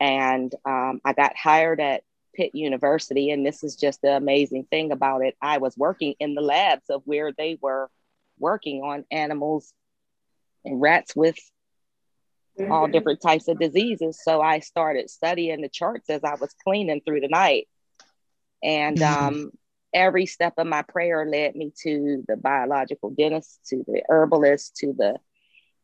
And 0.00 0.50
um, 0.64 1.02
I 1.04 1.12
got 1.12 1.36
hired 1.36 1.80
at 1.80 2.02
Pitt 2.34 2.54
University. 2.54 3.30
And 3.30 3.44
this 3.44 3.62
is 3.62 3.76
just 3.76 4.00
the 4.00 4.16
amazing 4.16 4.64
thing 4.70 4.90
about 4.90 5.22
it. 5.22 5.36
I 5.42 5.58
was 5.58 5.76
working 5.76 6.14
in 6.18 6.34
the 6.34 6.40
labs 6.40 6.88
of 6.88 7.02
where 7.04 7.32
they 7.36 7.58
were 7.60 7.90
working 8.38 8.82
on 8.82 9.04
animals 9.10 9.74
rats 10.64 11.14
with 11.14 11.36
all 12.70 12.88
different 12.88 13.22
types 13.22 13.48
of 13.48 13.58
diseases. 13.58 14.20
So 14.22 14.40
I 14.40 14.58
started 14.58 15.08
studying 15.08 15.62
the 15.62 15.68
charts 15.68 16.10
as 16.10 16.22
I 16.24 16.34
was 16.34 16.54
cleaning 16.64 17.00
through 17.00 17.20
the 17.20 17.28
night. 17.28 17.68
And 18.62 18.98
mm-hmm. 18.98 19.24
um, 19.24 19.50
every 19.94 20.26
step 20.26 20.54
of 20.58 20.66
my 20.66 20.82
prayer 20.82 21.24
led 21.24 21.54
me 21.54 21.72
to 21.82 22.24
the 22.28 22.36
biological 22.36 23.10
dentist, 23.10 23.60
to 23.68 23.84
the 23.86 24.02
herbalist, 24.08 24.76
to 24.76 24.92
the 24.92 25.16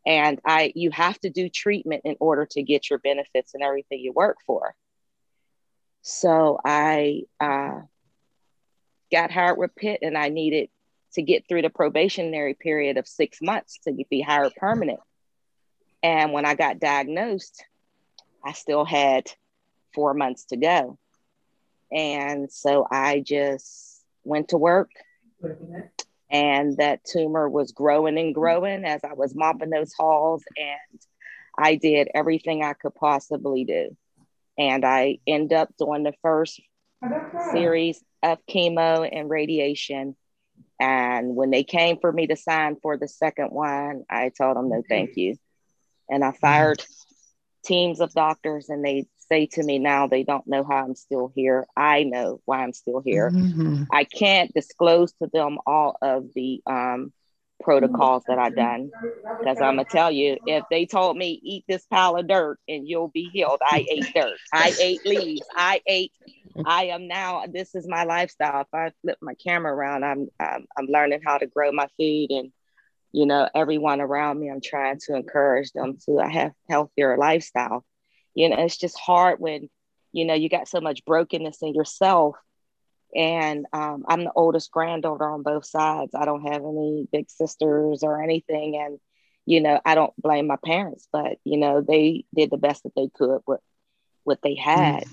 and 0.06 0.40
I 0.44 0.72
you 0.76 0.90
have 0.92 1.18
to 1.20 1.30
do 1.30 1.48
treatment 1.48 2.02
in 2.04 2.16
order 2.20 2.46
to 2.52 2.62
get 2.62 2.88
your 2.88 3.00
benefits 3.00 3.54
and 3.54 3.62
everything 3.62 3.98
you 3.98 4.12
work 4.12 4.36
for. 4.46 4.74
So 6.02 6.60
I 6.64 7.22
uh, 7.40 7.80
got 9.10 9.32
hired 9.32 9.58
with 9.58 9.74
Pitt, 9.74 10.00
and 10.02 10.16
I 10.16 10.28
needed 10.28 10.68
to 11.16 11.22
get 11.22 11.48
through 11.48 11.62
the 11.62 11.70
probationary 11.70 12.54
period 12.54 12.98
of 12.98 13.08
six 13.08 13.38
months 13.42 13.78
to 13.84 13.92
be 14.08 14.20
hired 14.20 14.54
permanent. 14.54 15.00
And 16.02 16.32
when 16.32 16.44
I 16.44 16.54
got 16.54 16.78
diagnosed, 16.78 17.64
I 18.44 18.52
still 18.52 18.84
had 18.84 19.30
four 19.94 20.14
months 20.14 20.44
to 20.46 20.56
go. 20.56 20.98
And 21.90 22.52
so 22.52 22.86
I 22.90 23.20
just 23.20 24.02
went 24.24 24.48
to 24.48 24.58
work. 24.58 24.90
And 26.30 26.76
that 26.76 27.04
tumor 27.04 27.48
was 27.48 27.72
growing 27.72 28.18
and 28.18 28.34
growing 28.34 28.84
as 28.84 29.02
I 29.02 29.14
was 29.14 29.34
mopping 29.34 29.70
those 29.70 29.92
halls. 29.94 30.44
And 30.56 31.00
I 31.58 31.76
did 31.76 32.08
everything 32.14 32.62
I 32.62 32.74
could 32.74 32.94
possibly 32.94 33.64
do. 33.64 33.96
And 34.58 34.84
I 34.84 35.18
end 35.26 35.52
up 35.52 35.70
doing 35.78 36.02
the 36.02 36.14
first 36.22 36.60
series 37.52 38.02
of 38.22 38.38
chemo 38.46 39.08
and 39.10 39.30
radiation. 39.30 40.16
And 40.78 41.34
when 41.34 41.50
they 41.50 41.64
came 41.64 41.98
for 41.98 42.12
me 42.12 42.26
to 42.26 42.36
sign 42.36 42.76
for 42.82 42.96
the 42.96 43.08
second 43.08 43.50
one, 43.50 44.04
I 44.10 44.30
told 44.30 44.56
them 44.56 44.68
no, 44.68 44.82
thank 44.88 45.16
you. 45.16 45.36
And 46.08 46.24
I 46.24 46.32
fired 46.32 46.82
teams 47.64 48.00
of 48.00 48.12
doctors, 48.12 48.68
and 48.68 48.84
they 48.84 49.06
say 49.28 49.46
to 49.46 49.62
me 49.62 49.78
now 49.78 50.06
they 50.06 50.22
don't 50.22 50.46
know 50.46 50.64
how 50.64 50.84
I'm 50.84 50.94
still 50.94 51.32
here. 51.34 51.66
I 51.76 52.04
know 52.04 52.40
why 52.44 52.62
I'm 52.62 52.72
still 52.72 53.00
here. 53.00 53.30
Mm-hmm. 53.30 53.84
I 53.90 54.04
can't 54.04 54.52
disclose 54.54 55.12
to 55.22 55.28
them 55.32 55.58
all 55.66 55.98
of 56.00 56.28
the 56.34 56.62
um, 56.66 57.12
protocols 57.60 58.22
that 58.28 58.38
I've 58.38 58.54
done 58.54 58.90
because 59.40 59.60
I'm 59.60 59.76
gonna 59.76 59.84
tell 59.84 60.10
you 60.10 60.36
if 60.46 60.64
they 60.70 60.86
told 60.86 61.16
me 61.16 61.40
eat 61.42 61.64
this 61.66 61.84
pile 61.86 62.16
of 62.16 62.28
dirt 62.28 62.58
and 62.68 62.86
you'll 62.86 63.08
be 63.08 63.28
healed, 63.32 63.60
I 63.62 63.84
ate 63.90 64.12
dirt, 64.14 64.38
I 64.52 64.72
ate 64.80 65.04
leaves, 65.06 65.46
I 65.54 65.80
ate. 65.86 66.12
I 66.64 66.86
am 66.86 67.08
now. 67.08 67.44
This 67.46 67.74
is 67.74 67.86
my 67.86 68.04
lifestyle. 68.04 68.62
If 68.62 68.68
I 68.72 68.92
flip 69.02 69.18
my 69.20 69.34
camera 69.34 69.74
around, 69.74 70.04
I'm 70.04 70.28
I'm, 70.40 70.66
I'm 70.78 70.86
learning 70.86 71.20
how 71.24 71.38
to 71.38 71.46
grow 71.46 71.72
my 71.72 71.88
food 71.98 72.30
and 72.30 72.52
you 73.12 73.26
know 73.26 73.48
everyone 73.54 74.00
around 74.00 74.40
me. 74.40 74.50
I'm 74.50 74.60
trying 74.60 74.98
to 75.06 75.16
encourage 75.16 75.72
them 75.72 75.98
to 76.06 76.18
have 76.18 76.52
healthier 76.68 77.16
lifestyle 77.18 77.84
you 78.36 78.48
know 78.48 78.56
it's 78.58 78.76
just 78.76 78.96
hard 79.00 79.40
when 79.40 79.68
you 80.12 80.24
know 80.24 80.34
you 80.34 80.48
got 80.48 80.68
so 80.68 80.80
much 80.80 81.04
brokenness 81.04 81.58
in 81.62 81.74
yourself 81.74 82.36
and 83.16 83.66
um, 83.72 84.04
i'm 84.06 84.22
the 84.22 84.32
oldest 84.36 84.70
granddaughter 84.70 85.28
on 85.28 85.42
both 85.42 85.66
sides 85.66 86.14
i 86.14 86.24
don't 86.24 86.46
have 86.46 86.62
any 86.62 87.08
big 87.10 87.28
sisters 87.28 88.04
or 88.04 88.22
anything 88.22 88.76
and 88.76 89.00
you 89.46 89.60
know 89.60 89.80
i 89.84 89.96
don't 89.96 90.14
blame 90.18 90.46
my 90.46 90.58
parents 90.64 91.08
but 91.10 91.38
you 91.42 91.56
know 91.56 91.80
they 91.80 92.24
did 92.34 92.50
the 92.50 92.56
best 92.56 92.84
that 92.84 92.94
they 92.94 93.08
could 93.12 93.40
with 93.46 93.60
what 94.22 94.38
they 94.42 94.54
had 94.54 95.02
mm. 95.02 95.12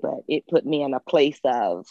But 0.00 0.20
it 0.28 0.46
put 0.48 0.64
me 0.64 0.82
in 0.82 0.94
a 0.94 1.00
place 1.00 1.40
of 1.44 1.86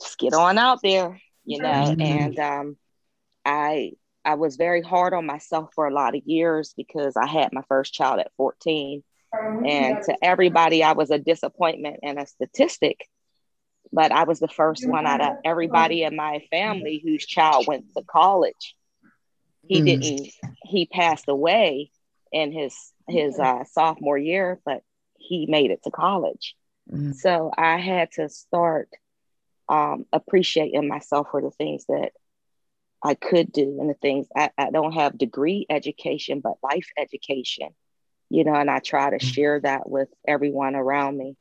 just 0.00 0.18
get 0.18 0.34
on 0.34 0.58
out 0.58 0.80
there 0.82 1.20
you 1.44 1.60
know 1.60 1.68
mm-hmm. 1.68 2.00
and 2.00 2.38
um, 2.38 2.76
i 3.44 3.92
i 4.24 4.34
was 4.34 4.56
very 4.56 4.82
hard 4.82 5.14
on 5.14 5.26
myself 5.26 5.70
for 5.74 5.86
a 5.86 5.94
lot 5.94 6.14
of 6.14 6.22
years 6.26 6.74
because 6.76 7.16
i 7.16 7.26
had 7.26 7.52
my 7.52 7.62
first 7.68 7.92
child 7.92 8.20
at 8.20 8.32
14 8.36 9.02
and 9.32 10.02
to 10.04 10.16
everybody, 10.22 10.84
I 10.84 10.92
was 10.92 11.10
a 11.10 11.18
disappointment 11.18 12.00
and 12.02 12.18
a 12.18 12.26
statistic. 12.26 13.08
But 13.92 14.12
I 14.12 14.24
was 14.24 14.40
the 14.40 14.48
first 14.48 14.88
one 14.88 15.06
out 15.06 15.20
of 15.20 15.36
everybody 15.44 16.02
in 16.02 16.16
my 16.16 16.40
family 16.50 17.00
whose 17.02 17.26
child 17.26 17.66
went 17.66 17.86
to 17.94 18.02
college. 18.02 18.74
He 19.66 19.80
mm. 19.80 19.84
didn't, 19.84 20.30
he 20.64 20.86
passed 20.86 21.28
away 21.28 21.90
in 22.32 22.52
his 22.52 22.74
his 23.08 23.38
uh, 23.38 23.64
sophomore 23.64 24.16
year, 24.16 24.60
but 24.64 24.82
he 25.18 25.46
made 25.46 25.70
it 25.70 25.82
to 25.84 25.90
college. 25.90 26.54
Mm. 26.90 27.14
So 27.14 27.50
I 27.56 27.78
had 27.78 28.12
to 28.12 28.28
start 28.28 28.88
um, 29.68 30.06
appreciating 30.12 30.88
myself 30.88 31.28
for 31.30 31.42
the 31.42 31.50
things 31.50 31.84
that 31.86 32.12
I 33.02 33.14
could 33.14 33.52
do 33.52 33.78
and 33.80 33.90
the 33.90 33.94
things 33.94 34.26
I, 34.36 34.50
I 34.56 34.70
don't 34.70 34.92
have 34.92 35.18
degree 35.18 35.66
education, 35.68 36.40
but 36.40 36.54
life 36.62 36.88
education 36.96 37.70
you 38.32 38.44
know, 38.44 38.54
and 38.54 38.70
I 38.70 38.78
try 38.78 39.10
to 39.10 39.18
mm. 39.18 39.34
share 39.34 39.60
that 39.60 39.86
with 39.88 40.08
everyone 40.26 40.74
around 40.74 41.18
me. 41.18 41.36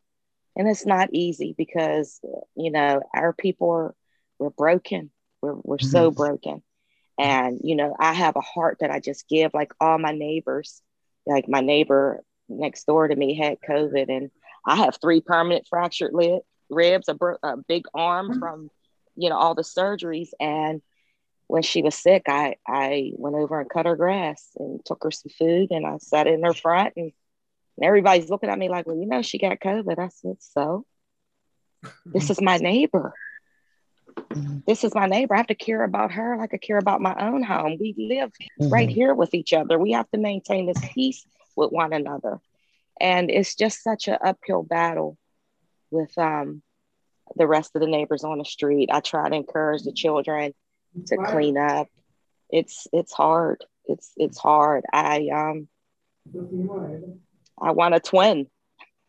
And 0.57 0.67
it's 0.67 0.85
not 0.85 1.13
easy 1.13 1.55
because, 1.57 2.19
you 2.53 2.69
know, 2.69 3.01
our 3.13 3.31
people 3.31 3.69
are, 3.69 3.95
we're 4.37 4.49
broken. 4.49 5.09
We're, 5.41 5.55
we're 5.55 5.77
mm-hmm. 5.77 5.87
so 5.87 6.11
broken. 6.11 6.61
And, 7.17 7.61
you 7.63 7.77
know, 7.77 7.95
I 7.97 8.11
have 8.13 8.35
a 8.35 8.41
heart 8.41 8.79
that 8.81 8.91
I 8.91 8.99
just 8.99 9.29
give 9.29 9.53
like 9.53 9.71
all 9.79 9.97
my 9.99 10.11
neighbors, 10.11 10.81
like 11.25 11.47
my 11.47 11.61
neighbor 11.61 12.25
next 12.49 12.83
door 12.83 13.07
to 13.07 13.15
me 13.15 13.37
had 13.37 13.59
COVID 13.61 14.09
and 14.09 14.29
I 14.65 14.77
have 14.77 14.97
three 15.01 15.21
permanent 15.21 15.67
fractured 15.67 16.13
ribs, 16.69 17.09
a, 17.09 17.17
a 17.43 17.57
big 17.57 17.85
arm 17.93 18.31
mm. 18.31 18.39
from, 18.39 18.69
you 19.15 19.29
know, 19.29 19.37
all 19.37 19.55
the 19.55 19.63
surgeries. 19.63 20.29
And 20.39 20.81
when 21.47 21.63
she 21.63 21.81
was 21.81 21.95
sick, 21.95 22.23
I, 22.27 22.55
I 22.67 23.11
went 23.15 23.35
over 23.35 23.59
and 23.59 23.69
cut 23.69 23.85
her 23.85 23.95
grass 23.95 24.49
and 24.57 24.83
took 24.85 25.03
her 25.03 25.11
some 25.11 25.31
food 25.37 25.71
and 25.71 25.85
I 25.85 25.97
sat 25.97 26.27
in 26.27 26.43
her 26.43 26.53
front 26.53 26.93
and, 26.95 27.11
and 27.77 27.85
everybody's 27.85 28.29
looking 28.29 28.49
at 28.49 28.59
me 28.59 28.69
like, 28.69 28.87
well, 28.87 28.97
you 28.97 29.05
know, 29.05 29.21
she 29.21 29.37
got 29.37 29.59
COVID. 29.59 29.99
I 29.99 30.09
said, 30.09 30.37
so 30.39 30.85
this 32.05 32.29
is 32.29 32.41
my 32.41 32.57
neighbor. 32.57 33.13
This 34.67 34.83
is 34.83 34.93
my 34.93 35.07
neighbor. 35.07 35.33
I 35.33 35.37
have 35.37 35.47
to 35.47 35.55
care 35.55 35.83
about 35.83 36.11
her 36.13 36.37
like 36.37 36.53
I 36.53 36.57
care 36.57 36.77
about 36.77 37.01
my 37.01 37.15
own 37.15 37.43
home. 37.43 37.77
We 37.79 37.95
live 37.97 38.31
mm-hmm. 38.31 38.69
right 38.69 38.89
here 38.89 39.13
with 39.13 39.33
each 39.33 39.53
other. 39.53 39.79
We 39.79 39.91
have 39.91 40.09
to 40.11 40.17
maintain 40.17 40.67
this 40.67 40.81
peace 40.93 41.25
with 41.55 41.71
one 41.71 41.93
another. 41.93 42.39
And 43.01 43.31
it's 43.31 43.55
just 43.55 43.83
such 43.83 44.07
an 44.07 44.17
uphill 44.23 44.63
battle 44.63 45.17
with 45.89 46.15
um, 46.17 46.61
the 47.35 47.47
rest 47.47 47.71
of 47.75 47.81
the 47.81 47.87
neighbors 47.87 48.23
on 48.23 48.37
the 48.37 48.45
street. 48.45 48.89
I 48.91 48.99
try 48.99 49.27
to 49.27 49.35
encourage 49.35 49.83
the 49.83 49.91
children 49.91 50.53
to 51.07 51.17
clean 51.17 51.57
up. 51.57 51.87
It's 52.49 52.87
it's 52.93 53.13
hard. 53.13 53.63
It's 53.85 54.11
it's 54.17 54.37
hard. 54.37 54.83
I 54.91 55.29
um 55.33 55.67
I 57.59 57.71
want 57.71 57.95
a 57.95 57.99
twin. 57.99 58.47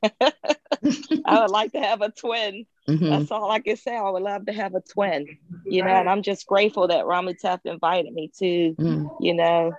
I 0.03 1.41
would 1.41 1.51
like 1.51 1.73
to 1.73 1.81
have 1.81 2.01
a 2.01 2.11
twin. 2.11 2.67
Mm-hmm. 2.89 3.11
That's 3.11 3.31
all 3.31 3.51
I 3.51 3.61
can 3.61 3.77
say. 3.77 3.97
I 3.97 4.11
would 4.11 4.23
love 4.23 4.47
to 4.47 4.53
have 4.53 4.75
a 4.75 4.81
twin, 4.81 5.39
you 5.65 5.85
know, 5.85 5.91
and 5.91 6.09
I'm 6.09 6.23
just 6.23 6.47
grateful 6.47 6.89
that 6.89 7.05
Ramutef 7.05 7.61
invited 7.65 8.13
me 8.13 8.33
to, 8.39 8.75
mm. 8.75 9.17
you 9.21 9.35
know, 9.35 9.73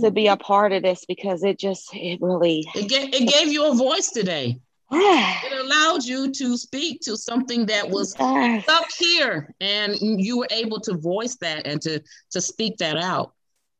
to 0.00 0.10
be 0.10 0.28
a 0.28 0.36
part 0.36 0.72
of 0.72 0.82
this 0.82 1.04
because 1.06 1.42
it 1.42 1.58
just, 1.58 1.94
it 1.94 2.20
really. 2.20 2.64
It, 2.74 2.88
gave, 2.88 3.14
it 3.14 3.28
gave 3.28 3.52
you 3.52 3.70
a 3.70 3.74
voice 3.74 4.10
today. 4.10 4.58
it 4.92 5.64
allowed 5.64 6.04
you 6.04 6.30
to 6.30 6.56
speak 6.56 7.00
to 7.00 7.16
something 7.16 7.66
that 7.66 7.90
was 7.90 8.12
stuck 8.12 8.90
here 8.96 9.52
and 9.60 9.96
you 10.00 10.38
were 10.38 10.48
able 10.52 10.78
to 10.78 10.96
voice 10.96 11.36
that 11.40 11.66
and 11.66 11.82
to 11.82 12.00
to 12.30 12.40
speak 12.40 12.76
that 12.76 12.96
out 12.96 13.32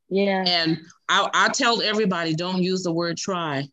yeah 0.08 0.42
and 0.44 0.80
i, 1.08 1.28
I 1.32 1.48
tell 1.50 1.80
everybody 1.80 2.34
don't 2.34 2.60
use 2.60 2.82
the 2.82 2.90
word 2.90 3.16
try 3.16 3.68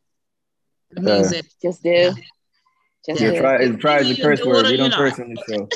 It 0.96 1.04
means 1.04 1.28
uh, 1.28 1.38
that 1.38 1.46
just 1.62 1.84
do. 1.84 2.14
Just 3.06 3.22
yeah, 3.22 3.32
do. 3.32 3.40
try, 3.40 3.56
it, 3.58 3.80
try 3.80 4.00
is 4.00 4.18
a 4.18 4.22
curse 4.22 4.44
word. 4.46 4.66
We 4.68 4.78
don't 4.78 4.94
curse 4.94 5.20
on 5.20 5.34
the 5.34 5.44
show. 5.50 5.68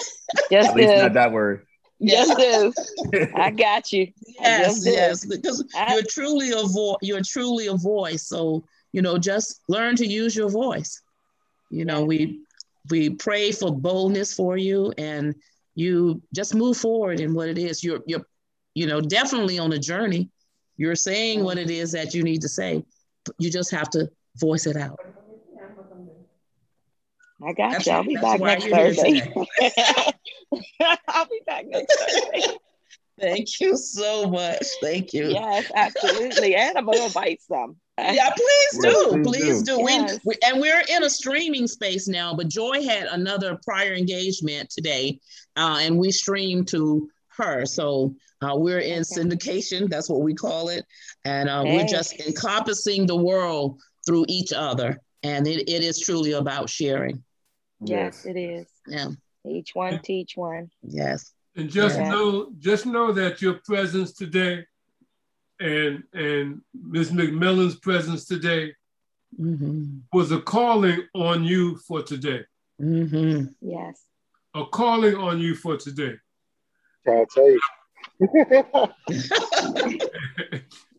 Just 0.52 0.70
At 0.70 0.76
least 0.76 0.96
not 0.96 1.14
that 1.14 1.32
word. 1.32 1.67
Just 2.04 2.38
do. 3.12 3.30
I 3.36 3.52
got 3.58 3.92
you. 3.92 4.12
Yes, 4.40 4.86
yes, 4.86 5.26
because 5.26 5.64
I, 5.76 5.96
you're 5.96 6.04
truly 6.04 6.52
a 6.52 6.64
voice. 6.64 6.98
You're 7.02 7.22
truly 7.24 7.68
a 7.68 7.76
voice. 7.76 8.28
So 8.28 8.64
you 8.94 9.02
know, 9.02 9.18
just 9.18 9.62
learn 9.68 9.96
to 9.98 10.06
use 10.06 10.36
your 10.36 10.50
voice. 10.50 11.02
You 11.70 11.86
know, 11.86 12.04
we 12.04 12.42
we 12.90 13.10
pray 13.10 13.52
for 13.52 13.76
boldness 13.76 14.34
for 14.34 14.58
you, 14.58 14.94
and 14.98 15.36
you 15.76 16.22
just 16.34 16.56
move 16.56 16.78
forward 16.78 17.20
in 17.20 17.34
what 17.34 17.50
it 17.50 17.58
is. 17.58 17.84
You're 17.84 18.02
you're 18.06 18.26
you 18.76 18.88
know 18.88 19.02
definitely 19.02 19.60
on 19.60 19.74
a 19.74 19.80
journey. 19.80 20.30
You're 20.78 20.96
saying 20.96 21.44
what 21.44 21.58
it 21.58 21.72
is 21.72 21.92
that 21.94 22.14
you 22.14 22.24
need 22.24 22.42
to 22.42 22.50
say. 22.50 22.84
You 23.40 23.50
just 23.50 23.72
have 23.72 23.90
to 23.92 24.10
voice 24.36 24.68
it 24.68 24.78
out. 24.78 25.00
I 27.46 27.54
got 27.54 27.72
that's, 27.72 27.88
you. 27.88 27.94
I'll 27.94 28.04
be 28.04 28.16
back 28.16 28.40
next 28.40 28.66
Thursday. 28.66 29.22
I'll 31.08 31.26
be 31.26 31.42
back 31.46 31.66
next 31.68 31.96
Thursday. 32.00 32.58
Thank 33.20 33.60
you 33.60 33.76
so 33.76 34.30
much. 34.30 34.64
Thank 34.82 35.12
you. 35.12 35.30
Yes, 35.30 35.72
absolutely. 35.74 36.56
And 36.56 36.78
I'm 36.78 36.86
gonna 36.86 37.10
bite 37.10 37.42
some. 37.42 37.76
yeah, 37.98 38.30
please 38.30 38.84
do. 38.84 38.90
Yes, 38.90 39.10
please, 39.12 39.26
please, 39.26 39.62
do. 39.64 39.78
do. 39.78 39.86
Yes. 39.88 40.20
We, 40.24 40.36
we, 40.36 40.36
and 40.48 40.62
we're 40.62 40.84
in 40.88 41.04
a 41.04 41.10
streaming 41.10 41.66
space 41.66 42.08
now, 42.08 42.36
but 42.36 42.48
Joy 42.48 42.84
had 42.84 43.08
another 43.08 43.60
prior 43.64 43.94
engagement 43.94 44.70
today, 44.70 45.20
uh, 45.56 45.80
and 45.82 45.98
we 45.98 46.12
streamed 46.12 46.68
to 46.70 47.10
her. 47.30 47.66
So 47.66 48.14
uh, 48.44 48.54
we're 48.54 48.80
in 48.80 49.02
okay. 49.02 49.22
syndication. 49.22 49.90
That's 49.90 50.12
what 50.12 50.22
we 50.22 50.36
call 50.36 50.70
it, 50.70 50.86
and 51.26 51.50
uh, 51.50 51.64
hey. 51.64 51.76
we're 51.76 51.88
just 51.88 52.20
encompassing 52.22 53.08
the 53.08 53.18
world 53.18 53.80
through 54.06 54.26
each 54.28 54.54
other. 54.54 55.02
And 55.24 55.48
it, 55.48 55.68
it 55.68 55.84
is 55.84 56.00
truly 56.00 56.34
about 56.34 56.70
sharing. 56.70 57.24
Yes, 57.82 58.26
it 58.26 58.38
is. 58.38 58.68
Yeah. 58.88 59.10
Each 59.50 59.74
one 59.74 60.00
teach 60.02 60.36
one. 60.36 60.70
Yes. 60.84 61.34
And 61.56 61.70
just 61.70 61.98
yeah. 61.98 62.10
know, 62.10 62.52
just 62.60 62.86
know 62.86 63.12
that 63.14 63.42
your 63.42 63.56
presence 63.66 64.14
today 64.14 64.66
and 65.60 66.04
and 66.14 66.62
Ms. 66.74 67.12
McMillan's 67.12 67.76
presence 67.76 68.26
today 68.26 68.74
mm-hmm. 69.40 70.00
was 70.14 70.32
a 70.32 70.42
calling 70.42 71.02
on 71.16 71.44
you 71.44 71.78
for 71.78 72.04
today. 72.04 72.42
Mm-hmm. 72.82 73.46
Yes. 73.62 74.02
A 74.54 74.66
calling 74.66 75.16
on 75.16 75.40
you 75.40 75.56
for 75.56 75.78
today. 75.78 76.16
I'll 77.08 77.26
tell 77.28 77.50
you. 77.50 77.60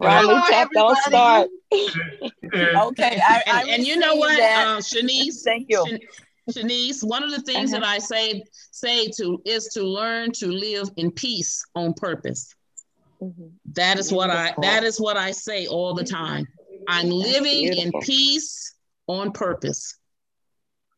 Riley, 0.00 0.40
tap, 0.48 0.68
don't 0.72 0.96
start. 0.98 1.48
okay, 1.72 3.20
I, 3.20 3.42
I 3.46 3.60
and, 3.60 3.68
and 3.70 3.86
you 3.86 3.96
know 3.96 4.14
what, 4.14 4.38
uh, 4.38 4.78
Shanice? 4.78 5.42
Thank 5.42 5.66
you. 5.68 5.84
Shanice, 5.84 6.00
one 7.02 7.22
of 7.22 7.30
the 7.30 7.42
things 7.44 7.72
uh-huh. 7.72 7.80
that 7.80 7.86
I 7.86 7.98
say 7.98 8.42
say 8.70 9.08
to 9.18 9.40
is 9.44 9.68
to 9.74 9.82
learn 9.82 10.32
to 10.32 10.46
live 10.46 10.90
in 10.96 11.10
peace 11.10 11.64
on 11.74 11.94
purpose. 11.94 12.54
Mm-hmm. 13.22 13.48
That 13.72 13.98
is 13.98 14.12
what 14.12 14.30
I 14.30 14.54
that 14.62 14.84
is 14.84 15.00
what 15.00 15.16
I 15.16 15.32
say 15.32 15.66
all 15.66 15.94
the 15.94 16.04
time. 16.04 16.46
I'm 16.88 17.10
living 17.10 17.72
in 17.72 17.92
peace 18.02 18.74
on 19.06 19.32
purpose. 19.32 19.98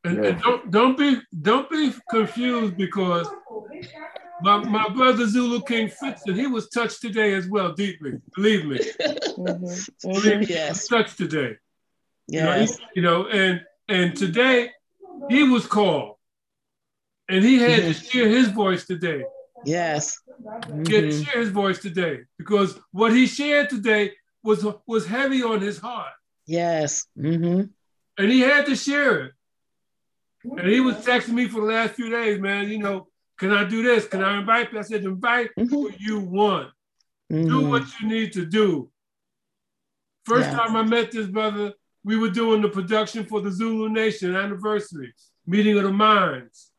And, 0.04 0.24
and, 0.24 0.40
don't 0.40 0.70
don't 0.70 0.98
be 0.98 1.20
don't 1.42 1.68
be 1.70 1.92
confused 2.10 2.76
because 2.76 3.28
my, 4.42 4.58
my 4.64 4.88
brother 4.88 5.26
Zulu 5.26 5.60
King 5.62 5.88
Fitzon, 5.88 6.34
he 6.34 6.46
was 6.46 6.68
touched 6.70 7.00
today 7.02 7.34
as 7.34 7.46
well, 7.48 7.72
deeply. 7.72 8.12
Believe 8.34 8.64
me. 8.64 8.78
mm-hmm. 8.78 10.10
Believe 10.10 10.40
me, 10.40 10.46
yes. 10.46 10.88
touched 10.88 11.18
today. 11.18 11.56
Yes. 12.26 12.78
You 12.94 13.02
know, 13.02 13.24
you 13.24 13.24
know, 13.24 13.28
and 13.28 13.60
and 13.88 14.16
today 14.16 14.70
he 15.28 15.42
was 15.42 15.66
called. 15.66 16.16
And 17.28 17.44
he 17.44 17.58
had 17.58 17.82
to 17.82 17.94
share 17.94 18.28
his 18.28 18.48
voice 18.48 18.86
today. 18.86 19.24
Yes. 19.64 20.18
Mm-hmm. 20.42 21.22
Share 21.22 21.40
his 21.40 21.50
voice 21.50 21.78
today 21.78 22.20
because 22.38 22.78
what 22.92 23.12
he 23.12 23.26
shared 23.26 23.68
today 23.70 24.12
was 24.42 24.66
was 24.86 25.06
heavy 25.06 25.42
on 25.42 25.60
his 25.60 25.78
heart. 25.78 26.12
Yes. 26.46 27.06
Mm-hmm. 27.18 27.64
And 28.18 28.32
he 28.32 28.40
had 28.40 28.66
to 28.66 28.74
share 28.74 29.26
it. 29.26 29.32
And 30.44 30.66
he 30.66 30.80
was 30.80 30.96
texting 30.96 31.34
me 31.34 31.46
for 31.46 31.60
the 31.60 31.66
last 31.66 31.94
few 31.94 32.10
days, 32.10 32.40
man. 32.40 32.68
You 32.68 32.78
know, 32.78 33.08
can 33.38 33.52
I 33.52 33.64
do 33.64 33.82
this? 33.82 34.06
Can 34.06 34.24
I 34.24 34.38
invite? 34.38 34.74
I 34.74 34.82
said, 34.82 35.04
invite 35.04 35.50
mm-hmm. 35.58 35.68
who 35.68 35.90
you 35.98 36.20
want. 36.20 36.68
Mm-hmm. 37.30 37.48
Do 37.48 37.68
what 37.68 37.84
you 38.00 38.08
need 38.08 38.32
to 38.32 38.46
do. 38.46 38.90
First 40.24 40.50
yes. 40.50 40.58
time 40.58 40.76
I 40.76 40.82
met 40.82 41.12
this 41.12 41.26
brother, 41.26 41.74
we 42.04 42.16
were 42.16 42.30
doing 42.30 42.62
the 42.62 42.68
production 42.68 43.24
for 43.24 43.40
the 43.40 43.50
Zulu 43.50 43.88
Nation 43.88 44.34
anniversary, 44.34 45.12
meeting 45.46 45.76
of 45.76 45.84
the 45.84 45.92
minds. 45.92 46.70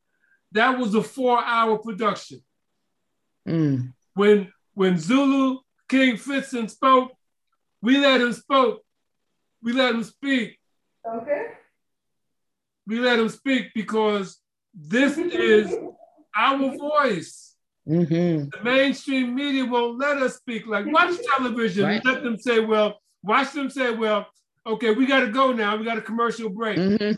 That 0.51 0.77
was 0.77 0.95
a 0.95 1.03
four-hour 1.03 1.77
production. 1.77 2.41
Mm. 3.47 3.93
When 4.13 4.51
when 4.73 4.97
Zulu 4.97 5.59
King 5.89 6.15
Fitzon 6.15 6.69
spoke, 6.69 7.11
we 7.81 7.97
let 7.97 8.21
him 8.21 8.33
spoke. 8.33 8.81
We 9.61 9.73
let 9.73 9.95
him 9.95 10.03
speak. 10.03 10.57
Okay. 11.07 11.47
We 12.87 12.99
let 12.99 13.19
him 13.19 13.29
speak 13.29 13.67
because 13.73 14.39
this 14.73 15.17
is 15.17 15.73
our 16.35 16.77
voice. 16.77 17.55
Mm-hmm. 17.87 18.49
The 18.49 18.63
mainstream 18.63 19.33
media 19.33 19.65
won't 19.65 19.99
let 19.99 20.17
us 20.17 20.35
speak. 20.35 20.67
Like 20.67 20.85
watch 20.87 21.15
television, 21.37 21.85
right. 21.85 22.05
let 22.05 22.23
them 22.23 22.37
say, 22.37 22.59
well, 22.59 22.99
watch 23.23 23.53
them 23.53 23.69
say, 23.69 23.91
well, 23.91 24.27
okay, 24.65 24.91
we 24.91 25.05
got 25.05 25.21
to 25.21 25.27
go 25.27 25.51
now. 25.51 25.75
We 25.77 25.85
got 25.85 25.97
a 25.97 26.01
commercial 26.01 26.49
break. 26.49 26.77
Mm-hmm. 26.77 27.13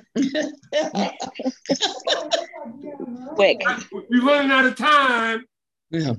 Quick. 3.36 3.62
We're 4.10 4.26
running 4.26 4.52
out 4.52 4.66
of 4.66 4.76
time. 4.76 5.46
Yeah. 5.90 6.14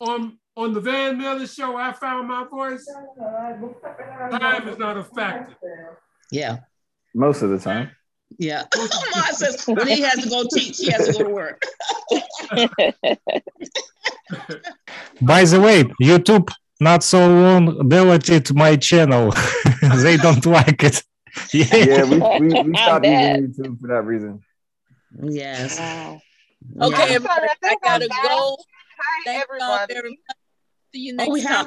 On 0.00 0.38
on 0.56 0.72
the 0.72 0.80
Van 0.80 1.18
Miller 1.18 1.46
show, 1.46 1.76
I 1.76 1.92
found 1.92 2.28
my 2.28 2.44
voice. 2.44 2.86
Time 4.30 4.68
is 4.68 4.78
not 4.78 4.96
a 4.96 5.04
factor. 5.04 5.98
Yeah. 6.30 6.58
Most 7.14 7.42
of 7.42 7.50
the 7.50 7.58
time. 7.58 7.90
Yeah. 8.38 8.64
Mom 8.76 8.88
says 9.32 9.66
when 9.66 9.86
he 9.86 10.00
has 10.02 10.22
to 10.22 10.28
go 10.28 10.44
teach, 10.52 10.78
he 10.78 10.90
has 10.90 11.06
to 11.08 11.12
go 11.12 11.24
to 11.24 11.30
work. 11.30 11.62
By 15.20 15.44
the 15.44 15.60
way, 15.60 15.84
YouTube 16.02 16.50
not 16.80 17.02
so 17.02 17.26
long 17.28 17.88
deleted 17.88 18.54
my 18.54 18.76
channel. 18.76 19.32
they 19.96 20.16
don't 20.16 20.44
like 20.46 20.82
it. 20.82 21.02
yeah, 21.52 21.76
yeah 21.76 22.04
we, 22.04 22.18
we, 22.46 22.62
we 22.62 22.76
stopped 22.76 23.06
using 23.06 23.48
YouTube 23.48 23.80
for 23.80 23.88
that 23.88 24.04
reason. 24.04 24.42
Yes. 25.22 25.78
Wow. 25.78 26.20
Okay, 26.80 26.96
yeah. 26.96 27.14
everybody, 27.14 27.46
I 27.62 27.76
gotta 27.82 28.08
go. 28.08 28.56
Hi, 28.98 29.22
Thank 29.24 29.42
everyone. 29.42 29.86
Very 29.88 30.10
much. 30.10 30.36
See 30.92 31.00
you 31.00 31.14
next 31.14 31.30
oh, 31.30 31.42
time. 31.42 31.66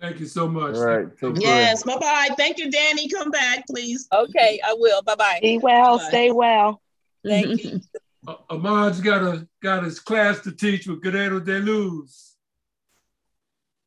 Thank 0.00 0.20
you 0.20 0.26
so 0.26 0.48
much. 0.48 0.74
All 0.74 0.84
right. 0.84 1.06
yes. 1.36 1.82
Bye 1.84 1.98
bye. 1.98 2.28
Thank 2.36 2.58
you, 2.58 2.70
Danny. 2.70 3.08
Come 3.08 3.30
back, 3.30 3.66
please. 3.66 4.08
Okay, 4.12 4.60
I 4.66 4.74
will. 4.76 5.02
Bye 5.02 5.14
bye. 5.14 5.38
Be 5.40 5.58
well. 5.58 5.98
Bye-bye. 5.98 6.08
Stay 6.08 6.30
well. 6.30 6.82
Thank 7.24 7.64
you. 7.64 7.80
Uh, 8.26 8.36
Ahmad's 8.50 9.00
got 9.00 9.22
a 9.22 9.46
got 9.62 9.84
his 9.84 10.00
class 10.00 10.40
to 10.40 10.52
teach 10.52 10.86
with 10.86 11.02
Guerrero 11.02 11.40
de 11.40 11.60
Luz. 11.60 12.33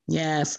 Yes. 0.08 0.58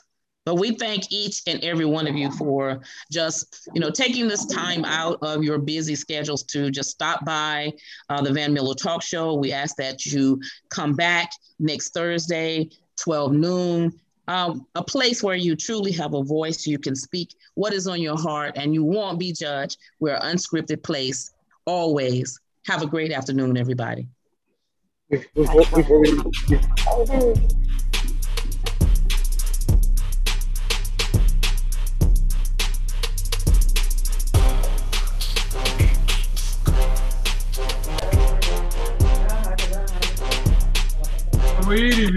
But 0.49 0.55
we 0.55 0.71
thank 0.77 1.13
each 1.13 1.43
and 1.47 1.63
every 1.63 1.85
one 1.85 2.07
of 2.07 2.17
you 2.17 2.31
for 2.31 2.81
just, 3.13 3.69
you 3.75 3.83
know, 3.83 3.91
taking 3.91 4.29
this 4.29 4.47
time 4.47 4.83
out 4.87 5.19
of 5.21 5.45
your 5.45 5.59
busy 5.59 5.95
schedules 5.95 6.43
to 6.45 6.71
just 6.71 6.89
stop 6.89 7.23
by 7.27 7.71
uh, 8.09 8.23
the 8.23 8.33
Van 8.33 8.55
Miller 8.55 8.75
Talk 8.75 9.03
Show. 9.03 9.35
We 9.35 9.53
ask 9.53 9.77
that 9.77 10.07
you 10.07 10.41
come 10.71 10.95
back 10.95 11.31
next 11.59 11.93
Thursday, 11.93 12.71
12 12.99 13.33
noon. 13.33 14.01
Um, 14.27 14.67
a 14.75 14.83
place 14.83 15.23
where 15.23 15.37
you 15.37 15.55
truly 15.55 15.93
have 15.93 16.15
a 16.15 16.23
voice, 16.23 16.67
you 16.67 16.79
can 16.79 16.97
speak 16.97 17.35
what 17.55 17.75
is 17.75 17.87
on 17.87 18.01
your 18.01 18.19
heart, 18.19 18.57
and 18.57 18.73
you 18.73 18.85
won't 18.85 19.19
be 19.19 19.35
judged. 19.35 19.77
We're 20.01 20.15
an 20.15 20.37
unscripted 20.37 20.83
place, 20.83 21.31
always. 21.67 22.41
Have 22.67 22.81
a 22.81 22.87
great 22.87 23.13
afternoon, 23.13 23.59
everybody. 23.59 24.09
we 25.11 25.21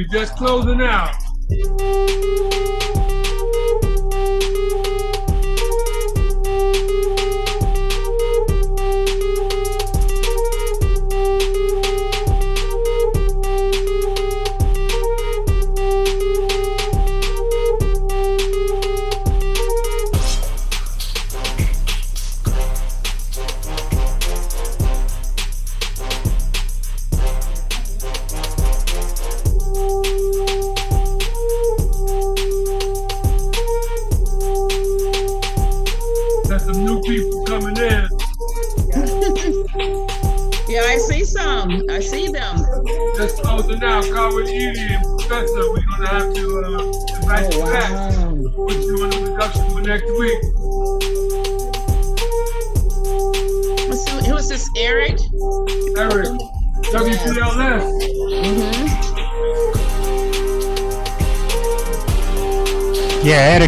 just 0.10 0.36
closing 0.36 0.82
out. 0.82 1.16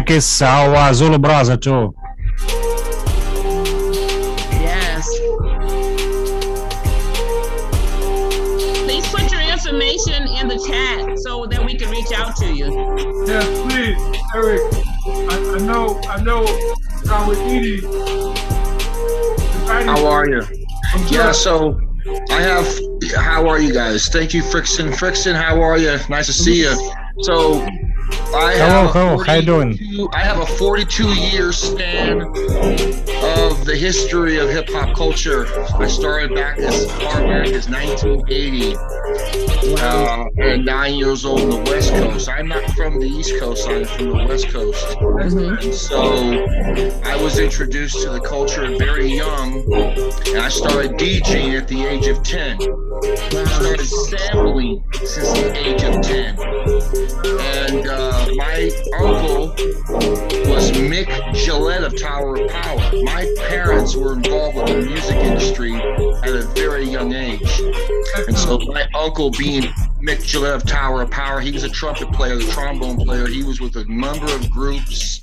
Yeah, 0.06 0.10
Eric 0.10 0.18
is 0.18 0.42
our 0.42 0.92
Zulu 0.94 1.18
brother 1.18 1.56
too. 1.56 1.94
Yes. 4.50 5.08
Please 8.84 9.06
put 9.08 9.30
your 9.32 9.40
information 9.40 10.28
in 10.28 10.48
the 10.48 10.58
chat 10.68 11.18
so 11.20 11.46
that 11.46 11.64
we 11.64 11.76
can 11.76 11.90
reach 11.90 12.12
out 12.14 12.36
to 12.36 12.52
you. 12.52 12.66
Yes, 13.26 13.46
please, 13.62 13.96
Eric. 14.34 14.60
I, 15.06 15.54
I 15.54 15.58
know, 15.64 16.00
I 16.08 16.22
know, 16.22 16.46
Howard 17.06 17.38
Edie. 17.38 17.80
How 19.66 20.06
are 20.06 20.28
you? 20.28 20.42
Yeah, 21.08 21.32
so 21.32 21.80
I 22.30 22.42
have. 22.42 22.66
How 23.16 23.48
are 23.48 23.60
you 23.60 23.72
guys? 23.72 24.08
Thank 24.08 24.34
you, 24.34 24.42
Frickson. 24.42 24.92
Frickson, 24.92 25.34
how 25.34 25.60
are 25.60 25.78
you? 25.78 25.98
Nice 26.08 26.26
to 26.26 26.32
see 26.32 26.60
you. 26.60 26.74
So 27.22 27.66
I 28.34 28.54
hello, 28.56 28.88
hello. 28.88 29.18
How 29.22 29.34
you 29.34 29.42
doing? 29.42 29.78
I 30.12 30.20
have 30.20 30.38
a 30.38 30.46
42 30.46 31.08
year 31.14 31.52
span 31.52 32.22
of 32.22 33.64
the 33.64 33.76
history 33.76 34.38
of 34.38 34.50
hip 34.50 34.68
hop 34.70 34.94
culture. 34.96 35.46
I 35.76 35.86
started 35.86 36.34
back 36.34 36.58
as 36.58 36.90
far 36.92 37.20
back 37.22 37.48
as 37.48 37.68
1980. 37.68 38.76
Uh, 39.80 40.24
and 40.38 40.64
nine 40.64 40.94
years 40.94 41.24
old 41.24 41.40
on 41.40 41.50
the 41.50 41.70
West 41.70 41.90
Coast. 41.90 42.28
I'm 42.28 42.48
not 42.48 42.64
from 42.72 43.00
the 43.00 43.06
East 43.06 43.38
Coast. 43.38 43.68
I'm 43.68 43.84
from 43.84 44.10
the 44.10 44.26
West 44.28 44.48
Coast. 44.48 44.84
Mm-hmm. 44.98 45.72
So 45.72 46.44
I 47.04 47.16
was 47.22 47.38
introduced 47.38 48.02
to 48.02 48.10
the 48.10 48.20
culture 48.20 48.76
very 48.76 49.08
young, 49.08 49.62
and 49.72 50.38
I 50.38 50.48
started 50.48 50.92
DJing 50.92 51.58
at 51.58 51.68
the 51.68 51.84
age 51.84 52.06
of 52.08 52.22
10. 52.22 52.58
I 52.60 53.44
started 53.44 53.86
sampling 53.86 54.84
since 54.92 55.32
the 55.32 55.56
age 55.56 55.82
of 55.82 56.02
10. 56.02 56.38
And 57.74 57.88
uh, 57.88 58.28
my 58.34 58.70
uncle 58.98 59.54
Mick 60.94 61.34
Gillette 61.34 61.82
of 61.82 62.00
Tower 62.00 62.36
of 62.36 62.48
Power. 62.48 62.78
My 63.02 63.34
parents 63.48 63.96
were 63.96 64.12
involved 64.12 64.56
with 64.56 64.66
the 64.68 64.88
music 64.88 65.16
industry 65.16 65.74
at 65.74 66.28
a 66.28 66.42
very 66.54 66.84
young 66.84 67.12
age. 67.12 67.60
And 68.28 68.38
so 68.38 68.58
my 68.58 68.86
uncle 68.94 69.32
being 69.32 69.64
Mick 70.00 70.24
Gillette 70.24 70.54
of 70.54 70.64
Tower 70.64 71.02
of 71.02 71.10
Power, 71.10 71.40
he 71.40 71.50
was 71.50 71.64
a 71.64 71.68
trumpet 71.68 72.12
player, 72.12 72.36
the 72.36 72.44
trombone 72.44 72.96
player. 72.98 73.26
He 73.26 73.42
was 73.42 73.60
with 73.60 73.74
a 73.74 73.84
number 73.86 74.32
of 74.32 74.48
groups. 74.52 75.18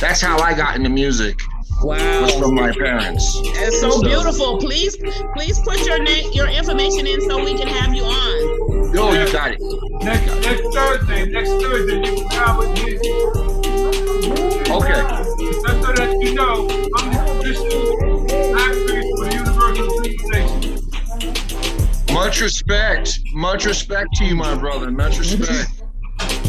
That's 0.00 0.20
how 0.20 0.38
I 0.38 0.52
got 0.52 0.76
into 0.76 0.90
music. 0.90 1.40
Wow. 1.82 2.28
from 2.38 2.54
my 2.56 2.72
parents. 2.72 3.40
It's 3.42 3.80
so, 3.80 3.90
so, 3.90 4.02
beautiful. 4.02 4.58
Please, 4.58 4.98
please 5.34 5.58
put 5.60 5.80
your 5.86 6.02
name, 6.02 6.30
your 6.34 6.46
information 6.46 7.06
in 7.06 7.22
so 7.22 7.42
we 7.42 7.56
can 7.56 7.68
have 7.68 7.94
you 7.94 8.02
on. 8.02 8.49
Yo, 8.60 9.12
you 9.12 9.32
got 9.32 9.52
it. 9.52 9.60
Next, 10.02 10.26
next 10.42 10.74
Thursday, 10.74 11.24
next 11.26 11.48
Thursday, 11.50 11.96
you 11.96 12.02
can 12.16 12.28
come 12.28 12.58
with 12.58 12.70
me. 12.74 12.98
Okay. 14.70 15.00
Just 15.00 15.64
so 15.64 15.92
that 15.92 16.10
you 16.20 16.34
know, 16.34 16.68
I'm 16.96 17.10
the 17.10 17.18
official 17.38 17.80
actress 18.58 19.06
for 19.16 19.24
the 19.24 19.32
Universal 19.34 19.88
Synchronization. 20.02 22.12
Much 22.12 22.40
respect. 22.42 23.20
Much 23.32 23.64
respect 23.64 24.08
to 24.16 24.26
you, 24.26 24.36
my 24.36 24.54
brother. 24.54 24.90
Much 24.90 25.18
respect. 25.18 25.70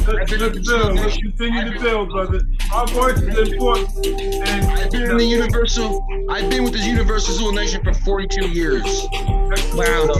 Let's, 0.07 0.31
let's 0.31 0.67
build. 0.67 0.95
Let's 0.95 1.15
continue 1.15 1.73
to 1.73 1.79
build, 1.79 2.09
brother. 2.09 2.41
Our 2.73 2.87
voice 2.87 3.21
is 3.21 3.53
important. 3.53 4.05
And 4.05 4.65
I've 4.65 4.91
been 4.91 5.11
in 5.11 5.17
the 5.17 5.23
Universal. 5.23 6.05
I've 6.29 6.49
been 6.49 6.65
with 6.65 6.73
the 6.73 6.79
Universal 6.79 7.35
Zulu 7.35 7.53
Nation 7.53 7.81
for 7.83 7.93
42 7.93 8.49
years. 8.49 9.07
Wow. 9.73 10.11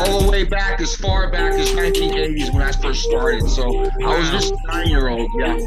All 0.00 0.22
the 0.22 0.30
way 0.30 0.44
back 0.44 0.80
as 0.80 0.96
far 0.96 1.30
back 1.30 1.52
as 1.52 1.70
1980s 1.72 2.52
when 2.54 2.62
I 2.62 2.72
first 2.72 3.02
started. 3.02 3.48
So 3.48 3.84
I 3.84 4.18
was 4.18 4.30
just 4.30 4.54
nine 4.66 4.88
year 4.88 5.08
old. 5.08 5.30
Yeah. 5.38 5.58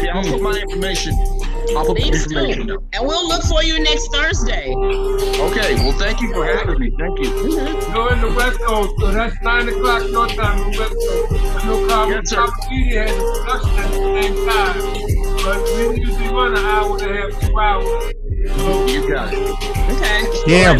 Yeah. 0.00 0.16
I'll 0.16 0.24
put 0.24 0.40
my 0.40 0.58
information. 0.58 1.14
I'll 1.76 1.84
put 1.84 1.98
Please 1.98 2.24
information 2.24 2.66
do. 2.68 2.82
And 2.94 3.06
we'll 3.06 3.28
look 3.28 3.42
for 3.44 3.62
you 3.62 3.78
next 3.82 4.08
Thursday. 4.12 4.74
Okay. 4.74 5.74
Well, 5.74 5.92
thank 5.98 6.22
you 6.22 6.32
for 6.32 6.46
having 6.46 6.78
me. 6.78 6.90
Thank 6.98 7.18
you. 7.18 7.30
Mm-hmm. 7.30 7.94
You're 7.94 8.12
in 8.14 8.20
the 8.22 8.32
West 8.34 8.60
Coast, 8.60 8.94
so 8.98 9.12
that's 9.12 9.36
nine 9.42 9.68
o'clock 9.68 10.08
your 10.08 10.26
time 10.28 10.62
in 10.62 10.72
the 10.72 10.78
West 10.78 10.94
Coast. 10.94 11.66
No 11.66 11.86
problem. 11.86 12.18
Yes, 12.18 12.30
sir. 12.30 12.48
Media 12.70 13.08
has 13.08 13.12
a 13.12 13.42
production 13.44 13.78
at 13.78 13.90
the 13.90 14.22
same 14.22 14.48
time, 14.48 15.44
but 15.44 15.62
we 15.90 16.00
usually 16.00 16.28
run 16.28 16.52
an 16.52 16.64
hour 16.64 16.98
and 16.98 17.10
a 17.10 17.20
half, 17.20 17.40
two 17.40 17.58
hours. 17.58 18.21
You 18.42 19.08
got 19.08 19.32
it. 19.32 19.72
Okay. 19.92 20.22
Yeah, 20.46 20.76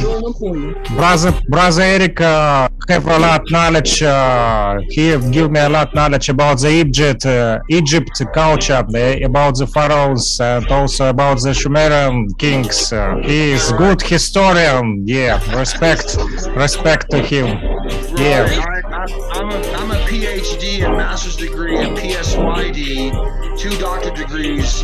brother, 0.97 1.41
brother 1.49 1.83
Eric 1.83 2.21
uh, 2.21 2.69
have 2.89 3.07
a 3.07 3.19
lot 3.19 3.43
knowledge. 3.51 4.03
Uh, 4.03 4.81
he 4.89 5.17
give 5.31 5.51
me 5.53 5.61
a 5.61 5.69
lot 5.69 5.95
knowledge 5.95 6.29
about 6.29 6.59
the 6.61 6.71
Egypt, 6.71 7.25
uh, 7.27 7.61
Egypt 7.69 8.11
culture, 8.35 8.85
about 9.23 9.57
the 9.57 9.67
pharaohs, 9.73 10.41
and 10.41 10.67
also 10.67 11.11
about 11.11 11.41
the 11.43 11.55
Sumerian 11.55 12.29
kings. 12.35 12.93
Uh, 12.93 13.17
he 13.23 13.53
is 13.53 13.71
good 13.73 14.03
historian. 14.03 15.07
Yeah, 15.07 15.39
respect, 15.57 16.17
respect 16.57 17.11
to 17.11 17.19
him. 17.19 17.47
Yeah. 18.17 18.49
I, 18.93 19.39
am 19.39 19.51
a, 19.51 19.73
I'm 19.75 19.91
a 19.91 19.92
And 20.83 20.97
master's 20.97 21.37
degree 21.37 21.79
in 21.79 21.95
PSYD, 21.95 23.57
two 23.57 23.71
doctorate 23.79 24.17
degrees. 24.17 24.83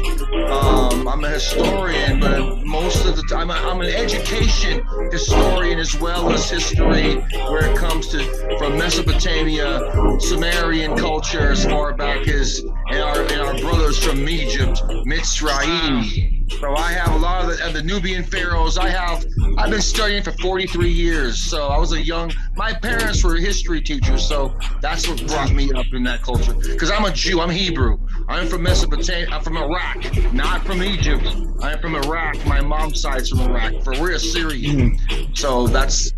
Um, 0.49 1.09
I'm 1.09 1.25
a 1.25 1.31
historian, 1.31 2.21
but 2.21 2.65
most 2.65 3.05
of 3.05 3.17
the 3.17 3.25
time 3.25 3.51
I'm 3.51 3.81
an 3.81 3.89
education 3.89 4.87
historian 5.11 5.81
as 5.81 5.99
well 5.99 6.31
as 6.31 6.49
history, 6.49 7.17
where 7.51 7.67
it 7.67 7.77
comes 7.77 8.07
to 8.09 8.59
from 8.59 8.79
Mesopotamia, 8.79 9.91
Sumerian 10.21 10.97
culture 10.97 11.51
as 11.51 11.65
far 11.65 11.93
back 11.95 12.29
as 12.29 12.61
and 12.91 13.03
our 13.03 13.23
and 13.23 13.41
our 13.41 13.59
brothers 13.59 13.99
from 13.99 14.29
Egypt, 14.29 14.81
Mitzrayim. 15.05 16.38
So 16.49 16.75
I 16.75 16.93
have 16.93 17.15
a 17.15 17.19
lot 17.19 17.45
of 17.45 17.57
the, 17.57 17.67
of 17.67 17.75
the, 17.75 17.83
Nubian 17.83 18.25
pharaohs. 18.25 18.79
I 18.79 18.89
have 18.89 19.25
I've 19.57 19.71
been 19.71 19.83
studying 19.83 20.23
for 20.23 20.33
43 20.33 20.91
years. 20.91 21.39
So 21.39 21.69
I 21.69 21.79
was 21.79 21.93
a 21.93 22.03
young. 22.03 22.33
My 22.57 22.73
parents 22.73 23.23
were 23.23 23.37
history 23.37 23.81
teachers, 23.81 24.27
so 24.27 24.57
that's 24.81 25.09
what 25.09 25.25
brought 25.27 25.53
me 25.53 25.73
up 25.73 25.87
in 25.93 26.03
that 26.05 26.23
culture. 26.23 26.55
Because 26.55 26.91
I'm 26.91 27.05
a 27.05 27.13
Jew. 27.13 27.41
I'm 27.41 27.51
Hebrew. 27.51 27.99
I'm 28.29 28.47
from 28.49 28.63
Mesopotamia. 28.63 29.29
I'm 29.31 29.43
from 29.43 29.57
Iraq, 29.57 30.33
not 30.33 30.65
from 30.65 30.83
Egypt. 30.83 31.27
I'm 31.61 31.79
from 31.81 31.95
Iraq. 31.95 32.45
My 32.47 32.61
mom's 32.61 33.01
side's 33.01 33.31
from 33.31 33.41
Iraq. 33.41 33.83
For 33.85 33.93
we're 34.01 34.13
Assyrian. 34.13 34.99
So 35.35 35.67
that's 35.67 36.13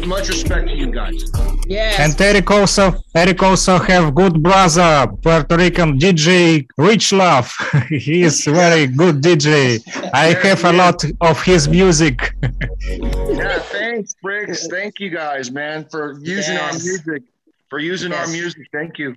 much 0.00 0.28
respect 0.28 0.68
to 0.68 0.74
you 0.74 0.90
guys. 0.90 1.30
Yes. 1.66 1.98
And 2.00 2.20
Eric 2.20 2.50
also 2.50 2.94
Eric 3.14 3.42
also 3.42 3.78
have 3.78 4.14
good 4.14 4.42
brother, 4.42 5.06
Puerto 5.22 5.56
Rican 5.56 5.98
DJ 5.98 6.66
Rich 6.76 7.12
Love. 7.12 7.52
he 7.88 8.22
is 8.22 8.44
very 8.44 8.86
good 8.86 9.22
DJ. 9.22 9.82
I 10.12 10.34
have 10.46 10.64
a 10.64 10.72
lot 10.72 11.04
of 11.20 11.42
his 11.42 11.68
music. 11.68 12.34
yeah, 12.42 13.58
thanks, 13.58 14.14
Briggs. 14.22 14.66
Thank 14.68 15.00
you 15.00 15.10
guys, 15.10 15.50
man, 15.50 15.86
for 15.90 16.18
using 16.20 16.54
yes. 16.54 16.62
our 16.62 16.72
music. 16.72 17.22
For 17.68 17.78
using 17.78 18.12
yes. 18.12 18.26
our 18.26 18.32
music. 18.32 18.68
Thank 18.72 18.98
you. 18.98 19.16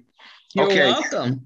You're 0.53 0.65
okay. 0.65 0.91
welcome. 0.91 1.45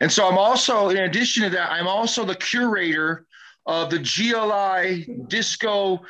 And 0.00 0.10
so 0.10 0.26
I'm 0.28 0.38
also, 0.38 0.88
in 0.88 0.96
addition 0.98 1.44
to 1.44 1.50
that, 1.50 1.70
I'm 1.70 1.86
also 1.86 2.24
the 2.24 2.34
curator 2.34 3.26
of 3.66 3.90
the 3.90 3.98
GLI 3.98 5.24
Disco 5.28 6.00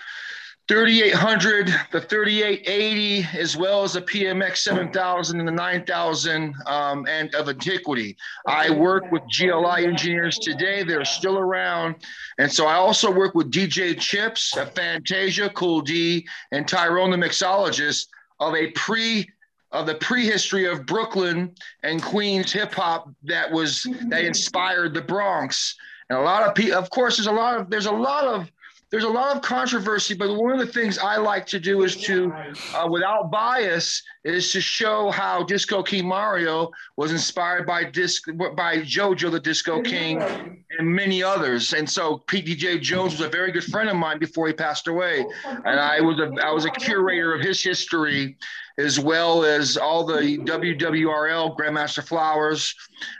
3800, 0.68 1.74
the 1.92 2.00
3880, 2.00 3.26
as 3.38 3.56
well 3.56 3.84
as 3.84 3.94
the 3.94 4.02
PMX 4.02 4.58
7000 4.58 5.38
and 5.38 5.48
the 5.48 5.52
9000 5.52 6.54
um, 6.66 7.06
and 7.08 7.34
of 7.34 7.48
antiquity. 7.48 8.14
I 8.46 8.68
work 8.68 9.10
with 9.10 9.22
GLI 9.34 9.86
engineers 9.86 10.38
today. 10.38 10.82
They're 10.82 11.06
still 11.06 11.38
around. 11.38 11.96
And 12.36 12.52
so 12.52 12.66
I 12.66 12.74
also 12.74 13.10
work 13.10 13.34
with 13.34 13.50
DJ 13.50 13.98
Chips 13.98 14.54
at 14.58 14.74
Fantasia, 14.74 15.48
Cool 15.50 15.80
D, 15.80 16.26
and 16.52 16.68
Tyrone 16.68 17.10
the 17.10 17.16
mixologist 17.16 18.08
of 18.38 18.54
a 18.54 18.70
pre 18.72 19.26
of 19.72 19.86
the 19.86 19.94
prehistory 19.94 20.66
of 20.66 20.86
Brooklyn 20.86 21.54
and 21.82 22.02
Queens 22.02 22.52
hip 22.52 22.74
hop 22.74 23.10
that 23.24 23.50
was 23.50 23.86
that 24.08 24.24
inspired 24.24 24.92
the 24.92 25.02
Bronx. 25.02 25.76
And 26.10 26.18
a 26.18 26.22
lot 26.22 26.42
of 26.42 26.54
people, 26.54 26.78
of 26.78 26.88
course, 26.90 27.16
there's 27.16 27.26
a 27.26 27.32
lot 27.32 27.58
of 27.58 27.70
there's 27.70 27.86
a 27.86 27.92
lot 27.92 28.24
of 28.24 28.50
there's 28.90 29.04
a 29.04 29.08
lot 29.08 29.36
of 29.36 29.42
controversy, 29.42 30.14
but 30.14 30.34
one 30.34 30.52
of 30.52 30.58
the 30.58 30.72
things 30.72 30.98
I 30.98 31.18
like 31.18 31.46
to 31.48 31.60
do 31.60 31.82
is 31.82 31.94
to, 32.04 32.32
uh, 32.74 32.88
without 32.90 33.30
bias, 33.30 34.02
is 34.24 34.50
to 34.52 34.62
show 34.62 35.10
how 35.10 35.42
Disco 35.42 35.82
King 35.82 36.06
Mario 36.06 36.70
was 36.96 37.12
inspired 37.12 37.66
by 37.66 37.84
disc 37.84 38.24
by 38.56 38.78
JoJo 38.78 39.30
the 39.30 39.40
Disco 39.40 39.82
King 39.82 40.22
and 40.22 40.88
many 40.88 41.22
others. 41.22 41.74
And 41.74 41.88
so 41.88 42.18
Pete 42.26 42.46
DJ 42.46 42.80
Jones 42.80 43.12
was 43.12 43.20
a 43.20 43.28
very 43.28 43.52
good 43.52 43.64
friend 43.64 43.90
of 43.90 43.96
mine 43.96 44.18
before 44.18 44.46
he 44.46 44.54
passed 44.54 44.88
away, 44.88 45.26
and 45.44 45.78
I 45.78 46.00
was 46.00 46.18
a 46.18 46.30
I 46.42 46.52
was 46.52 46.64
a 46.64 46.70
curator 46.70 47.34
of 47.34 47.42
his 47.42 47.62
history 47.62 48.38
as 48.78 49.00
well 49.00 49.44
as 49.44 49.76
all 49.76 50.04
the 50.04 50.38
WWRL 50.38 51.56
Grandmaster 51.56 52.02
Flowers, 52.02 52.74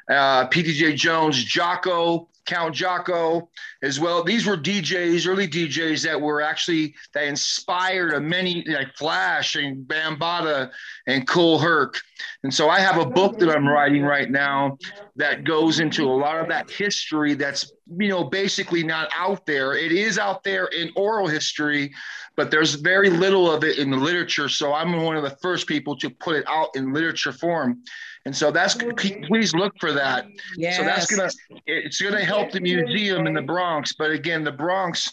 uh, 0.09 0.47
Pete 0.47 0.67
DJ 0.67 0.95
Jones, 0.95 1.43
Jocko, 1.43 2.29
Count 2.47 2.75
Jocko, 2.75 3.51
as 3.83 4.01
well. 4.01 4.25
These 4.25 4.47
were 4.47 4.57
DJs, 4.57 5.27
early 5.29 5.47
DJs 5.47 6.03
that 6.05 6.21
were 6.21 6.41
actually 6.43 6.95
that 7.15 7.25
inspired 7.25 8.15
a 8.15 8.21
many 8.21 8.65
like 8.67 8.95
Flash 8.97 9.55
and 9.55 9.87
Bambaataa 9.87 10.71
and 11.07 11.27
Kool 11.27 11.59
Herc. 11.59 12.01
And 12.43 12.53
so 12.53 12.69
I 12.69 12.81
have 12.81 12.99
a 12.99 13.07
book 13.07 13.39
that 13.39 13.51
I'm 13.51 13.69
writing 13.69 14.03
right 14.03 14.31
now 14.31 14.79
that 15.17 15.45
goes 15.45 15.79
into 15.79 16.05
a 16.05 16.13
lot 16.13 16.39
of 16.41 16.49
that 16.49 16.71
history 16.71 17.35
that's 17.35 17.73
you 17.99 18.09
know 18.09 18.25
basically 18.25 18.83
not 18.83 19.11
out 19.17 19.47
there. 19.47 19.75
It 19.75 19.93
is 19.93 20.19
out 20.19 20.43
there 20.43 20.67
in 20.67 20.91
oral 20.97 21.29
history, 21.29 21.95
but 22.37 22.51
there's 22.51 22.75
very 22.75 23.11
little 23.11 23.51
of 23.51 23.65
it 23.65 23.79
in 23.79 23.91
the 23.91 23.97
literature. 23.97 24.49
So 24.49 24.75
I'm 24.75 25.03
one 25.03 25.17
of 25.17 25.23
the 25.23 25.37
first 25.43 25.67
people 25.67 25.97
to 25.99 26.11
put 26.11 26.37
it 26.37 26.45
out 26.49 26.71
in 26.75 26.93
literature 26.93 27.33
form. 27.33 27.83
And 28.29 28.37
so 28.37 28.51
that's 28.51 28.75
please 28.75 29.55
look 29.55 29.73
for 29.81 29.91
that. 29.93 30.27
Yes. 30.57 30.77
So 30.77 30.85
that's 30.85 31.07
gonna 31.07 31.31
it's 31.67 31.99
gonna 32.01 32.25
help 32.25 32.53
the 32.53 32.61
museum 32.61 33.27
in 33.27 33.33
the 33.33 33.43
Bronx. 33.69 33.93
But 33.93 34.11
again, 34.11 34.45
the 34.45 34.53
Bronx, 34.53 35.13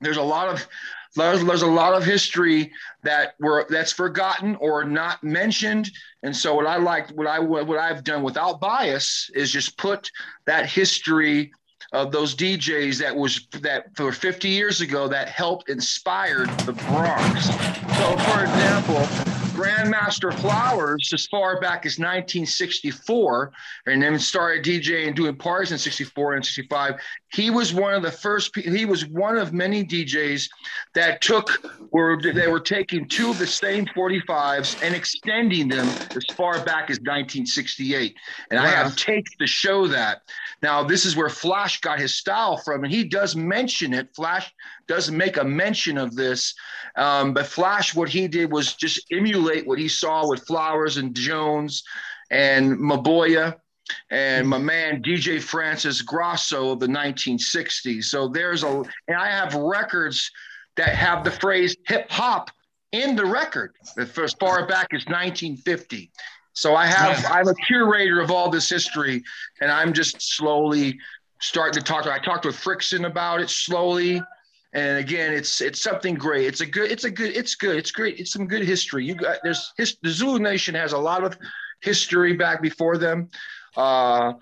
there's 0.00 0.18
a 0.18 0.22
lot 0.22 0.48
of 0.48 0.66
there's, 1.16 1.42
there's 1.42 1.62
a 1.62 1.66
lot 1.66 1.94
of 1.94 2.04
history 2.04 2.70
that 3.02 3.34
were 3.40 3.66
that's 3.70 3.92
forgotten 3.92 4.56
or 4.56 4.84
not 4.84 5.24
mentioned. 5.24 5.90
And 6.22 6.36
so 6.36 6.54
what 6.54 6.66
I 6.66 6.76
like, 6.76 7.08
what 7.10 7.26
I 7.26 7.38
what 7.38 7.78
I've 7.78 8.04
done 8.04 8.22
without 8.22 8.60
bias 8.60 9.30
is 9.34 9.50
just 9.50 9.78
put 9.78 10.10
that 10.44 10.66
history 10.66 11.50
of 11.92 12.12
those 12.12 12.36
DJs 12.36 12.98
that 12.98 13.16
was 13.16 13.48
that 13.62 13.96
for 13.96 14.12
50 14.12 14.48
years 14.48 14.82
ago 14.82 15.08
that 15.08 15.28
helped 15.28 15.70
inspired 15.70 16.50
the 16.66 16.74
Bronx. 16.74 17.46
So 17.46 18.18
for 18.28 18.42
example, 18.44 19.28
Grandmaster 19.58 20.32
Flowers 20.32 21.10
as 21.12 21.26
far 21.26 21.60
back 21.60 21.84
as 21.84 21.98
1964, 21.98 23.50
and 23.86 24.00
then 24.00 24.16
started 24.16 24.64
DJing 24.64 25.08
and 25.08 25.16
doing 25.16 25.34
parties 25.34 25.72
in 25.72 25.78
64 25.78 26.34
and 26.34 26.44
65. 26.44 27.00
He 27.30 27.50
was 27.50 27.74
one 27.74 27.94
of 27.94 28.02
the 28.02 28.10
first. 28.10 28.56
He 28.56 28.84
was 28.84 29.06
one 29.06 29.36
of 29.36 29.52
many 29.52 29.84
DJs 29.84 30.48
that 30.94 31.20
took 31.20 31.50
were 31.92 32.20
they 32.20 32.48
were 32.48 32.60
taking 32.60 33.06
two 33.06 33.30
of 33.30 33.38
the 33.38 33.46
same 33.46 33.86
45s 33.86 34.82
and 34.82 34.94
extending 34.94 35.68
them 35.68 35.86
as 36.16 36.24
far 36.34 36.54
back 36.64 36.90
as 36.90 36.98
1968. 37.00 38.16
And 38.50 38.58
wow. 38.58 38.66
I 38.66 38.70
have 38.70 38.96
tapes 38.96 39.30
to 39.36 39.46
show 39.46 39.86
that. 39.88 40.22
Now 40.62 40.82
this 40.82 41.04
is 41.04 41.16
where 41.16 41.28
Flash 41.28 41.80
got 41.80 41.98
his 41.98 42.14
style 42.14 42.56
from, 42.56 42.84
and 42.84 42.92
he 42.92 43.04
does 43.04 43.36
mention 43.36 43.92
it. 43.92 44.08
Flash 44.14 44.52
doesn't 44.86 45.16
make 45.16 45.36
a 45.36 45.44
mention 45.44 45.98
of 45.98 46.16
this. 46.16 46.54
Um, 46.96 47.34
but 47.34 47.46
Flash, 47.46 47.94
what 47.94 48.08
he 48.08 48.26
did 48.26 48.50
was 48.50 48.74
just 48.74 49.04
emulate 49.12 49.66
what 49.66 49.78
he 49.78 49.88
saw 49.88 50.26
with 50.26 50.46
Flowers 50.46 50.96
and 50.96 51.14
Jones 51.14 51.84
and 52.30 52.78
Maboya 52.78 53.56
and 54.10 54.44
hmm. 54.44 54.50
my 54.50 54.58
man 54.58 55.02
DJ 55.02 55.40
Francis 55.40 56.02
Grasso 56.02 56.72
of 56.72 56.80
the 56.80 56.86
1960s. 56.86 58.04
So 58.04 58.28
there's 58.28 58.62
a, 58.62 58.82
and 59.08 59.16
I 59.16 59.28
have 59.28 59.54
records 59.54 60.30
that 60.76 60.90
have 60.90 61.24
the 61.24 61.30
phrase 61.30 61.76
hip 61.86 62.10
hop 62.10 62.50
in 62.92 63.16
the 63.16 63.24
record 63.24 63.74
as 63.98 64.32
far 64.34 64.66
back 64.66 64.88
as 64.92 65.04
1950. 65.06 66.10
So 66.52 66.74
I 66.74 66.86
have, 66.86 67.24
I'm 67.30 67.48
a 67.48 67.54
curator 67.54 68.20
of 68.20 68.30
all 68.30 68.50
this 68.50 68.68
history, 68.68 69.22
and 69.60 69.70
I'm 69.70 69.92
just 69.92 70.20
slowly 70.36 70.98
starting 71.40 71.80
to 71.80 71.84
talk. 71.84 72.06
I 72.06 72.18
talked 72.18 72.44
with 72.44 72.56
Friction 72.56 73.04
about 73.04 73.40
it 73.40 73.50
slowly 73.50 74.20
and 74.72 74.98
again 74.98 75.32
it's 75.32 75.60
it's 75.60 75.82
something 75.82 76.14
great 76.14 76.46
it's 76.46 76.60
a 76.60 76.66
good 76.66 76.90
it's 76.90 77.04
a 77.04 77.10
good 77.10 77.34
it's 77.34 77.54
good 77.54 77.76
it's 77.76 77.90
great 77.90 78.18
it's 78.18 78.32
some 78.32 78.46
good 78.46 78.62
history 78.62 79.04
you 79.04 79.14
got 79.14 79.38
there's 79.42 79.72
his, 79.76 79.96
the 80.02 80.10
zulu 80.10 80.38
nation 80.38 80.74
has 80.74 80.92
a 80.92 80.98
lot 80.98 81.24
of 81.24 81.36
history 81.80 82.34
back 82.34 82.60
before 82.60 82.98
them 82.98 83.28
uh 83.76 84.32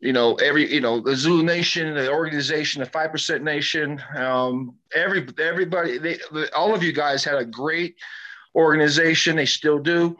you 0.00 0.12
know 0.12 0.34
every 0.36 0.72
you 0.72 0.80
know 0.80 1.00
the 1.00 1.14
zulu 1.14 1.42
nation 1.42 1.94
the 1.94 2.10
organization 2.10 2.80
the 2.80 2.86
five 2.86 3.10
percent 3.10 3.42
nation 3.42 4.00
um 4.16 4.74
every 4.94 5.26
everybody 5.38 5.98
they 5.98 6.18
all 6.56 6.74
of 6.74 6.82
you 6.82 6.92
guys 6.92 7.24
had 7.24 7.36
a 7.36 7.44
great 7.44 7.96
organization 8.54 9.36
they 9.36 9.46
still 9.46 9.78
do 9.78 10.16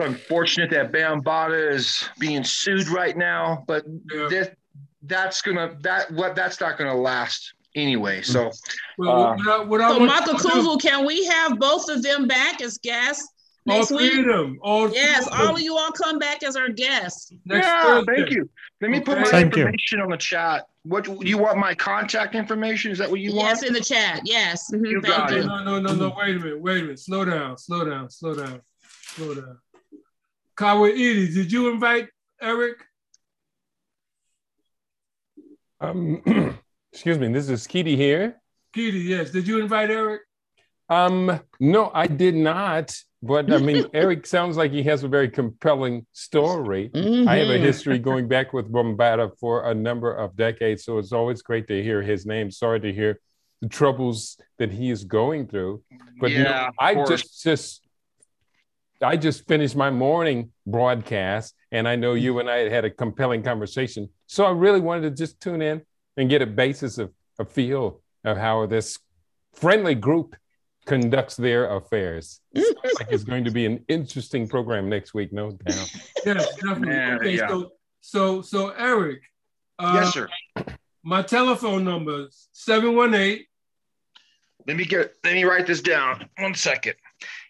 unfortunate 0.00 0.70
that 0.70 0.92
bambaataa 0.92 1.72
is 1.72 2.08
being 2.18 2.42
sued 2.42 2.88
right 2.88 3.16
now 3.16 3.62
but 3.66 3.84
yeah. 4.12 4.28
that 4.28 4.56
that's 5.02 5.42
gonna 5.42 5.76
that 5.80 6.10
what 6.12 6.34
that's 6.34 6.60
not 6.60 6.78
gonna 6.78 6.94
last 6.94 7.54
anyway. 7.74 8.22
So, 8.22 8.50
well, 8.98 9.22
uh, 9.22 9.36
what 9.36 9.48
I, 9.48 9.64
what 9.64 9.80
I 9.80 9.88
so 9.90 10.00
Michael 10.00 10.34
Kuvu, 10.34 10.80
can 10.80 11.04
we 11.04 11.24
have 11.26 11.58
both 11.58 11.88
of 11.88 12.02
them 12.02 12.26
back 12.26 12.60
as 12.60 12.78
guests? 12.78 13.28
Next 13.66 13.90
all 13.90 13.98
three 13.98 14.10
week? 14.10 14.26
of 14.26 14.26
them. 14.26 14.58
All 14.62 14.90
yes, 14.90 15.26
all 15.32 15.54
of 15.54 15.60
you 15.60 15.76
all 15.76 15.90
come 15.92 16.18
back 16.18 16.42
as 16.42 16.54
our 16.54 16.68
guests. 16.68 17.32
Next 17.46 17.66
yeah, 17.66 17.82
Thursday. 17.82 18.16
thank 18.16 18.30
you. 18.30 18.50
Let 18.80 18.90
me 18.90 19.00
put 19.00 19.18
my 19.18 19.24
thank 19.24 19.56
information 19.56 19.98
you. 19.98 20.04
on 20.04 20.10
the 20.10 20.16
chat. 20.18 20.66
What 20.82 21.04
do 21.04 21.18
you 21.22 21.38
want 21.38 21.56
my 21.56 21.74
contact 21.74 22.34
information? 22.34 22.92
Is 22.92 22.98
that 22.98 23.10
what 23.10 23.20
you 23.20 23.30
yes, 23.30 23.36
want? 23.36 23.48
Yes, 23.48 23.62
in 23.62 23.72
the 23.72 23.80
chat. 23.80 24.20
Yes. 24.24 24.70
Mm-hmm. 24.70 24.84
You 24.84 25.00
got 25.00 25.32
it. 25.32 25.46
No, 25.46 25.64
no, 25.64 25.80
no, 25.80 25.94
no. 25.94 26.14
Wait 26.16 26.36
a 26.36 26.38
minute. 26.38 26.60
Wait 26.60 26.78
a 26.78 26.82
minute. 26.82 26.98
Slow 26.98 27.24
down. 27.24 27.56
Slow 27.56 27.88
down. 27.88 28.10
Slow 28.10 28.34
down. 28.34 28.60
Slow 28.82 29.34
down. 29.34 29.58
Kawa 30.56 30.90
Edie, 30.90 31.32
did 31.32 31.50
you 31.50 31.70
invite 31.70 32.08
Eric? 32.40 32.76
Um 35.80 36.58
Excuse 36.94 37.18
me, 37.18 37.26
this 37.32 37.48
is 37.48 37.66
Keedy 37.66 37.96
here. 37.96 38.40
Keedy, 38.72 39.04
yes. 39.04 39.30
Did 39.30 39.48
you 39.48 39.60
invite 39.60 39.90
Eric? 39.90 40.22
Um, 40.88 41.40
no, 41.58 41.90
I 41.92 42.06
did 42.06 42.36
not. 42.36 42.96
But 43.26 43.50
I 43.50 43.56
mean, 43.56 43.86
Eric 43.94 44.26
sounds 44.26 44.58
like 44.58 44.70
he 44.70 44.82
has 44.82 45.02
a 45.02 45.08
very 45.08 45.30
compelling 45.30 46.06
story. 46.12 46.90
Mm-hmm. 46.90 47.26
I 47.26 47.36
have 47.36 47.48
a 47.48 47.56
history 47.56 47.98
going 47.98 48.28
back 48.28 48.52
with 48.52 48.70
Bambaataa 48.70 49.38
for 49.38 49.70
a 49.70 49.74
number 49.74 50.12
of 50.12 50.36
decades, 50.36 50.84
so 50.84 50.98
it's 50.98 51.12
always 51.12 51.40
great 51.40 51.66
to 51.68 51.82
hear 51.82 52.02
his 52.02 52.26
name. 52.26 52.50
Sorry 52.50 52.80
to 52.80 52.92
hear 52.92 53.18
the 53.62 53.68
troubles 53.70 54.36
that 54.58 54.70
he 54.70 54.90
is 54.90 55.04
going 55.04 55.46
through. 55.46 55.82
But 56.20 56.32
yeah, 56.32 56.38
you 56.38 56.44
know, 56.44 56.70
I 56.78 57.04
just 57.06 57.42
just 57.42 57.86
I 59.00 59.16
just 59.16 59.48
finished 59.48 59.74
my 59.74 59.90
morning 59.90 60.50
broadcast, 60.66 61.54
and 61.72 61.88
I 61.88 61.96
know 61.96 62.12
you 62.12 62.40
and 62.40 62.50
I 62.50 62.68
had 62.68 62.84
a 62.84 62.90
compelling 62.90 63.42
conversation. 63.42 64.10
So 64.26 64.44
I 64.44 64.50
really 64.50 64.80
wanted 64.80 65.02
to 65.02 65.10
just 65.10 65.40
tune 65.40 65.62
in 65.62 65.80
and 66.18 66.28
get 66.28 66.42
a 66.42 66.46
basis 66.46 66.98
of 66.98 67.10
a 67.38 67.46
feel 67.46 68.02
of 68.22 68.36
how 68.36 68.66
this 68.66 68.98
friendly 69.54 69.94
group 69.94 70.36
conducts 70.86 71.36
their 71.36 71.76
affairs. 71.76 72.40
like 72.54 73.08
it's 73.10 73.24
going 73.24 73.44
to 73.44 73.50
be 73.50 73.66
an 73.66 73.84
interesting 73.88 74.48
program 74.48 74.88
next 74.88 75.14
week, 75.14 75.32
no 75.32 75.52
doubt. 75.52 75.92
Yes, 76.24 76.54
definitely. 76.56 76.94
okay, 76.94 77.36
yeah. 77.36 77.48
so 77.48 77.72
so 78.00 78.42
so 78.42 78.70
Eric. 78.70 79.22
Uh, 79.78 80.00
yes, 80.02 80.12
sir. 80.12 80.28
My 81.02 81.22
telephone 81.22 81.84
number 81.84 82.26
is 82.26 82.48
718. 82.52 83.44
Let 84.66 84.76
me 84.76 84.84
get 84.84 85.14
let 85.24 85.34
me 85.34 85.44
write 85.44 85.66
this 85.66 85.80
down. 85.80 86.28
One 86.38 86.54
second. 86.54 86.94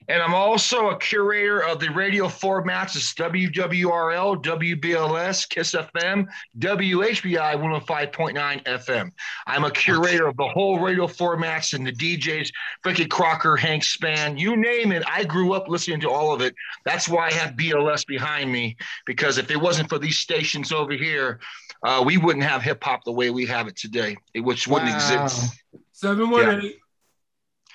And 0.09 0.23
I'm 0.23 0.35
also 0.35 0.91
a 0.91 0.99
curator 0.99 1.63
of 1.63 1.81
the 1.81 1.89
radio 1.89 2.27
formats. 2.27 2.95
It's 2.95 3.15
WWRL, 3.15 4.43
WBLS, 4.43 5.49
KISS 5.49 5.75
FM, 5.75 6.27
WHBI 6.59 7.55
105.9 7.55 8.65
FM. 8.65 9.11
I'm 9.47 9.65
a 9.65 9.71
curator 9.71 10.27
of 10.27 10.37
the 10.37 10.47
whole 10.47 10.79
radio 10.79 11.07
formats 11.07 11.73
and 11.73 11.87
the 11.87 11.93
DJs, 11.93 12.51
Frankie 12.83 13.07
Crocker, 13.07 13.57
Hank 13.57 13.83
Spann, 13.83 14.39
you 14.39 14.57
name 14.57 14.93
it. 14.93 15.03
I 15.07 15.25
grew 15.25 15.55
up 15.55 15.69
listening 15.69 16.01
to 16.01 16.11
all 16.11 16.35
of 16.35 16.43
it. 16.43 16.55
That's 16.85 17.09
why 17.09 17.29
I 17.29 17.33
have 17.33 17.55
BLS 17.55 18.07
behind 18.07 18.53
me, 18.53 18.77
because 19.07 19.39
if 19.39 19.51
it 19.51 19.57
wasn't 19.57 19.89
for 19.89 19.99
these 19.99 20.19
stations 20.19 20.71
over 20.71 20.93
here, 20.93 21.41
uh, 21.83 22.03
we 22.05 22.19
wouldn't 22.19 22.45
have 22.45 22.63
hip 22.63 22.85
hop 22.85 23.05
the 23.05 23.13
way 23.13 23.31
we 23.31 23.47
have 23.47 23.69
it 23.69 23.77
today, 23.77 24.17
which 24.37 24.69
wouldn't 24.69 24.91
wow. 24.91 24.97
exist. 24.97 25.55
718. 25.93 26.71
Yeah. 26.71 26.77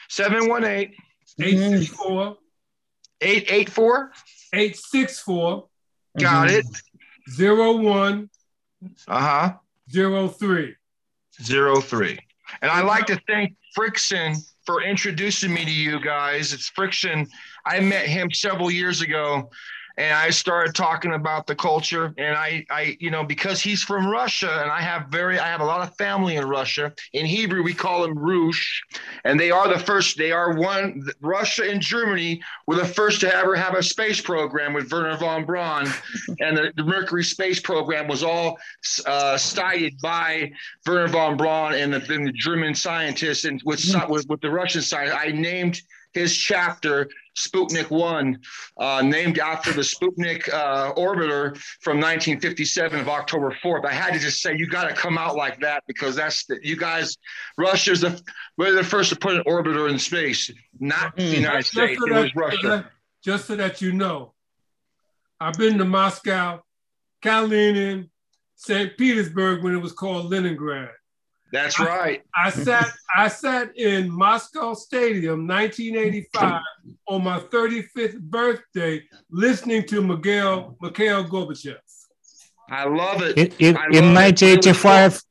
718. 0.09 0.93
864. 1.39 2.37
884? 3.21 4.11
864. 4.53 5.67
Got 6.17 6.47
mm-hmm. 6.49 6.57
it. 6.57 7.83
01. 7.83 8.29
Uh 9.07 9.19
huh. 9.19 9.53
03. 9.91 10.75
03. 11.41 12.19
And 12.61 12.71
I'd 12.71 12.85
like 12.85 13.05
to 13.07 13.19
thank 13.27 13.55
Friction 13.73 14.35
for 14.65 14.81
introducing 14.81 15.53
me 15.53 15.65
to 15.65 15.71
you 15.71 15.99
guys. 15.99 16.53
It's 16.53 16.69
Friction. 16.69 17.27
I 17.65 17.79
met 17.79 18.07
him 18.07 18.31
several 18.31 18.71
years 18.71 19.01
ago 19.01 19.49
and 19.99 20.13
I 20.13 20.29
started 20.29 20.73
talking 20.73 21.13
about 21.13 21.45
the 21.45 21.55
culture. 21.55 22.13
And 22.17 22.37
I, 22.37 22.65
I, 22.69 22.97
you 23.01 23.11
know, 23.11 23.25
because 23.25 23.61
he's 23.61 23.83
from 23.83 24.07
Russia, 24.07 24.61
and 24.61 24.71
I 24.71 24.79
have 24.79 25.07
very, 25.09 25.37
I 25.37 25.47
have 25.47 25.59
a 25.59 25.65
lot 25.65 25.85
of 25.85 25.95
family 25.97 26.37
in 26.37 26.45
Russia. 26.45 26.93
In 27.11 27.25
Hebrew, 27.25 27.61
we 27.63 27.73
call 27.73 28.03
them 28.03 28.17
Rush, 28.17 28.81
and 29.25 29.37
they 29.37 29.51
are 29.51 29.67
the 29.67 29.77
first. 29.77 30.17
They 30.17 30.31
are 30.31 30.55
one. 30.55 31.05
Russia 31.19 31.69
and 31.69 31.81
Germany 31.81 32.41
were 32.65 32.77
the 32.77 32.85
first 32.85 33.19
to 33.21 33.35
ever 33.35 33.57
have 33.57 33.75
a 33.75 33.83
space 33.83 34.21
program 34.21 34.71
with 34.73 34.89
Wernher 34.89 35.17
von 35.17 35.45
Braun, 35.45 35.85
and 36.39 36.55
the, 36.55 36.71
the 36.77 36.83
Mercury 36.83 37.23
space 37.23 37.59
program 37.59 38.07
was 38.07 38.23
all 38.23 38.57
uh, 39.05 39.37
started 39.37 39.99
by 40.01 40.49
Wernher 40.87 41.09
von 41.09 41.35
Braun 41.35 41.73
and 41.73 41.93
the, 41.93 42.13
and 42.13 42.25
the 42.25 42.31
German 42.31 42.73
scientists, 42.73 43.43
and 43.43 43.61
with, 43.65 43.83
with 44.07 44.29
with 44.29 44.39
the 44.39 44.49
Russian 44.49 44.81
side. 44.81 45.09
I 45.09 45.31
named 45.33 45.81
his 46.13 46.35
chapter 46.35 47.09
Sputnik 47.39 47.89
1, 47.89 48.39
uh, 48.77 49.01
named 49.01 49.39
after 49.39 49.71
the 49.71 49.81
Sputnik 49.81 50.47
uh, 50.53 50.93
orbiter 50.93 51.57
from 51.81 51.97
1957 51.97 52.99
of 52.99 53.07
October 53.07 53.55
4th. 53.63 53.85
I 53.85 53.93
had 53.93 54.13
to 54.13 54.19
just 54.19 54.41
say, 54.41 54.55
you 54.55 54.67
got 54.67 54.89
to 54.89 54.95
come 54.95 55.17
out 55.17 55.35
like 55.35 55.59
that 55.61 55.83
because 55.87 56.15
that's 56.15 56.45
the, 56.45 56.59
you 56.61 56.75
guys, 56.75 57.17
Russia's 57.57 58.01
the, 58.01 58.21
we're 58.57 58.73
the 58.73 58.83
first 58.83 59.09
to 59.11 59.15
put 59.15 59.35
an 59.35 59.43
orbiter 59.43 59.89
in 59.89 59.97
space, 59.97 60.51
not 60.79 61.15
the 61.15 61.23
mm. 61.23 61.37
United 61.37 61.59
just 61.59 61.71
States. 61.71 61.99
So 61.99 62.15
it 62.15 62.21
was 62.21 62.35
Russia. 62.35 62.89
Just 63.23 63.47
so 63.47 63.55
that 63.55 63.81
you 63.81 63.91
know, 63.91 64.33
I've 65.39 65.55
been 65.55 65.77
to 65.77 65.85
Moscow, 65.85 66.61
Kalinin, 67.23 68.09
St. 68.55 68.97
Petersburg 68.97 69.63
when 69.63 69.73
it 69.73 69.81
was 69.81 69.93
called 69.93 70.29
Leningrad. 70.29 70.91
That's 71.51 71.79
right. 71.79 72.23
I, 72.35 72.47
I 72.47 72.49
sat 72.51 72.91
I 73.15 73.27
sat 73.27 73.75
in 73.77 74.09
Moscow 74.09 74.73
Stadium 74.73 75.47
1985 75.47 76.61
on 77.07 77.23
my 77.23 77.39
35th 77.39 78.19
birthday 78.19 79.03
listening 79.31 79.83
to 79.87 80.01
Miguel 80.01 80.77
Mikhail 80.81 81.23
Gorbachev. 81.25 81.77
I 82.69 82.85
love 82.85 83.23
it. 83.23 83.37
In, 83.37 83.47
in, 83.59 83.75
in 83.93 84.13
1985, 84.13 85.23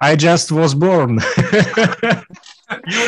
I 0.00 0.16
just 0.16 0.50
was 0.50 0.74
born. 0.74 1.20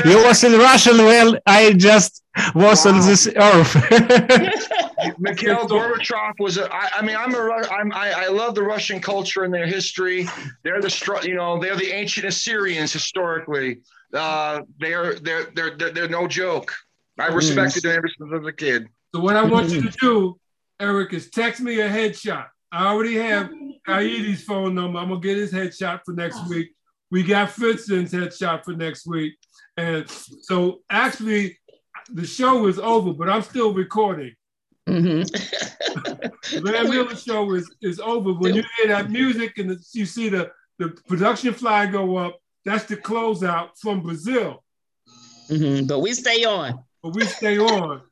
you 0.04 0.22
was 0.24 0.44
in 0.44 0.52
Russian 0.52 0.98
well, 0.98 1.36
I 1.46 1.72
just 1.72 2.22
was 2.54 2.84
wow. 2.84 2.92
on 2.92 3.00
this 3.00 3.26
earth. 3.36 3.74
Mikhail 5.18 5.68
Gorbachev 5.68 6.34
was 6.38 6.58
a. 6.58 6.72
I, 6.72 6.88
I 6.96 7.02
mean, 7.02 7.16
I'm 7.16 7.34
a. 7.34 7.50
I'm. 7.70 7.92
I, 7.92 8.24
I 8.24 8.28
love 8.28 8.54
the 8.54 8.62
Russian 8.62 9.00
culture 9.00 9.44
and 9.44 9.52
their 9.52 9.66
history. 9.66 10.28
They're 10.62 10.80
the. 10.80 11.20
You 11.24 11.34
know, 11.34 11.58
they're 11.58 11.76
the 11.76 11.90
ancient 11.90 12.26
Assyrians 12.26 12.92
historically. 12.92 13.78
Uh, 14.12 14.62
they're 14.78 15.14
they're 15.14 15.46
they're 15.54 15.76
they're, 15.76 15.90
they're 15.90 16.08
no 16.08 16.26
joke. 16.26 16.74
I 17.18 17.28
mm. 17.28 17.34
respected 17.34 17.82
them 17.82 17.96
ever 17.96 18.08
since 18.08 18.30
I 18.32 18.36
was 18.36 18.46
a 18.46 18.52
kid. 18.52 18.88
So 19.14 19.20
what 19.20 19.36
I 19.36 19.42
want 19.42 19.70
you 19.70 19.82
to 19.82 19.90
do, 20.00 20.38
Eric, 20.80 21.12
is 21.14 21.30
text 21.30 21.60
me 21.60 21.80
a 21.80 21.88
headshot. 21.88 22.46
I 22.70 22.86
already 22.86 23.16
have 23.16 23.50
Kaidi's 23.86 24.44
phone 24.44 24.74
number. 24.74 24.98
I'm 24.98 25.08
gonna 25.08 25.20
get 25.20 25.36
his 25.36 25.52
headshot 25.52 26.00
for 26.04 26.12
next 26.12 26.48
week. 26.48 26.68
We 27.10 27.22
got 27.22 27.50
Fritzon's 27.50 28.12
headshot 28.12 28.64
for 28.64 28.74
next 28.74 29.06
week, 29.06 29.34
and 29.78 30.10
so 30.10 30.80
actually, 30.90 31.56
the 32.12 32.26
show 32.26 32.66
is 32.66 32.80
over, 32.80 33.12
but 33.12 33.28
I'm 33.28 33.42
still 33.42 33.72
recording. 33.72 34.34
Mm-hmm. 34.88 36.64
Van 36.66 36.90
Miller 36.90 37.14
show 37.14 37.54
is, 37.54 37.70
is 37.80 38.00
over. 38.00 38.32
When 38.32 38.56
you 38.56 38.64
hear 38.76 38.88
that 38.88 39.08
music 39.08 39.58
and 39.58 39.70
the, 39.70 39.84
you 39.92 40.04
see 40.04 40.28
the, 40.30 40.50
the 40.78 40.88
production 41.06 41.54
flag 41.54 41.92
go 41.92 42.16
up, 42.16 42.40
that's 42.64 42.86
the 42.86 42.96
closeout 42.96 43.70
from 43.80 44.02
Brazil. 44.02 44.64
Mm-hmm. 45.48 45.86
But 45.86 46.00
we 46.00 46.12
stay 46.12 46.44
on. 46.44 46.82
But 47.00 47.14
we 47.14 47.24
stay 47.24 47.58
on 47.58 48.02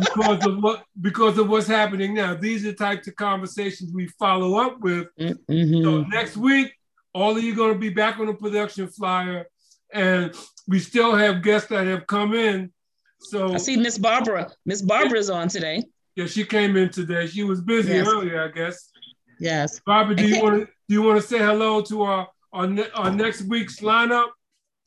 because 0.00 0.46
of 0.46 0.62
what 0.62 0.84
because 0.98 1.36
of 1.36 1.50
what's 1.50 1.66
happening 1.66 2.14
now. 2.14 2.34
These 2.34 2.64
are 2.64 2.70
the 2.70 2.76
types 2.76 3.06
of 3.08 3.16
conversations 3.16 3.92
we 3.92 4.06
follow 4.18 4.56
up 4.56 4.80
with. 4.80 5.08
Mm-hmm. 5.20 5.84
So 5.84 6.02
next 6.04 6.38
week, 6.38 6.72
all 7.12 7.36
of 7.36 7.42
you 7.44 7.54
going 7.54 7.74
to 7.74 7.78
be 7.78 7.90
back 7.90 8.18
on 8.18 8.26
the 8.26 8.34
production 8.34 8.88
flyer, 8.88 9.49
and 9.92 10.34
we 10.68 10.78
still 10.78 11.14
have 11.14 11.42
guests 11.42 11.68
that 11.68 11.86
have 11.86 12.06
come 12.06 12.34
in. 12.34 12.72
So 13.20 13.54
I 13.54 13.58
see 13.58 13.76
Miss 13.76 13.98
Barbara. 13.98 14.50
Miss 14.64 14.82
Barbara's 14.82 15.30
on 15.30 15.48
today. 15.48 15.82
Yeah, 16.16 16.26
she 16.26 16.44
came 16.44 16.76
in 16.76 16.90
today. 16.90 17.26
She 17.26 17.42
was 17.44 17.60
busy 17.60 17.92
yes. 17.92 18.06
earlier, 18.08 18.42
I 18.44 18.48
guess. 18.48 18.90
Yes. 19.38 19.80
Barbara, 19.86 20.16
do 20.16 20.26
you 20.26 20.42
want 20.42 20.60
to 20.60 20.66
do 20.66 20.94
you 20.94 21.02
want 21.02 21.20
to 21.20 21.26
say 21.26 21.38
hello 21.38 21.80
to 21.82 22.02
our 22.02 22.28
our, 22.52 22.66
ne- 22.66 22.90
our 22.94 23.10
next 23.10 23.42
week's 23.42 23.80
lineup? 23.80 24.28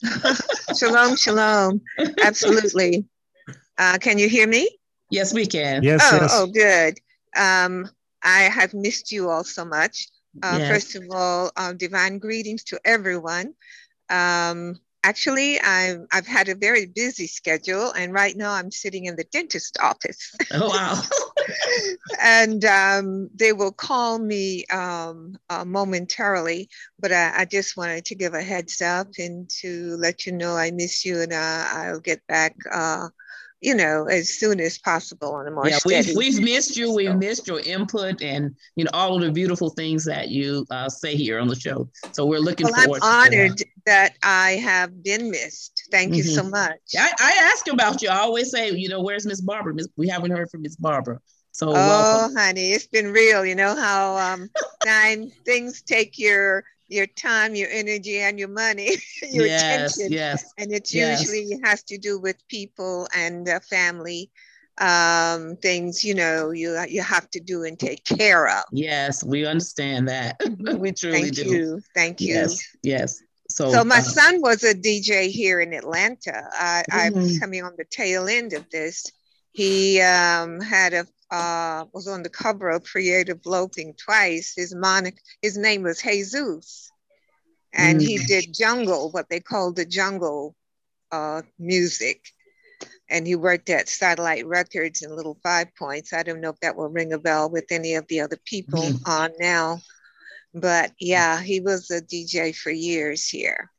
shalom, 0.78 1.16
shalom. 1.16 1.82
Absolutely. 2.22 3.06
Uh, 3.78 3.98
can 4.00 4.18
you 4.18 4.28
hear 4.28 4.48
me? 4.48 4.70
Yes, 5.10 5.34
we 5.34 5.46
can. 5.46 5.84
Yes. 5.84 6.02
Oh, 6.12 6.16
yes. 6.16 6.32
oh 6.34 6.48
good. 6.48 7.00
Um, 7.36 7.90
I 8.22 8.44
have 8.44 8.74
missed 8.74 9.12
you 9.12 9.30
all 9.30 9.44
so 9.44 9.66
much. 9.66 10.08
Uh, 10.42 10.58
yes. 10.60 10.72
First 10.72 10.96
of 10.96 11.04
all, 11.12 11.52
uh, 11.56 11.74
divine 11.74 12.18
greetings 12.18 12.64
to 12.66 12.80
everyone. 12.84 13.54
Um, 14.10 14.80
Actually, 15.04 15.60
I'm, 15.62 16.08
I've 16.14 16.26
had 16.26 16.48
a 16.48 16.56
very 16.56 16.86
busy 16.86 17.28
schedule, 17.28 17.92
and 17.92 18.14
right 18.14 18.36
now 18.38 18.54
I'm 18.54 18.72
sitting 18.72 19.06
in 19.06 19.18
the 19.18 19.26
dentist 19.26 19.78
office. 19.82 20.34
Oh, 20.52 20.70
wow. 20.70 21.02
and 22.22 22.64
um, 22.64 23.30
they 23.36 23.52
will 23.52 23.74
call 23.74 24.18
me 24.18 24.66
um, 24.68 25.38
uh, 25.50 25.66
momentarily, 25.66 26.70
but 27.00 27.12
I, 27.12 27.42
I, 27.42 27.46
just 27.46 27.76
wanted 27.76 28.06
to 28.06 28.16
give 28.16 28.34
a 28.34 28.42
heads 28.42 28.82
up 28.82 29.08
and 29.18 29.50
to 29.62 29.98
let 29.98 30.26
you 30.26 30.32
know 30.32 30.56
I 30.56 30.72
miss 30.72 31.04
you, 31.04 31.22
and 31.22 31.34
uh, 31.34 31.66
I'll 31.68 32.00
get 32.00 32.26
back 32.28 32.56
uh, 32.72 33.10
you 33.64 33.73
know, 33.73 34.06
as 34.06 34.27
soon 34.27 34.60
as 34.60 34.77
possible 34.77 35.34
on 35.35 35.48
a 35.48 35.52
more 35.52 35.68
yeah, 35.68 35.80
we've, 35.85 36.15
we've 36.18 36.41
missed 36.41 36.76
you. 36.76 36.94
We've 36.94 37.15
missed 37.15 37.48
your 37.48 37.61
input 37.61 38.22
and, 38.22 38.53
you 38.76 38.84
know, 38.84 38.91
all 38.94 39.15
of 39.15 39.22
the 39.22 39.31
beautiful 39.31 39.69
things 39.69 40.03
that 40.06 40.27
you 40.27 40.65
uh, 40.69 40.90
say 40.90 41.15
here 41.15 41.40
on 41.40 41.48
the 41.48 41.56
show. 41.56 41.90
So 42.11 42.26
we're 42.26 42.40
looking 42.40 42.68
well, 42.68 42.84
forward. 42.84 42.99
I'm 43.02 43.27
honored 43.27 43.57
that. 43.57 43.68
that 43.85 44.14
I 44.22 44.52
have 44.57 45.02
been 45.02 45.31
missed. 45.31 45.88
Thank 45.91 46.10
mm-hmm. 46.10 46.18
you 46.18 46.23
so 46.23 46.41
mm-hmm. 46.41 46.52
much. 46.52 46.80
I, 46.98 47.10
I 47.19 47.52
ask 47.53 47.68
about 47.69 48.02
you. 48.02 48.10
I 48.10 48.18
always 48.18 48.52
say, 48.52 48.72
you 48.72 48.90
know, 48.90 49.02
where's 49.02 49.26
Miss 49.26 49.40
Barbara? 49.40 49.76
we 49.95 50.10
haven't 50.10 50.31
heard 50.31 50.49
from 50.49 50.64
Miss 50.64 50.76
Barbara. 50.76 51.19
So, 51.53 51.69
oh, 51.69 51.73
welcome. 51.73 52.35
honey, 52.35 52.72
it's 52.72 52.88
been 52.88 53.11
real. 53.11 53.45
You 53.45 53.56
know 53.56 53.76
how 53.76 54.18
um, 54.18 54.49
time 54.85 55.31
things 55.45 55.84
take 55.84 56.19
your 56.19 56.65
your 56.88 57.07
time, 57.07 57.55
your 57.55 57.69
energy, 57.69 58.19
and 58.19 58.38
your 58.38 58.49
money, 58.49 58.91
your 59.31 59.45
yes, 59.45 59.97
attention. 59.97 60.14
Yes. 60.14 60.53
And 60.57 60.72
it 60.72 60.93
yes. 60.93 61.22
usually 61.22 61.60
has 61.64 61.84
to 61.84 61.97
do 61.97 62.19
with 62.19 62.38
people 62.47 63.07
and 63.15 63.47
uh, 63.47 63.60
family 63.61 64.30
um, 64.80 65.55
things. 65.57 66.03
You 66.03 66.15
know, 66.15 66.51
you 66.51 66.84
you 66.88 67.01
have 67.01 67.30
to 67.31 67.39
do 67.39 67.64
and 67.64 67.80
take 67.80 68.03
care 68.05 68.47
of. 68.47 68.64
Yes, 68.72 69.23
we 69.23 69.45
understand 69.45 70.07
that. 70.10 70.38
we 70.80 70.91
truly 70.91 71.22
Thank 71.22 71.35
do. 71.35 71.49
You. 71.49 71.81
Thank 71.95 72.22
you. 72.22 72.35
Yes. 72.35 72.77
Yes. 72.81 73.23
So, 73.49 73.72
so 73.72 73.84
my 73.84 73.97
uh, 73.97 74.01
son 74.01 74.41
was 74.41 74.64
a 74.64 74.73
DJ 74.73 75.30
here 75.30 75.60
in 75.60 75.73
Atlanta. 75.73 76.49
I, 76.53 76.84
mm-hmm. 76.89 77.19
I'm 77.19 77.39
coming 77.39 77.64
on 77.64 77.73
the 77.77 77.85
tail 77.85 78.27
end 78.27 78.53
of 78.53 78.68
this. 78.72 79.11
He 79.51 80.01
um, 80.01 80.60
had 80.60 80.93
a 80.93 81.05
uh, 81.34 81.85
was 81.93 82.07
on 82.07 82.22
the 82.22 82.30
cover 82.30 82.69
of 82.69 82.84
Creative 82.84 83.39
Loafing 83.43 83.95
twice. 83.95 84.53
His 84.55 84.76
monic, 84.76 85.18
his 85.41 85.57
name 85.57 85.81
was 85.81 85.99
Jesus, 85.99 86.91
and 87.73 87.99
mm. 87.99 88.05
he 88.05 88.19
did 88.19 88.53
jungle, 88.53 89.10
what 89.10 89.30
they 89.30 89.39
called 89.39 89.76
the 89.76 89.85
jungle 89.85 90.55
uh, 91.11 91.41
music. 91.57 92.22
And 93.10 93.26
he 93.26 93.35
worked 93.35 93.69
at 93.72 93.89
Satellite 93.89 94.45
Records 94.45 95.01
in 95.01 95.15
Little 95.15 95.39
Five 95.41 95.76
Points. 95.76 96.14
I 96.14 96.22
don't 96.22 96.39
know 96.39 96.51
if 96.51 96.60
that 96.60 96.76
will 96.76 96.89
ring 96.89 97.14
a 97.14 97.19
bell 97.19 97.49
with 97.49 97.65
any 97.72 97.95
of 97.95 98.07
the 98.07 98.22
other 98.22 98.38
people 98.45 98.81
mm. 98.81 99.07
on 99.07 99.31
now, 99.39 99.80
but 100.53 100.91
yeah, 100.99 101.41
he 101.41 101.61
was 101.61 101.89
a 101.89 102.01
DJ 102.01 102.55
for 102.55 102.69
years 102.69 103.27
here. 103.27 103.72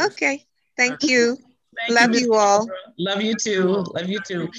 Okay, 0.00 0.42
thank 0.78 1.02
you. 1.02 1.36
Thank 1.78 2.00
Love 2.00 2.14
you, 2.14 2.20
you 2.20 2.34
all. 2.34 2.66
Love 2.98 3.20
you 3.20 3.34
too. 3.34 3.84
Love 3.94 4.08
you 4.08 4.20
too. 4.26 4.50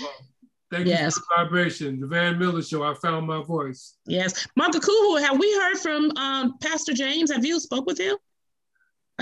Thank 0.70 0.88
yes. 0.88 1.16
you 1.16 1.22
for 1.22 1.44
the 1.44 1.44
vibration. 1.46 2.00
The 2.00 2.08
Van 2.08 2.38
Miller 2.38 2.62
Show. 2.62 2.84
I 2.84 2.94
found 2.96 3.26
my 3.26 3.42
voice. 3.42 3.96
Yes. 4.06 4.48
Martha 4.56 4.80
Kuhu, 4.80 5.22
have 5.22 5.40
we 5.40 5.52
heard 5.56 5.78
from 5.78 6.12
um, 6.18 6.58
Pastor 6.62 6.94
James? 6.94 7.32
Have 7.32 7.46
you 7.46 7.60
spoke 7.60 7.86
with 7.86 7.98
him? 7.98 8.18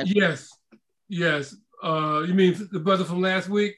Yes. 0.03 0.49
Yes. 1.07 1.55
Uh, 1.83 2.23
you 2.27 2.33
mean 2.33 2.67
the 2.71 2.79
brother 2.79 3.03
from 3.03 3.21
last 3.21 3.47
week? 3.47 3.75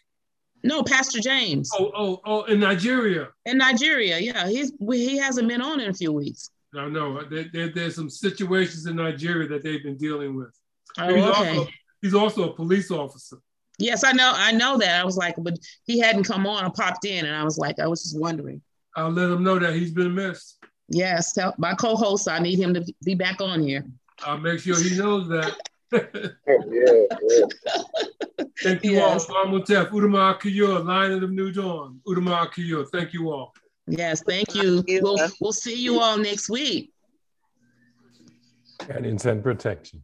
No, 0.64 0.82
Pastor 0.82 1.20
James. 1.20 1.70
Oh, 1.74 1.92
oh, 1.96 2.22
oh, 2.26 2.44
in 2.44 2.60
Nigeria. 2.60 3.30
In 3.46 3.58
Nigeria, 3.58 4.18
yeah. 4.18 4.48
He's 4.48 4.72
he 4.92 5.18
hasn't 5.18 5.48
been 5.48 5.62
on 5.62 5.80
in 5.80 5.90
a 5.90 5.94
few 5.94 6.12
weeks. 6.12 6.50
I 6.76 6.88
know. 6.88 7.24
There, 7.24 7.46
there, 7.54 7.70
there's 7.70 7.96
some 7.96 8.10
situations 8.10 8.86
in 8.86 8.96
Nigeria 8.96 9.48
that 9.50 9.64
they've 9.64 9.84
been 9.84 9.98
dealing 9.98 10.36
with. 10.36 10.58
Oh, 10.98 11.14
he's 11.14 11.24
okay. 11.24 11.58
Also, 11.58 11.72
he's 12.02 12.14
also 12.14 12.50
a 12.50 12.56
police 12.56 12.92
officer. 12.92 13.38
Yes, 13.78 14.04
I 14.04 14.12
know. 14.12 14.34
I 14.36 14.52
know 14.52 14.78
that. 14.78 15.00
I 15.00 15.06
was 15.06 15.18
like, 15.18 15.36
but 15.38 15.58
he 15.86 16.00
hadn't 16.00 16.24
come 16.24 16.48
on. 16.48 16.66
I 16.66 16.70
popped 16.70 17.06
in, 17.06 17.26
and 17.26 17.36
I 17.36 17.44
was 17.44 17.58
like, 17.58 17.80
I 17.80 17.88
was 17.88 18.04
just 18.04 18.20
wondering. 18.20 18.62
I'll 18.96 19.12
let 19.12 19.30
him 19.30 19.44
know 19.44 19.60
that 19.60 19.74
he's 19.74 19.92
been 19.92 20.16
missed. 20.16 20.58
Yes, 20.90 21.34
tell 21.34 21.54
my 21.58 21.76
co-host. 21.76 22.28
I 22.28 22.40
need 22.40 22.60
him 22.60 22.74
to 22.74 22.94
be 23.04 23.14
back 23.14 23.42
on 23.42 23.62
here. 23.62 23.86
I'll 24.24 24.40
make 24.40 24.60
sure 24.60 24.82
he 24.82 24.98
knows 24.98 25.28
that. 25.28 25.56
yeah, 25.92 26.02
yeah. 26.72 28.46
Thank 28.64 28.84
you 28.84 28.94
yes. 28.94 29.30
all. 29.30 29.46
Amutef, 29.46 29.90
Udama 29.92 30.40
Kiyo, 30.40 30.84
Lion 30.84 31.12
of 31.12 31.22
the 31.22 31.28
New 31.28 31.52
Dawn. 31.52 32.00
Udama 32.08 32.48
Kiyo. 32.52 32.88
Thank 32.92 33.14
you 33.14 33.32
all. 33.32 33.54
Yes, 33.88 34.24
thank 34.24 34.56
you. 34.56 34.84
We'll, 34.88 35.18
we'll 35.40 35.54
see 35.54 35.76
you 35.76 36.00
all 36.02 36.18
next 36.18 36.50
week. 36.50 36.92
Guidance 38.86 39.26
and 39.26 39.44
protection. 39.44 40.04